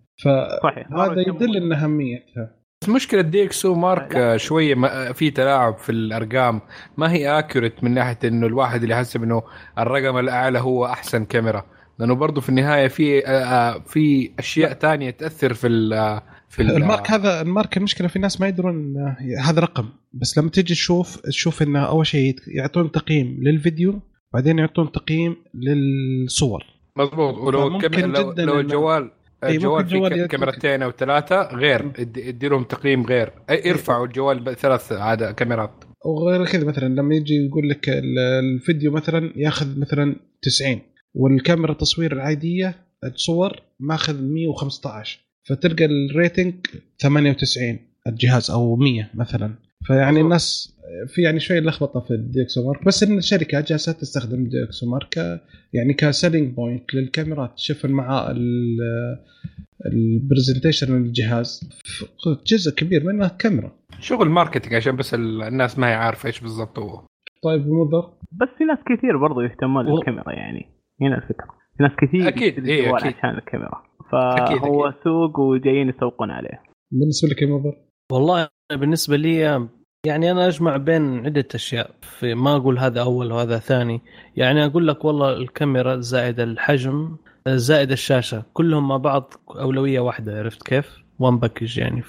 صحيح. 0.62 0.88
فهذا 0.90 1.20
يدل 1.20 1.56
إن 1.56 1.72
أهميتها. 1.72 2.56
بس 2.82 2.88
مشكلة 2.88 3.20
DxOMark. 3.22 4.16
آه، 4.16 4.38
ما- 4.74 5.12
في 5.12 5.30
تلاعب 5.30 5.78
في 5.78 5.92
الأرقام. 5.92 6.60
ما 6.96 7.12
هي 7.12 7.38
accurate 7.38 7.84
من 7.84 7.94
ناحية 7.94 8.18
إنه 8.24 8.46
الواحد 8.46 8.82
اللي 8.82 8.94
يحسب 8.94 9.22
إنه 9.22 9.42
الرقم 9.78 10.18
الأعلى 10.18 10.58
هو 10.58 10.86
أحسن 10.86 11.24
كاميرا. 11.24 11.64
لأنه 11.98 12.14
برضه 12.14 12.40
في 12.40 12.48
النهاية 12.48 12.88
في 12.88 13.26
آه، 13.26 13.30
آه، 13.30 13.78
في 13.86 14.30
أشياء 14.38 14.72
تانية 14.72 15.10
تأثر 15.10 15.54
في 15.54 15.66
ال 15.66 15.92
آه، 15.92 16.22
في 16.48 16.62
ال- 16.62 16.76
ال 16.76 16.83
mark 16.83 17.10
هذا 17.10 17.40
ال 17.40 17.47
mark 17.47 17.76
المشكلة 17.76 18.08
في 18.08 18.18
ناس 18.18 18.40
ما 18.40 18.48
يدرون 18.48 18.94
هذا 19.44 19.60
رقم. 19.60 19.88
بس 20.12 20.38
لما 20.38 20.50
تيجي 20.50 20.74
تشوف 20.74 21.16
تشوف 21.16 21.62
إنه 21.62 21.80
أول 21.88 22.06
شيء 22.06 22.36
يعطون 22.46 22.90
تقييم 22.92 23.38
للفيديو 23.42 24.00
بعدين 24.34 24.58
يعطون 24.58 24.92
تقييم 24.92 25.36
للصور. 25.54 26.64
مظبوط 26.96 27.34
ولو 27.34 27.78
كم... 27.78 28.00
لو, 28.00 28.32
لو 28.38 28.60
الجوال 28.60 29.10
الجوال 29.44 29.86
يديك- 30.12 30.26
كاميرتين 30.30 30.82
أو 30.82 30.90
ثلاثة 30.90 31.42
غير. 31.56 31.92
ادي 31.98 32.48
لهم 32.48 32.64
تقييم 32.64 33.06
غير. 33.06 33.32
ارفعوا 33.50 34.06
الجوال 34.06 34.40
بثلاث 34.40 34.92
عاد 34.92 35.24
كاميرات. 35.24 35.84
وغير 36.04 36.46
كذا 36.46 36.64
مثلا 36.64 36.88
لما 36.94 37.14
يجي 37.14 37.34
يقول 37.46 37.68
لك 37.68 37.88
ال- 37.88 38.18
الفيديو 38.18 38.92
مثلا 38.92 39.32
ياخذ 39.36 39.78
مثلا 39.80 40.16
90 40.42 40.80
والكاميرا 41.14 41.72
التصوير 41.72 42.12
العادية 42.12 42.74
الصور 43.04 43.56
ماخذ 43.80 44.22
115 44.22 45.20
فتلقى 45.48 45.84
ال 45.84 45.94
rating 45.94 46.54
98 47.02 47.78
الجهاز 48.06 48.50
أو 48.50 48.76
100 48.76 49.10
مثلا. 49.14 49.54
فيعني. 49.84 50.20
الناس 50.20 50.76
في 51.06 51.22
يعني 51.22 51.40
شوية 51.40 51.60
لخبطة 51.60 52.00
في 52.00 52.10
ال 52.10 52.66
DxOMark 52.66 52.84
بس 52.84 53.02
إن 53.02 53.18
الشركة 53.18 53.60
جالسة 53.60 53.92
تستخدم 53.92 54.42
ال 54.44 54.90
DxOMark 54.90 55.08
ك- 55.08 55.40
يعني 55.72 55.94
ك 55.94 56.02
selling 56.02 56.54
point 56.54 56.94
للكاميرات. 56.94 57.54
تشوف 57.56 57.86
مع 57.86 58.34
ال 59.86 59.95
presentation 59.95 61.02
للجهاز. 61.02 61.70
جزء 62.46 62.74
كبير 62.74 63.04
منه 63.04 63.28
كاميرا. 63.38 63.72
شغل 64.00 64.28
marketing 64.28 64.74
عشان 64.74 64.96
بس 64.96 65.14
ال- 65.14 65.42
الناس 65.42 65.78
ما 65.78 65.88
هي 65.88 65.94
عارفة 65.94 66.26
إيش 66.26 66.40
بالضبط 66.40 66.78
هو. 66.78 67.02
طيب 67.42 67.66
مضر 67.68 68.12
بس 68.32 68.48
في 68.58 68.64
ناس 68.64 68.78
كثير 68.98 69.16
برضو 69.16 69.40
يهتمون 69.40 69.84
بالكاميرا 69.84 70.32
يعني. 70.32 70.66
هنا 71.00 71.16
الفكرة 71.16 71.46
في 71.76 71.82
ناس 71.82 71.92
كثير 71.98 72.28
إيه، 72.28 72.58
الجوال 72.58 73.00
أكيد. 73.00 73.16
عشان 73.16 73.30
الكاميرا. 73.30 73.82
فهو 74.12 74.86
أكيد. 74.86 75.02
سوق 75.04 75.40
وجايين 75.40 75.88
يسوقون 75.88 76.30
عليه. 76.30 76.62
بالنسبة 76.92 77.28
لك 77.28 77.42
يا 77.42 77.46
مضر؟ 77.46 77.76
والله 78.12 78.48
بالنسبة 78.72 79.16
لي 79.16 79.38
يعني 80.06 80.30
أنا 80.30 80.48
أجمع 80.48 80.76
بين 80.76 81.26
عدة 81.26 81.48
أشياء. 81.54 81.90
في 82.00 82.34
ما 82.34 82.56
أقول 82.56 82.78
هذا 82.78 83.02
أول 83.02 83.32
وهذا 83.32 83.58
ثاني. 83.58 84.00
يعني 84.36 84.66
أقول 84.66 84.88
لك 84.88 85.04
والله 85.04 85.32
الكاميرا 85.32 85.96
زائد 86.00 86.40
الحجم 86.40 87.16
زائد 87.48 87.90
الشاشة 87.90 88.42
كلهم 88.52 88.88
مع 88.88 88.96
بعض 88.96 89.34
أولوية 89.56 90.00
واحدة 90.00 90.38
عرفت 90.38 90.62
كيف؟ 90.62 90.98
وان 91.18 91.38
باكج 91.38 91.78
يعني. 91.78 92.02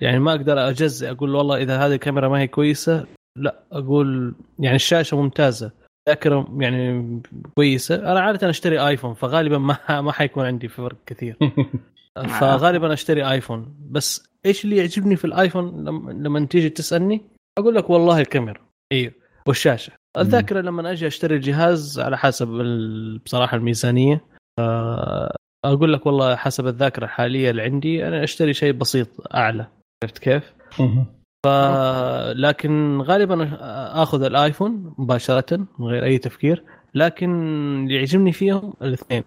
يعني 0.00 0.18
ما 0.18 0.30
أقدر 0.30 0.68
اجزء 0.68 1.10
أقول 1.10 1.34
والله 1.34 1.56
إذا 1.56 1.78
هذه 1.78 1.92
الكاميرا 1.94 2.28
ما 2.28 2.40
هي 2.40 2.46
كويسة 2.46 3.06
لا 3.36 3.64
أقول 3.72 4.34
يعني 4.58 4.76
الشاشة 4.76 5.16
ممتازة. 5.22 5.72
ذاكره 6.08 6.48
يعني 6.58 7.22
كويسة. 7.54 7.94
أنا 7.94 8.20
عادة 8.20 8.50
أشتري 8.50 8.88
آيفون 8.88 9.14
فغالبا 9.14 9.58
ما 9.58 10.00
ما 10.00 10.12
حيكون 10.12 10.44
عندي 10.46 10.68
فرق 10.68 10.96
كثير. 11.06 11.36
فغالبا 12.40 12.92
أشتري 12.92 13.30
آيفون. 13.30 13.74
بس 13.90 14.28
إيش 14.46 14.64
اللي 14.64 14.76
يعجبني 14.76 15.16
في 15.16 15.24
الآيفون؟ 15.24 15.84
لما, 16.22 16.46
تيجي 16.46 16.70
تسألني 16.70 17.22
أقول 17.58 17.74
لك 17.74 17.90
والله 17.90 18.20
الكاميرا. 18.20 18.60
أيوه 18.92 19.12
والشاشة. 19.46 19.92
الذاكرة 20.18 20.60
لما 20.60 20.92
أجي 20.92 21.06
أشتري 21.06 21.36
الجهاز 21.36 22.00
على 22.00 22.18
حسب 22.18 22.48
بصراحة 23.24 23.56
الميزانية. 23.56 24.24
آه، 24.58 25.36
أقول 25.64 25.92
لك 25.92 26.06
والله 26.06 26.36
حسب 26.36 26.66
الذاكرة 26.66 27.04
الحالية 27.04 27.50
اللي 27.50 27.62
عندي 27.62 28.08
أنا 28.08 28.24
أشتري 28.24 28.54
شيء 28.54 28.72
بسيط 28.72 29.34
أعلى. 29.34 29.66
عرفت 30.04 30.18
كيف؟ 30.18 30.54
ف 31.44 31.46
لكن 32.36 33.00
غالبا 33.00 33.50
آخذ 34.02 34.22
الآيفون 34.22 34.94
مباشرة 34.98 35.56
من 35.78 35.86
غير 35.86 36.04
أي 36.04 36.18
تفكير 36.18 36.62
لكن 36.94 37.30
اللي 37.84 37.94
يعجبني 37.94 38.32
فيهم 38.32 38.72
الاثنين 38.82 39.24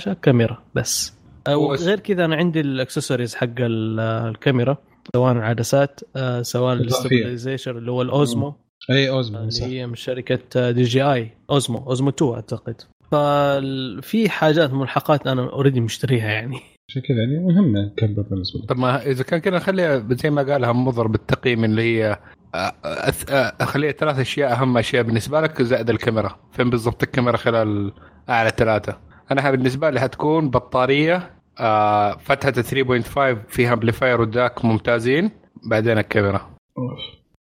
شاشة 0.00 0.12
كاميرا 0.22 0.62
بس. 0.74 1.14
هو- 1.48 1.74
غير 1.74 2.00
كذا 2.00 2.24
أنا 2.24 2.36
عندي 2.36 2.60
الأكسسوارز 2.60 3.34
حق 3.34 3.48
ال- 3.58 4.00
الكاميرا 4.00 4.76
سواء 5.16 5.32
العدسات 5.32 6.00
آه، 6.16 6.42
سواء. 6.42 6.72
ال 6.74 6.81
stabilization 6.81 7.76
اللي 7.76 7.90
هو 7.90 8.02
ال 8.02 8.11
Osmo. 8.11 8.54
أي 8.90 9.10
Osmo 9.10 9.38
اللي 9.38 9.64
هي 9.80 9.86
من 9.86 9.94
شركة 9.94 10.70
DJI 10.70 11.02
Osmo 11.02 11.78
Osmo 11.78 12.08
2 12.10 12.34
أعتقد. 12.34 12.80
ففي 13.12 14.28
حاجات 14.28 14.72
ملحقات 14.72 15.26
أنا 15.26 15.42
already 15.42 15.80
مشتريها 15.80 16.28
يعني. 16.28 16.60
عشان 16.88 17.02
كذا 17.02 17.18
يعني 17.18 17.38
مهمه 17.38 17.80
الكاميرا 17.80 18.22
بالنسبة 18.22 18.60
لك 18.60 18.68
طب 18.68 18.78
ما 18.78 19.02
إذا 19.06 19.24
كان 19.24 19.40
كذا 19.40 19.56
نخليها 19.56 20.06
زي 20.10 20.30
ما 20.30 20.42
قالها 20.42 20.72
مضر 20.72 21.06
بالتقييم 21.06 21.64
اللي 21.64 21.82
هي 21.82 22.18
آه، 22.54 22.72
أث- 22.84 23.30
آه، 23.32 23.52
أخليها 23.60 23.92
ثلاث 23.92 24.18
أشياء 24.18 24.52
أهم 24.52 24.78
أشياء 24.78 25.02
بالنسبة 25.02 25.40
لك 25.40 25.62
زائد 25.62 25.90
الكاميرا. 25.90 26.36
فين 26.52 26.70
بالضبط 26.70 27.02
الكاميرا 27.02 27.36
خلال 27.36 27.92
أعلى 28.28 28.50
ثلاثة؟ 28.56 28.98
أنا 29.30 29.50
بالنسبة 29.50 29.90
لي 29.90 30.00
حتكون 30.00 30.50
بطارية 30.50 31.30
آه، 31.60 32.16
فتحة 32.16 32.50
3.5 32.50 33.42
فيها 33.48 33.72
amplifier 33.72 34.20
و 34.20 34.31
DAC 34.31 34.64
ممتازين. 34.64 35.30
بعدين 35.70 35.98
الكاميرا. 35.98 36.50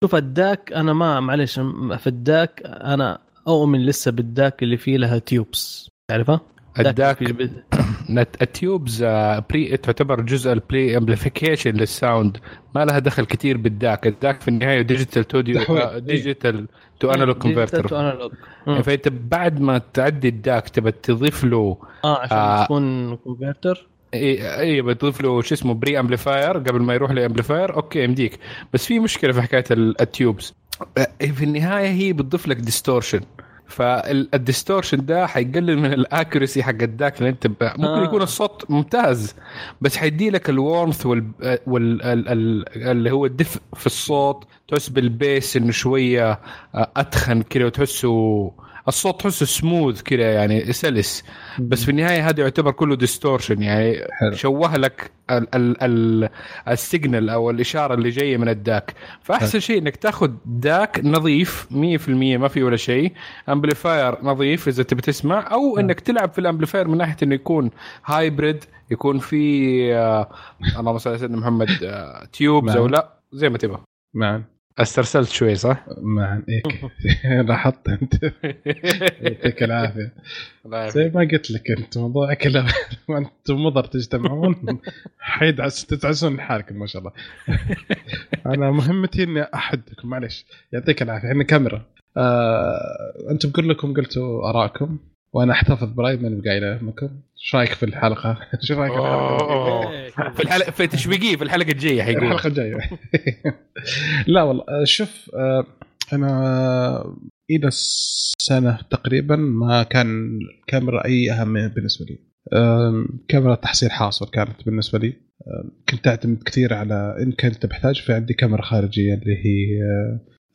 شوف 0.03 0.15
ال 0.15 0.30
DAC 0.30 0.73
أنا 0.73 0.93
ما 0.93 1.19
معلش 1.19 1.59
في 1.97 2.07
ال 2.07 2.21
DAC 2.21 2.61
أنا 2.65 3.19
أؤمن 3.47 3.85
لسه 3.85 4.11
بال 4.11 4.32
DAC 4.32 4.63
اللي 4.63 4.77
فيه 4.77 4.97
لها 4.97 5.17
tubes 5.19 5.89
تعرفها؟ 6.07 6.41
ال 6.79 6.89
DAC 6.89 7.17
نت- 8.09 8.41
ال 8.41 8.51
tubes 8.51 9.03
pre 9.49 9.77
تعتبر 9.77 10.21
جزء 10.21 10.51
ال 10.51 10.97
pre-amplification 10.97 11.71
لل 11.71 11.90
sound 11.90 12.37
ما 12.75 12.85
لها 12.85 12.99
دخل 12.99 13.25
كثير 13.25 13.57
بال 13.57 13.74
DAC. 13.74 14.07
ال 14.07 14.16
DAC 14.16 14.41
في 14.41 14.47
النهاية 14.47 14.81
digital 14.81 15.23
to. 15.23 16.67
digital 16.99 17.39
to 17.39 17.41
analog 17.41 17.63
digital 17.63 17.88
to 17.88 17.95
converter. 17.95 18.31
فأنت 18.83 19.07
بعد 19.07 19.61
ما 19.61 19.81
تعدي 19.93 20.27
ال 20.27 20.38
DAC 20.38 20.69
تبى 20.69 20.91
تضيف 20.91 21.43
له 21.43 21.77
آه 22.03 22.19
عشان 22.21 22.37
آه. 22.37 22.63
تكون 22.65 23.15
converter 23.15 23.87
اي 24.13 24.59
اي 24.59 24.81
بتضيف 24.81 25.21
له 25.21 25.41
شو 25.41 25.55
اسمه 25.55 25.73
pre-amplifier 25.73 26.57
قبل 26.57 26.81
ما 26.81 26.93
يروح 26.93 27.11
ل 27.11 27.18
amplifier 27.18 27.75
okay 27.75 28.03
يمديك. 28.03 28.39
بس 28.73 28.85
في 28.85 28.99
مشكلة 28.99 29.31
في 29.33 29.41
حكاية 29.41 29.63
ال- 29.71 30.01
ال 30.01 30.10
tubes 30.10 30.53
آه، 30.97 31.25
في 31.25 31.43
النهاية 31.45 31.87
هي 31.89 32.13
بتضيف 32.13 32.47
لك 32.47 32.57
distortion 32.57 33.21
فال 33.67 33.90
distortion 33.90 35.05
ده 35.05 35.27
حيقلل 35.27 35.77
من 35.77 35.93
ال 35.93 36.01
accuracy 36.01 36.63
حق 36.63 36.69
ال 36.81 36.91
DAC 36.91 37.19
اللي 37.19 37.29
انت. 37.29 37.47
ممكن 37.47 37.83
آه. 37.83 38.03
يكون 38.03 38.21
الصوت 38.21 38.65
ممتاز 38.69 39.35
بس 39.81 39.97
حيدي 39.97 40.29
لك 40.29 40.49
ال 40.49 40.57
warmth 40.57 41.05
وال, 41.05 41.23
وال... 41.67 42.01
ال... 42.01 42.27
ال... 42.29 42.65
اللي 42.83 43.11
هو 43.11 43.25
الدفء 43.25 43.61
في 43.75 43.85
الصوت 43.85 44.47
تحس 44.67 44.89
بال 44.89 45.12
bass 45.12 45.57
إنه 45.57 45.71
شوية 45.71 46.39
آه، 46.75 46.91
أتخن 46.97 47.41
كده 47.41 47.65
وتحسه 47.65 48.51
الصوت 48.87 49.21
تحسه 49.21 49.45
سموث 49.45 50.01
كده 50.01 50.23
يعني 50.25 50.73
سلس. 50.73 51.23
بس 51.59 51.83
في 51.83 51.91
النهاية 51.91 52.29
هذا 52.29 52.41
يعتبر 52.43 52.71
كله 52.71 52.95
distortion 52.95 53.61
يعني. 53.61 54.07
شوه 54.33 54.77
لك 54.77 55.11
ال 55.31 55.55
ال 55.55 55.83
ال 55.83 56.29
ال 56.67 56.76
signal 56.76 57.29
أو 57.29 57.49
الإشارة 57.49 57.93
اللي 57.93 58.09
جاية 58.09 58.37
من 58.37 58.49
ال 58.49 58.58
DAC. 58.58 58.93
فأحسن 59.21 59.59
شيء 59.59 59.77
إنك 59.81 59.95
تاخذ 59.95 60.31
DAC 60.45 61.01
نظيف 61.03 61.67
100% 61.71 62.09
ما 62.37 62.47
في 62.47 62.63
ولا 62.63 62.77
شيء. 62.77 63.13
amplifier 63.49 64.17
نظيف 64.23 64.67
إذا 64.67 64.83
تبي 64.83 65.01
تسمع. 65.01 65.51
أو 65.51 65.79
إنك 65.79 65.99
تلعب 65.99 66.31
في 66.31 66.39
ال 66.39 66.44
amplifier 66.44 66.87
من 66.87 66.97
ناحية 66.97 67.17
إنه 67.23 67.35
يكون 67.35 67.69
hybrid 68.05 68.63
يكون 68.91 69.19
في 69.19 69.93
آه 69.95 70.29
اللهم 70.79 70.97
صل 70.97 71.09
على 71.09 71.19
سيدنا 71.19 71.37
محمد 71.37 71.67
آه 71.83 72.25
tubes 72.33 72.75
أو 72.75 72.83
نعم. 72.83 72.91
لا 72.91 73.19
زي 73.33 73.49
ما 73.49 73.57
تبغى. 73.57 73.79
معا 74.13 74.43
استرسلت 74.79 75.29
شوي 75.29 75.55
صح؟ 75.55 75.85
معا 76.01 76.43
هيك 76.49 76.91
لاحظت 77.47 77.89
أنت. 77.89 78.13
يعطيك 79.21 79.63
العافية. 79.63 80.13
زي 80.87 81.11
ما 81.15 81.21
قلت 81.31 81.51
لك 81.51 81.71
أنت 81.71 81.97
موضوع 81.97 82.33
كلام 82.33 82.65
وأنتم 83.09 83.55
مضر 83.65 83.83
تجتمعون. 83.83 84.79
حيدعس 85.19 85.85
تدعسون 85.85 86.35
لحالكم 86.35 86.79
ما 86.79 86.85
شاء 86.85 87.01
الله. 87.01 87.11
أنا 88.55 88.71
مهمتي 88.71 89.23
إني 89.23 89.43
أحدكم 89.53 90.09
معلش 90.09 90.45
يعطيك 90.73 91.01
العافية. 91.01 91.27
إحنا 91.31 91.43
كاميرا. 91.43 91.85
آه، 92.17 93.13
أنتم 93.31 93.49
كلكم 93.51 93.93
قلتوا 93.93 94.49
آرائكم 94.49 94.97
وأنا 95.33 95.53
أحتفظ 95.53 95.91
برأيي 95.91 96.17
ماني 96.17 96.41
بقايله 96.41 96.75
لكم 96.75 97.09
إيش 97.43 97.55
رأيك 97.55 97.73
في 97.73 97.83
الحلقة؟ 97.83 98.37
إيش 98.61 98.71
رأيك 98.71 98.93
في 98.93 98.99
الحلقة؟ 98.99 100.33
في 100.33 100.43
الحلقة 100.43 100.71
في 100.71 100.87
تشويقية 100.87 101.35
في 101.35 101.43
الحلقة 101.43 101.71
الجاية 101.71 102.03
حيقول. 102.03 102.23
الحلقة 102.23 102.47
الجاية. 102.47 102.79
لا 104.27 104.43
والله 104.43 104.63
آه، 104.69 104.83
شوف 104.83 105.31
آه، 105.35 105.65
أنا 106.13 107.15
إلى 107.51 107.69
سنه 108.41 108.79
تقريبا 108.89 109.35
ما 109.35 109.83
كان 109.83 110.39
الكاميرا 110.41 111.05
اي 111.05 111.31
اهميه 111.31 111.67
بالنسبة 111.67 112.05
لي. 112.05 112.19
كاميرا 113.27 113.55
تحصيل 113.55 113.91
حاصل 113.91 114.29
كانت 114.29 114.65
بالنسبة 114.65 114.99
لي. 114.99 115.13
كنت 115.89 116.07
أعتمد 116.07 116.43
كثير 116.43 116.73
على 116.73 117.15
إن 117.19 117.31
كنت 117.31 117.65
بحتاج 117.65 118.01
في 118.01 118.13
عندي 118.13 118.33
كاميرا 118.33 118.61
خارجية 118.61 119.13
اللي 119.13 119.35
هي 119.37 119.81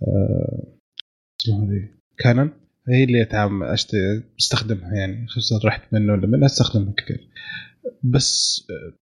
آه، 0.02 0.78
اسمها 1.40 1.58
هذه 1.58 1.88
كانون 2.18 2.50
هي 2.88 3.04
اللي 3.04 3.22
اتعامل 3.22 3.66
استخدمها 4.40 4.94
يعني. 4.94 5.26
خصوصا 5.28 5.66
رحت 5.68 5.82
منه 5.92 6.12
ولا 6.12 6.26
منها 6.26 6.46
أستخدمها 6.46 6.92
كثير. 6.96 7.28
بس 8.02 8.60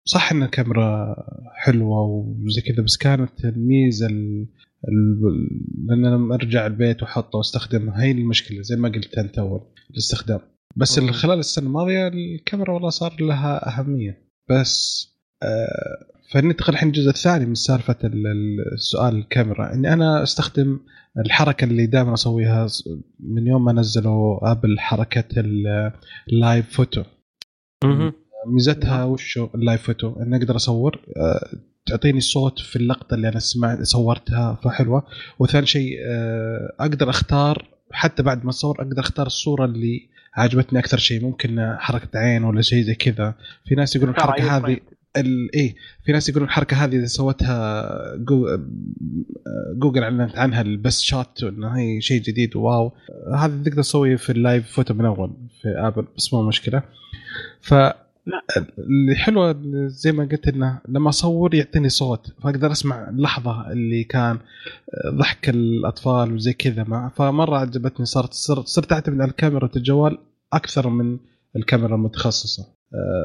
صح 0.06 0.31
إن 0.31 0.43
الكاميرا 0.43 1.15
حلوة 1.56 2.01
وزي 2.45 2.61
كذا 2.61 2.84
بس 2.84 2.97
كانت 2.97 3.45
الميزة 3.45 4.07
ال... 4.07 4.47
ال... 4.88 5.19
لأن 5.88 6.06
لما 6.14 6.35
أرجع 6.35 6.65
البيت 6.68 7.01
وأحطه 7.03 7.38
واستخدمها 7.38 8.03
هي 8.03 8.11
المشكلة 8.11 8.61
زي 8.61 8.76
ما 8.76 8.89
قلت 8.89 9.18
أنت 9.18 9.39
أول 9.39 9.61
الاستخدام. 9.91 10.39
بس. 10.76 10.99
خلال 10.99 11.39
السنة 11.39 11.68
الماضية 11.68 12.07
الكاميرا 12.07 12.73
والله 12.73 12.89
صار 12.89 13.15
لها 13.22 13.80
أهمية. 13.80 14.30
بس 14.49 15.07
آه 15.43 16.06
فننتقل 16.31 16.73
الحين 16.73 16.88
الجزء 16.89 17.10
الثاني 17.10 17.45
من 17.45 17.56
سالفة 17.56 17.95
ال- 18.03 18.27
ال- 18.27 18.73
السؤال 18.73 19.15
الكاميرا. 19.15 19.73
إني 19.73 19.93
أنا 19.93 20.23
أستخدم 20.23 20.80
الحركة 21.25 21.65
اللي 21.65 21.85
دائما 21.85 22.13
أسويها 22.13 22.67
من 23.19 23.47
يوم 23.47 23.65
ما 23.65 23.73
نزلوا 23.73 24.51
آبل 24.51 24.79
حركة 24.79 25.39
ال- 25.39 25.91
ال 26.34 26.41
live 26.41 26.69
photo. 26.76 27.03
ميزتها 28.47 29.03
وشو 29.03 29.47
ال 29.56 29.61
live 29.61 29.81
photo 29.84 30.22
إني 30.21 30.35
أقدر 30.37 30.55
أصور 30.55 30.99
آه، 31.17 31.49
تعطيني 31.85 32.19
صوت 32.19 32.59
في 32.59 32.75
اللقطة 32.75 33.13
اللي 33.15 33.27
أنا 33.29 33.39
سمعت 33.39 33.81
صورتها 33.81 34.59
فحلوة. 34.63 35.03
وثاني 35.39 35.65
شيء 35.65 35.97
آه، 36.07 36.75
أقدر 36.79 37.09
أختار 37.09 37.65
حتى 37.91 38.23
بعد 38.23 38.43
ما 38.43 38.49
أصور 38.49 38.75
أقدر 38.81 38.99
أختار 38.99 39.27
الصورة 39.27 39.65
اللي 39.65 40.09
عجبتني 40.35 40.79
أكثر 40.79 40.97
شيء. 40.97 41.23
ممكن 41.23 41.75
حركة 41.79 42.19
عين 42.19 42.43
ولا 42.43 42.61
شيء 42.61 42.83
زي 42.83 42.95
كذا. 42.95 43.35
في 43.65 43.75
ناس 43.75 43.95
يقولون 43.95 44.15
الحركة 44.15 44.43
أي 44.43 44.49
هذه. 44.49 44.73
ال- 44.73 44.79
إيه 45.53 45.75
في 46.05 46.11
ناس 46.11 46.29
يقولون 46.29 46.47
الحركة 46.47 46.77
هذه 46.77 46.95
إذا 46.95 47.05
سوتها 47.05 47.89
جو- 48.15 48.57
جوجل 49.73 50.03
أعلنت 50.03 50.37
عنها 50.37 50.61
ال 50.61 50.69
best 50.69 51.01
shot 51.01 51.43
انه 51.43 51.67
هي 51.67 52.01
شيء 52.01 52.21
جديد 52.21 52.55
wow. 52.56 52.91
هذا 53.35 53.63
تقدر 53.63 53.81
تسويه 53.81 54.15
في 54.15 54.31
ال 54.31 54.39
live 54.39 54.72
photo 54.72 54.93
من 54.93 55.05
أول 55.05 55.31
في 55.61 55.67
آبل 55.77 56.05
بس 56.17 56.33
مو 56.33 56.41
مشكلة. 56.47 56.83
ف 57.61 57.73
اللي 58.79 59.15
حلوة 59.15 59.61
زي 59.87 60.11
ما 60.11 60.23
قلت 60.31 60.47
إنه 60.47 60.81
لما 60.87 61.09
أصور 61.09 61.55
يعطيني 61.55 61.89
صوت 61.89 62.33
فأقدر 62.43 62.71
أسمع 62.71 63.09
اللحظة 63.09 63.71
اللي 63.71 64.03
كان 64.03 64.37
ضحك 65.07 65.49
الأطفال 65.49 66.33
وزي 66.33 66.53
كذا 66.53 66.83
مع 66.83 67.09
فمرة 67.09 67.57
عجبتني 67.57 68.05
صارت 68.05 68.33
صرت, 68.33 68.67
صرت 68.67 68.91
أعتمد 68.91 69.21
على 69.21 69.31
كاميرا 69.37 69.69
الجوال 69.75 70.17
أكثر 70.53 70.89
من 70.89 71.17
الكاميرا 71.55 71.95
المتخصصة. 71.95 72.78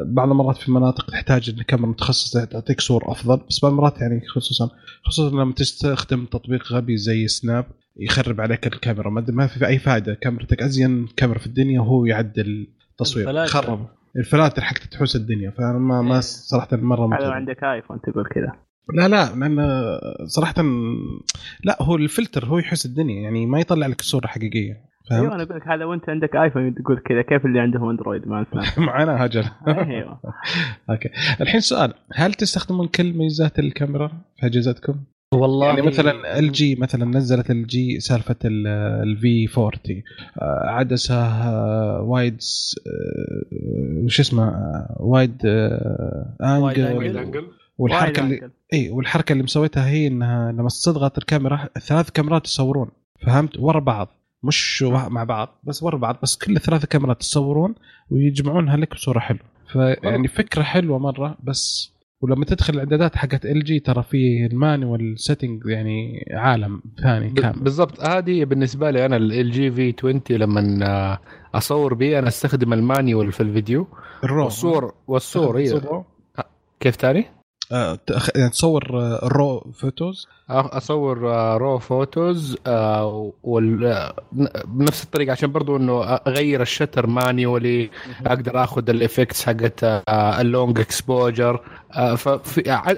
بعض 0.07 0.31
المرات 0.31 0.57
في 0.57 0.73
مناطق 0.73 1.11
تحتاج 1.11 1.51
إن 1.51 1.59
الكاميرا 1.59 1.87
المتخصصه 1.87 2.45
تعطيك 2.45 2.81
صور 2.81 3.13
أفضل 3.13 3.41
بس 3.49 3.61
بعض 3.63 3.73
المرات 3.73 4.01
يعني 4.01 4.27
خصوصا 4.27 4.71
خصوصا 5.05 5.37
لما 5.37 5.53
تستخدم 5.53 6.25
تطبيق 6.25 6.73
غبي 6.73 6.97
زي 6.97 7.29
سناب 7.29 7.67
يخرب 7.97 8.41
عليك 8.41 8.67
الكاميرا. 8.67 9.11
ما 9.11 9.25
ما 9.29 9.47
في 9.47 9.67
أي 9.67 9.79
فائدة. 9.79 10.15
كاميرتك 10.15 10.63
أزين 10.63 11.07
كاميرا 11.17 11.39
في 11.39 11.47
الدنيا 11.47 11.81
وهو 11.81 12.05
يعدل 12.05 12.69
التصوير. 12.91 13.47
خرب. 13.47 13.87
الفلاتر 14.17 14.63
حقتك 14.63 14.87
تحوس 14.87 15.17
الدنيا. 15.17 15.51
فأنا 15.51 15.79
ما, 15.79 16.03
ما 16.03 16.15
إيه. 16.15 16.21
صراحة 16.21 16.77
مرة 16.77 17.07
هذا 17.07 17.15
لو 17.15 17.17
متعب. 17.17 17.33
عندك 17.33 17.65
ايفون 17.65 18.01
تقول 18.01 18.25
كذا. 18.35 18.53
لا 18.95 19.09
لا 19.09 19.35
لأن 19.35 19.59
صراحة 20.27 20.55
لا 21.65 21.83
هو 21.83 21.97
الفلتر 21.97 22.45
هو 22.47 22.59
يحس 22.59 22.87
الدنيا. 22.87 23.23
يعني 23.23 23.47
ما 23.47 23.61
يطلع 23.61 23.87
لك 23.87 24.03
صوره 24.03 24.27
حقيقية. 24.27 24.94
أيوه 25.13 25.23
فهمت؟ 25.23 25.35
أنا 25.35 25.43
أقول 25.43 25.57
لك 25.57 25.69
هذا 25.69 25.85
وأنت 25.85 26.09
عندك 26.09 26.37
ايفون 26.37 26.75
تقول 26.75 26.99
كذا 26.99 27.23
كيف 27.23 27.47
اللي 27.47 27.61
عندهم 27.61 27.89
أندرويد؟ 27.89 28.29
ما 28.29 28.43
أسمع. 28.43 28.63
معنا 28.87 29.25
هجر. 29.27 29.45
أيوه. 29.69 30.21
أوكي. 30.91 31.09
الحين 31.41 31.61
سؤال 31.61 31.95
هل 32.15 32.35
تستخدمون 32.35 32.87
كل 32.87 33.13
ميزات 33.13 33.59
الكاميرا 33.59 34.09
في 34.37 34.47
أجهزتكم؟ 34.47 34.95
والله. 35.35 35.67
يعني 35.67 35.83
مثلا 35.83 36.39
LG 36.39 36.75
مثلا 36.75 37.05
نزلت 37.05 37.51
LG 37.51 38.01
سالفة 38.01 38.37
ال 38.45 38.97
V 38.97 39.49
40 39.59 39.73
آه، 40.39 40.67
عدسة 40.67 41.15
آه، 41.15 42.01
wide 42.03 42.41
آه، 42.87 44.05
وش 44.05 44.21
اسمه؟ 44.21 44.53
wide 44.97 45.47
wide 46.41 46.79
angle 46.79 47.19
angle. 47.19 47.47
والحركة 47.79 48.23
wide 48.23 48.33
اللي. 48.33 48.51
إي 48.73 48.91
والحركة 48.91 49.33
اللي 49.33 49.43
مسويتها 49.45 49.89
هي 49.89 50.07
إنها 50.07 50.53
لما 50.53 50.69
تضغط 50.85 51.19
الكاميرا 51.19 51.69
ثلاث 51.81 52.11
كاميرات 52.11 52.47
يصورون. 52.47 52.89
فهمت؟ 53.27 53.59
ورا 53.59 53.81
بعض. 53.81 54.09
مش 54.45 54.83
مع 54.83 55.25
بعض 55.25 55.61
بس 55.65 55.83
ورا 55.83 55.97
بعض 55.97 56.17
بس 56.23 56.37
كل 56.37 56.61
ثلاث 56.61 56.87
كاميرات 56.87 57.23
يصورون 57.23 57.75
ويجمعونها 58.11 58.77
لك 58.77 58.95
بصورة 58.95 59.19
حلوة. 59.19 59.41
فيعني 59.73 60.29
فكرة 60.29 60.63
حلوة 60.63 60.99
مرة 60.99 61.37
بس 61.43 61.95
ولما 62.21 62.45
تدخل 62.45 62.75
الإعدادات 62.75 63.17
حقت 63.17 63.47
LG 63.47 63.81
ترى 63.81 64.03
في 64.03 64.47
ال 64.51 64.60
manual 64.60 65.15
setting 65.19 65.63
يعني 65.67 66.25
عالم 66.33 66.83
ثاني 67.03 67.31
كامل. 67.31 67.61
بالضبط. 67.61 68.01
هذه 68.01 68.45
بالنسبة 68.45 68.91
لي 68.91 69.07
أنا 69.07 69.17
ال 69.17 69.51
LG 69.51 69.71
V 69.71 69.95
20 69.99 70.21
لما 70.31 71.19
أصور 71.55 71.95
بيه 71.95 72.19
أنا 72.19 72.29
أستخدم 72.29 72.73
ال 72.73 72.81
manual 72.81 73.33
في 73.33 73.43
الفيديو. 73.43 73.87
ال 74.25 74.29
raw. 74.29 74.45
والصور 74.45 74.95
والصور 75.07 75.57
أيوه 75.57 75.81
رو 75.81 76.05
كيف 76.81 76.97
تاني؟ 76.97 77.27
آه، 77.73 77.99
يعني 78.37 78.51
تصور 78.51 78.85
آه، 79.01 79.27
ال 79.27 79.35
raw 79.35 79.61
photos 79.61 80.27
أصور 80.51 81.31
آه، 81.35 81.57
raw 81.57 81.79
photos 81.79 82.57
آه، 82.67 83.33
وال 83.43 83.85
آه، 83.85 84.15
ن- 84.33 84.47
بنفس 84.65 85.05
الطريقة 85.05 85.33
عشان 85.33 85.53
برضو 85.53 85.77
إنه 85.77 86.03
أغير 86.03 86.63
ال 86.63 86.68
shutter 86.68 87.07
manually 87.07 87.91
أقدر 88.27 88.65
آخذ 88.65 88.91
ال 88.91 88.98
effects 88.98 89.47
حقت 89.47 89.85
آه، 89.85 90.41
ال 90.41 90.49
long 90.49 90.81
exposure 90.81 91.61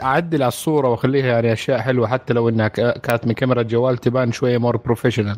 أعدل 0.03 0.43
على 0.43 0.49
الصورة 0.49 0.89
وأخليها 0.89 1.27
يعني 1.27 1.53
أشياء 1.53 1.79
حلوة 1.79 2.07
حتى 2.09 2.35
لو 2.35 2.49
إنها 2.49 2.69
ك- 2.69 3.01
كانت 3.01 3.27
من 3.27 3.33
كاميرا 3.33 3.61
الجوال 3.61 3.97
تبان 3.97 4.33
شوية 4.33 4.59
more 4.59 4.77
professional 4.77 5.37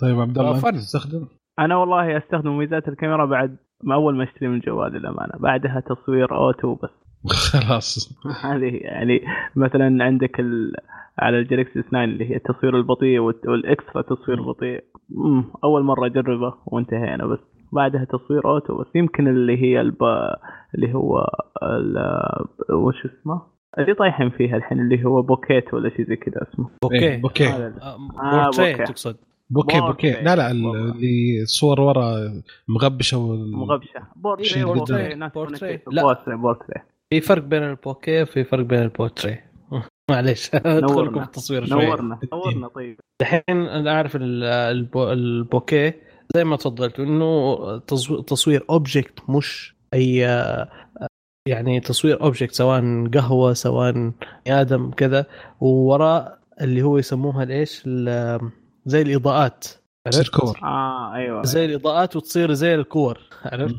طيب 0.00 0.20
عبد 0.20 0.38
الله 0.38 0.68
آه،. 0.68 0.70
تستخدم؟ 0.70 1.26
أنا 1.58 1.76
والله 1.76 2.18
أستخدم 2.18 2.58
ميزات 2.58 2.88
الكاميرا 2.88 3.26
بعد 3.26 3.56
ما 3.84 3.94
أول 3.94 4.16
ما 4.16 4.24
أشتري 4.24 4.48
من 4.48 4.54
الجوال 4.54 4.92
للأمانة 4.92 5.32
بعدها 5.38 5.82
تصوير 5.86 6.36
auto 6.36 6.74
بس. 6.74 6.90
خلاص. 7.26 8.14
هذه 8.42 8.78
يعني 8.82 9.20
مثلا 9.56 10.04
عندك 10.04 10.40
ال... 10.40 10.72
على 11.18 11.38
ال 11.38 11.44
Galaxy 11.44 11.82
9 11.82 12.04
اللي 12.04 12.30
هي 12.30 12.36
التصوير 12.36 12.76
البطيء 12.76 13.18
وال 13.18 13.42
extra 13.42 14.02
تصوير 14.02 14.42
بطيء. 14.42 14.84
أول 15.64 15.82
مرة 15.82 16.06
أجربه 16.06 16.54
وانتهينا 16.66 17.26
بس 17.26 17.38
بعدها 17.72 18.04
تصوير 18.04 18.44
auto 18.44 18.78
بس. 18.78 18.86
يمكن 18.94 19.28
اللي 19.28 19.62
هي 19.62 19.80
الب... 19.80 20.02
اللي 20.74 20.94
هو 20.94 21.26
ال... 21.62 21.96
وش 22.70 23.06
اسمه؟ 23.06 23.42
اللي 23.78 23.94
طايحين 23.94 24.30
فيها 24.30 24.56
الحين 24.56 24.80
اللي 24.80 25.04
هو 25.04 25.22
pocket 25.22 25.74
ولا 25.74 25.90
شيء 25.90 26.06
زي 26.06 26.16
كذا 26.16 26.46
اسمه. 26.52 26.70
بوكيه 26.82 27.16
بوكيه 27.16 27.48
آه، 27.48 27.98
آه، 28.22 28.50
bokeh. 28.50 28.84
تقصد. 28.84 29.16
bokeh. 29.50 29.80
bokeh 29.80 30.22
لا 30.22 30.36
لا. 30.36 30.50
اللي 30.50 31.42
الصور 31.42 31.80
ورا 31.80 32.16
مغبشة 32.68 33.18
وال... 33.18 33.52
مغبشة. 33.52 34.02
portrait 34.16 34.64
portrait. 34.64 35.14
لا. 35.14 35.28
بورتري. 36.36 36.82
في 37.12 37.20
فرق 37.20 37.42
بين 37.42 37.62
ال 37.62 37.72
bokeh 37.72 38.22
وفي 38.22 38.44
فرق 38.44 38.64
بين 38.64 38.82
البورتريه 38.82 39.50
معليش 40.10 40.50
ادخل 40.54 41.04
لكم 41.06 41.18
في 41.20 41.26
التصوير 41.26 41.66
شوي. 41.66 41.86
نورنا 41.86 42.18
نورنا 42.32 42.68
طيب. 42.68 43.00
الحين 43.22 43.42
أنا 43.48 43.90
أعرف 43.92 44.16
ال- 44.16 44.44
البو 44.44 45.12
ال 45.12 45.25
bokeh. 45.25 46.00
زي 46.34 46.44
ما 46.44 46.56
تفضلت 46.56 47.00
إنه 47.00 47.56
تصو- 47.78 48.20
تصوير 48.22 48.64
object 48.70 49.30
مش 49.30 49.74
أي 49.94 50.16
يعني 51.48 51.80
تصوير 51.80 52.22
object 52.22 52.52
سواء 52.54 53.06
قهوة 53.14 53.52
سواء 53.52 54.12
آدم 54.46 54.90
كذا. 54.90 55.26
ووراء 55.60 56.38
اللي 56.60 56.82
هو 56.82 56.98
يسموها 56.98 57.42
الايش 57.42 57.82
ال- 57.86 58.50
زي 58.86 59.02
الإضاءات 59.02 59.64
تصير 60.10 60.24
عرفت؟ 60.24 60.40
كور 60.40 60.58
آه 60.62 61.14
أيوه 61.14 61.42
زي 61.42 61.64
الإضاءات 61.64 62.16
وتصير 62.16 62.52
زي 62.52 62.74
الكور 62.74 63.18
عرفت؟ 63.44 63.76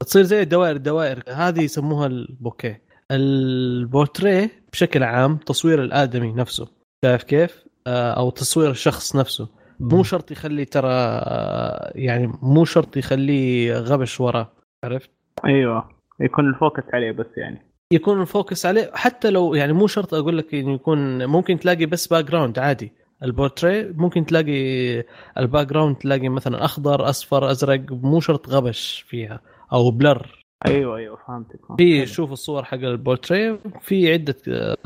تصير 0.00 0.22
زي 0.22 0.42
الدوائر 0.42 0.76
الدوائر 0.76 1.22
هذه 1.28 1.62
يسموها 1.62 2.06
ال 2.06 2.17
bokeh. 2.17 2.82
البورتريه 3.10 4.50
بشكل 4.72 5.02
عام 5.02 5.36
تصوير 5.36 5.82
الآدمي 5.82 6.32
نفسه. 6.32 6.68
شايف 7.04 7.22
كيف؟ 7.22 7.64
آه، 7.86 8.12
أو 8.12 8.30
تصوير 8.30 8.70
الشخص 8.70 9.16
نفسه. 9.16 9.48
مو 9.80 10.02
شرط 10.02 10.30
يخلي 10.30 10.64
ترى 10.64 10.92
آه، 10.92 11.92
يعني 11.94 12.32
مو 12.42 12.64
شرط 12.64 12.96
يخليه 12.96 13.78
غبش 13.78 14.20
وراه. 14.20 14.52
عرفت؟ 14.84 15.10
أيوه. 15.44 15.88
يكون 16.20 16.48
ال 16.48 16.54
focus 16.54 16.82
عليه 16.92 17.12
بس 17.12 17.26
يعني. 17.36 17.62
يكون 17.92 18.20
ال 18.20 18.28
focus 18.28 18.66
عليه. 18.66 18.90
حتى 18.94 19.30
لو 19.30 19.54
يعني 19.54 19.72
مو 19.72 19.86
شرط 19.86 20.14
أقول 20.14 20.38
لك 20.38 20.54
إنه 20.54 20.74
يكون 20.74 21.26
ممكن 21.26 21.58
تلاقي 21.58 21.86
بس 21.86 22.06
background 22.06 22.58
عادي. 22.58 22.92
البورتري 23.22 23.92
ممكن 23.92 24.26
تلاقي 24.26 25.04
ال 25.38 25.66
background 25.66 25.96
تلاقي 25.96 26.28
مثلا 26.28 26.64
أخضر 26.64 27.08
أصفر 27.08 27.50
أزرق 27.50 27.80
مو 27.90 28.20
شرط 28.20 28.48
غبش 28.48 29.04
فيها 29.08 29.40
أو 29.72 29.90
blur. 29.90 30.44
أيوه 30.66 30.96
أيوه 30.96 31.18
فهمتك 31.26 31.60
في 31.78 32.06
شوف 32.06 32.32
الصور 32.32 32.64
حق 32.64 32.78
البورتري 32.78 33.58
في 33.80 34.12
عدة 34.12 34.36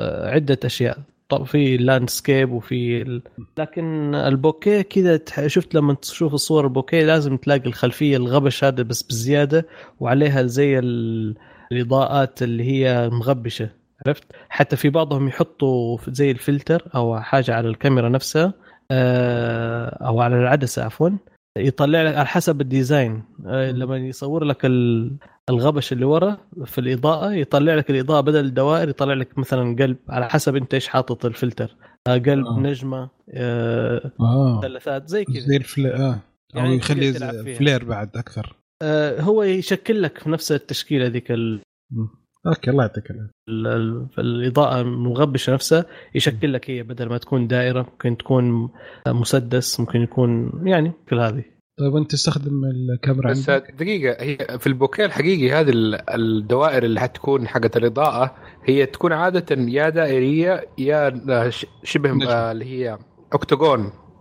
عدة 0.00 0.58
أشياء. 0.64 0.98
طب 1.28 1.44
في 1.44 1.76
landscape 1.76 2.52
وفي 2.52 3.02
ال... 3.02 3.22
لكن 3.58 4.14
ال 4.14 4.25
bokeh 4.25 4.82
كذا 4.82 5.20
شفت 5.46 5.74
لما 5.74 5.94
تشوف 5.94 6.34
الصور 6.34 6.64
ال 6.64 6.71
bokeh 6.71 7.04
لازم 7.04 7.36
تلاقي 7.36 7.66
الخلفية 7.66 8.16
الغبش 8.16 8.64
هذا 8.64 8.82
بس 8.82 9.02
بزيادة 9.02 9.66
وعليها 10.00 10.42
زي 10.42 10.78
ال... 10.78 11.34
الإضاءات 11.72 12.42
اللي 12.42 12.64
هي 12.64 13.10
مغبشة. 13.12 13.81
عرفت؟ 14.06 14.24
حتى 14.48 14.76
في 14.76 14.88
بعضهم 14.88 15.28
يحطوا 15.28 15.98
زي 16.08 16.30
الفلتر 16.30 16.82
أو 16.94 17.20
حاجة 17.20 17.54
على 17.54 17.68
الكاميرا 17.68 18.08
نفسها 18.08 18.52
آه، 18.90 20.06
أو 20.06 20.20
على 20.20 20.36
العدسة 20.36 20.84
عفوا 20.84 21.10
يطلع 21.58 22.02
لك 22.02 22.16
على 22.16 22.26
حسب 22.26 22.60
ال 22.60 22.68
design. 22.68 23.22
آه، 23.46 23.70
لما 23.70 23.96
يصور 23.96 24.44
لك 24.44 24.64
ال- 24.64 25.16
الغبش 25.50 25.92
اللي 25.92 26.04
ورا 26.04 26.36
في 26.64 26.78
الإضاءة 26.78 27.32
يطلع 27.32 27.74
لك 27.74 27.90
الإضاءة 27.90 28.20
بدل 28.20 28.44
الدوائر 28.44 28.88
يطلع 28.88 29.14
لك 29.14 29.38
مثلا 29.38 29.76
قلب 29.78 29.96
على 30.08 30.28
حسب 30.30 30.56
أنت 30.56 30.74
إيش 30.74 30.88
حاطط 30.88 31.24
الفلتر. 31.24 31.76
آه، 32.08 32.12
قلب 32.18 32.46
آه. 32.46 32.58
نجمة 32.60 33.10
آه، 33.34 34.12
مثلثات 34.58 35.08
زي 35.08 35.24
كذا. 35.24 35.40
زي 35.40 35.56
ال 35.56 35.63
flare 35.63 35.96
آه. 35.96 36.12
أو 36.12 36.60
يعني 36.60 36.76
يخلي 36.76 37.12
تلعب 37.12 37.42
فيها. 37.44 37.58
flare 37.58 37.84
بعد 37.84 38.16
أكثر. 38.16 38.56
آه، 38.82 39.20
هو 39.20 39.42
يشكل 39.42 40.02
لك 40.02 40.18
في 40.18 40.30
نفس 40.30 40.52
التشكيلة 40.52 41.06
ذيك 41.06 41.30
ال-. 41.32 41.60
okay 42.46 42.70
الله 42.70 42.82
يعطيك 42.84 43.10
العافية. 43.10 43.30
ال- 43.48 43.66
ال- 43.66 44.06
الإضاءة 44.18 44.80
المغبشة 44.80 45.52
نفسها 45.52 45.84
يشكل 46.14 46.52
لك 46.52 46.70
هي 46.70 46.82
بدل 46.82 47.08
ما 47.08 47.18
تكون 47.18 47.46
دائرة 47.46 47.82
ممكن 47.82 48.16
تكون 48.16 48.68
مسدس 49.08 49.80
ممكن 49.80 50.00
يكون 50.00 50.50
يعني 50.64 50.92
كل 51.08 51.20
هذه. 51.20 51.44
طيب 51.78 51.96
انت 51.96 52.10
تستخدم 52.10 52.64
الكاميرا 52.64 53.30
بس 53.30 53.50
عندك؟ 53.50 53.70
دقيقة 53.78 54.22
هي 54.24 54.58
في 54.58 54.66
البوكيه 54.66 55.04
الحقيقي 55.04 55.52
هذه 55.52 55.70
ال- 55.70 56.10
الدوائر 56.10 56.82
اللي 56.84 57.00
حتكون 57.00 57.48
حقت 57.48 57.76
الإضاءة 57.76 58.34
هي 58.64 58.86
تكون 58.86 59.12
عادة 59.12 59.56
يا 59.62 59.88
دائرية 59.88 60.64
يا 60.78 61.50
ش- 61.50 61.66
شبه 61.84 62.10
نجم. 62.12 62.28
اللي 62.28 62.64
هي 62.64 62.98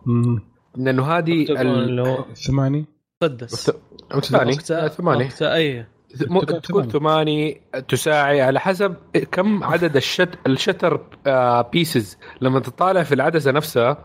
مم. 0.06 0.40
لأنه 0.78 1.04
هذه 1.06 1.44
ال- 1.52 1.58
اللي 1.68 2.02
هو 2.02 2.26
ثماني 2.48 2.86
مسدس. 3.24 3.72
ثماني 4.22 4.54
أكتا- 4.54 4.88
ثماني 4.88 5.26
أكتا 5.26 5.54
أي. 5.56 5.80
م- 5.82 5.86
تكون 6.20 6.62
تكون 6.62 6.90
ثماني 6.90 7.62
تساعي 7.88 8.42
على 8.42 8.60
حسب 8.60 8.96
كم 9.32 9.64
عدد 9.64 9.96
الشت 9.96 10.30
الشتر 10.48 11.02
آه، 11.28 11.62
بيسز 11.62 12.18
لما 12.42 12.60
تطالع 12.60 13.04
في 13.04 13.16
العدسة 13.16 13.52
نفسها 13.52 13.98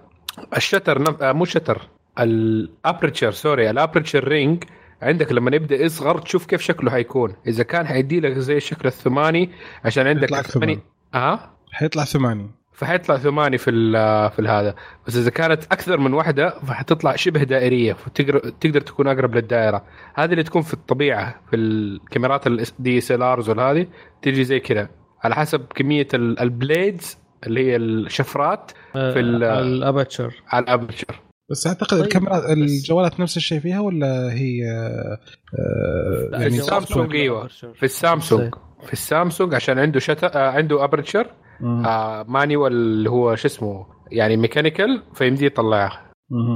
ال 0.56 0.62
shutter 0.62 1.02
نف... 1.02 1.22
آه، 1.22 1.32
مو 1.32 1.44
shutter 1.44 1.88
ال 2.18 2.31
aperture 2.31 3.30
sorry 3.30 3.70
ال 3.70 3.76
aperture 3.76 4.24
range 4.28 4.64
عندك 5.02 5.32
لما 5.32 5.56
يبدأ 5.56 5.76
يصغر 5.76 6.18
تشوف 6.18 6.46
كيف 6.46 6.60
شكله 6.60 6.90
حيكون. 6.90 7.36
إذا 7.46 7.62
كان 7.62 7.86
حيدي 7.86 8.20
لك 8.20 8.32
زي 8.38 8.56
الشكل 8.56 8.88
الثماني 8.88 9.50
عشان 9.84 10.06
عندك 10.06 10.40
ثماني. 10.40 10.80
آه؟ 11.14 11.40
حيطلع 11.72 12.04
ثماني. 12.04 12.50
فحيطلع 12.76 13.16
ثماني 13.16 13.58
في 13.58 13.70
ال- 13.70 14.30
في 14.30 14.42
هذا 14.48 14.74
بس 15.06 15.16
إذا 15.16 15.30
كانت 15.30 15.64
أكثر 15.64 15.98
من 16.00 16.12
واحدة 16.12 16.60
فحتطلع 16.60 17.16
شبه 17.16 17.42
دائرية 17.42 17.92
فتقدر 17.92 18.38
تقدر 18.38 18.80
تكون 18.80 19.08
أقرب 19.08 19.34
للدائرة. 19.34 19.84
هذه 20.14 20.30
اللي 20.30 20.42
تكون 20.42 20.62
في 20.62 20.74
الطبيعة 20.74 21.40
في 21.50 21.56
الكاميرات 21.56 22.46
ال 22.46 23.22
DSLRs 23.22 23.48
والهذه 23.48 23.86
تجي 24.22 24.44
زي 24.44 24.60
كذا. 24.60 24.88
على 25.24 25.34
حسب 25.34 25.60
كمية 25.74 26.08
ال- 26.14 26.40
ال 26.40 26.51
blades 26.51 27.18
اللي 27.46 27.66
هي 27.70 27.76
الشفرات 27.76 28.70
في 28.92 29.20
ال- 29.20 29.44
ال 29.44 29.53
aperture. 29.53 30.34
على 30.48 30.64
ال 30.64 30.71
aperture 30.71 31.20
بس 31.50 31.66
أعتقد 31.66 31.86
طيب، 31.90 32.04
الكاميرات 32.04 32.42
بس- 32.42 32.48
الجوالات 32.50 33.20
نفس 33.20 33.36
الشيء 33.36 33.60
فيها 33.60 33.80
ولا 33.80 34.32
هي 34.32 34.64
آه 34.70 35.18
يعني 36.32 36.50
في 36.50 36.58
سامسونج 36.58 37.14
أيوه. 37.16 37.46
في 37.48 37.82
السامسونج. 37.82 38.54
في 38.86 38.92
السامسونج 38.92 39.54
عشان 39.54 39.78
عنده 39.78 40.00
shutter 40.00 40.36
آه 40.36 40.50
عنده 40.50 40.84
aperture. 40.84 41.26
آه 41.62 42.22
manual 42.28 42.72
اللي 42.72 43.10
هو 43.10 43.34
شو 43.34 43.46
اسمه؟ 43.46 43.86
يعني 44.12 44.36
mechanical 44.36 45.02
فيمدي 45.14 45.46
يطلعها. 45.46 46.10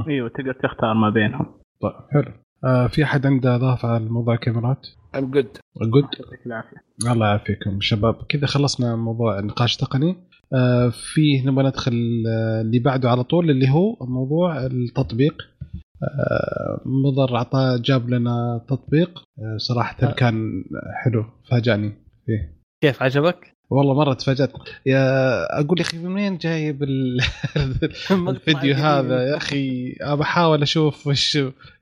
إيوه 0.09 0.29
تقدر 0.29 0.53
تختار 0.53 0.93
ما 0.93 1.09
بينهم. 1.09 1.45
طيب 1.81 1.93
حلو. 2.11 2.33
آه 2.65 2.87
في 2.87 3.03
أحد 3.03 3.25
عنده 3.25 3.55
إضافة 3.55 3.87
على 3.89 4.09
موضوع 4.09 4.33
الكاميرات؟ 4.33 4.87
ام 5.15 5.31
good 5.31 5.57
good 5.81 6.03
يعطيك 6.03 6.45
العافية. 6.45 7.11
الله 7.11 7.27
يعافيكم 7.27 7.81
شباب. 7.81 8.15
كذا 8.29 8.45
خلصنا 8.47 8.95
موضوع 8.95 9.39
نقاش 9.39 9.77
تقني. 9.77 10.15
آه 10.53 10.89
في 10.89 11.41
نبغى 11.45 11.67
ندخل 11.67 12.23
آه 12.29 12.61
اللي 12.61 12.79
بعده 12.79 13.09
على 13.09 13.23
طول 13.23 13.49
اللي 13.49 13.69
هو 13.69 13.97
موضوع 14.01 14.65
التطبيق. 14.65 15.41
آه 16.03 16.81
مضر 16.85 17.37
عطاه 17.37 17.77
جاب 17.77 18.09
لنا 18.09 18.65
تطبيق. 18.69 19.19
آه 19.19 19.57
صراحة. 19.57 20.11
كان 20.11 20.63
حلو 21.03 21.25
فاجأني 21.51 21.89
فيه. 22.25 22.61
كيف 22.83 23.03
عجبك؟ 23.03 23.50
والله 23.71 23.93
مرة 23.93 24.13
تفاجأت. 24.13 24.51
يا 24.85 25.59
أقول 25.59 25.79
يا 25.79 25.83
أخي 25.85 25.97
من 25.97 26.13
وين 26.13 26.37
جايب 26.37 26.83
ال- 26.83 27.21
الفيديو 28.29 28.75
هذا؟ 28.75 29.23
يا 29.23 29.37
أخي 29.37 29.95
أبى 30.01 30.21
أحاول 30.21 30.61
أشوف 30.61 31.07
وش 31.07 31.37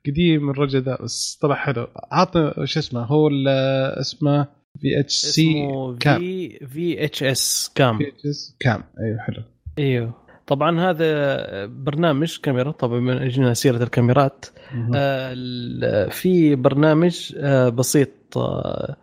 قديم 0.07 0.49
الرجل 0.49 0.81
ذا 0.81 0.97
بس 1.03 1.39
طلع 1.41 1.55
حلو. 1.55 1.87
عطنا 2.11 2.53
وش 2.59 2.77
اسمه؟ 2.77 3.01
هو 3.03 3.29
اسمه 3.99 4.47
VHC 4.81 5.67
Cam 5.99 6.19
VHS 6.67 6.81
Cam 6.82 6.96
في 6.96 7.05
VHS 7.05 8.55
Cam 8.59 8.83
أيوه 8.99 9.19
حلو. 9.19 9.43
أيوه. 9.79 10.13
طبعا 10.47 10.89
هذا 10.89 11.65
برنامج 11.65 12.37
كاميرا 12.43 12.71
طبعا 12.71 12.99
من 12.99 13.17
اجينا 13.17 13.53
سيرة 13.53 13.83
الكاميرات. 13.83 14.45
آه، 14.95 16.09
في 16.09 16.55
برنامج 16.55 17.33
آه، 17.37 17.69
بسيط 17.69 18.09
آه، 18.37 18.95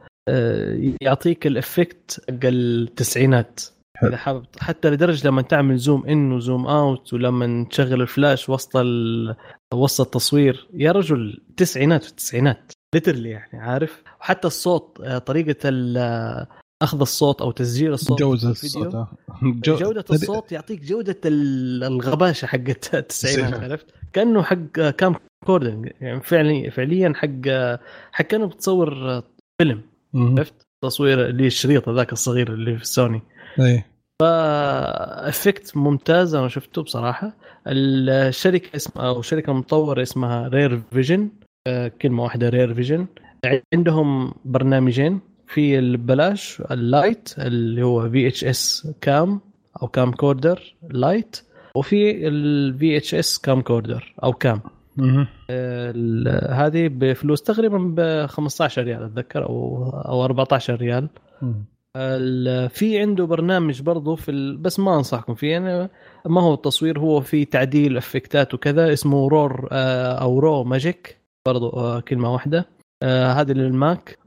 يعطيك 1.03 1.47
ال 1.47 1.58
effect 1.58 2.24
حق 2.31 2.39
التسعينات. 2.44 3.61
إذا 4.03 4.16
حابب 4.16 4.47
حتى 4.61 4.90
لدرجة 4.90 5.28
لما 5.28 5.43
تعمل 5.43 5.77
zoom 5.78 6.07
in 6.07 6.33
و 6.33 6.39
zoom 6.39 6.66
out 6.66 7.12
ولما 7.15 7.66
تشغل 7.70 8.03
الفلاش 8.03 8.48
وسط 8.48 8.77
ال... 8.77 9.36
وسط 9.74 10.01
التصوير 10.01 10.66
يا 10.74 10.93
رجل 10.93 11.43
تسعينات 11.57 12.05
في 12.05 12.11
التسعينات 12.11 12.73
literally 12.95 13.31
يعني 13.31 13.59
عارف 13.62 14.03
وحتى 14.20 14.47
الصوت 14.47 15.01
آه، 15.05 15.19
طريقة 15.19 15.57
ال- 15.69 15.97
آه، 15.98 16.47
أخذ 16.82 17.01
الصوت 17.01 17.43
أو 17.43 17.51
تسجيل 17.51 17.93
الصوت 17.93 18.19
الفيديو 18.23 18.82
الصوت 18.82 18.94
آه. 18.94 19.09
جو- 19.43 19.77
جودة 19.77 20.05
الصوت 20.11 20.53
يعطيك 20.53 20.81
جودة 20.85 21.20
ال- 21.24 21.85
الغباشة 21.85 22.47
حقت 22.47 22.94
التسعينات. 22.94 23.55
عرفت؟ 23.61 23.86
كأنه 24.12 24.43
حق 24.43 24.57
camcording 24.91 25.91
يعني 26.01 26.20
فعليا 26.20 26.70
فعليا 26.70 27.12
حق 27.16 27.48
حق 28.12 28.24
كأنه 28.24 28.47
بتصور 28.47 29.23
فيلم. 29.62 29.82
عرفت؟ 30.17 30.67
تصوير 30.83 31.27
اللي 31.27 31.47
الشريط 31.47 31.89
ذاك 31.89 32.13
الصغير 32.13 32.53
اللي 32.53 32.77
في 32.77 32.83
السوني 32.83 33.23
إيه 33.61 33.87
effect 35.28 35.77
ممتاز 35.77 36.35
أنا 36.35 36.49
شفته 36.49 36.83
بصراحة. 36.83 37.37
الشركة 37.67 38.77
اسمها 38.77 39.09
أو 39.09 39.23
شركة 39.23 39.53
مطورة 39.53 40.03
اسمها 40.03 40.49
Rarevision 40.49 41.28
آه، 41.67 41.89
كلمة 41.89 42.23
واحدة 42.23 42.49
Rarevision 42.49 43.07
عندهم 43.75 44.35
برنامجين. 44.45 45.21
في 45.47 45.79
البلاش 45.79 46.63
ال 46.70 46.83
Lite 46.83 47.35
اللي 47.39 47.83
هو 47.83 48.11
VHS 48.11 48.89
Cam 49.01 49.41
أو 49.83 49.89
Camcorder 49.89 50.74
Lite 50.91 51.43
وفي 51.77 52.29
ال 52.28 52.97
VHS 52.97 53.39
Camcorder 53.39 54.15
أو 54.23 54.33
Cam. 54.33 54.61
هذه 56.51 56.89
بفلوس 56.89 57.43
تقريبا 57.43 57.78
ب 57.78 58.27
15 58.27 58.82
ريال 58.82 59.02
أتذكر 59.02 59.43
أو 59.44 59.89
أو 60.09 60.24
14 60.24 60.74
ريال. 60.77 61.09
ال- 61.97 62.68
في 62.70 63.01
عنده 63.01 63.24
برنامج 63.24 63.82
برضه 63.82 64.16
في 64.16 64.31
ال... 64.31 64.56
بس 64.56 64.81
ما 64.81 64.97
أنصحكم 64.97 65.35
فيه 65.35 65.51
يعني 65.52 65.89
ما 66.27 66.40
هو 66.40 66.55
التصوير 66.55 66.98
هو 66.98 67.20
في 67.20 67.44
تعديل 67.44 67.97
effect 67.97 68.46
ات 68.46 68.55
وكذا 68.55 68.93
اسمه 68.93 69.28
Raw 69.28 69.69
آه، 69.73 70.12
أو 70.12 70.39
RawMagic 70.39 71.16
برضه 71.47 71.73
آه، 71.73 72.01
كلمة 72.01 72.32
واحدة. 72.32 72.66
آه، 73.02 73.32
هذه 73.32 73.52
لل 73.53 73.79
Mac 73.79 74.19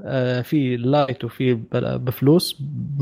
في 0.44 0.78
Lite 0.78 1.24
وفي 1.24 1.54
بفلوس 1.74 2.62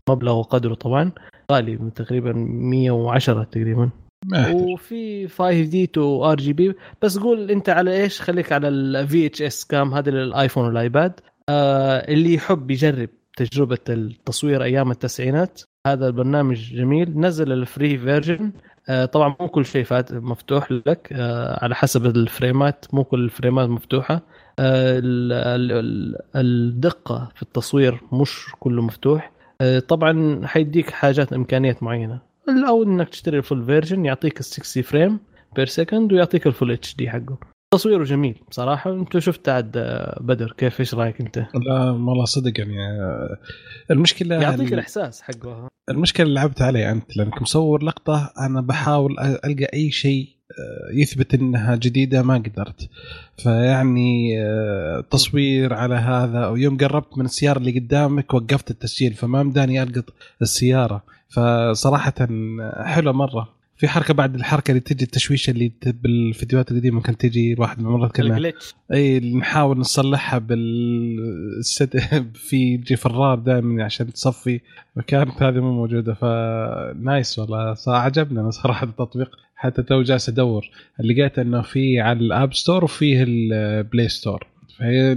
مبلغ 0.09 0.35
وقدره 0.39 0.73
طبعا 0.73 1.11
غالي 1.51 1.91
تقريبا 1.95 2.33
110 2.47 3.43
تقريبا. 3.43 3.89
وفي 4.33 5.27
5 5.27 5.61
D 5.61 5.87
to 5.87 6.25
RGB. 6.25 6.73
بس 7.01 7.17
قول 7.17 7.51
أنت 7.51 7.69
على 7.69 8.01
إيش؟ 8.03 8.21
خليك 8.21 8.51
على 8.51 8.67
ال 8.67 9.25
VHS 9.25 9.65
Cam 9.65 9.93
هذا 9.93 10.11
للآيفون 10.11 10.65
والآيباد. 10.65 11.13
آه 11.49 11.97
اللي 12.13 12.33
يحب 12.33 12.71
يجرب 12.71 13.09
تجربة 13.37 13.77
التصوير 13.89 14.63
أيام 14.63 14.91
التسعينات. 14.91 15.61
هذا 15.87 16.07
البرنامج 16.07 16.73
جميل. 16.75 17.19
نزل 17.19 17.51
ال 17.51 17.60
free 17.60 17.97
version 17.97 18.51
آه 18.89 19.05
طبعا 19.05 19.35
مو 19.39 19.47
كل 19.47 19.65
شيء 19.65 19.83
فات 19.83 20.13
مفتوح 20.13 20.71
لك. 20.71 21.09
آه 21.11 21.63
على 21.63 21.75
حسب 21.75 22.05
ال 22.05 22.15
frame 22.15 22.65
ات. 22.65 22.85
مو 22.93 23.03
كل 23.03 23.23
ال 23.23 23.30
frame 23.30 23.62
ات 23.62 23.69
مفتوحة. 23.69 24.15
آه 24.59 24.99
ال- 24.99 25.33
ال- 25.33 25.71
ال- 25.71 26.15
الدقة 26.35 27.31
في 27.35 27.41
التصوير 27.41 27.99
مش 28.13 28.45
كله 28.59 28.81
مفتوح. 28.81 29.31
آه 29.61 29.79
طبعا 29.79 30.41
حيديك 30.47 30.89
حاجات 30.89 31.33
إمكانيات 31.33 31.83
معينة. 31.83 32.26
أو 32.67 32.83
إنك 32.83 33.09
تشتري 33.09 33.37
ال 33.37 33.43
full 33.43 33.65
version 33.65 34.05
يعطيك 34.05 34.39
ال 34.39 34.45
60 34.45 34.83
frame 34.83 35.19
per 35.55 35.65
second 35.65 36.13
ويعطيك 36.13 36.47
ال 36.47 36.71
full 36.71 36.95
HD 36.95 37.09
حقه. 37.09 37.37
تصويره 37.73 38.03
جميل 38.03 38.35
بصراحة. 38.49 38.93
أنت 38.93 39.17
شفت 39.17 39.49
عاد 39.49 39.71
آه، 39.77 40.19
بدر 40.21 40.51
كيف؟ 40.57 40.79
إيش 40.79 40.93
رأيك 40.95 41.21
أنت؟ 41.21 41.37
لا 41.37 41.91
والله 41.91 42.25
صدق 42.25 42.59
يعني 42.59 42.79
آه، 42.79 43.37
المشكلة 43.91 44.35
يعطيك 44.35 44.67
ال- 44.67 44.73
الإحساس 44.73 45.21
حقه. 45.21 45.67
المشكلة 45.89 46.25
اللي 46.25 46.35
لعبت 46.39 46.61
عليه 46.61 46.91
أنت 46.91 47.17
لأنك 47.17 47.41
مصور 47.41 47.83
لقطة 47.83 48.33
أنا 48.39 48.61
بحاول 48.61 49.19
ألقى 49.19 49.67
أي 49.73 49.91
شيء 49.91 50.27
آه، 50.51 50.93
يثبت 50.95 51.33
إنها 51.33 51.75
جديدة 51.75 52.21
ما 52.21 52.33
قدرت. 52.37 52.89
فيعني 53.37 54.35
تصوير 55.11 55.73
على 55.73 55.95
هذا 55.95 56.47
ويوم 56.47 56.77
قربت 56.77 57.17
من 57.17 57.25
السيارة 57.25 57.57
اللي 57.57 57.79
قدامك 57.79 58.33
وقفت 58.33 58.71
التسجيل 58.71 59.13
فما 59.13 59.43
مداني 59.43 59.83
ألقط 59.83 60.05
السيارة. 60.41 61.03
فصراحة 61.29 62.13
حلوة 62.83 63.13
مرة. 63.13 63.57
في 63.77 63.87
حركة 63.87 64.13
بعد 64.13 64.35
الحركة 64.35 64.71
اللي 64.71 64.79
تجي 64.79 65.05
التشويشه 65.05 65.51
اللي 65.51 65.71
بالفيديوهات 65.85 66.71
القديمة 66.71 67.01
كانت 67.01 67.21
تجي 67.21 67.53
الواحد 67.53 67.79
من 67.79 67.85
المرات 67.85 68.15
كنا 68.15 68.53
إي 68.93 69.19
نحاول 69.19 69.77
نصلحها 69.77 70.39
بالست 70.39 71.97
في 72.47 72.57
يجي 72.57 72.95
فرار 72.95 73.39
دائما 73.39 73.83
عشان 73.83 74.13
تصفي. 74.13 74.61
فكانت 74.95 75.43
هذه 75.43 75.59
مو 75.59 75.73
موجودة 75.73 76.13
فنايس 76.13 77.39
والله. 77.39 77.75
أنا 78.17 78.51
صراحة 78.61 78.85
التطبيق. 78.87 79.29
حتى 79.55 79.83
تو 79.83 80.01
جالس 80.01 80.29
أدور. 80.29 80.69
لقيت 80.99 81.39
إنه 81.39 81.61
في 81.61 81.99
على 81.99 82.19
ال 82.19 82.28
App 82.28 82.53
Store 82.53 82.83
وفيه 82.83 83.23
ال 83.23 83.40
Play 83.40 84.07
Store 84.07 84.47
فهي 84.79 85.11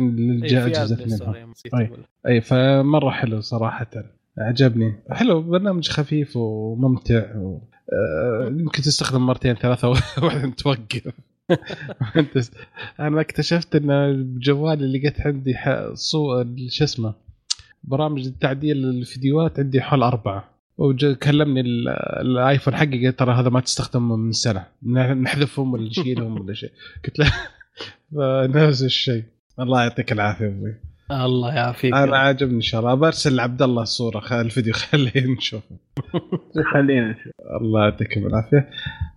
أي. 1.74 1.90
أي 2.26 2.40
فمرة 2.40 3.10
حلو 3.10 3.40
صراحة. 3.40 4.19
عجبني. 4.40 4.94
حلو 5.10 5.42
برنامج 5.42 5.88
خفيف 5.88 6.36
وممتع 6.36 7.36
و... 7.36 7.60
آه، 7.92 8.46
يمكن 8.48 8.82
تستخدم 8.82 9.26
مرتين 9.26 9.54
ثلاثة 9.54 9.88
وبعدين 10.18 10.56
توقف. 10.64 11.12
أنا 13.00 13.20
اكتشفت 13.20 13.76
إن 13.76 14.12
بجوالي 14.34 14.98
لقيت 14.98 15.20
عندي 15.20 15.54
ح- 15.54 15.90
صو 15.94 16.44
شو 16.68 16.84
اسمه 16.84 17.14
برامج 17.84 18.32
تعديل 18.40 18.84
الفيديوهات 18.84 19.58
عندي 19.60 19.80
حول 19.80 20.02
أربعة. 20.02 20.44
وكلمني 20.78 21.60
ال- 21.60 21.88
الآيفون 22.20 22.76
حقي 22.76 23.04
قال 23.04 23.16
ترى 23.16 23.34
هذا 23.34 23.48
ما 23.48 23.60
تستخدمهم 23.60 24.20
من 24.20 24.32
سنة. 24.32 24.66
نحذفهم 25.22 25.72
ولا 25.72 25.88
نشيلهم 25.88 26.40
ولا 26.40 26.54
شيء. 26.54 26.70
قلت 27.04 27.18
له 27.18 27.32
فنفس 28.14 28.82
الشيء. 28.82 29.24
الله 29.60 29.82
يعطيك 29.82 30.12
العافية 30.12 30.46
أبوي. 30.46 30.74
الله 31.12 31.54
يعافيك. 31.54 31.94
أنا 31.94 32.18
عاجبني 32.18 32.54
ان 32.56 32.60
شاء 32.60 32.80
الله 32.80 32.94
برسل 32.94 33.36
لعبد 33.36 33.62
الله 33.62 33.82
الصورة. 33.82 34.20
خ- 34.20 34.32
الفيديو 34.32 34.72
خليه 34.92 35.26
نشوفه 35.38 35.76
خلينا 36.74 37.10
نشوف. 37.12 37.32
الله 37.60 37.84
يعطيكم 37.84 38.26
العافية. 38.26 38.70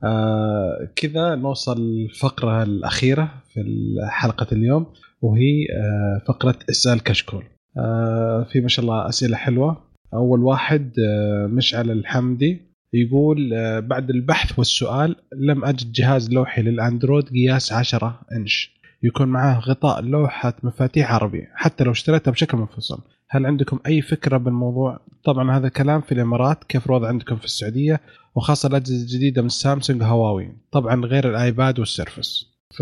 آه 0.04 0.90
كذا 0.96 1.36
نوصل 1.36 1.82
الفقرة 1.82 2.64
الأخيرة 2.64 3.32
في 3.54 3.64
حلقة 4.10 4.48
اليوم 4.52 4.86
وهي 5.22 5.66
آه 5.78 6.22
فقرة 6.28 6.56
إسأل 6.70 7.04
كشكول. 7.04 7.44
آه 7.78 8.44
في 8.52 8.62
ما 8.62 8.68
شاء 8.68 8.86
الله 8.86 9.10
أسئلة 9.10 9.38
حلوة. 9.38 9.84
أول 10.14 10.40
واحد 10.44 10.92
آه 11.10 11.48
مشعل 11.48 11.92
الحمدي 11.92 12.62
يقول 12.94 13.54
آه 13.54 13.80
بعد 13.80 14.10
البحث 14.10 14.60
والسؤال 14.60 15.16
لم 15.40 15.66
أجد 15.66 15.92
جهاز 15.92 16.34
لوحي 16.34 16.62
للأندرويد 16.62 17.30
قياس 17.30 17.72
10 17.74 18.22
إنش. 18.36 18.74
يكون 19.04 19.28
معاه 19.28 19.60
غطاء 19.60 20.02
لوحة 20.02 20.54
مفاتيح 20.64 21.14
عربي 21.14 21.48
حتى 21.56 21.84
لو 21.84 21.92
اشتريتها 21.92 22.32
بشكل 22.32 22.58
منفصل. 22.58 23.00
هل 23.30 23.46
عندكم 23.46 23.80
أي 23.88 24.02
فكرة 24.02 24.38
بالموضوع؟ 24.38 25.00
طبعا 25.24 25.58
هذا 25.58 25.70
كلام 25.70 26.02
في 26.02 26.12
الإمارات 26.12 26.64
كيف 26.64 26.86
الوضع 26.86 27.08
عندكم 27.08 27.36
في 27.36 27.46
السعودية 27.46 28.00
وخاصة 28.36 28.70
الأجهزة 28.70 29.02
الجديدة 29.02 29.42
من 29.42 29.50
سامسونج 29.50 30.04
هواوي 30.04 30.58
طبعا 30.72 31.06
غير 31.06 31.30
الآيباد 31.30 31.80
والسيرفس. 31.80 32.54
ف 32.78 32.82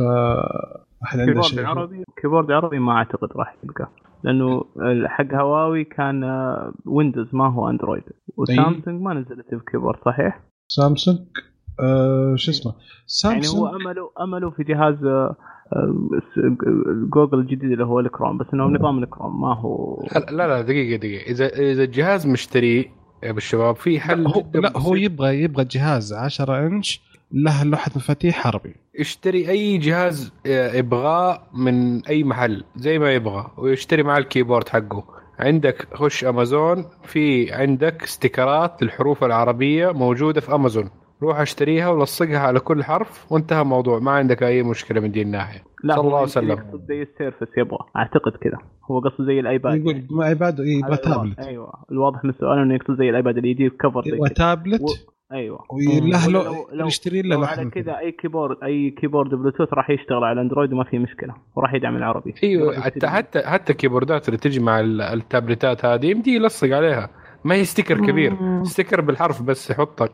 احد 1.03 1.19
عنده 1.19 1.31
keyboard 1.31 1.45
شيء 1.45 1.65
عربي 1.65 2.03
keyboard 2.21 2.51
عربي 2.52 2.80
ما 2.80 2.91
أعتقد 2.91 3.30
راح 3.35 3.56
يلقى 3.64 3.89
لأنه 4.23 4.65
حق 5.06 5.34
هواوي 5.34 5.84
كان 5.84 6.23
آه، 6.23 6.73
ويندوز 6.85 7.27
ما 7.34 7.53
هو 7.53 7.69
اندرويد 7.69 8.03
وسامسونج 8.38 9.02
ما 9.02 9.14
نزلت 9.14 9.56
ب 9.55 9.60
keyboard 9.60 9.99
صحيح؟ 10.06 10.41
سامسونج 10.68 11.19
آه 11.80 12.35
شو 12.35 12.52
اسمه؟ 12.52 12.72
يعني 12.73 12.93
سامسونج 13.06 13.61
هو 13.61 13.76
أمله 13.76 14.11
أمله 14.22 14.49
في 14.49 14.64
جهاز 14.64 15.06
آه، 15.06 15.10
آه، 15.10 15.35
جوجل 17.14 17.39
الجديد 17.39 17.72
اللي 17.72 17.85
هو 17.85 17.99
الكروم 17.99 18.38
بس 18.38 18.45
إنه 18.53 18.64
نظام 18.64 19.03
الكروم 19.03 19.41
ما 19.41 19.56
هو 19.56 20.03
لا 20.30 20.48
لا 20.48 20.61
دقيقة 20.61 20.99
دقيقة. 20.99 21.31
إذا 21.31 21.48
إذا 21.48 21.84
الجهاز 21.84 22.27
مشتري 22.27 22.91
يا 23.23 23.30
أبو 23.30 23.38
الشباب 23.38 23.76
في 23.76 23.99
حل 23.99 24.27
هو 24.27 24.43
لا 24.53 24.77
هو. 24.77 24.95
يبغى 24.95 25.43
يبغى 25.43 25.65
جهاز 25.65 26.14
10 26.14 26.68
إنش 26.68 27.02
له 27.31 27.64
لوحة 27.64 27.91
مفاتيح 27.95 28.48
عربي 28.48 28.76
يشتري 28.99 29.49
أي 29.49 29.77
جهاز 29.77 30.34
يبغاه 30.45 31.43
من 31.53 32.06
أي 32.06 32.23
محل 32.23 32.64
زي 32.76 32.99
ما 32.99 33.11
يبغى 33.11 33.52
ويشتري 33.57 34.03
معاه 34.03 34.18
ال 34.17 34.23
keyboard 34.23 34.69
حقه. 34.69 35.03
عندك 35.39 35.88
خش 35.93 36.26
أمازون 36.26 36.85
في 37.03 37.52
عندك 37.53 38.03
استيكرات 38.03 38.84
للحروف 38.84 39.23
العربية 39.23 39.91
موجودة 39.91 40.41
في 40.41 40.56
أمازون. 40.56 40.89
روح 41.23 41.39
اشتريها 41.39 41.89
ولصقها 41.89 42.39
على 42.39 42.60
كل 42.60 42.84
حرف 42.84 43.31
وانتهى 43.31 43.61
الموضوع. 43.61 43.99
ما 43.99 44.11
عندك 44.11 44.43
أي 44.43 44.64
مشكلة 44.64 45.02
من 45.02 45.11
دي 45.11 45.22
الناحيه 45.22 45.64
لا 45.84 45.95
صلى 45.95 46.07
الله 46.07 46.22
وسلم. 46.22 46.52
يقصد 46.52 46.85
زي 46.88 47.02
السيرفس 47.02 47.57
يبغى. 47.57 47.77
أعتقد 47.98 48.31
كذا. 48.31 48.57
هو 48.91 48.99
قصده 48.99 49.26
زي 49.26 49.39
الآيباد. 49.39 49.76
يقول 49.77 50.03
ما 50.10 50.27
إيباد 50.27 50.60
إيه، 50.60 50.77
يبغى. 50.80 50.98
تابلت 50.98 51.39
أيوه. 51.39 51.73
الواضح 51.91 52.23
من 52.23 52.30
السؤال 52.30 52.60
إنه 52.60 52.73
يقصد 52.76 52.98
زي 52.98 53.10
الآيباد 53.10 53.38
اللي 53.38 53.49
يجي 53.52 53.69
cover 53.69 54.01
زي 54.06 54.11
كذا. 54.11 54.19
وتابلت 54.22 54.81
و... 54.81 54.85
أيوه. 55.34 55.60
لو- 56.30 56.88
يشتري 56.88 57.22
له 57.22 57.48
على. 57.48 57.69
كذا. 57.69 57.99
أي 57.99 58.11
keyboard 58.11 58.57
أي 58.64 58.89
keyboard 58.89 59.29
بلوتوث 59.30 59.73
راح 59.73 59.89
يشتغل 59.89 60.23
على 60.23 60.31
الاندرويد 60.34 60.73
وما 60.73 60.84
في 60.84 60.99
مشكلة. 60.99 61.34
وراح 61.56 61.73
يدعم 61.73 61.95
العربي. 61.95 62.34
أيوه 62.43 62.81
حتى. 62.81 63.07
حتى 63.07 63.41
حتى 63.41 63.72
الكيبوردات 63.72 64.27
اللي 64.27 64.38
تجي 64.38 64.60
مع 64.60 64.80
ال- 64.80 65.02
التابلتات 65.02 65.85
هذه 65.85 66.06
يمدي 66.06 66.35
يلصق 66.35 66.76
عليها. 66.76 67.10
ما 67.43 67.56
هي 67.56 67.64
sticker 67.63 67.97
كبير. 68.07 68.38
sticker 68.63 69.01
بالحرف 69.02 69.41
بس 69.41 69.69
يحطه 69.72 70.10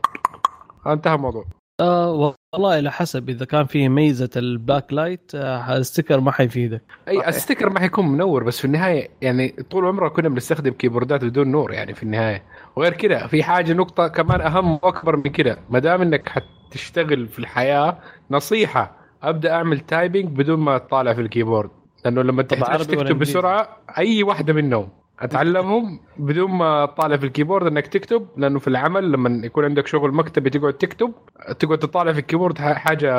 انتهى 0.94 1.16
الموضوع. 1.16 1.46
آه 1.80 2.34
والله 2.54 2.74
على 2.74 2.92
حسب 2.92 3.30
إذا 3.30 3.46
كان 3.46 3.66
فيه 3.66 3.90
ميزة 3.90 4.30
ال 4.36 4.94
backlight 4.94 5.32
آه 5.36 5.78
ال 5.78 5.83
sticker 5.83 6.20
ما 6.20 6.32
حيفيدك. 6.32 6.82
أي. 7.08 7.28
الستيكر 7.28 7.70
ما 7.70 7.80
حيكون 7.80 8.08
منور 8.08 8.44
بس 8.44 8.60
في 8.60 8.66
النهاية 8.66 9.10
يعني 9.22 9.50
طول 9.70 9.86
عمرنا 9.86 10.10
كنا 10.10 10.30
بنستخدم 10.30 10.72
كيبوردات 10.72 11.26
بدون 11.26 11.52
نور 11.52 11.74
يعني 11.74 11.94
في 11.94 12.04
النهاية. 12.04 12.44
وغير 12.76 12.94
كذا 12.94 13.28
في 13.28 13.44
حاجة 13.44 13.74
نقطة 13.74 14.08
كمان 14.08 14.42
أهم 14.42 14.72
وأكبر 14.72 15.16
من 15.16 15.24
كذا. 15.24 15.58
ما 15.70 15.80
دام 15.80 16.02
إنك 16.02 16.30
حتشتغل 16.30 17.28
في 17.28 17.40
الحياة 17.40 17.98
نصيحة 18.32 18.98
أبدأ 19.24 19.54
أعمل 19.54 19.80
typing 19.80 20.26
بدون 20.26 20.60
ما 20.60 20.76
اطالع 20.76 21.14
في 21.14 21.22
ال 21.22 21.27
keyboard. 21.27 21.70
لأنه 22.06 22.22
لما 22.22 22.44
تحتاج 22.44 22.86
تكتب؟ 22.86 23.20
بسرعة 23.20 23.78
أي 23.98 24.24
واحدة 24.24 24.54
منهم. 24.54 24.90
أتعلمهم 25.20 26.00
بدون 26.18 26.52
ما 26.52 26.86
تطالع 26.86 27.18
في 27.18 27.26
ال 27.26 27.31
keyboard 27.31 27.68
إنك 27.68 27.88
تكتب 27.88 28.28
لأنه 28.38 28.60
في 28.60 28.68
العمل 28.68 29.12
لما 29.12 29.46
يكون 29.46 29.66
عندك 29.66 29.88
شغل 29.88 30.12
مكتبي 30.12 30.50
تقعد 30.50 30.74
تكتب 30.74 31.14
تقعد 31.60 31.78
تطالع 31.78 32.14
في 32.14 32.20
ال 32.20 32.24
keyboard 32.24 32.58
حاجة 32.58 33.12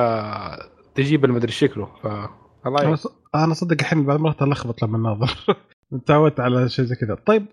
تجيب 0.95 1.25
المدري 1.25 1.53
شكله 1.53 1.87
ف 2.03 2.07
الله 2.67 2.99
أنا 3.35 3.55
صدق 3.55 3.77
الحين 3.81 4.05
بعد 4.07 4.21
مرات 4.21 4.43
ألخبط 4.43 4.83
لما 4.83 4.99
أناظر. 4.99 5.31
تعودت 6.07 6.41
على 6.41 6.69
شيء 6.69 6.85
زي 6.85 6.95
كذا. 6.97 7.15
طيب 7.27 7.47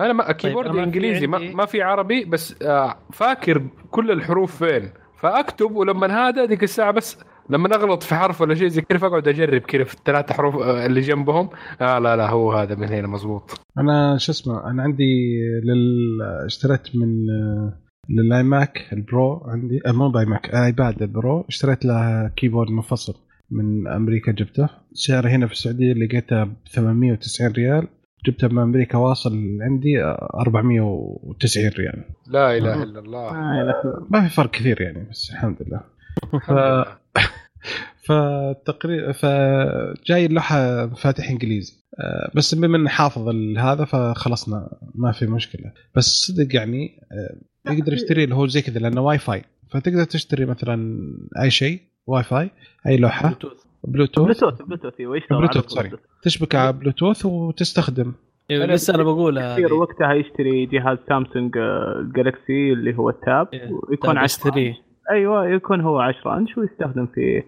أنا 0.00 0.12
ما 0.12 0.32
keyboard 0.32 0.66
أنا 0.66 0.74
في 0.78 0.82
إنجليزي 0.84 1.26
ما, 1.26 1.36
عندي- 1.38 1.54
ما 1.54 1.66
في 1.66 1.82
عربي 1.82 2.24
بس 2.24 2.62
آه 2.62 2.96
فاكر 3.12 3.62
كل 3.90 4.10
الحروف 4.10 4.56
فين. 4.64 4.90
فأكتب 5.20 5.70
ولما 5.76 6.28
هذا 6.28 6.44
ديك 6.44 6.62
الساعة 6.62 6.90
بس 6.90 7.18
لما 7.50 7.74
اغلط 7.74 8.02
في 8.02 8.14
حرف 8.14 8.40
ولا 8.40 8.54
شيء 8.54 8.68
زي 8.68 8.82
كذا 8.82 8.98
فاقعد 8.98 9.28
أجرب 9.28 9.60
كذا 9.60 9.84
في 9.84 9.94
الثلاث 9.94 10.32
حروف 10.32 10.56
آه، 10.56 10.86
اللي 10.86 11.00
جنبهم. 11.00 11.48
آه 11.80 11.98
لا 11.98 12.16
لا 12.16 12.30
هو 12.30 12.52
هذا 12.52 12.74
من 12.74 12.88
هنا 12.88 13.08
مزبوط 13.08 13.60
أنا 13.78 14.16
شو 14.18 14.32
اسمه 14.32 14.70
أنا 14.70 14.82
عندي 14.82 15.40
لل... 15.64 16.22
اشتريت 16.46 16.96
من 16.96 17.30
آه، 17.30 17.78
لل 18.10 18.42
iMac 18.42 18.88
ال 18.92 19.05
Pro 19.05 19.42
عندي 19.46 19.80
آه، 19.86 19.92
مو 19.92 20.10
ب 20.10 20.24
iMac 20.24 20.54
آيباد 20.54 21.02
ال 21.02 21.12
Pro 21.12 21.44
اشتريت 21.48 21.84
له 21.84 22.28
keyboard 22.36 22.70
منفصل 22.70 23.14
من 23.50 23.88
أمريكا 23.88 24.32
جبته. 24.32 24.68
سعره 24.92 25.28
هنا 25.28 25.46
في 25.46 25.52
السعودية 25.52 25.92
لقيته 25.92 26.44
ب 26.44 26.54
890 26.74 27.52
ريال. 27.52 27.88
جبته 28.26 28.48
من 28.48 28.58
أمريكا 28.58 28.98
واصل 28.98 29.58
عندي 29.60 30.04
آه، 30.04 30.40
490 30.40 31.70
ريال. 31.78 32.04
لا 32.26 32.56
إله 32.56 32.82
إلا 32.82 32.98
الله. 33.00 33.32
ما 34.10 34.28
في 34.28 34.34
فرق 34.34 34.50
كثير 34.50 34.80
يعني 34.80 35.08
بس 35.10 35.30
الحمد 35.30 35.56
لله. 35.62 35.80
الحمد 36.34 36.58
لله. 36.58 37.05
فتقريبا 38.06 39.12
فجاي 39.12 40.26
اللوحة 40.26 40.86
فاتح 40.86 41.30
إنجليزي. 41.30 41.72
آه، 42.00 42.30
بس 42.34 42.54
بما 42.54 42.76
اني 42.76 42.88
حافظ 42.88 43.28
ال- 43.28 43.58
هذا 43.58 43.84
فخلصنا 43.84 44.68
ما 44.94 45.12
في 45.12 45.26
مشكلة. 45.26 45.72
بس 45.94 46.04
صدق 46.04 46.54
يعني 46.56 47.00
آه، 47.12 47.72
يقدر 47.72 47.92
يشتري 47.92 48.24
اللي 48.24 48.34
هو 48.34 48.46
زي 48.46 48.62
كذا 48.62 48.78
لأنه 48.80 49.00
واي 49.00 49.18
فاي. 49.18 49.44
فتقدر 49.70 50.04
تشتري 50.04 50.44
مثلا 50.46 50.98
أي 51.42 51.50
شيء 51.50 51.80
واي 52.06 52.22
فاي 52.22 52.50
أي 52.86 52.96
لوحة. 52.96 53.28
بلوتوث 53.28 53.52
بلوتوث 53.84 54.62
بلوتوث 54.62 54.92
أيوه 55.00 55.20
بلوتوث، 55.30 55.66
sorry. 55.66 55.90
تشبك 56.22 56.54
على 56.54 56.72
بلوتوث 56.72 57.26
وتستخدم. 57.26 58.12
أنا 58.50 58.72
لسه 58.72 58.94
أنا 58.94 59.02
بقول 59.02 59.52
كثير 59.52 59.74
وقتها 59.74 60.12
يشتري 60.14 60.66
جهاز 60.66 60.98
سامسونج 61.08 61.56
آه، 61.58 62.10
جالكسي 62.16 62.72
اللي 62.72 62.96
هو 62.98 63.10
ال 63.10 63.20
Tab 63.20 63.48
A. 63.52 63.70
ويكون 63.90 64.14
Tab 64.14 64.18
10 64.22 64.50
S3. 64.50 64.85
أيوه 65.10 65.48
يكون 65.48 65.80
هو 65.80 65.98
10 66.00 66.36
انش 66.36 66.58
ويستخدم 66.58 67.06
في 67.06 67.42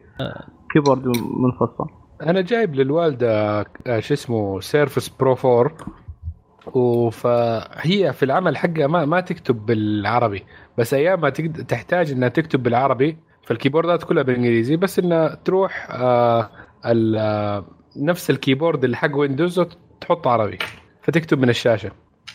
keyboard 0.72 1.06
منفصل؟ 1.40 1.86
أنا 2.22 2.40
جايب 2.40 2.74
للوالدة 2.74 3.60
آه، 3.86 4.00
شو 4.00 4.14
اسمه 4.14 4.60
Surface 4.60 5.08
Pro 5.08 5.36
4 5.44 7.10
فهي 7.10 8.12
في 8.12 8.22
العمل 8.22 8.56
حقها 8.56 8.86
ما 8.86 9.04
ما 9.04 9.20
تكتب 9.20 9.66
بالعربي. 9.66 10.44
بس 10.78 10.94
أيام 10.94 11.20
ما 11.20 11.30
تحتاج 11.68 12.10
إنها 12.12 12.28
تكتب 12.28 12.62
بالعربي. 12.62 13.16
فالكيبوردات 13.46 14.02
كلها 14.04 14.22
بالإنجليزي. 14.22 14.76
بس 14.76 14.98
إنها 14.98 15.34
تروح 15.44 15.88
آه 15.90 16.50
ال- 16.86 17.16
آه 17.16 17.64
نفس 17.96 18.30
ال 18.30 18.36
keyboard 18.36 18.84
اللي 18.84 18.96
حق 18.96 19.16
ويندوز 19.16 19.60
تحط 20.00 20.26
عربي. 20.26 20.58
فتكتب 21.02 21.38
من 21.38 21.48
الشاشة. 21.48 21.90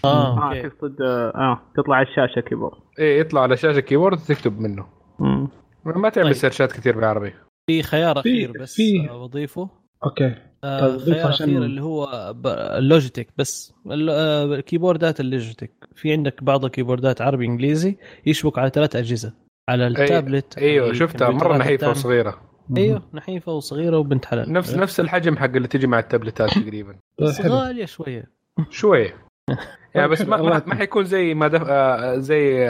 آه 0.05 0.37
آه 0.37 0.47
okay. 0.47 0.69
تقصد 0.69 1.01
آه 1.01 1.29
آه، 1.35 1.59
تطلع 1.77 1.95
على 1.95 2.07
الشاشة 2.07 2.39
keyboard. 2.41 2.77
إيه 2.99 3.19
يطلع 3.19 3.41
على 3.41 3.57
شاشة 3.57 3.79
keyboard 3.79 4.17
وتكتب 4.17 4.59
منه. 4.59 4.85
مم. 5.19 5.47
ما 5.85 6.09
تعمل 6.09 6.27
طيب. 6.27 6.33
سيرشات 6.35 6.71
كثير 6.71 6.95
بالعربي. 6.95 7.33
في 7.67 7.83
خيار 7.83 8.13
في- 8.15 8.19
أخير 8.19 8.51
بس 8.61 8.75
في- 8.75 9.07
آه، 9.09 9.27
بضيفه 9.27 9.69
okay. 10.05 10.35
آه 10.63 10.87
طيب، 10.97 10.99
خيار 10.99 11.27
عشان- 11.27 11.49
أخير 11.49 11.63
اللي 11.63 11.81
هو 11.81 12.33
ال 12.77 12.83
Logitech 12.83 13.27
بس. 13.37 13.73
ال- 13.91 14.09
آه، 14.09 14.59
كيبوردات 14.59 15.19
ال 15.19 15.25
Logitech 15.25 15.71
في 15.95 16.11
عندك 16.11 16.43
بعض 16.43 16.65
الكيبوردات 16.65 17.21
عربي 17.21 17.45
إنجليزي 17.45 17.97
يشبك 18.25 18.59
على 18.59 18.69
ثلاث 18.69 18.95
أجهزة. 18.95 19.33
على 19.69 19.87
التابلت 19.87 20.57
أيوه 20.57 20.93
شفتها 20.93 21.29
مرة 21.29 21.57
نحيفة. 21.57 21.89
وصغيرة. 21.89 22.41
أيوه 22.77 23.01
نحيفة 23.13 23.51
وصغيرة 23.51 23.97
وبنت 23.97 24.25
حلال. 24.25 24.53
نفس 24.53 24.75
نفس 24.75 24.99
الحجم 24.99 25.37
حق 25.37 25.45
اللي 25.55 25.67
تجي 25.67 25.87
مع 25.87 25.99
التابلتات 25.99 26.49
تقريبا. 26.59 26.95
بس 27.21 27.41
حلو. 27.41 27.53
غالية 27.53 27.85
شوية. 27.85 28.25
شوية. 28.69 29.15
يعني 29.95 30.07
بس 30.07 30.21
ما, 30.21 30.41
ما, 30.41 30.75
حيكون 30.75 31.05
زي 31.05 31.33
ما 31.33 31.47
دف... 31.47 31.63
آه، 31.67 32.17
زي 32.17 32.67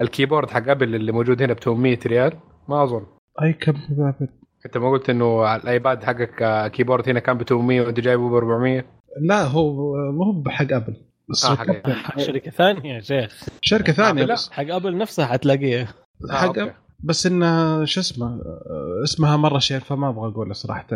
ال 0.00 0.06
keyboard 0.06 0.50
حق 0.50 0.68
أبل 0.68 0.94
اللي 0.94 1.12
موجود 1.12 1.42
هنا 1.42 1.52
ب 1.52 1.58
800 1.58 1.98
ريال؟ 2.06 2.32
ما 2.68 2.82
أظن. 2.84 3.06
أي 3.42 3.52
كم 3.52 3.72
بابل. 3.88 4.28
أنت 4.66 4.76
ما 4.78 4.90
قلت 4.90 5.10
إنه 5.10 5.56
الآيباد 5.56 6.04
حقك 6.04 6.42
آه، 6.42 6.68
keyboard 6.68 7.08
هنا 7.08 7.20
كان 7.20 7.38
ب 7.38 7.42
800 7.42 7.80
وأنت 7.80 8.00
جايبه 8.00 8.30
ب 8.30 8.34
400 8.34 8.84
لا 9.20 9.42
هو 9.44 9.72
مو 10.12 10.22
هو 10.24 10.32
بحق 10.32 10.72
أبل. 10.72 10.96
بس 11.30 11.44
آه، 11.44 11.54
حق 11.56 11.64
كم- 11.64 11.92
حق 11.92 12.18
شركة 12.18 12.50
ثانية 12.50 12.94
يا 12.94 13.00
شيخ. 13.00 13.44
شركة 13.62 13.92
ثانية 13.92 14.24
لا. 14.24 14.34
بس. 14.34 14.50
حق 14.50 14.64
أبل 14.74 14.98
نفسها 14.98 15.26
حتلاقيه 15.26 15.82
آه، 16.30 16.32
حق 16.36 16.46
أوكي. 16.46 16.72
بس 17.00 17.26
انه 17.26 17.84
شو 17.84 18.00
اسمه 18.00 18.26
آه، 18.26 19.00
اسمها 19.04 19.36
مرة 19.36 19.58
شير 19.58 19.80
فما 19.80 20.08
أبغى 20.08 20.28
أقوله 20.28 20.52
صراحة. 20.52 20.86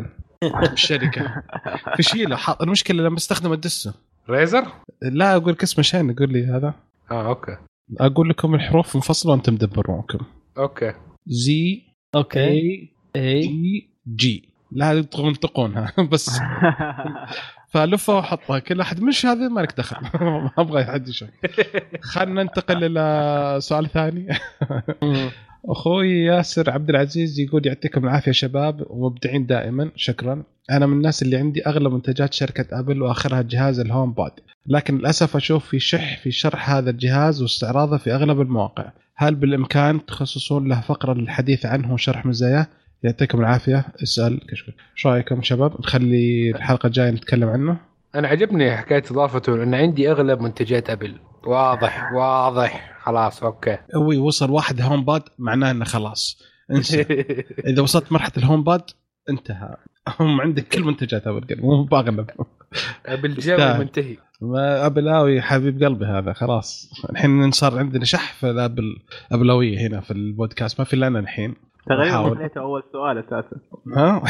الشركة. 0.73 1.43
في 1.97 2.03
شيله 2.03 2.37
حاط 2.37 2.63
المشكلة 2.63 3.03
لما 3.03 3.17
استخدم 3.17 3.53
الدسة. 3.53 3.95
ريزر؟ 4.31 4.65
لا 5.03 5.37
أقول 5.37 5.53
لك 5.53 5.63
اسمه 5.63 5.83
شين 5.83 6.11
يقول 6.11 6.33
لي 6.33 6.45
هذا. 6.47 6.75
آه 7.11 7.27
أوكي. 7.29 7.57
أقول 7.99 8.29
لكم 8.29 8.55
الحروف 8.55 8.97
منفصلة 8.97 9.33
وأنتم 9.33 9.57
تدبرونكم. 9.57 10.19
أوكي. 10.59 10.93
زي 11.27 11.83
أوكي. 12.15 12.41
اي 12.41 12.93
اي 13.17 13.41
جي 13.41 13.89
جي 14.17 14.49
لا 14.73 15.03
تنطقونها 15.03 15.93
بس. 16.13 16.41
فلفه 17.73 18.17
وحطها 18.19 18.59
كل 18.59 18.81
أحد 18.81 19.01
مش 19.01 19.27
هذا 19.27 19.49
ما 19.49 19.61
لك 19.61 19.77
دخل. 19.79 19.97
ما 20.25 20.51
أبغى 20.59 20.85
حد 20.85 21.09
يشوف 21.09 21.29
خلينا 22.03 22.43
ننتقل 22.43 22.85
إلى 22.85 23.57
سؤال 23.61 23.89
ثاني. 23.91 24.29
أخوي 25.65 26.25
ياسر 26.25 26.71
عبد 26.71 26.91
العزيز 26.91 27.41
يقول 27.41 27.67
يعطيكم 27.67 28.05
العافية 28.05 28.33
شباب 28.33 28.87
ومبدعين 28.91 29.47
دائما 29.47 29.91
شكرا. 29.97 30.43
أنا 30.71 30.87
من 30.87 30.97
الناس 30.97 31.23
اللي 31.23 31.37
عندي 31.37 31.67
اغلب 31.67 31.93
منتجات 31.93 32.35
شركة 32.35 32.79
أبل 32.81 33.03
وآخرها 33.03 33.43
جهاز 33.43 33.81
الهوم 33.81 34.13
بود 34.13 34.33
لكن 34.67 34.99
للأسف 34.99 35.37
أشوف 35.37 35.67
في 35.67 35.79
شح 35.79 36.19
في 36.19 36.31
شرح 36.31 36.71
هذا 36.71 36.91
الجهاز 36.91 37.43
واستعراضه 37.43 37.97
في 37.97 38.15
أغلب 38.15 38.41
المواقع. 38.41 38.93
هل 39.17 39.35
بالإمكان 39.35 40.07
تخصصون 40.07 40.69
له 40.69 40.81
فقرة 40.81 41.13
للحديث 41.13 41.67
عنه 41.67 41.95
وشرح 41.95 42.27
مزاياه 42.27 42.67
يعطيكم 43.03 43.41
العافية. 43.41 43.85
اسال 44.03 44.47
كشكول. 44.47 44.75
إيش 44.97 45.07
رأيكم 45.07 45.43
شباب؟ 45.43 45.81
نخلي 45.81 46.51
الحلقة 46.51 46.87
الجاية 46.87 47.11
نتكلم 47.11 47.49
عنه. 47.49 47.77
أنا 48.15 48.29
عجبني 48.29 48.77
حكاية 48.77 49.03
إضافته 49.11 49.63
ان 49.63 49.75
عندي 49.75 50.11
أغلب 50.11 50.41
منتجات 50.41 50.91
أبل. 50.91 51.15
واضح 51.47 52.13
واضح. 52.13 52.99
خلاص 53.03 53.43
okay. 53.43 53.79
هو 53.97 54.27
وصل 54.27 54.51
واحد 54.51 54.81
HomePod 54.81 55.23
معناه 55.39 55.71
إنه 55.71 55.85
خلاص. 55.85 56.43
انسى. 56.71 57.01
إذا 57.71 57.83
وصلت 57.83 58.13
مرحلة 58.13 58.33
ال 58.37 58.65
HomePod 58.65 58.91
انتهى. 59.31 59.77
هم 60.21 60.41
عندك 60.41 60.69
كل 60.69 60.85
منتجات 60.85 61.27
ابل 61.27 61.61
مو 61.61 61.85
باغلب 61.85 62.31
يستاهل. 63.09 63.79
منتهي. 63.79 64.17
ما 64.41 64.87
ابلاوي 64.87 65.43
حبيب 65.43 65.85
قلبي 65.85 66.05
هذا 66.05 66.33
خلاص. 66.33 66.91
الحين 67.11 67.51
صار 67.51 67.79
عندنا 67.79 68.05
شح 68.05 68.33
في 68.33 68.51
الأبل 68.51 68.97
أبلاوية 69.33 69.87
هنا 69.87 70.01
في 70.01 70.11
البودكاست 70.11 70.79
ما 70.79 70.85
في 70.85 70.95
إلا 70.95 71.07
أنا 71.07 71.19
الحين. 71.19 71.55
تقريبا 71.97 72.21
ما. 72.23 72.35
خليته 72.35 72.61
أول 72.61 72.83
سؤال 72.93 73.19
أساسا. 73.19 73.57
ها؟ 73.97 74.23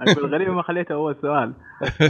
أقول 0.00 0.34
غريب 0.34 0.48
ما 0.48 0.62
خليته 0.62 0.94
أول 0.94 1.16
سؤال. 1.22 1.52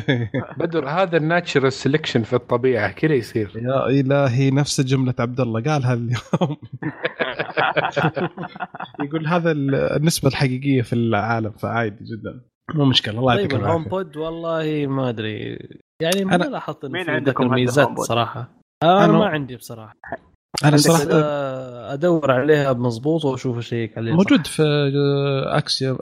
بدر 0.61 0.89
هذا 0.89 1.17
الناتشرال 1.17 1.73
سelection 1.73 2.19
في 2.25 2.33
الطبيعة 2.33 2.93
كذا 2.93 3.15
يصير. 3.15 3.53
يا 3.57 3.87
إلهي 3.87 4.51
نفس 4.51 4.81
جملة 4.81 5.15
عبد 5.19 5.41
الله 5.41 5.63
قالها 5.63 5.95
اليوم. 5.95 6.57
يقول 9.05 9.27
هذا 9.27 9.53
النسبة 9.97 10.29
الحقيقية 10.29 10.83
في 10.83 10.93
العالم 10.93 11.51
فعادي 11.51 12.05
جدا. 12.05 12.41
مو 12.75 12.85
مشكلة 12.85 13.19
الله 13.19 13.37
طيب 13.37 13.53
الهوم 13.53 13.65
العافية. 13.65 13.91
بود 13.91 14.17
والله 14.17 14.87
ما 14.87 15.09
أدري. 15.09 15.59
يعني 16.03 16.25
ما 16.25 16.37
لاحظت 16.37 16.85
إنه 16.85 16.93
مين 16.93 17.05
في 17.05 17.11
عندكم 17.11 17.49
بود؟ 17.49 17.99
صراحة. 17.99 18.49
أنا 18.83 19.07
أنا- 19.07 19.11
ما 19.11 19.27
عندي 19.27 19.57
بصراحة. 19.57 19.95
أنا 20.65 20.77
صراحة 20.77 21.21
آه، 21.21 21.95
أدور 21.95 22.31
عليها 22.31 22.73
مضبوط 22.73 23.25
وأشوف 23.25 23.59
اشيك 23.59 23.99
عليها 23.99 24.13
صح. 24.13 24.19
موجود 24.19 24.47
في 24.47 24.63
اكسترا 25.47 25.95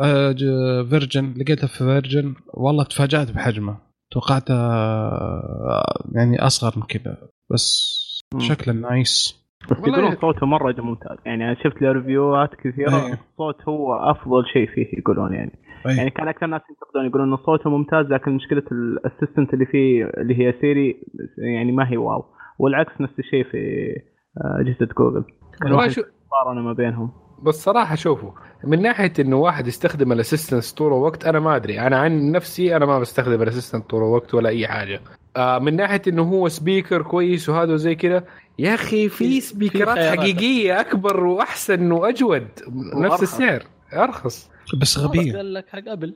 فيرجن 0.90 1.34
لقيتها 1.36 1.66
في 1.66 1.78
فيرجن 1.78 2.34
والله 2.54 2.84
تفاجأت 2.84 3.30
بحجمه 3.30 3.78
توقعته 4.10 4.54
آه، 4.54 6.04
يعني 6.12 6.46
أصغر 6.46 6.72
من 6.76 6.82
كذا 6.82 7.16
بس. 7.50 7.96
شكله 8.38 8.74
nice 8.74 9.46
يقولون 9.70 10.16
صوته 10.20 10.46
مرة 10.46 10.74
ممتاز 10.78 11.18
يعني 11.26 11.44
أنا 11.44 11.54
شفت 11.54 11.82
له 11.82 11.92
ريفيوهات 11.92 12.50
كثيرة 12.54 13.06
أيه. 13.06 13.12
الصوت 13.12 13.68
هو 13.68 13.94
أفضل 13.94 14.44
شيء 14.52 14.66
فيه 14.74 14.98
يقولون 14.98 15.32
يعني 15.32 15.58
أي. 15.86 15.96
يعني 15.96 16.10
كان 16.10 16.28
أكثر 16.28 16.46
الناس 16.46 16.60
ينتقدون 16.70 17.06
يقولون 17.06 17.32
إن 17.32 17.36
صوته 17.36 17.70
ممتاز 17.70 18.06
لكن 18.06 18.30
مشكلة 18.30 18.62
ال 18.72 18.81
assistant 18.81 19.54
اللي 19.54 19.66
فيه 19.66 20.04
اللي 20.04 20.38
هي 20.38 20.54
سيري 20.60 20.96
يعني 21.38 21.72
ما 21.72 21.90
هي 21.90 21.96
واو 21.96 22.24
والعكس 22.58 23.00
نفس 23.00 23.18
الشيء 23.18 23.44
في 23.44 23.58
آه، 23.58 24.15
اجهزه 24.40 24.88
جوجل 24.98 25.24
مقارنة 25.62 26.62
ما 26.62 26.72
بينهم. 26.72 27.10
بس 27.42 27.54
صراحة 27.54 27.94
شوفوا 27.94 28.30
من 28.64 28.82
ناحية 28.82 29.12
إنه 29.18 29.36
واحد 29.36 29.66
يستخدم 29.66 30.12
ال 30.12 30.18
assistant 30.18 30.72
طول 30.72 30.86
الوقت 30.86 31.24
أنا 31.24 31.40
ما 31.40 31.56
أدري. 31.56 31.80
أنا 31.80 31.98
عن 31.98 32.32
نفسي 32.32 32.76
أنا 32.76 32.86
ما 32.86 32.98
بستخدم 32.98 33.42
ال 33.42 33.47
assistant 33.47 33.90
طول 33.90 34.02
الوقت 34.02 34.34
ولا 34.34 34.48
أي 34.48 34.68
حاجة. 34.68 35.00
آه 35.36 35.58
من 35.58 35.76
ناحية 35.76 36.02
إنه 36.08 36.22
هو 36.22 36.48
speaker 36.48 37.02
كويس 37.02 37.48
وهذا 37.48 37.72
وزي 37.72 37.94
كذا 37.94 38.24
يا 38.58 38.74
أخي 38.74 39.08
في 39.08 39.40
speakerات. 39.40 39.98
حقيقية 40.18 40.80
أكبر 40.80 41.24
وأحسن 41.24 41.92
وأجود 41.92 42.48
نفس. 42.94 43.22
السعر. 43.22 43.62
أرخص. 43.92 44.50
بس 44.80 44.98
غبية. 44.98 45.36
قال 45.36 45.54
لك 45.54 45.68
حق 45.68 45.88
أبل 45.88 46.14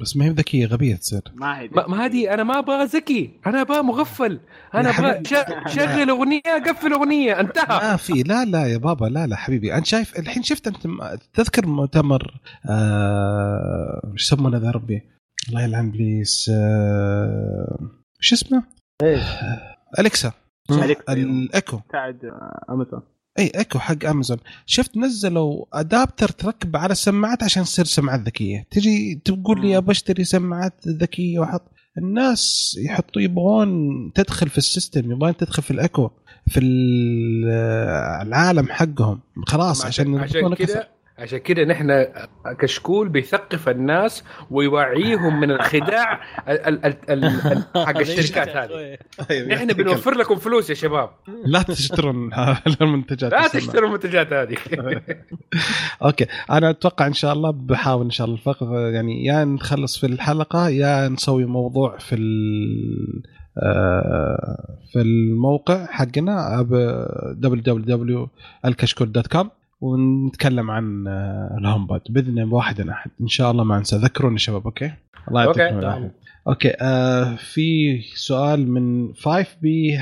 بس 0.00 0.16
ما 0.16 0.24
هي 0.24 0.30
ذكية 0.30 0.66
غبية 0.66 0.96
تصير. 0.96 1.20
ما 1.34 1.60
هي 1.60 1.68
ما 1.68 1.86
ما 1.86 2.04
هذه 2.04 2.34
أنا 2.34 2.42
ما 2.44 2.58
أبغى 2.58 2.84
ذكي. 2.84 3.30
أنا 3.46 3.60
أبغى 3.60 3.82
مغفل. 3.82 4.40
أنا 4.74 4.90
أبغى 4.90 5.22
شغل 5.76 6.10
أغنية 6.10 6.42
قفل 6.66 6.92
أغنية. 6.92 7.40
انتهى. 7.40 7.90
ما 7.90 7.96
في. 7.96 8.12
لا 8.12 8.44
لا 8.44 8.66
يا 8.66 8.76
بابا 8.76 9.06
لا 9.06 9.26
لا 9.26 9.36
حبيبي. 9.36 9.74
انت 9.74 9.86
شايف 9.86 10.18
الحين 10.18 10.42
شفت 10.42 10.66
أنت 10.66 10.86
تذكر 11.34 11.66
مؤتمر 11.66 12.40
آه، 12.70 14.10
إيش 14.12 14.22
يسمونه 14.22 14.58
ذا 14.58 14.70
ربي؟ 14.70 15.02
الله 15.48 15.62
يلعن 15.62 15.88
ابليس 15.88 16.50
آه، 16.54 17.78
شو 18.20 18.34
اسمه؟ 18.34 18.62
إيش؟ 19.02 19.22
أليكسا. 19.98 20.32
أليكسا. 20.70 21.12
الإيكو. 21.12 21.76
بتاعت 21.76 22.16
أمازون. 22.70 23.02
اي 23.38 23.52
ايكو 23.58 23.78
حق 23.78 24.04
امازون 24.04 24.38
شفت 24.66 24.96
نزلوا 24.96 25.64
adapter 25.80 26.28
تركب 26.28 26.76
على 26.76 26.92
السماعات 26.92 27.42
عشان 27.42 27.62
تصير 27.64 27.84
سماعات 27.84 28.20
ذكية. 28.20 28.66
تجي 28.70 29.20
تقول 29.24 29.60
لي 29.60 29.76
ابى 29.76 29.90
أشتري 29.92 30.24
سماعات 30.24 30.88
ذكية 30.88 31.38
وأحط. 31.38 31.62
الناس 31.98 32.74
يحطوا 32.84 33.22
يبغون 33.22 33.68
تدخل 34.14 34.48
في 34.48 34.58
ال 34.58 34.66
system 34.66 35.12
يبغون 35.12 35.36
تدخل 35.36 35.62
في 35.62 35.70
الايكو 35.70 36.10
في 36.48 36.60
ال- 36.60 37.48
العالم 38.26 38.66
حقهم. 38.68 39.20
خلاص 39.46 39.84
عشان 39.84 40.18
عشان 40.18 40.54
كذا 40.54 40.88
عشان 41.18 41.38
كذا 41.38 41.64
نحن 41.64 42.06
كشكول 42.58 43.08
بيثقف 43.08 43.68
الناس 43.68 44.24
ويوعيهم 44.50 45.40
من 45.40 45.50
الخداع 45.50 46.20
ال- 46.48 46.66
ال- 46.68 46.84
ال- 47.10 47.24
ال- 47.24 47.64
حق 47.86 47.98
الشركات 47.98 48.48
هذه 48.56 48.98
نحن 49.48 49.66
بنوفر 49.66 50.14
لكم 50.14 50.36
فلوس 50.36 50.70
يا 50.70 50.74
شباب. 50.74 51.10
لا 51.44 51.62
تشترون 51.62 52.30
المنتجات 52.80 53.32
لا. 53.32 53.48
تشتروا 53.48 53.88
المنتجات 53.88 54.32
هذه. 54.32 54.56
أوكي. 56.04 56.26
أنا 56.50 56.70
أتوقع 56.70 57.06
إن 57.06 57.12
شاء 57.12 57.32
الله 57.32 57.50
بحاول 57.50 58.04
إن 58.04 58.10
شاء 58.10 58.24
الله 58.26 58.38
الفقره 58.38 58.90
يعني 58.90 59.24
يا 59.24 59.44
نخلص 59.44 59.98
في 59.98 60.06
الحلقة 60.06 60.68
يا 60.68 61.08
نسوي 61.08 61.44
موضوع 61.44 61.98
في 61.98 62.14
ال 62.14 63.22
آه، 63.62 64.76
في 64.92 65.00
الموقع 65.00 65.86
حقنا 65.86 66.66
www.الكشكول.com 67.44 69.46
ونتكلم 69.80 70.70
عن 70.70 71.06
آه، 71.08 71.56
الهوم 71.58 71.86
بود 71.86 72.02
بإذن 72.10 72.42
واحد 72.42 72.80
أحد. 72.80 73.10
إن 73.20 73.28
شاء 73.28 73.50
الله 73.50 73.64
ما 73.64 73.78
ننسى 73.78 73.96
ذكروني 73.96 74.34
يا 74.34 74.38
شباب 74.38 74.64
أوكي؟ 74.64 74.92
الله. 75.28 75.44
يعطيكم 75.44 75.78
العافية. 75.78 76.14
أوكي 76.48 76.72
آه 76.80 77.34
في 77.34 78.00
سؤال 78.14 78.70
من 78.70 79.14
5 79.14 79.46
b 79.62 79.96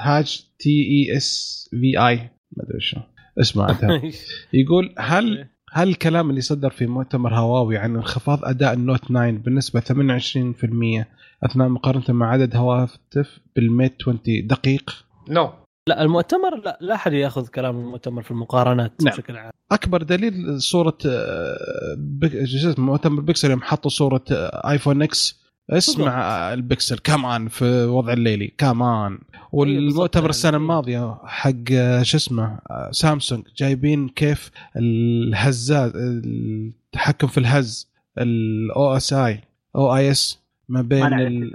h 0.00 0.46
t 0.58 0.70
e 0.70 1.16
s 1.16 1.68
v 1.70 2.06
i. 2.08 2.16
ما 2.56 2.64
أدري 2.64 2.80
شو. 2.80 3.00
اسمه 3.40 3.64
عاد. 3.64 4.12
يقول 4.52 4.94
هل 4.98 5.46
هل 5.72 5.88
الكلام 5.88 6.30
اللي 6.30 6.40
صدر 6.40 6.70
في 6.70 6.86
مؤتمر 6.86 7.34
هواوي 7.34 7.78
عن 7.78 7.96
انخفاض 7.96 8.44
أداء 8.44 8.72
النوت 8.72 9.04
9 9.04 9.30
بنسبة 9.30 9.80
28% 9.80 11.04
أثناء 11.44 11.68
مقارنة 11.68 12.04
مع 12.08 12.30
عدد 12.30 12.56
هواتف 12.56 13.40
بالميت 13.56 13.94
20 14.02 14.18
دقيق؟ 14.26 15.04
no 15.28 15.50
لا 15.88 16.02
المؤتمر 16.02 16.56
لا 16.64 16.78
لا 16.80 16.94
أحد 16.94 17.12
يأخذ 17.12 17.46
كلام 17.48 17.78
المؤتمر 17.80 18.22
في 18.22 18.30
المقارنات 18.30 18.92
نعم. 19.02 19.14
بشكل 19.14 19.36
عام. 19.36 19.50
أكبر 19.72 20.02
دليل 20.02 20.62
صورة 20.62 20.98
آه، 21.06 21.94
بك- 21.98 22.44
شو 22.44 22.70
اسمه 22.70 22.84
مؤتمر 22.84 23.20
بيكسل 23.20 23.50
يوم 23.50 23.62
حطوا 23.62 23.90
صورة 23.90 24.24
آه، 24.32 24.70
آيفون 24.70 25.02
إكس. 25.02 25.42
اسمع 25.70 26.20
آه، 26.50 26.54
البكسل 26.54 26.98
كمان 26.98 27.48
في 27.48 27.84
وضع 27.84 28.12
الليلي 28.12 28.52
كمان 28.58 29.18
والمؤتمر 29.52 30.30
السنة 30.30 30.56
الماضية 30.56 31.18
حق 31.24 31.68
شو 32.02 32.16
اسمه 32.16 32.58
سامسونج 32.90 33.44
جايبين 33.56 34.08
كيف 34.08 34.50
الهزاز 34.76 35.92
التحكم 35.96 37.26
في 37.26 37.38
الهز 37.38 37.88
الاو 38.18 38.96
اس 38.96 39.12
اي 39.12 39.40
أو 39.76 39.96
اي 39.96 40.10
اس 40.10 40.38
ما 40.68 40.82
بين 40.82 41.12
ال... 41.12 41.52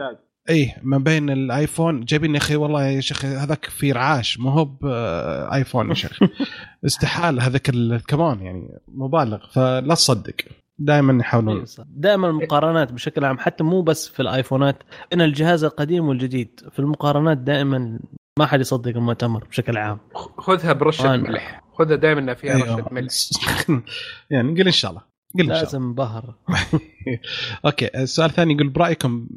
إيه 0.50 0.76
ما 0.84 0.98
بين 0.98 1.30
الآيفون. 1.30 2.06
جايبين 2.06 2.34
يا 2.34 2.40
أخي 2.40 2.56
والله 2.56 2.84
يا 2.84 3.02
شيخ 3.02 3.26
هذاك 3.26 3.66
في 3.66 3.92
رعاش. 3.92 4.40
ما 4.40 4.52
هو 4.52 4.66
بايفون 4.66 5.90
يا 5.90 5.94
شيخ. 5.94 6.20
استحالة 6.86 7.48
هذاك 7.48 7.72
كمان 8.08 8.42
يعني 8.42 8.80
مبالغ. 8.88 9.48
فلا 9.52 9.96
تصدق. 9.96 10.36
دائما 10.80 11.22
يحاولون. 11.22 11.66
دائما 11.88 12.30
المقارنات 12.30 12.94
بشكل 12.94 13.26
عام 13.26 13.38
حتى 13.38 13.64
مو 13.64 13.82
بس 13.82 14.10
في 14.10 14.20
الآيفونات 14.20 14.84
إن 15.14 15.22
الجهاز 15.22 15.64
القديم 15.64 16.08
والجديد. 16.08 16.62
في 16.72 16.80
المقارنات 16.80 17.38
دائما 17.38 18.00
ما 18.40 18.46
حد 18.46 18.60
يصدق 18.60 18.92
المؤتمر 18.96 19.44
بشكل 19.44 19.78
عام. 19.78 20.00
خذها 20.38 20.74
برشة. 20.74 21.18
ملح. 21.18 21.64
خذها 21.74 21.96
دائما 21.96 22.34
فيها 22.34 22.56
أيوه. 22.56 22.76
رشة 22.76 22.88
ملح. 22.92 23.14
يعني 24.32 24.52
نقول 24.52 24.66
إن 24.66 24.72
شاء 24.72 24.92
الله. 24.92 25.17
قل 25.36 25.48
لازم 25.48 25.94
بهر 25.94 26.36
أوكي 27.66 27.90
السؤال 27.96 28.30
الثاني 28.30 28.54
يقول 28.54 28.70
برأيكم 28.70 29.28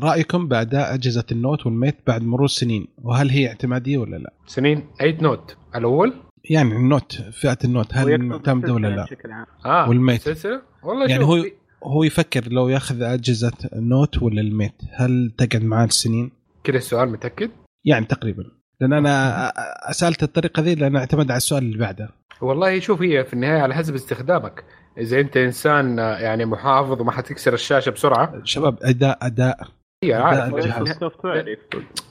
رأيكم 0.00 0.48
باداء 0.48 0.94
أجهزة 0.94 1.24
النوت 1.32 1.66
والميت 1.66 1.96
بعد 2.06 2.22
مرور 2.22 2.46
سنين 2.48 2.86
وهل 3.02 3.30
هي 3.30 3.48
اعتمادية 3.48 3.98
ولا 3.98 4.16
لا؟ 4.16 4.32
سنين 4.46 4.82
8 4.98 5.18
نوت. 5.22 5.56
الأول؟ 5.76 6.14
يعني 6.50 6.72
النوت 6.76 7.12
فئة 7.32 7.58
النوت 7.64 7.86
هل 7.94 8.18
معتمدة 8.22 8.74
ولا 8.74 8.88
لا؟ 8.88 9.04
بشكل 9.04 9.30
عام. 9.32 9.46
آه 9.66 9.88
والميت. 9.88 10.20
سلسله 10.22 10.62
والله 10.82 11.06
يعني 11.10 11.22
شوف 11.22 11.30
هو- 11.30 11.44
هو 11.84 12.02
يفكر 12.04 12.48
لو 12.52 12.68
ياخذ 12.68 13.02
أجهزة 13.02 13.52
النوت 13.72 14.22
ولا 14.22 14.40
الميت 14.40 14.74
هل 14.92 15.32
تقعد 15.38 15.62
معاه 15.64 15.84
السنين؟ 15.86 16.30
كذا 16.64 16.76
السؤال 16.76 17.08
متأكد؟ 17.12 17.50
يعني 17.84 18.06
تقريبا. 18.06 18.44
لأن 18.80 18.92
أنا 18.92 19.52
سالت 19.90 20.22
الطريقة 20.22 20.62
ذي 20.62 20.74
لأن 20.74 20.96
أعتمد 20.96 21.30
على 21.30 21.36
السؤال 21.36 21.62
اللي 21.62 21.78
بعده. 21.78 22.08
والله 22.40 22.78
شوف 22.80 23.02
هي 23.02 23.24
في 23.24 23.32
النهاية 23.34 23.60
على 23.62 23.74
حسب 23.74 23.94
استخدامك. 23.94 24.64
اذا 24.98 25.20
انت 25.20 25.36
انسان 25.36 25.98
يعني 25.98 26.44
محافظ 26.44 27.00
وما 27.00 27.12
حتكسر 27.12 27.54
الشاشه 27.54 27.90
بسرعة. 27.90 28.40
شباب 28.44 28.78
أداء 28.82 29.18
أداء. 29.22 29.58
هي 30.04 30.14
عارف. 30.14 30.66
يفوز. 30.66 30.90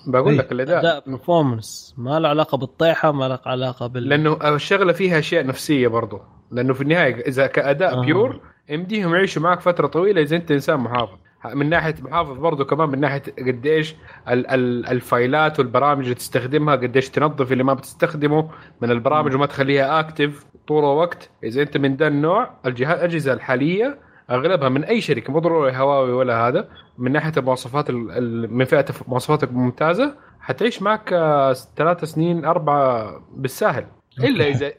بقول. 0.07 0.37
لك 0.37 0.51
الأداء. 0.51 0.79
أداء 0.79 1.03
performance 1.07 1.95
ما 1.97 2.19
له 2.19 2.29
علاقة 2.29 2.57
بالطيحة 2.57 3.11
ما 3.11 3.27
له 3.27 3.39
علاقة 3.45 3.87
بال 3.87 4.09
لأنه 4.09 4.55
الشغلة 4.55 4.93
فيها 4.93 5.19
أشياء 5.19 5.45
نفسية 5.45 5.87
برضو. 5.87 6.19
لأنه 6.51 6.73
في 6.73 6.81
النهاية 6.81 7.27
إذا 7.27 7.47
كأداء 7.47 7.93
آه. 7.97 8.01
pure 8.01 8.39
يمديهم 8.69 9.15
يعيشوا 9.15 9.41
معك 9.41 9.59
فترة 9.59 9.87
طويلة 9.87 10.21
إذا 10.21 10.35
أنت 10.35 10.51
إنسان 10.51 10.79
محافظ. 10.79 11.17
من 11.45 11.69
ناحية 11.69 11.95
محافظ 12.01 12.37
برضو 12.37 12.65
كمان 12.65 12.89
من 12.89 12.99
ناحية 12.99 13.21
قديش 13.37 13.95
ال- 14.29 14.47
ال- 14.47 14.85
ال 14.87 14.99
fileات 14.99 15.59
والبرامج 15.59 16.03
اللي 16.03 16.15
تستخدمها 16.15 16.75
قديش 16.75 17.09
تنظف 17.09 17.51
اللي 17.51 17.63
ما 17.63 17.73
بتستخدمه. 17.73 18.49
من 18.81 18.91
البرامج 18.91 19.35
وما 19.35 19.45
تخليها 19.45 19.99
active 19.99 20.45
طول 20.67 20.83
الوقت. 20.83 21.29
إذا 21.43 21.61
أنت 21.61 21.77
من 21.77 21.95
ذا 21.95 22.07
النوع 22.07 22.49
الجهاز 22.65 22.97
الأجهزة 22.97 23.33
الحالية 23.33 23.97
أغلبها 24.31 24.69
من 24.69 24.83
أي 24.83 25.01
شركة 25.01 25.33
مو 25.33 25.39
ضروري 25.39 25.77
هواوي 25.77 26.11
ولا 26.11 26.47
هذا. 26.47 26.67
من 26.97 27.11
ناحية 27.11 27.33
المواصفات 27.37 27.89
ال- 27.89 28.11
ال- 28.11 28.53
من 28.53 28.65
فئة 28.65 28.85
مواصفاتك 29.07 29.51
ممتازة 29.53 30.15
حتعيش 30.39 30.81
معك 30.81 31.13
آه، 31.13 31.53
ثلاث 31.53 32.03
سنين 32.05 32.45
أربعة 32.45 33.11
بالساهل. 33.35 33.85
إلا 34.19 34.47
إذا 34.47 34.69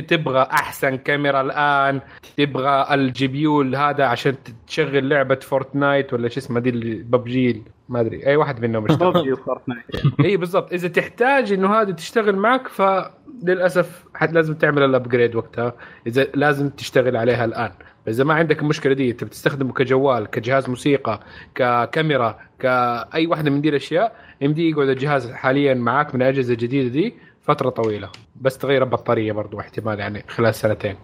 تبغى 0.00 0.42
أحسن 0.42 0.96
كاميرا 0.96 1.40
الآن 1.40 2.00
تبغى 2.36 2.94
ال 2.94 3.26
GPU 3.26 3.62
هذا 3.62 4.04
عشان 4.04 4.34
تشغل 4.66 5.08
لعبة 5.08 5.34
فورتنايت 5.34 6.12
ولا 6.12 6.28
شو 6.28 6.40
اسمها 6.40 6.60
دي 6.60 6.70
ببجي 7.02 7.62
ما 7.88 8.00
أدري 8.00 8.26
أي 8.26 8.36
واحد 8.36 8.60
منهم 8.60 8.84
ببجي 8.84 9.32
وفورتنايت. 9.32 9.84
إي 10.24 10.36
بالضبط 10.36 10.72
إذا 10.72 10.88
تحتاج 10.88 11.52
إنه 11.52 11.74
هذه 11.74 11.90
تشتغل 11.90 12.36
معك 12.36 12.68
فللاسف 12.68 14.04
حت 14.14 14.32
لازم 14.32 14.54
تعمل 14.54 14.82
ال 14.82 14.89
upgrade 14.89 15.34
وقتها 15.34 15.74
إذا 16.06 16.26
لازم 16.34 16.70
تشتغل 16.70 17.16
عليها 17.16 17.44
الآن. 17.44 17.70
إذا 18.08 18.24
ما 18.24 18.34
عندك 18.34 18.62
المشكلة 18.62 18.92
دي 18.94 19.10
انت 19.10 19.24
بتستخدمه 19.24 19.72
كجوال 19.72 20.26
كجهاز 20.26 20.68
موسيقى 20.68 21.20
ككاميرا 21.54 22.38
كأي 22.58 23.26
واحدة 23.26 23.50
من 23.50 23.60
دي 23.60 23.68
الأشياء 23.68 24.16
يمدي 24.40 24.70
يقعد 24.70 24.88
الجهاز 24.88 25.30
حاليا 25.30 25.74
معك 25.74 26.14
من 26.14 26.22
الأجهزة 26.22 26.52
الجديدة 26.52 26.88
دي 26.88 27.14
فترة 27.54 27.70
طويلة 27.70 28.08
بس 28.40 28.58
تغير 28.58 28.82
البطارية 28.82 29.32
برضو 29.32 29.60
احتمال 29.60 30.00
يعني 30.00 30.24
خلال 30.28 30.54
سنتين. 30.54 30.96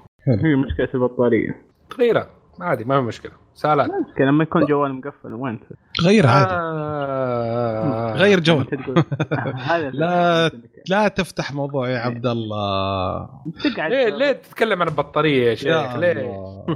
هي 0.44 0.54
مشكلة 0.56 0.88
البطارية. 0.94 1.62
تغيرها 1.90 2.28
عادي 2.60 2.84
ما 2.84 3.00
في 3.00 3.06
مشكلة. 3.06 3.32
سالات. 3.54 3.90
ممكن 3.90 4.24
لما 4.24 4.42
يكون 4.42 4.64
جوال 4.64 4.94
مقفل 4.94 5.34
وين 5.34 5.60
غير 6.04 6.26
عادي 6.26 6.50
آه. 6.50 8.14
غير 8.16 8.40
جوال. 8.40 8.66
لا 9.92 10.50
لا 10.90 11.08
تفتح 11.08 11.52
موضوع 11.52 11.88
يا 11.88 11.98
عبد 11.98 12.26
الله. 12.26 13.28
تقعد 13.64 13.90
ليه 13.90 14.08
ليه 14.08 14.32
تتكلم 14.32 14.82
عن 14.82 14.88
البطارية 14.88 15.50
يا 15.50 15.54
شيخ؟ 15.54 15.96
ليه 15.96 16.12
الله. 16.12 16.66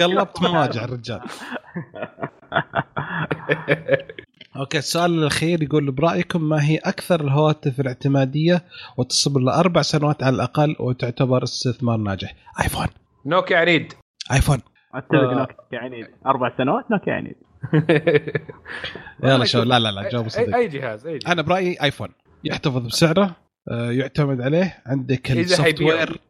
قلبت 0.00 0.42
مواجع 0.42 0.84
الرجال. 0.84 1.20
أوكي 4.56 4.78
السؤال 4.78 5.18
الأخير 5.18 5.62
يقول 5.62 5.90
برأيكم 5.90 6.48
ما 6.48 6.64
هي 6.64 6.76
أكثر 6.76 7.20
الهواتف 7.20 7.80
الاعتمادية 7.80 8.62
وتصبر 8.96 9.40
لاربع 9.40 9.82
سنوات 9.82 10.22
على 10.22 10.34
الأقل 10.34 10.76
وتعتبر 10.80 11.42
استثمار 11.42 11.96
ناجح؟ 11.96 12.34
آيفون. 12.62 12.86
نوكيا 13.26 13.56
عنيد. 13.56 13.92
آيفون. 14.32 14.58
أتفق 14.94 15.14
آه. 15.14 15.34
نوكيا 15.34 15.78
عنيد. 15.78 16.06
أربع 16.26 16.56
سنوات 16.58 16.90
نوكيا 16.90 17.12
عنيد. 17.12 17.36
يلا 19.24 19.44
شو 19.44 19.62
لا 19.62 19.78
لا 19.78 19.88
لا 19.90 20.08
جاوب 20.08 20.24
اي 20.24 20.30
صدق. 20.30 20.56
أي 20.56 20.68
جهاز 20.68 21.06
أي 21.06 21.18
جهاز. 21.18 21.32
أنا 21.32 21.42
برأيي 21.42 21.82
آيفون. 21.82 22.08
يحتفظ 22.44 22.86
بسعره 22.86 23.36
آه، 23.70 23.90
يعتمد 23.90 24.40
عليه. 24.40 24.82
عندك 24.86 25.30
إذا 25.30 25.40
ال 25.40 25.47
soft. 25.47 25.80
ware 25.80 26.20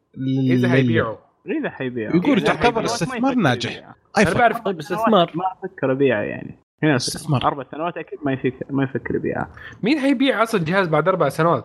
إذا 0.51 0.69
حيبيعوا 0.69 1.17
إذا 1.61 1.71
حيبيع 1.71 2.17
يقول 2.17 2.41
تعتبر 2.41 2.81
ما 2.81 2.85
استثمار 2.85 3.35
ناجح. 3.35 3.73
يبيع. 3.73 3.85
أنا 3.89 3.95
ايفون 4.19 4.39
بعرف 4.39 4.61
طيب 4.61 4.79
استثمار. 4.79 5.33
ما 5.35 5.45
أفكر 5.53 5.93
أبيعه 5.93 6.23
يعني. 6.23 6.62
هنا 6.83 6.97
استثمار. 6.97 7.45
أربع 7.45 7.65
سنوات 7.73 7.97
أكيد 7.97 8.19
ما 8.25 8.33
يفكر 8.33 8.67
ما 8.71 8.85
يفكر 8.85 9.15
يبيعها 9.15 9.49
مين 9.83 10.01
حيبيع 10.01 10.43
أصلا 10.43 10.65
جهاز 10.65 10.89
بعد 10.89 11.09
أربع 11.09 11.29
سنوات؟ 11.29 11.65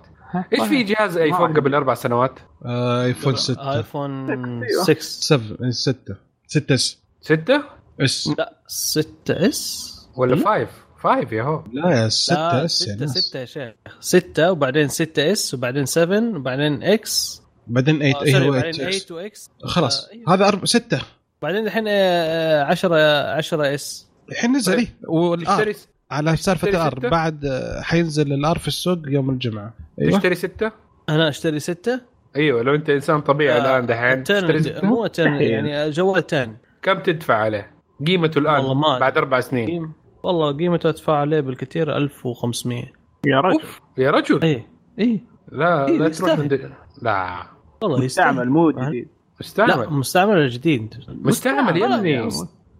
إيش 0.54 0.64
في 0.64 0.84
جهاز 0.84 1.18
ايفون 1.18 1.54
قبل 1.54 1.76
أربع 1.76 1.94
سنوات؟ 1.94 2.40
آه، 2.66 3.04
ايفون 3.04 3.36
6 3.36 3.78
ايفون 3.78 4.30
أيوة. 4.64 4.84
6 4.84 5.00
7 5.00 5.72
6 5.72 6.16
6 6.48 6.74
إس. 6.76 7.02
ستة؟ 7.22 7.64
إس. 8.02 8.30
لا 8.38 8.54
6 8.68 9.48
إس؟ 9.48 9.94
ولا 10.16 10.36
لا. 10.36 10.46
فايف؟ 10.46 10.70
فايف 11.04 11.32
يا 11.32 11.44
هو. 11.44 11.64
لا 11.74 11.90
يا 12.04 12.10
6 12.10 12.66
إس 12.66 12.88
يا 12.88 12.94
6 12.96 13.00
ناس. 13.00 13.18
6 13.18 13.40
يا 13.40 13.46
شيخ. 13.46 13.74
6 14.00 14.52
وبعدين 14.52 14.88
6 14.88 15.32
إس 15.32 15.54
وبعدين 15.54 15.86
7 15.86 16.20
وبعدين 16.36 16.84
إكس 16.84 17.42
بعدين 17.68 18.00
8 18.00 18.16
آه، 18.16 18.24
اي 18.24 18.48
هو 18.48 18.52
بعدين 18.52 18.72
8 18.72 19.00
8 19.00 19.22
واكس 19.24 19.50
خلاص. 19.64 20.06
آه، 20.06 20.12
أيوة. 20.14 20.34
هذا 20.34 20.48
أرب... 20.48 20.66
6 20.66 21.02
بعدين 21.42 21.66
الحين 21.68 21.86
آه، 21.88 22.64
10 22.64 22.96
10 23.32 23.74
S. 23.76 24.07
الحين 24.32 24.52
نزل. 24.56 24.72
طيب. 24.74 24.80
إيه. 24.80 24.94
وال 25.08 25.41
R 25.41 25.58
تشتري 25.58 25.74
على 26.12 26.36
سالفة 26.38 26.70
ال 26.70 26.80
R؟ 26.80 27.00
بعد 27.10 27.46
آه، 27.46 27.82
حينزل 27.82 28.34
ال 28.34 28.46
R 28.46 28.58
في 28.58 28.68
السوق 28.68 29.00
يوم 29.08 29.30
الجمعة. 29.30 29.74
أيوه. 30.02 30.12
تشتري 30.18 30.36
ستة؟ 30.36 30.72
أنا 31.10 31.30
أشتري 31.30 31.60
6 31.60 32.02
أيوه 32.36 32.62
لو 32.64 32.76
أنت 32.76 32.90
إنسان 32.90 33.22
طبيعي 33.22 33.58
الآن 33.62 33.86
دحين 33.86 34.24
تشتري 34.24 34.64
ستة؟ 34.64 34.86
مو 34.88 35.08
ten 35.08 35.34
يعني 35.34 35.90
جوال 35.90 36.28
تاني 36.28 36.58
كم 36.82 37.00
تدفع 37.00 37.36
عليه؟ 37.36 37.72
قيمته 38.08 38.40
الآن 38.40 38.56
والله 38.56 38.74
ما 38.74 39.00
بعد 39.00 39.18
أربع 39.18 39.40
سنين. 39.40 39.68
قيم- 39.68 39.92
والله 40.24 40.58
قيمته 40.58 40.90
أدفع 40.90 41.14
عليه 41.18 41.40
بالكثير 41.40 41.98
1500 41.98 42.84
يا 43.26 43.40
رجل. 43.42 43.60
أوف 43.62 43.82
يا 43.98 44.12
رجل. 44.12 44.40
اي 44.44 44.64
اي 45.00 45.22
لا 45.52 45.88
إيه، 45.88 45.98
لا 45.98 46.10
تروح. 46.10 46.40
من 46.40 46.60
لا. 47.02 47.44
والله 47.82 48.06
مستعمل 48.06 48.50
مو 48.50 48.72
جديد. 48.72 49.08
لا 49.08 49.40
مستعمل 49.42 49.90
مستعمل 49.90 50.32
ولا 50.38 50.48
جديد؟ 50.48 50.94
مستعمل 51.10 51.78
يا 51.78 51.88
لا، 51.88 51.96
ابني. 51.96 52.30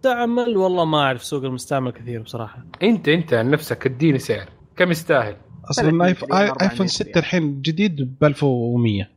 مستعمل؟ 0.08 0.56
والله 0.56 0.84
ما 0.84 0.98
أعرف 0.98 1.24
سوق 1.24 1.44
المستعمل 1.44 1.90
كثير 1.90 2.22
بصراحة. 2.22 2.64
أنت 2.82 3.08
أنت 3.08 3.34
عن 3.34 3.50
نفسك 3.50 3.86
اديني 3.86 4.18
سعر. 4.18 4.46
كم 4.76 4.90
يستاهل؟ 4.90 5.36
أصلا. 5.70 5.88
400 5.88 6.54
آيفون 6.62 6.86
6 6.86 7.18
الحين 7.18 7.60
جديد 7.62 8.18
ب 8.20 8.24
1100 8.24 9.10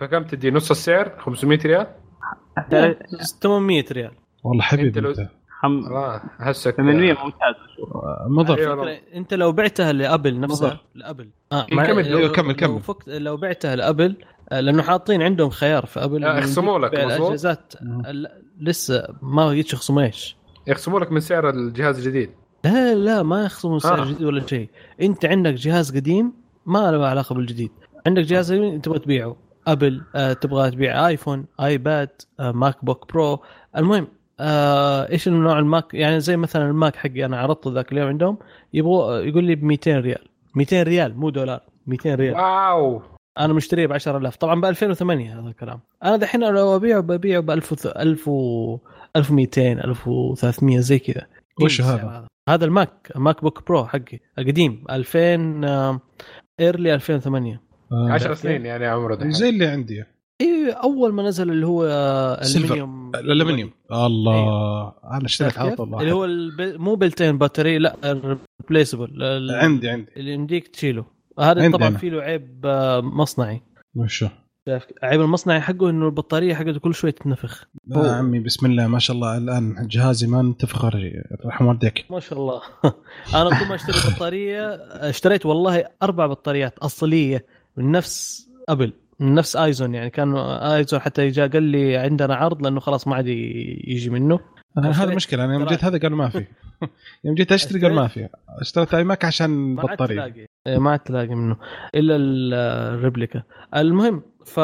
فكم 0.00 0.22
تدي؟ 0.24 0.50
نص 0.50 0.70
السعر؟ 0.70 1.12
500 1.18 1.58
ريال؟ 1.64 1.86
800 3.42 3.84
ريال. 3.92 4.10
والله 4.44 4.62
حبيبي 4.62 4.88
أنت 4.88 4.98
لو- 4.98 5.10
أنت. 5.10 5.30
الله 5.66 6.20
هسك 6.38 6.76
800 6.76 7.12
ممتاز. 7.12 7.54
مضر. 8.28 8.58
أيوة. 8.58 8.76
فكرة 8.82 8.98
أنت 9.14 9.34
لو 9.34 9.52
بعتها 9.52 9.92
لأبل 9.92 10.40
نفسها. 10.40 10.80
لأبل. 10.94 11.28
آه 11.52 11.66
مع- 11.72 11.86
كمل. 11.86 12.10
لو- 12.10 12.18
أيوة، 12.18 12.32
كمل، 12.32 12.48
لو 12.48 12.54
كمل. 12.54 12.80
فكت 12.80 13.08
لو 13.08 13.36
بعتها 13.36 13.76
لأبل 13.76 14.16
آه، 14.52 14.60
لأنه 14.60 14.82
حاطين 14.82 15.22
عندهم 15.22 15.50
خيار 15.50 15.86
في 15.86 16.04
أبل. 16.04 16.24
آه، 16.24 16.38
يخصموا 16.38 16.78
لك،. 16.78 16.94
الأجهزات. 16.94 17.72
آه، 18.06 18.10
لا، 18.12 18.38
لسه 18.60 19.06
ما 19.22 19.54
جيت 19.54 19.72
يخصموا 19.72 20.02
إيش؟ 20.02 20.36
يخصموا 20.66 21.00
لك 21.00 21.12
من 21.12 21.20
سعر 21.20 21.50
الجهاز 21.50 21.98
الجديد. 21.98 22.30
لا 22.64 22.94
لا 22.94 23.22
ما 23.22 23.44
يخصموا 23.44 23.78
سعر 23.78 24.02
آه. 24.02 24.04
جديد 24.04 24.22
ولا 24.22 24.46
شيء. 24.46 24.68
أنت 25.02 25.24
عندك 25.24 25.54
جهاز 25.54 25.96
قديم 25.96 26.32
ما 26.66 26.90
له 26.90 27.06
علاقة 27.06 27.34
بالجديد. 27.34 27.70
عندك 28.06 28.22
جهاز 28.22 28.52
قديم 28.52 28.80
تبغى 28.80 28.98
تبيعه. 28.98 29.36
أبل 29.66 30.02
آه 30.14 30.32
تبغى 30.32 30.70
تبيع 30.70 31.06
آيفون 31.08 31.46
آيباد 31.60 32.08
آه 32.40 32.52
MacBook 32.52 33.12
Pro. 33.12 33.42
المهم 33.76 34.08
آه 34.40 35.10
إيش 35.10 35.28
النوع 35.28 35.58
الماك؟ 35.58 35.94
يعني 35.94 36.20
زي 36.20 36.36
مثلا 36.36 36.70
الماك 36.70 36.96
حقي 36.96 37.24
أنا 37.24 37.38
عرضته 37.38 37.72
ذاك 37.72 37.92
اليوم 37.92 38.08
عندهم 38.08 38.38
يبغوا 38.72 39.18
يقول 39.18 39.44
لي 39.44 39.54
ب 39.54 39.64
200 39.64 39.98
ريال. 39.98 40.28
200 40.54 40.82
ريال 40.82 41.16
مو 41.16 41.30
دولار 41.30 41.60
200 41.86 42.14
ريال. 42.14 42.34
واو. 42.34 43.02
أنا 43.38 43.52
مشتريه 43.52 43.86
ب 43.86 43.92
10000 43.92 44.36
طبعا 44.36 44.60
ب 44.60 44.64
2008 44.64 45.40
هذا 45.40 45.48
الكلام. 45.48 45.80
أنا 46.04 46.16
دحين 46.16 46.40
لو 46.40 46.76
أبيعه 46.76 47.00
ببيعه 47.00 47.40
ب 47.40 47.50
1000 47.50 47.86
1000 47.86 48.30
1200 49.16 49.72
1300 49.84 50.78
زي 50.78 50.98
كذا. 50.98 51.26
وش 51.62 51.80
هذا؟ 51.80 52.26
هذا. 52.48 52.64
الماك 52.64 53.12
MacBook 53.16 53.66
Pro 53.66 53.86
حقي 53.86 54.18
القديم. 54.38 54.84
2000 54.90 56.10
early 56.60 56.94
2008 56.94 57.60
آه، 57.92 58.12
10 58.12 58.34
سنين 58.34 58.66
يعني 58.66 58.86
عمره 58.86 59.28
زي 59.28 59.48
اللي 59.48 59.66
عندي. 59.66 60.04
اي 60.40 60.70
أول 60.70 61.12
ما 61.12 61.22
نزل 61.22 61.50
اللي 61.50 61.66
هو 61.66 61.84
آه، 61.84 62.42
silver. 62.42 62.74
aluminum 62.74 63.12
الألمنيوم. 63.14 63.70
الله. 63.92 64.92
أنا 65.04 65.24
اشتريت 65.24 65.58
على؟ 65.58 65.76
طول. 65.76 66.00
اللي 66.00 66.12
هو 66.12 66.24
الب... 66.24 66.80
مو 66.80 66.94
built-in 66.94 67.38
battery 67.38 67.78
لا 67.78 67.96
replaceable 68.62 69.22
عندي 69.50 69.88
عندي. 69.88 70.10
اللي 70.16 70.32
يمديك 70.32 70.68
تشيله. 70.68 71.04
هذا 71.40 71.70
طبعا 71.70 71.88
أنا. 71.88 71.98
في 71.98 72.10
له 72.10 72.20
عيب 72.22 72.60
آه، 72.64 73.00
مصنعي. 73.00 73.62
وشو 73.96 74.28
عيب 75.02 75.20
المصنعي 75.20 75.60
حقه 75.60 75.90
إنه 75.90 76.06
البطارية 76.06 76.54
حقته 76.54 76.80
كل 76.80 76.94
شوية 76.94 77.10
تتنفخ 77.10 77.68
يا 77.96 78.12
عمي 78.12 78.40
بسم 78.40 78.66
الله 78.66 78.86
ما 78.86 78.98
شاء 78.98 79.16
الله. 79.16 79.36
الآن 79.38 79.88
جهازي 79.90 80.26
ما 80.26 80.42
ننتفخ 80.42 80.84
رحم 81.46 81.66
والديك. 81.66 82.04
ما 82.10 82.20
شاء 82.20 82.38
الله. 82.38 82.60
أنا 83.40 83.60
كل 83.60 83.68
ما 83.68 83.74
أشتري 83.74 84.14
بطارية 84.14 84.74
اشتريت 84.90 85.46
والله 85.46 85.84
أربع 86.02 86.26
بطاريات 86.26 86.78
أصلية 86.78 87.46
من 87.76 87.90
نفس 87.90 88.48
أبل. 88.68 88.86
من 88.86 88.92
نفس 89.20 89.56
آيزون 89.56 89.94
يعني 89.94 90.10
كان 90.10 90.36
آيزون 90.36 91.00
حتى 91.00 91.28
جاء 91.28 91.48
قال 91.48 91.62
لي 91.62 91.96
عندنا 91.96 92.34
عرض 92.34 92.62
لأنه 92.62 92.80
خلاص 92.80 93.08
ما 93.08 93.14
عاد 93.16 93.26
يجي 93.26 94.10
منه. 94.10 94.40
هذا 94.78 95.14
مشكلة 95.14 95.44
أنا 95.44 95.54
يوم 95.54 95.64
جيت 95.64 95.84
هذا 95.84 95.98
قالوا 95.98 96.18
ما 96.18 96.28
في. 96.28 96.44
يوم 97.24 97.34
جيت 97.34 97.52
أشتري 97.52 97.80
قال 97.80 97.92
ما 97.94 98.06
في. 98.08 98.28
اشتريت 98.60 98.94
iMac 98.94 99.24
عشان 99.24 99.76
بطارية. 99.76 100.34
إيه، 100.66 100.78
ما 100.78 100.90
عاد 100.90 100.98
تلاقي 100.98 101.34
منه 101.34 101.56
إلا 101.94 102.16
ال- 102.16 102.54
ال 102.94 102.99
replica. 102.99 103.42
المهم 103.76 104.22
ف 104.46 104.60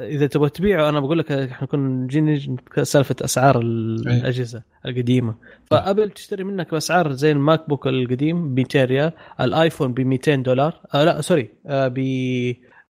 إذا 0.00 0.26
تبغى 0.26 0.50
تبيعه 0.50 0.88
أنا 0.88 1.00
بقول 1.00 1.18
لك 1.18 1.32
إحنا 1.32 1.66
كنا 1.66 2.06
جينا 2.06 2.40
سالفة 2.82 3.16
أسعار 3.24 3.56
أي. 3.56 3.62
الأجهزة 3.62 4.62
القديمة. 4.86 5.34
فأبل 5.70 6.10
تشتري 6.10 6.44
منك 6.44 6.70
بأسعار 6.70 7.12
زي 7.12 7.32
ال 7.32 7.68
MacBook 7.68 7.86
القديم 7.86 8.54
ب 8.54 8.58
200 8.58 8.84
ريال 8.84 9.12
الآيفون 9.40 9.92
ب 9.94 10.00
200 10.00 10.34
دولار 10.34 10.80
آه 10.94 11.04
لا 11.04 11.20
sorry 11.20 11.48
آه 11.66 11.88
ب 11.88 11.98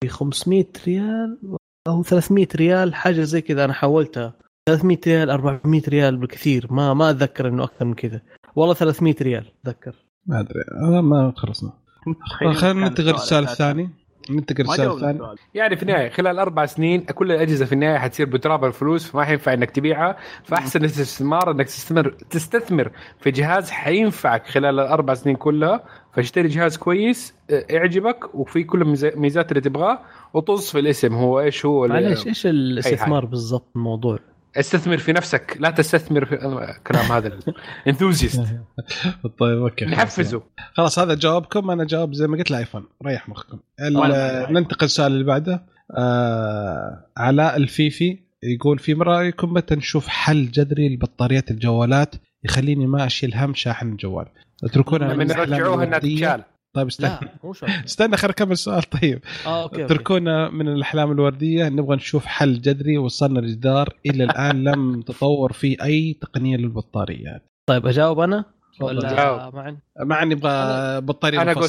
500 0.09 0.67
ريال 0.87 1.39
أو 1.89 2.03
300 2.03 2.47
ريال 2.57 2.95
حاجة 2.95 3.21
زي 3.21 3.41
كذا 3.41 3.65
أنا 3.65 3.73
حولتها 3.73 4.35
300 4.69 4.99
ريال 5.07 5.31
400 5.31 5.83
ريال 5.89 6.17
بالكثير. 6.17 6.67
ما 6.71 6.95
ما 6.95 7.11
أتذكر 7.11 7.49
إنه 7.49 7.65
أكثر 7.65 7.85
من 7.85 7.95
كذا. 7.95 8.21
والله 8.57 8.75
300 8.75 9.15
ريال 9.23 9.45
أتذكر. 9.65 9.95
ما 10.27 10.41
أدري. 10.41 10.65
أنا 10.89 11.01
ما 11.01 11.33
خلصنا. 11.37 11.73
خلينا 12.55 12.89
ننتقل 12.89 13.13
للسؤال. 13.13 13.45
الثاني. 13.45 13.91
ننتقل 14.31 14.65
للسؤال 14.65 14.91
الثاني. 14.91 15.21
يعني 15.55 15.77
في 15.77 15.83
النهاية 15.83 16.11
خلال 16.11 16.39
أربع 16.39 16.67
سنين 16.67 17.01
كل 17.01 17.33
الأجهزة 17.33 17.65
في 17.65 17.73
النهاية 17.73 17.99
حتصير 17.99 18.27
بتراب 18.27 18.65
الفلوس 18.65 19.11
فما 19.11 19.25
حينفع 19.25 19.53
إنك 19.53 19.71
تبيعها. 19.71 20.17
فأحسن 20.45 20.81
الاستثمار 20.81 21.51
إنك 21.51 21.67
تستثمر 21.67 22.09
تستثمر 22.09 22.91
في 23.21 23.31
جهاز 23.31 23.71
حينفعك 23.71 24.47
خلال 24.47 24.81
الأربع 24.81 25.15
سنين 25.15 25.37
كلها. 25.37 25.85
فاشتري 26.17 26.49
جهاز 26.49 26.77
كويس 26.77 27.35
يعجبك 27.49 28.35
وفي 28.35 28.65
كل 28.65 28.83
الميزا- 28.83 29.15
الميزات 29.15 29.51
اللي 29.53 29.61
تبغاه 29.61 29.99
وطز 30.35 30.71
في 30.71 30.79
الاسم 30.79 31.15
هو 31.15 31.41
إيش 31.41 31.67
هو 31.67 31.87
معليش 31.89 32.27
إيش 32.27 32.47
الاستثمار 32.47 33.25
بالضبط 33.25 33.67
الموضوع؟ 33.77 34.19
استثمر 34.57 34.99
في 34.99 35.13
نفسك 35.13 35.57
لا 35.61 35.71
تستثمر 35.71 36.25
في 36.25 36.37
كلام 36.87 37.13
هذا 37.13 37.39
ال 37.87 37.91
enthusiast 37.91 38.41
طيب 39.39 39.59
أوكي. 39.59 39.85
نحفزه. 39.85 40.43
خلاص 40.75 40.99
هذا 40.99 41.15
جوابكم. 41.15 41.71
أنا 41.71 41.85
جواب 41.85 42.15
زي 42.15 42.27
ما 42.27 42.37
قلت 42.37 42.51
الايفون 42.51 42.85
ريح 43.07 43.29
مخكم. 43.29 43.59
ننتقل 44.51 44.79
للسؤال 44.83 45.13
اللي 45.13 45.25
بعده. 45.25 45.63
آه 45.97 47.07
علاء 47.17 47.57
الفيفي 47.57 48.19
يقول 48.43 48.79
في 48.79 48.93
رأيكم 48.93 49.53
متى 49.53 49.75
نشوف 49.75 50.07
حل 50.09 50.51
جذري 50.51 50.89
لبطاريات 50.95 51.51
الجوالات 51.51 52.15
يخليني 52.45 52.87
ما 52.87 53.07
أشيل 53.07 53.35
هم 53.35 53.55
شاحن 53.55 53.89
الجوال؟ 53.93 54.27
اتركونا 54.65 55.15
من 55.15 55.23
الأحلام 55.31 55.51
نرجعوها 55.51 55.75
إنها 55.85 55.99
الوردية. 55.99 56.27
تتشال. 56.27 56.45
طيب 56.75 56.87
استنى. 56.87 57.19
استنى 57.87 58.17
خليني 58.17 58.33
اكمل 58.35 58.53
السؤال. 58.53 58.83
طيب. 58.83 59.21
آه 59.47 59.63
أوكي 59.63 59.85
اتركونا 59.85 60.51
من 60.51 60.69
الأحلام 60.69 61.13
الوردية. 61.13 61.69
نبغى 61.69 61.97
نشوف 61.97 62.27
حل 62.27 62.61
جذري 62.61 62.99
وصلنا 62.99 63.39
لجدار 63.39 63.89
إلى 64.07 64.25
الآن 64.25 64.65
لم 64.65 65.03
تطور 65.03 65.53
فيه 65.53 65.77
أي 65.83 66.19
تقنية 66.21 66.57
للبطاريات 66.57 67.43
طيب 67.69 67.87
أجاوب 67.87 68.21
أنا. 68.21 68.45
ولا 68.81 69.15
جاوب. 69.15 69.55
معا 69.55 69.79
مع 70.01 70.23
إني 70.23 70.35
أبغى 70.35 71.01
بطارية 71.01 71.43
أنا. 71.43 71.53
أقول 71.53 71.69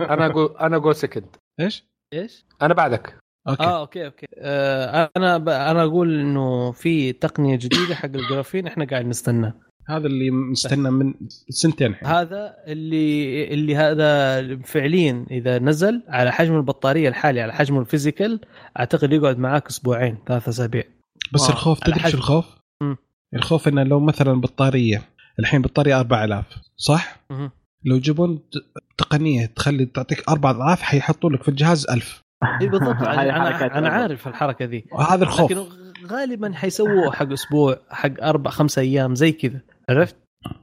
أنا 0.00 0.26
أقول 0.26 0.56
أنا 0.60 0.76
أقول 0.76 0.94
second 0.94 1.36
إيش؟ 1.60 1.84
إيش؟ 2.14 2.44
أنا 2.62 2.74
بعدك. 2.74 3.18
أوكي. 3.48 3.62
آه 3.62 3.80
أوكي 3.80 4.06
أوكي. 4.06 4.26
آه 4.38 5.10
أنا 5.16 5.38
ب... 5.38 5.48
أنا 5.48 5.82
أقول 5.82 6.20
إنه 6.20 6.72
في 6.72 7.12
تقنية 7.12 7.56
جديدة 7.56 7.94
حق 7.94 8.04
الجرافين 8.14 8.66
إحنا 8.66 8.84
قاعد 8.84 9.06
نستناه 9.06 9.54
هذا 9.88 10.06
اللي 10.06 10.30
مستنى 10.30 10.90
من 10.90 11.14
سنتين 11.48 11.86
الحين 11.90 12.08
هذا 12.08 12.54
اللي 12.66 13.44
اللي 13.54 13.76
هذا 13.76 14.56
فعليا 14.64 15.26
إذا 15.30 15.58
نزل 15.58 16.02
على 16.08 16.32
حجم 16.32 16.56
البطارية 16.56 17.08
الحالي 17.08 17.40
على 17.40 17.52
حجم 17.52 17.78
الفيزيكال 17.78 18.40
أعتقد 18.78 19.12
يقعد 19.12 19.38
معاك 19.38 19.66
أسبوعين 19.66 20.18
ثلاث 20.28 20.48
أسابيع 20.48 20.82
بس 21.32 21.42
آه، 21.48 21.52
الخوف 21.52 21.80
تدري 21.80 22.10
شو. 22.10 22.16
الخوف؟ 22.16 22.44
مم. 22.82 22.96
الخوف 23.34 23.68
إنه 23.68 23.82
لو 23.82 24.00
مثلا 24.00 24.40
بطارية 24.40 25.02
الحين 25.38 25.62
بطارية 25.62 25.98
4000 26.00 26.44
صح؟ 26.76 27.20
مهم. 27.30 27.50
لو 27.84 27.96
يجيبون 27.96 28.38
ت- 28.38 28.80
تقنية 28.98 29.46
تخلي 29.46 29.86
تعطيك 29.86 30.28
أربع 30.28 30.50
اضعاف 30.50 30.82
حيحطوا 30.82 31.30
لك 31.30 31.42
في 31.42 31.48
الجهاز 31.48 31.86
1000 31.90 32.22
إي 32.60 32.68
بالضبط 32.68 32.96
أنا 33.02 33.78
أنا. 33.78 33.88
عارف 33.88 34.28
الحركة 34.28 34.64
ذي 34.64 34.84
وهذا 34.92 35.24
الخوف 35.24 35.52
لكن 35.52 35.64
غالبا 36.06 36.52
حيسووه 36.54 37.12
حق 37.12 37.32
أسبوع 37.32 37.80
حق 37.90 38.22
أربع 38.22 38.50
خمس 38.50 38.78
أيام 38.78 39.14
زي 39.14 39.32
كذا 39.32 39.60
عرفت؟ 39.88 40.16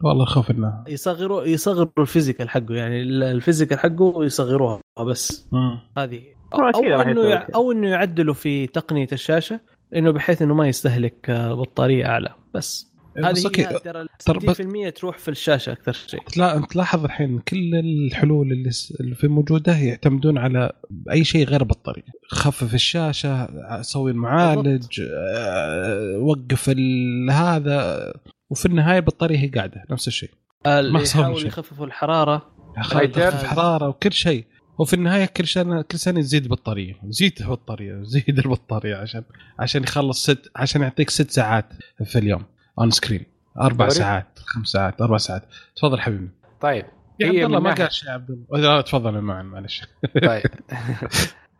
والله 0.04 0.26
خوف 0.26 0.52
إنه 0.52 0.84
يصغروا 0.88 1.44
يصغروا 1.44 1.92
ال 1.98 2.04
physical 2.04 2.50
حقه 2.50 2.76
يعني 2.76 3.02
ال 3.02 3.10
physical 3.10 3.80
حقه 3.80 4.24
يصغروها 4.24 4.80
بس 5.08 5.48
مم. 5.52 5.80
هذه 5.98 6.22
أكيد 6.54 6.92
أو 6.92 7.02
إنه. 7.02 7.36
أو 7.56 7.72
إنه 7.72 7.90
يعدلوا 7.90 8.34
في 8.34 8.68
تقنية 8.68 9.08
الشاشة 9.12 9.60
إنه 9.96 10.12
بحيث 10.12 10.42
إنه 10.42 10.54
ما 10.54 10.68
يستهلك 10.68 11.32
بطارية 11.32 12.06
أعلى 12.06 12.34
بس 12.54 12.93
هذه 13.18 13.46
أوكي 13.46 13.62
هي 13.68 13.80
ترى 13.80 14.08
ترى 14.26 14.40
بس- 14.40 14.62
60% 14.62 14.90
تروح 14.90 15.18
في 15.18 15.32
الشاشة 15.32 15.72
أكثر 15.72 15.94
شيء. 15.94 16.20
تلا- 16.24 16.66
تلاحظ 16.70 17.04
الحين 17.04 17.40
كل 17.40 17.76
الحلول 17.76 18.52
اللي 19.00 19.16
في 19.16 19.28
موجودة 19.28 19.78
يعتمدون 19.78 20.38
على 20.38 20.72
أي 21.12 21.24
شيء 21.24 21.48
غير 21.48 21.64
بطارية. 21.64 22.04
خفف 22.32 22.74
الشاشة 22.74 23.48
سوي 23.82 24.12
المعالج 24.12 25.02
آه، 25.02 26.18
وقف 26.18 26.70
ال- 26.70 27.32
هذا. 27.32 28.14
وفي 28.50 28.66
النهاية 28.66 28.98
البطاريه 28.98 29.38
هي 29.38 29.48
قاعدة 29.48 29.84
نفس 29.92 30.08
الشيء. 30.08 30.30
اللي 30.68 31.06
سووا 31.06 31.22
يحاول 31.24 31.38
شيء. 31.40 31.48
يخففوا 31.48 31.86
الحرارة. 31.86 32.54
هايدر. 32.78 33.32
خفف 33.32 33.44
حراره 33.44 33.88
وكل 33.88 34.12
شيء. 34.14 34.46
وفي 34.80 34.94
النهاية 34.94 35.26
كل 35.26 35.48
سنة 35.48 35.82
كل 35.82 35.98
سنة 36.00 36.20
يزيد 36.20 36.48
بطارية. 36.48 36.94
زيد 37.08 37.42
البطارية 37.42 38.04
زيد 38.04 38.40
البطارية 38.40 38.96
عشان 38.96 39.24
عشان 39.60 39.84
يخلص 39.84 40.24
ست 40.24 40.52
عشان 40.56 40.82
يعطيك 40.82 41.10
ست 41.10 41.32
ساعات 41.32 41.66
في 42.06 42.20
اليوم. 42.20 42.44
on 42.80 42.92
screen 42.92 43.26
أربع 43.62 43.86
دوري؟ 43.86 44.00
ساعات 44.00 44.40
خمس 44.46 44.68
ساعات 44.68 45.02
أربع 45.02 45.18
ساعات. 45.18 45.44
تفضل 45.76 46.00
حبيبي. 46.00 46.30
طيب 46.62 46.86
يا 47.20 47.28
هي 47.28 47.30
عبد 47.30 47.46
الله 47.46 47.60
من 47.60 47.64
ما 47.64 47.74
قال 47.74 47.94
شيء 47.94 48.10
يا 48.10 48.14
عبد 48.14 48.46
الله 48.54 48.82
تفضل 48.82 49.22
معن 49.22 49.46
معلش. 49.46 49.82
طيب. 50.28 50.44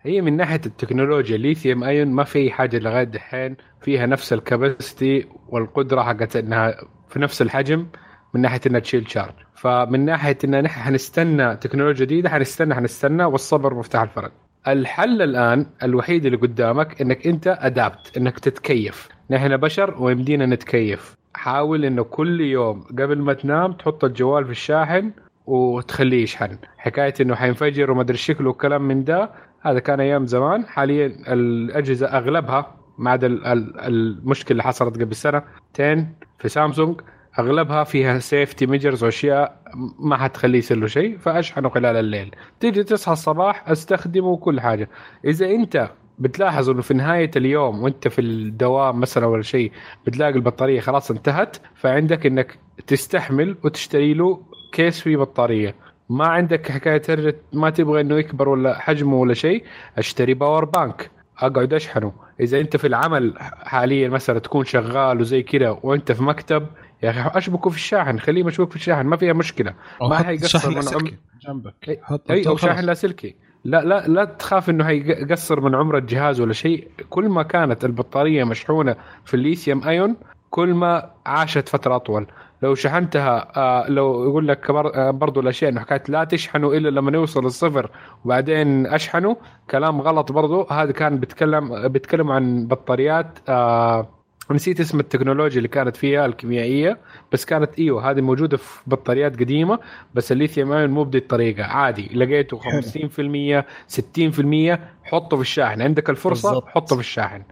هي 0.06 0.22
من 0.22 0.38
ناحية 0.38 0.62
التكنولوجيا 0.66 1.36
الليثيوم 1.36 1.84
ايون 1.84 2.08
ما 2.08 2.24
في 2.24 2.52
حاجة 2.52 2.80
لغاية 2.80 3.04
دحين 3.04 3.56
فيها 3.82 4.06
نفس 4.06 4.34
الكبستي 4.34 5.28
والقدرة 5.48 6.02
حقت 6.02 6.36
إنها 6.36 6.76
في 7.10 7.20
نفس 7.20 7.42
الحجم 7.42 7.88
من 8.34 8.42
ناحية 8.42 8.62
إنها 8.68 8.80
تشيل 8.80 9.12
شارج 9.12 9.34
فمن 9.56 10.06
ناحية 10.06 10.38
إن 10.44 10.64
نحن 10.64 10.82
حنستنى 10.82 11.56
تكنولوجيا 11.56 12.06
جديدة 12.06 12.30
حنستنى 12.30 12.76
حنستنى 12.76 13.24
والصبر 13.24 13.74
مفتاح 13.74 14.02
الفرق 14.02 14.32
الحل 14.68 15.22
الآن 15.22 15.66
الوحيد 15.84 16.26
اللي 16.26 16.38
قدامك 16.38 17.02
إنك 17.02 17.28
أنت 17.28 17.58
ادابت 17.60 18.18
إنك 18.18 18.40
تتكيف. 18.40 19.10
نحن 19.30 19.58
بشر 19.58 19.96
ويمدينا 20.04 20.46
نتكيف. 20.46 21.16
حاول 21.36 21.86
إنه 21.86 22.04
كل 22.04 22.42
يوم 22.42 22.82
قبل 22.82 23.20
ما 23.20 23.34
تنام 23.34 23.74
تحط 23.74 24.04
الجوال 24.04 24.46
في 24.46 24.52
الشاحن 24.52 25.12
وتخليه 25.46 26.24
يشحن. 26.24 26.58
حكاية 26.78 27.14
إنه 27.22 27.36
حينفجر 27.36 27.92
وما 27.92 28.02
أدري 28.02 28.18
شكله 28.18 28.50
وكلام 28.50 28.82
من 28.88 29.04
ده. 29.04 29.30
هذا 29.62 29.80
كان 29.80 30.00
أيام 30.00 30.26
زمان. 30.26 30.66
حاليا 30.66 31.06
الأجهزة 31.28 32.08
أغلبها 32.08 32.76
ما 32.98 33.12
عدا 33.12 33.28
ال- 33.28 33.46
ال- 33.46 33.80
المشكلة 33.80 34.52
اللي 34.52 34.64
حصلت 34.64 35.02
قبل 35.02 35.16
سنة. 35.16 35.44
10 35.80 36.06
في 36.40 36.50
سامسونج. 36.50 37.02
أغلبها 37.40 37.84
فيها 37.84 38.20
safety 38.20 38.66
measures 38.66 39.04
وأشياء 39.04 39.58
ما 40.00 40.18
حتخليه 40.18 40.58
يصير 40.60 40.78
له 40.78 40.88
شيء 40.88 41.18
فأشحنه 41.18 41.70
خلال 41.70 41.96
الليل. 41.96 42.36
تيجي 42.60 42.84
تصحى 42.84 43.14
الصباح 43.14 43.70
أستخدمه 43.70 44.28
وكل 44.28 44.62
حاجة. 44.62 44.90
إذا 45.26 45.46
أنت 45.46 45.90
بتلاحظ 46.20 46.70
إنه 46.70 46.82
في 46.82 46.94
نهاية 46.94 47.32
اليوم 47.36 47.84
وأنت 47.84 48.08
في 48.08 48.22
الدوام 48.22 49.00
مثلا 49.00 49.26
ولا 49.26 49.42
شيء 49.42 49.72
بتلاقي 50.08 50.32
البطارية 50.32 50.80
خلاص 50.80 51.12
انتهت 51.12 51.58
فعندك 51.76 52.26
إنك 52.26 52.60
تستحمل 52.88 53.58
وتشتري 53.64 54.14
له 54.14 54.42
كيس 54.72 55.02
فيه 55.02 55.18
بطارية. 55.18 55.76
ما 56.10 56.28
عندك 56.28 56.72
حكاية 56.72 56.98
ترجع 56.98 57.38
ما 57.54 57.70
تبغى 57.70 58.02
إنه 58.02 58.16
يكبر 58.16 58.50
ولا 58.50 58.80
حجمه 58.80 59.16
ولا 59.18 59.34
شيء 59.34 59.64
أشتري 59.98 60.34
power 60.34 60.66
bank 60.66 61.12
أقعد 61.40 61.74
أشحنه. 61.74 62.14
إذا 62.40 62.60
أنت 62.60 62.78
في 62.78 62.88
العمل 62.88 63.34
حاليا 63.64 64.10
مثلا 64.10 64.40
تكون 64.40 64.66
شغال 64.66 65.22
وزي 65.22 65.44
كذا 65.44 65.80
وأنت 65.84 66.12
في 66.12 66.24
مكتب 66.24 66.68
يا 67.04 67.10
أخي 67.10 67.38
أشبكه 67.38 67.70
في 67.70 67.76
الشاحن 67.76 68.20
خليه 68.20 68.44
مشبوك 68.44 68.70
في 68.70 68.76
الشاحن 68.76 69.06
ما 69.06 69.18
فيها 69.18 69.34
مشكلة. 69.34 69.74
ما 70.02 70.16
حيقصر 70.24 70.70
من 70.70 70.76
لاسلكي 70.76 71.18
جنبك. 71.48 71.74
إي 71.90 72.00
حط 72.04 72.32
إي 72.32 72.48
أو. 72.48 72.56
شاحن 72.58 72.86
لاسلكي 72.86 73.36
لا 73.66 73.84
لا 73.84 74.08
لا 74.08 74.26
تخاف 74.26 74.70
إنه 74.70 74.84
هيقصر 74.84 75.60
من 75.62 75.76
عمر 75.76 75.98
الجهاز 75.98 76.42
ولا 76.42 76.54
شيء. 76.54 76.88
كل 77.10 77.30
ما 77.30 77.44
كانت 77.44 77.86
البطارية 77.86 78.44
مشحونة 78.44 78.96
في 79.26 79.34
الليثيوم 79.34 79.84
أيون 79.88 80.16
كل 80.50 80.74
ما 80.74 81.10
عاشت 81.26 81.70
فترة 81.70 81.96
أطول. 81.96 82.28
لو 82.62 82.76
شحنتها 82.76 83.52
آه 83.58 83.90
لو 83.90 84.24
يقول 84.24 84.48
لك 84.48 84.72
بر- 84.72 84.96
آه 84.96 85.12
برضو 85.12 85.40
الأشياء 85.40 85.72
إنه 85.72 85.82
حكاية 85.82 86.04
لا 86.08 86.24
تشحنوا 86.24 86.74
إلا 86.74 86.90
لما 86.90 87.12
يوصل 87.12 87.46
الصفر 87.46 87.90
وبعدين 88.26 88.88
أشحنوا. 88.88 89.36
كلام 89.70 90.02
غلط 90.02 90.32
برضو. 90.32 90.64
هذا 90.72 90.92
كان 90.92 91.18
بيتكلم 91.20 91.88
بيتكلم 91.88 92.32
عن 92.32 92.68
بطاريات 92.68 93.40
آه 93.50 94.08
نسيت 94.52 94.80
اسم 94.80 95.00
التكنولوجيا 95.00 95.58
اللي 95.58 95.68
كانت 95.68 95.96
فيها 95.96 96.26
الكيميائية 96.26 96.98
بس 97.32 97.46
كانت 97.46 97.80
إيوه 97.80 98.12
هذه 98.12 98.22
موجودة 98.22 98.58
في 98.58 98.82
بطاريات 98.88 99.40
قديمة 99.40 99.80
بس 100.16 100.32
الليثيوم 100.32 100.72
آيون 100.72 100.90
مو 100.90 101.04
بدي 101.04 101.18
الطريقة. 101.18 101.64
عادي 101.64 102.10
لقيته 102.14 102.60
50% 102.60 103.66
60% 103.88 104.80
حطه 105.04 105.38
في 105.38 105.42
الشاحن. 105.42 105.82
عندك 105.82 106.10
الفرصة؟ 106.10 106.50
بالضبط. 106.50 106.68
حطه 106.68 106.96
في 106.96 107.02
الشاحن. 107.02 107.44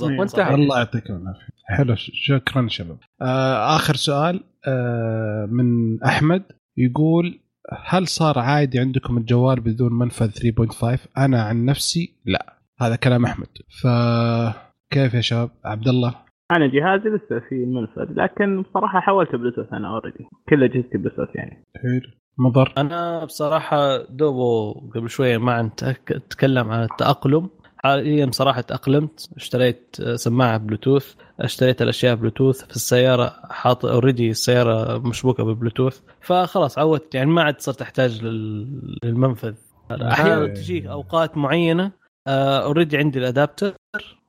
وانتهى. 0.00 0.54
الله 0.54 0.78
يعطيكم 0.78 1.14
العافية. 1.14 1.56
حلو. 1.64 1.94
شكرا 1.96 2.68
شباب. 2.68 2.98
آه 3.22 3.76
آخر 3.76 3.96
سؤال 3.96 4.44
آه 4.66 5.48
من 5.50 6.02
أحمد. 6.02 6.42
يقول 6.76 7.40
هل 7.86 8.08
صار 8.08 8.38
عادي 8.38 8.78
عندكم 8.78 9.18
الجوال 9.18 9.60
بدون 9.60 9.98
منفذ 9.98 10.30
3.5 10.30 11.08
أنا 11.18 11.42
عن 11.42 11.64
نفسي 11.64 12.14
لا. 12.24 12.56
هذا 12.80 12.96
كلام 12.96 13.24
أحمد. 13.24 13.48
فكيف 13.82 15.14
يا 15.14 15.20
شباب؟ 15.20 15.50
عبد 15.64 15.88
الله. 15.88 16.25
أنا 16.52 16.66
جهازي 16.66 17.08
لسه 17.08 17.38
في 17.48 17.54
منفذ 17.66 18.12
لكن 18.22 18.62
بصراحة 18.62 19.00
حولت 19.00 19.34
بلوتوث 19.36 19.72
أنا 19.72 19.88
already 19.88 20.26
كل 20.48 20.64
اجهزتي 20.64 20.98
بلوتوث 20.98 21.28
يعني. 21.34 21.64
حلو. 21.76 22.00
مضر. 22.38 22.72
أنا 22.78 23.24
بصراحة 23.24 23.96
دوبو 24.02 24.72
قبل 24.94 25.10
شوية 25.10 25.38
مع 25.38 25.62
نتك- 25.62 26.12
نتكلم 26.12 26.70
عن 26.70 26.82
التأقلم. 26.82 27.48
حاليا 27.78 28.26
بصراحة 28.26 28.60
تأقلمت 28.60 29.30
اشتريت 29.36 29.96
سماعة 30.14 30.58
بلوتوث 30.58 31.14
اشتريت 31.40 31.82
الأشياء 31.82 32.14
بلوتوث 32.14 32.64
في 32.64 32.76
السيارة 32.76 33.32
حاط 33.50 33.84
already 33.84 34.30
السيارة 34.30 34.98
مشبوكة 34.98 35.44
ببلوتوث. 35.44 36.00
فخلاص 36.20 36.78
عودت 36.78 37.14
يعني 37.14 37.30
ما 37.30 37.42
عاد 37.42 37.60
صرت 37.60 37.82
أحتاج 37.82 38.22
لل- 38.24 38.98
للمنفذ. 39.04 39.54
أحيانا 39.90 40.42
آه. 40.44 40.46
تجي 40.46 40.90
أوقات 40.90 41.36
معينة 41.36 41.92
already 42.28 42.96
عندي 42.98 43.18
ال 43.18 43.24
adapter. 43.24 43.72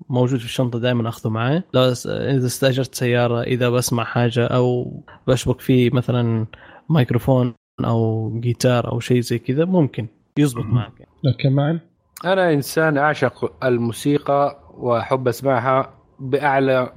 موجود 0.10 0.39
في 0.39 0.45
الشنطة 0.45 0.80
دائما 0.80 1.10
أخذه 1.10 1.30
معي 1.30 1.64
لو 1.73 1.81
إذا 2.06 2.45
استأجرت 2.45 2.95
سيارة 2.95 3.41
إذا 3.41 3.69
بسمع 3.69 4.03
حاجة 4.03 4.45
أو 4.48 4.94
بشبك 5.27 5.61
فيه 5.61 5.89
مثلا 5.94 6.45
ميكروفون 6.89 7.53
أو 7.85 8.31
جيتار 8.39 8.91
أو 8.91 8.99
شيء 8.99 9.19
زي 9.19 9.39
كذا 9.39 9.65
ممكن 9.65 10.07
يزبط. 10.38 10.65
معك. 10.65 10.91
يعني. 10.99 11.11
أوكي 11.27 11.49
معن. 11.49 11.80
أنا 12.26 12.53
إنسان 12.53 12.98
أعشق 12.98 13.65
الموسيقى 13.65 14.60
وأحب 14.77 15.27
أسمعها 15.27 15.94
بأعلى 16.19 16.91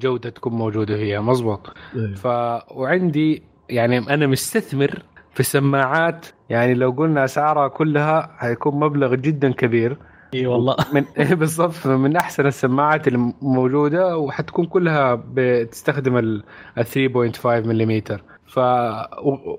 جودة 0.00 0.30
تكون 0.30 0.52
موجودة 0.52 0.96
فيها. 0.96 1.20
مزبوط. 1.20 1.72
ف 2.14 2.26
وعندي 2.70 3.42
يعني 3.68 3.98
أنا 3.98 4.26
مستثمر 4.26 5.02
في 5.34 5.42
سماعات 5.42 6.26
يعني 6.50 6.74
لو 6.74 6.90
قلنا 6.90 7.24
أسعارها 7.24 7.68
كلها 7.68 8.36
حيكون 8.38 8.80
مبلغ 8.80 9.14
جدا 9.14 9.52
كبير. 9.52 9.96
اي 10.34 10.46
والله. 10.46 10.76
من 10.94 11.04
بالضبط. 11.18 11.86
من 11.86 12.16
أحسن 12.16 12.46
السماعات 12.46 13.08
الموجوده 13.08 14.18
وحتكون 14.18 14.66
كلها 14.66 15.22
بتستخدم 15.34 16.16
ال 16.16 16.44
ال 16.78 16.86
3.5 16.86 17.46
ملم 17.46 18.02
ف 18.46 18.58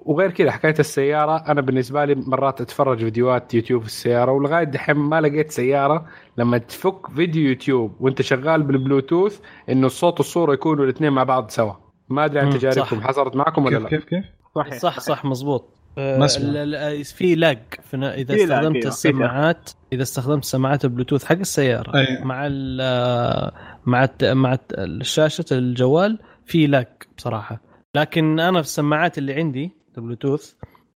وغير 0.06 0.32
كذا 0.32 0.52
حكاية 0.52 0.76
السيارة 0.80 1.44
أنا 1.48 1.62
بالنسبة 1.62 2.06
لي 2.06 2.16
مرات 2.16 2.62
أتفرج 2.62 2.98
فيديوهات 3.00 3.54
يوتيوب 3.54 3.82
في 3.82 3.88
السيارة 3.88 4.32
ولغاية 4.32 4.64
دحين 4.64 4.96
ما 4.96 5.22
لقيت 5.22 5.52
سيارة. 5.52 6.06
لما 6.38 6.58
تفك 6.58 7.08
فيديو 7.16 7.48
يوتيوب 7.50 7.96
وأنت 8.00 8.22
شغال 8.22 8.64
بالبلوتوث 8.64 9.40
إنه 9.70 9.88
الصوت 9.88 10.20
والصورة 10.20 10.54
يكونوا 10.54 10.84
الاثنين 10.84 11.12
مع 11.14 11.24
بعض 11.24 11.50
سوا. 11.50 11.74
ما 12.10 12.26
أدري 12.26 12.40
عن 12.40 12.50
تجاربكم. 12.50 13.00
صح. 13.00 13.08
حصلت 13.08 13.36
معكم 13.36 13.66
ولا 13.66 13.76
كيف 13.80 13.84
لا؟ 13.84 13.90
كيف 13.90 14.06
كيف؟ 14.06 14.26
صحيح 14.56 14.74
صح 14.78 15.00
صح 15.00 15.26
مزبوط 15.26 15.83
ال- 16.38 17.06
في 17.06 17.36
lag 17.36 17.60
إذا 17.94 18.34
استخدمت 18.44 18.76
السماعات 18.88 19.70
إذا 19.94 20.02
استخدمت 20.04 20.46
سماعات 20.46 20.86
البلوتوث 20.86 21.24
حق 21.24 21.36
السيارة. 21.38 21.98
مع 22.24 22.48
ال 22.48 23.52
مع 23.86 24.04
الت- 24.04 24.24
مع 24.26 24.58
شاشه 25.02 25.46
الجوال 25.52 26.20
في 26.46 26.68
lag 26.68 26.88
بصراحة. 27.18 27.62
لكن 27.96 28.40
أنا 28.40 28.62
في 28.62 28.68
السماعات 28.68 29.18
اللي 29.18 29.34
عندي 29.34 29.72
البلوتوث 29.98 30.54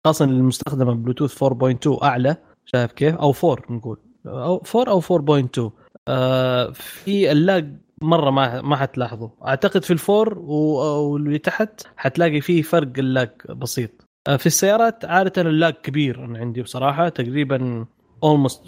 خاصة 0.06 0.26
المستخدمة 0.26 0.94
بلوتوث 0.94 1.44
4.2 1.44 2.04
أعلى 2.04 2.36
شايف 2.66 2.92
كيف؟ 2.92 3.16
أو 3.16 3.34
4 3.44 3.64
نقول. 3.70 3.98
أو 4.26 4.64
4 4.76 4.92
أو 4.92 5.02
4.2 5.02 5.72
آه 6.08 6.72
في 6.74 7.32
ال 7.32 7.42
lag 7.42 7.74
مرة 8.02 8.30
ما 8.30 8.62
ما 8.62 8.76
حتلاحظه. 8.76 9.32
أعتقد 9.48 9.84
في 9.84 9.94
ال 9.94 10.03
four 10.03 10.38
واللي 10.40 11.38
تحت 11.38 11.82
حتلاقي 11.98 12.42
فيه 12.42 12.62
فرق 12.62 12.92
ال 12.98 13.06
lag 13.06 13.30
بسيط. 13.50 13.92
آه، 14.02 14.05
في 14.38 14.46
السيارات 14.46 15.06
عادة 15.06 15.42
ال 15.42 15.50
lag 15.50 15.74
كبير 15.74 16.26
أنا 16.26 16.40
عندي 16.40 16.62
بصراحة 16.62 17.10
تقريبا 17.10 17.86
almost 18.24 18.62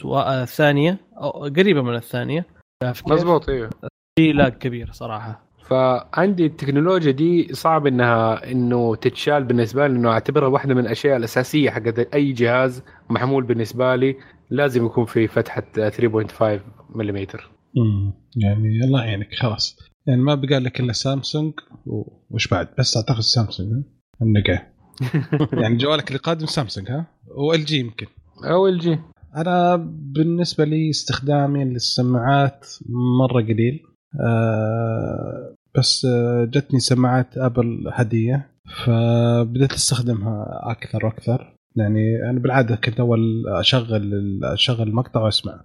ثانية 0.45 0.97
أو 1.17 1.29
قريبه 1.29 1.81
من 1.81 1.95
الثانية؟ 1.95 2.45
مزبوط 3.07 3.49
أيوه 3.49 3.69
في 4.19 4.31
لاج 4.31 4.51
كبير 4.53 4.91
صراحة. 4.91 5.47
فعندي 5.69 6.45
التكنولوجيا 6.45 7.11
دي 7.11 7.53
صعب 7.53 7.88
إنها 7.88 8.51
إنه 8.51 8.95
تتشال 8.95 9.43
بالنسبة 9.43 9.88
لي 9.88 9.95
انه 9.95 10.09
أعتبرها 10.11 10.47
واحدة 10.47 10.73
من 10.73 10.81
الأشياء 10.81 11.17
الأساسية 11.17 11.69
حقت 11.69 11.99
أي 11.99 12.31
جهاز 12.31 12.84
محمول 13.09 13.43
بالنسبة 13.43 13.95
لي 13.95 14.15
لازم 14.49 14.85
يكون 14.85 15.05
في 15.05 15.27
فتحة 15.27 15.63
3.5 15.75 16.43
ملم 16.95 17.27
امم 17.77 18.13
يعني 18.43 18.79
الله 18.84 19.05
يعينك 19.05 19.35
خلاص. 19.35 19.79
يعني 20.07 20.21
ما 20.21 20.35
بقى 20.35 20.59
لك 20.59 20.79
إلا 20.79 20.93
سامسونج 20.93 21.53
وش 22.29 22.47
بعد؟ 22.47 22.67
بس 22.79 22.97
أعتقد 22.97 23.19
سامسونج؟ 23.21 23.84
النقع 24.21 24.63
يعني 25.61 25.78
جوالك 25.78 26.07
اللي 26.07 26.19
قادم 26.19 26.45
سامسونج 26.45 26.91
ها؟ 26.91 27.06
و 27.38 27.65
LG 27.65 27.77
يمكن. 27.80 28.07
أو 28.44 28.68
LG 28.68 28.99
أنا 29.36 29.76
بالنسبة 30.15 30.65
لي 30.65 30.90
استخدامي 30.90 31.65
للسماعات 31.65 32.68
مرة 33.19 33.41
قليل. 33.41 33.80
آه 34.22 35.56
بس 35.78 36.06
آه 36.06 36.45
جتني 36.45 36.80
سماعات 36.80 37.38
ابل 37.38 37.84
هدية 37.94 38.52
فبدأت 38.86 39.74
أستخدمها 39.74 40.45
أكثر 40.64 41.06
وأكثر. 41.06 41.53
يعني 41.76 42.30
أنا 42.30 42.40
بالعادة 42.40 42.76
كنت 42.76 42.99
أول 42.99 43.44
أشغل 43.48 44.40
أشغل 44.44 44.88
المقطع 44.88 45.22
وأسمع. 45.22 45.61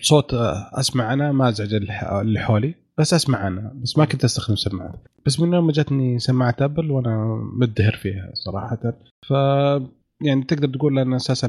بصوت 0.00 0.34
أسمع 0.72 1.12
أنا 1.12 1.32
ما 1.32 1.48
أزعج 1.48 1.74
اللي 1.74 2.40
حولي. 2.40 2.74
بس 2.98 3.14
أسمع 3.14 3.46
أنا 3.46 3.72
بس 3.82 3.98
ما 3.98 4.04
كنت 4.04 4.24
أستخدم 4.24 4.56
سماعات 4.56 5.08
بس 5.26 5.40
من 5.40 5.52
يوم 5.52 5.66
ما 5.66 5.72
جتني 5.72 6.18
سماعة 6.18 6.56
أبل 6.60 6.90
وأنا 6.90 7.40
مدهر 7.60 7.92
فيها 7.92 8.30
صراحة. 8.34 8.94
ف 9.28 9.30
يعني 10.22 10.42
تقدر 10.48 10.68
تقول 10.68 10.98
أنا 10.98 11.16
أساسا 11.16 11.48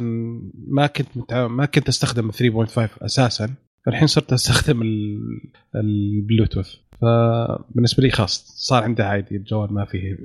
ما 0.68 0.88
كنت 0.88 1.08
متع... 1.18 1.48
ما 1.48 1.66
كنت 1.66 1.88
أستخدم 1.88 2.32
3.5 2.32 2.80
أساسا. 3.02 3.50
الحين 3.88 4.08
صرت 4.08 4.34
أستخدم 4.34 4.82
ال... 4.82 5.18
البلوتوث. 5.76 6.76
فبالنسبه 7.02 8.04
لي 8.04 8.10
خلاص 8.10 8.46
صار 8.58 8.84
عندي 8.84 9.04
عادي 9.04 9.36
الجوال 9.36 9.74
ما 9.74 9.86
فيه 9.86 10.16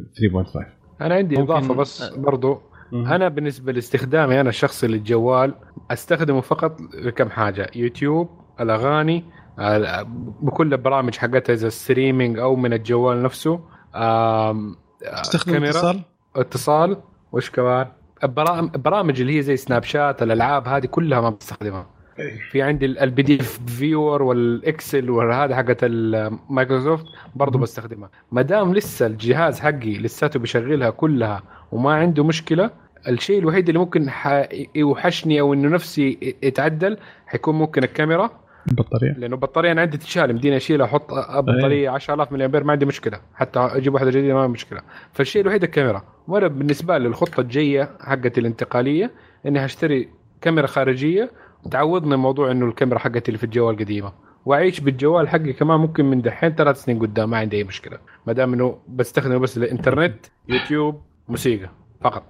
3.5 0.50 0.58
أنا 1.00 1.14
عندي 1.14 1.36
ممكن- 1.36 1.52
إضافة 1.52 1.74
بس 1.74 2.02
برضو. 2.02 2.58
أنا 2.92 3.28
بالنسبة 3.28 3.72
لاستخدامي 3.72 4.40
أنا 4.40 4.48
الشخصي 4.48 4.86
للجوال 4.86 5.54
أستخدمه 5.90 6.40
فقط 6.40 6.80
لكم 7.04 7.30
حاجة 7.30 7.70
يوتيوب 7.76 8.28
الأغاني 8.60 9.18
ال- 9.18 9.24
بكل 10.42 10.72
البرامج 10.72 11.16
حقتها 11.16 11.52
إذا 11.54 11.68
streaming 11.68 12.38
أو 12.38 12.56
من 12.56 12.72
الجوال 12.72 13.22
نفسه 13.22 13.60
تستخدم 15.22 15.52
كاميرا 15.52 15.70
اتصال؟ 15.70 16.02
اتصال. 16.36 16.96
وش 17.32 17.50
كمان؟ 17.50 17.86
البرام- 18.24 18.70
البرامج 18.74 19.20
اللي 19.20 19.36
هي 19.38 19.42
زي 19.42 19.56
سناب 19.56 19.82
شات 19.82 20.22
الألعاب 20.22 20.68
هذه 20.68 20.86
كلها 20.86 21.20
ما 21.20 21.30
بستخدمها. 21.30 21.86
في 22.50 22.62
عندي 22.62 22.86
ال 22.86 23.22
PDF 23.22 23.60
viewer 23.66 24.22
والإكسل 24.22 25.10
وهذا 25.10 25.56
حقت 25.56 25.78
المايكروسوفت 25.82 27.04
برضه 27.34 27.58
بستخدمها. 27.58 28.10
ما 28.32 28.42
دام 28.42 28.74
لسه 28.74 29.06
الجهاز 29.06 29.60
حقي 29.60 29.98
لساته 29.98 30.40
بيشغلها 30.40 30.90
كلها 30.90 31.42
وما 31.72 31.94
عنده 31.94 32.24
مشكلة 32.24 32.70
الشيء 33.08 33.38
الوحيد 33.38 33.68
اللي 33.68 33.78
ممكن 33.80 34.10
يوحشني 34.74 35.40
أو 35.40 35.54
إنه 35.54 35.68
نفسي 35.68 36.36
يتعدل 36.42 36.98
حيكون 37.26 37.54
ممكن 37.54 37.84
الكاميرا. 37.84 38.30
البطارية. 38.68 39.12
لأنه 39.12 39.34
البطارية 39.34 39.72
أنا 39.72 39.80
عندي 39.80 39.96
تتشال 39.96 40.30
يمديني 40.30 40.56
اشيلها 40.56 40.86
أحط 40.86 41.12
بطاريه 41.38 41.90
10000 41.90 42.32
ملي 42.32 42.44
أمبير 42.44 42.64
ما 42.64 42.72
عندي 42.72 42.86
مشكلة. 42.86 43.20
حتى 43.34 43.58
أجيب 43.60 43.94
واحدة 43.94 44.10
جديدة 44.10 44.34
ما 44.34 44.40
عندي 44.40 44.52
مشكلة. 44.52 44.80
فالشيء 45.12 45.42
الوحيد 45.42 45.62
الكاميرا. 45.62 46.02
وأنا 46.28 46.46
بالنسبة 46.46 46.98
لي 46.98 47.08
الخطة 47.08 47.40
الجاية 47.40 47.90
حقتي 48.00 48.40
الانتقالية 48.40 49.10
إني 49.46 49.64
هشتري 49.64 50.08
كاميرا 50.40 50.66
خارجية 50.66 51.30
تعوضني 51.70 52.16
موضوع 52.16 52.50
إنه 52.50 52.66
الكاميرا 52.66 52.98
حقتي 52.98 53.28
اللي 53.28 53.38
في 53.38 53.44
الجوال 53.44 53.76
قديمه 53.76 54.12
وأعيش 54.46 54.80
بالجوال 54.80 55.28
حقي 55.28 55.52
كمان 55.52 55.80
ممكن 55.80 56.04
من 56.04 56.22
دحين 56.22 56.54
ثلاث 56.54 56.84
سنين 56.84 56.98
قدام 56.98 57.30
ما 57.30 57.36
عندي 57.36 57.56
أي 57.56 57.64
مشكلة. 57.64 57.98
ما 58.26 58.32
دام 58.32 58.52
إنه 58.52 58.78
بستخدمه 58.88 59.38
بس 59.38 59.58
للإنترنت 59.58 60.26
يوتيوب 60.48 61.02
موسيقى 61.28 61.70
فقط. 62.00 62.24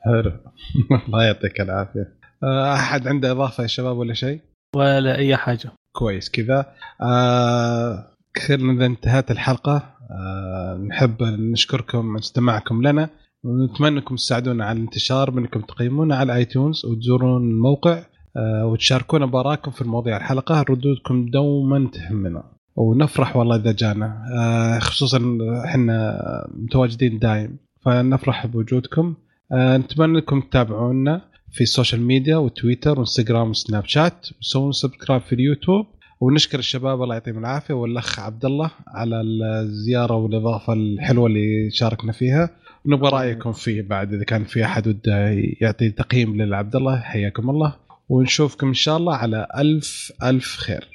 حلو. 0.00 0.32
الله 1.06 1.24
يعطيك 1.24 1.60
العافية. 1.60 2.18
آه، 2.42 2.74
أحد 2.74 3.08
عنده 3.08 3.30
إضافة 3.30 3.62
يا 3.62 3.68
شباب 3.68 3.96
ولا 3.96 4.14
شيء؟ 4.14 4.40
ولا 4.76 5.16
أي 5.18 5.36
حاجة. 5.36 5.70
كويس 5.92 6.30
كذا. 6.30 6.66
آه 7.00 8.06
كثير 8.34 8.70
إذا 8.70 8.86
انتهت 8.86 9.30
الحلقة 9.30 9.82
آه 10.10 10.76
نحب 10.88 11.22
نشكركم 11.22 12.16
استماعكم 12.16 12.82
لنا 12.82 13.08
ونتمنى 13.44 13.98
أنكم 13.98 14.16
تساعدونا 14.16 14.64
على 14.64 14.76
الانتشار 14.76 15.30
بانكم 15.30 15.60
تقيمونا 15.60 16.16
على 16.16 16.34
آيتونز 16.34 16.84
وتزورون 16.84 17.50
الموقع 17.50 18.02
آه 18.36 18.66
وتشاركونا 18.66 19.26
بآراءكم 19.26 19.70
في 19.70 19.82
المواضيع 19.82 20.16
الحلقة 20.16 20.62
ردودكم 20.62 21.26
دوما 21.26 21.90
تهمنا. 21.92 22.42
ونفرح 22.76 23.36
والله 23.36 23.56
إذا 23.56 23.72
جانا. 23.72 24.22
آه 24.38 24.78
خصوصا 24.78 25.38
إحنا 25.64 26.18
متواجدين 26.54 27.18
دايم. 27.18 27.58
فنفرح 27.84 28.46
بوجودكم. 28.46 29.14
آه 29.52 29.76
نتمنى 29.76 30.18
أنكم 30.18 30.40
تتابعونا. 30.40 31.27
في 31.52 31.60
ال 31.60 31.66
social 31.66 32.02
media 32.02 32.36
وتويتر 32.36 32.98
وإنستغرام 32.98 33.50
وسناب 33.50 33.84
شات. 33.86 34.26
وسوون 34.40 34.72
subscribe 34.72 35.22
في 35.22 35.34
اليوتيوب. 35.34 35.86
ونشكر 36.20 36.58
الشباب 36.58 37.02
الله 37.02 37.14
يعطيهم 37.14 37.38
العافية. 37.38 37.74
والأخ 37.74 38.20
عبد 38.20 38.44
الله 38.44 38.70
على 38.86 39.20
الزيارة 39.20 40.14
والإضافة 40.14 40.72
الحلوة 40.72 41.26
اللي 41.26 41.70
شاركنا 41.70 42.12
فيها. 42.12 42.50
ونبغى 42.84 43.10
رأيكم 43.10 43.52
فيه 43.52 43.82
بعد 43.82 44.14
إذا 44.14 44.24
كان 44.24 44.44
في 44.44 44.64
أحد 44.64 44.88
وده 44.88 45.30
يعطي 45.60 45.90
تقييم 45.90 46.42
للعبد 46.42 46.76
الله 46.76 47.00
حياكم 47.00 47.50
الله. 47.50 47.74
ونشوفكم 48.08 48.66
إن 48.66 48.74
شاء 48.74 48.96
الله 48.96 49.14
على 49.14 49.46
ألف 49.56 50.12
ألف 50.22 50.56
خير. 50.56 50.88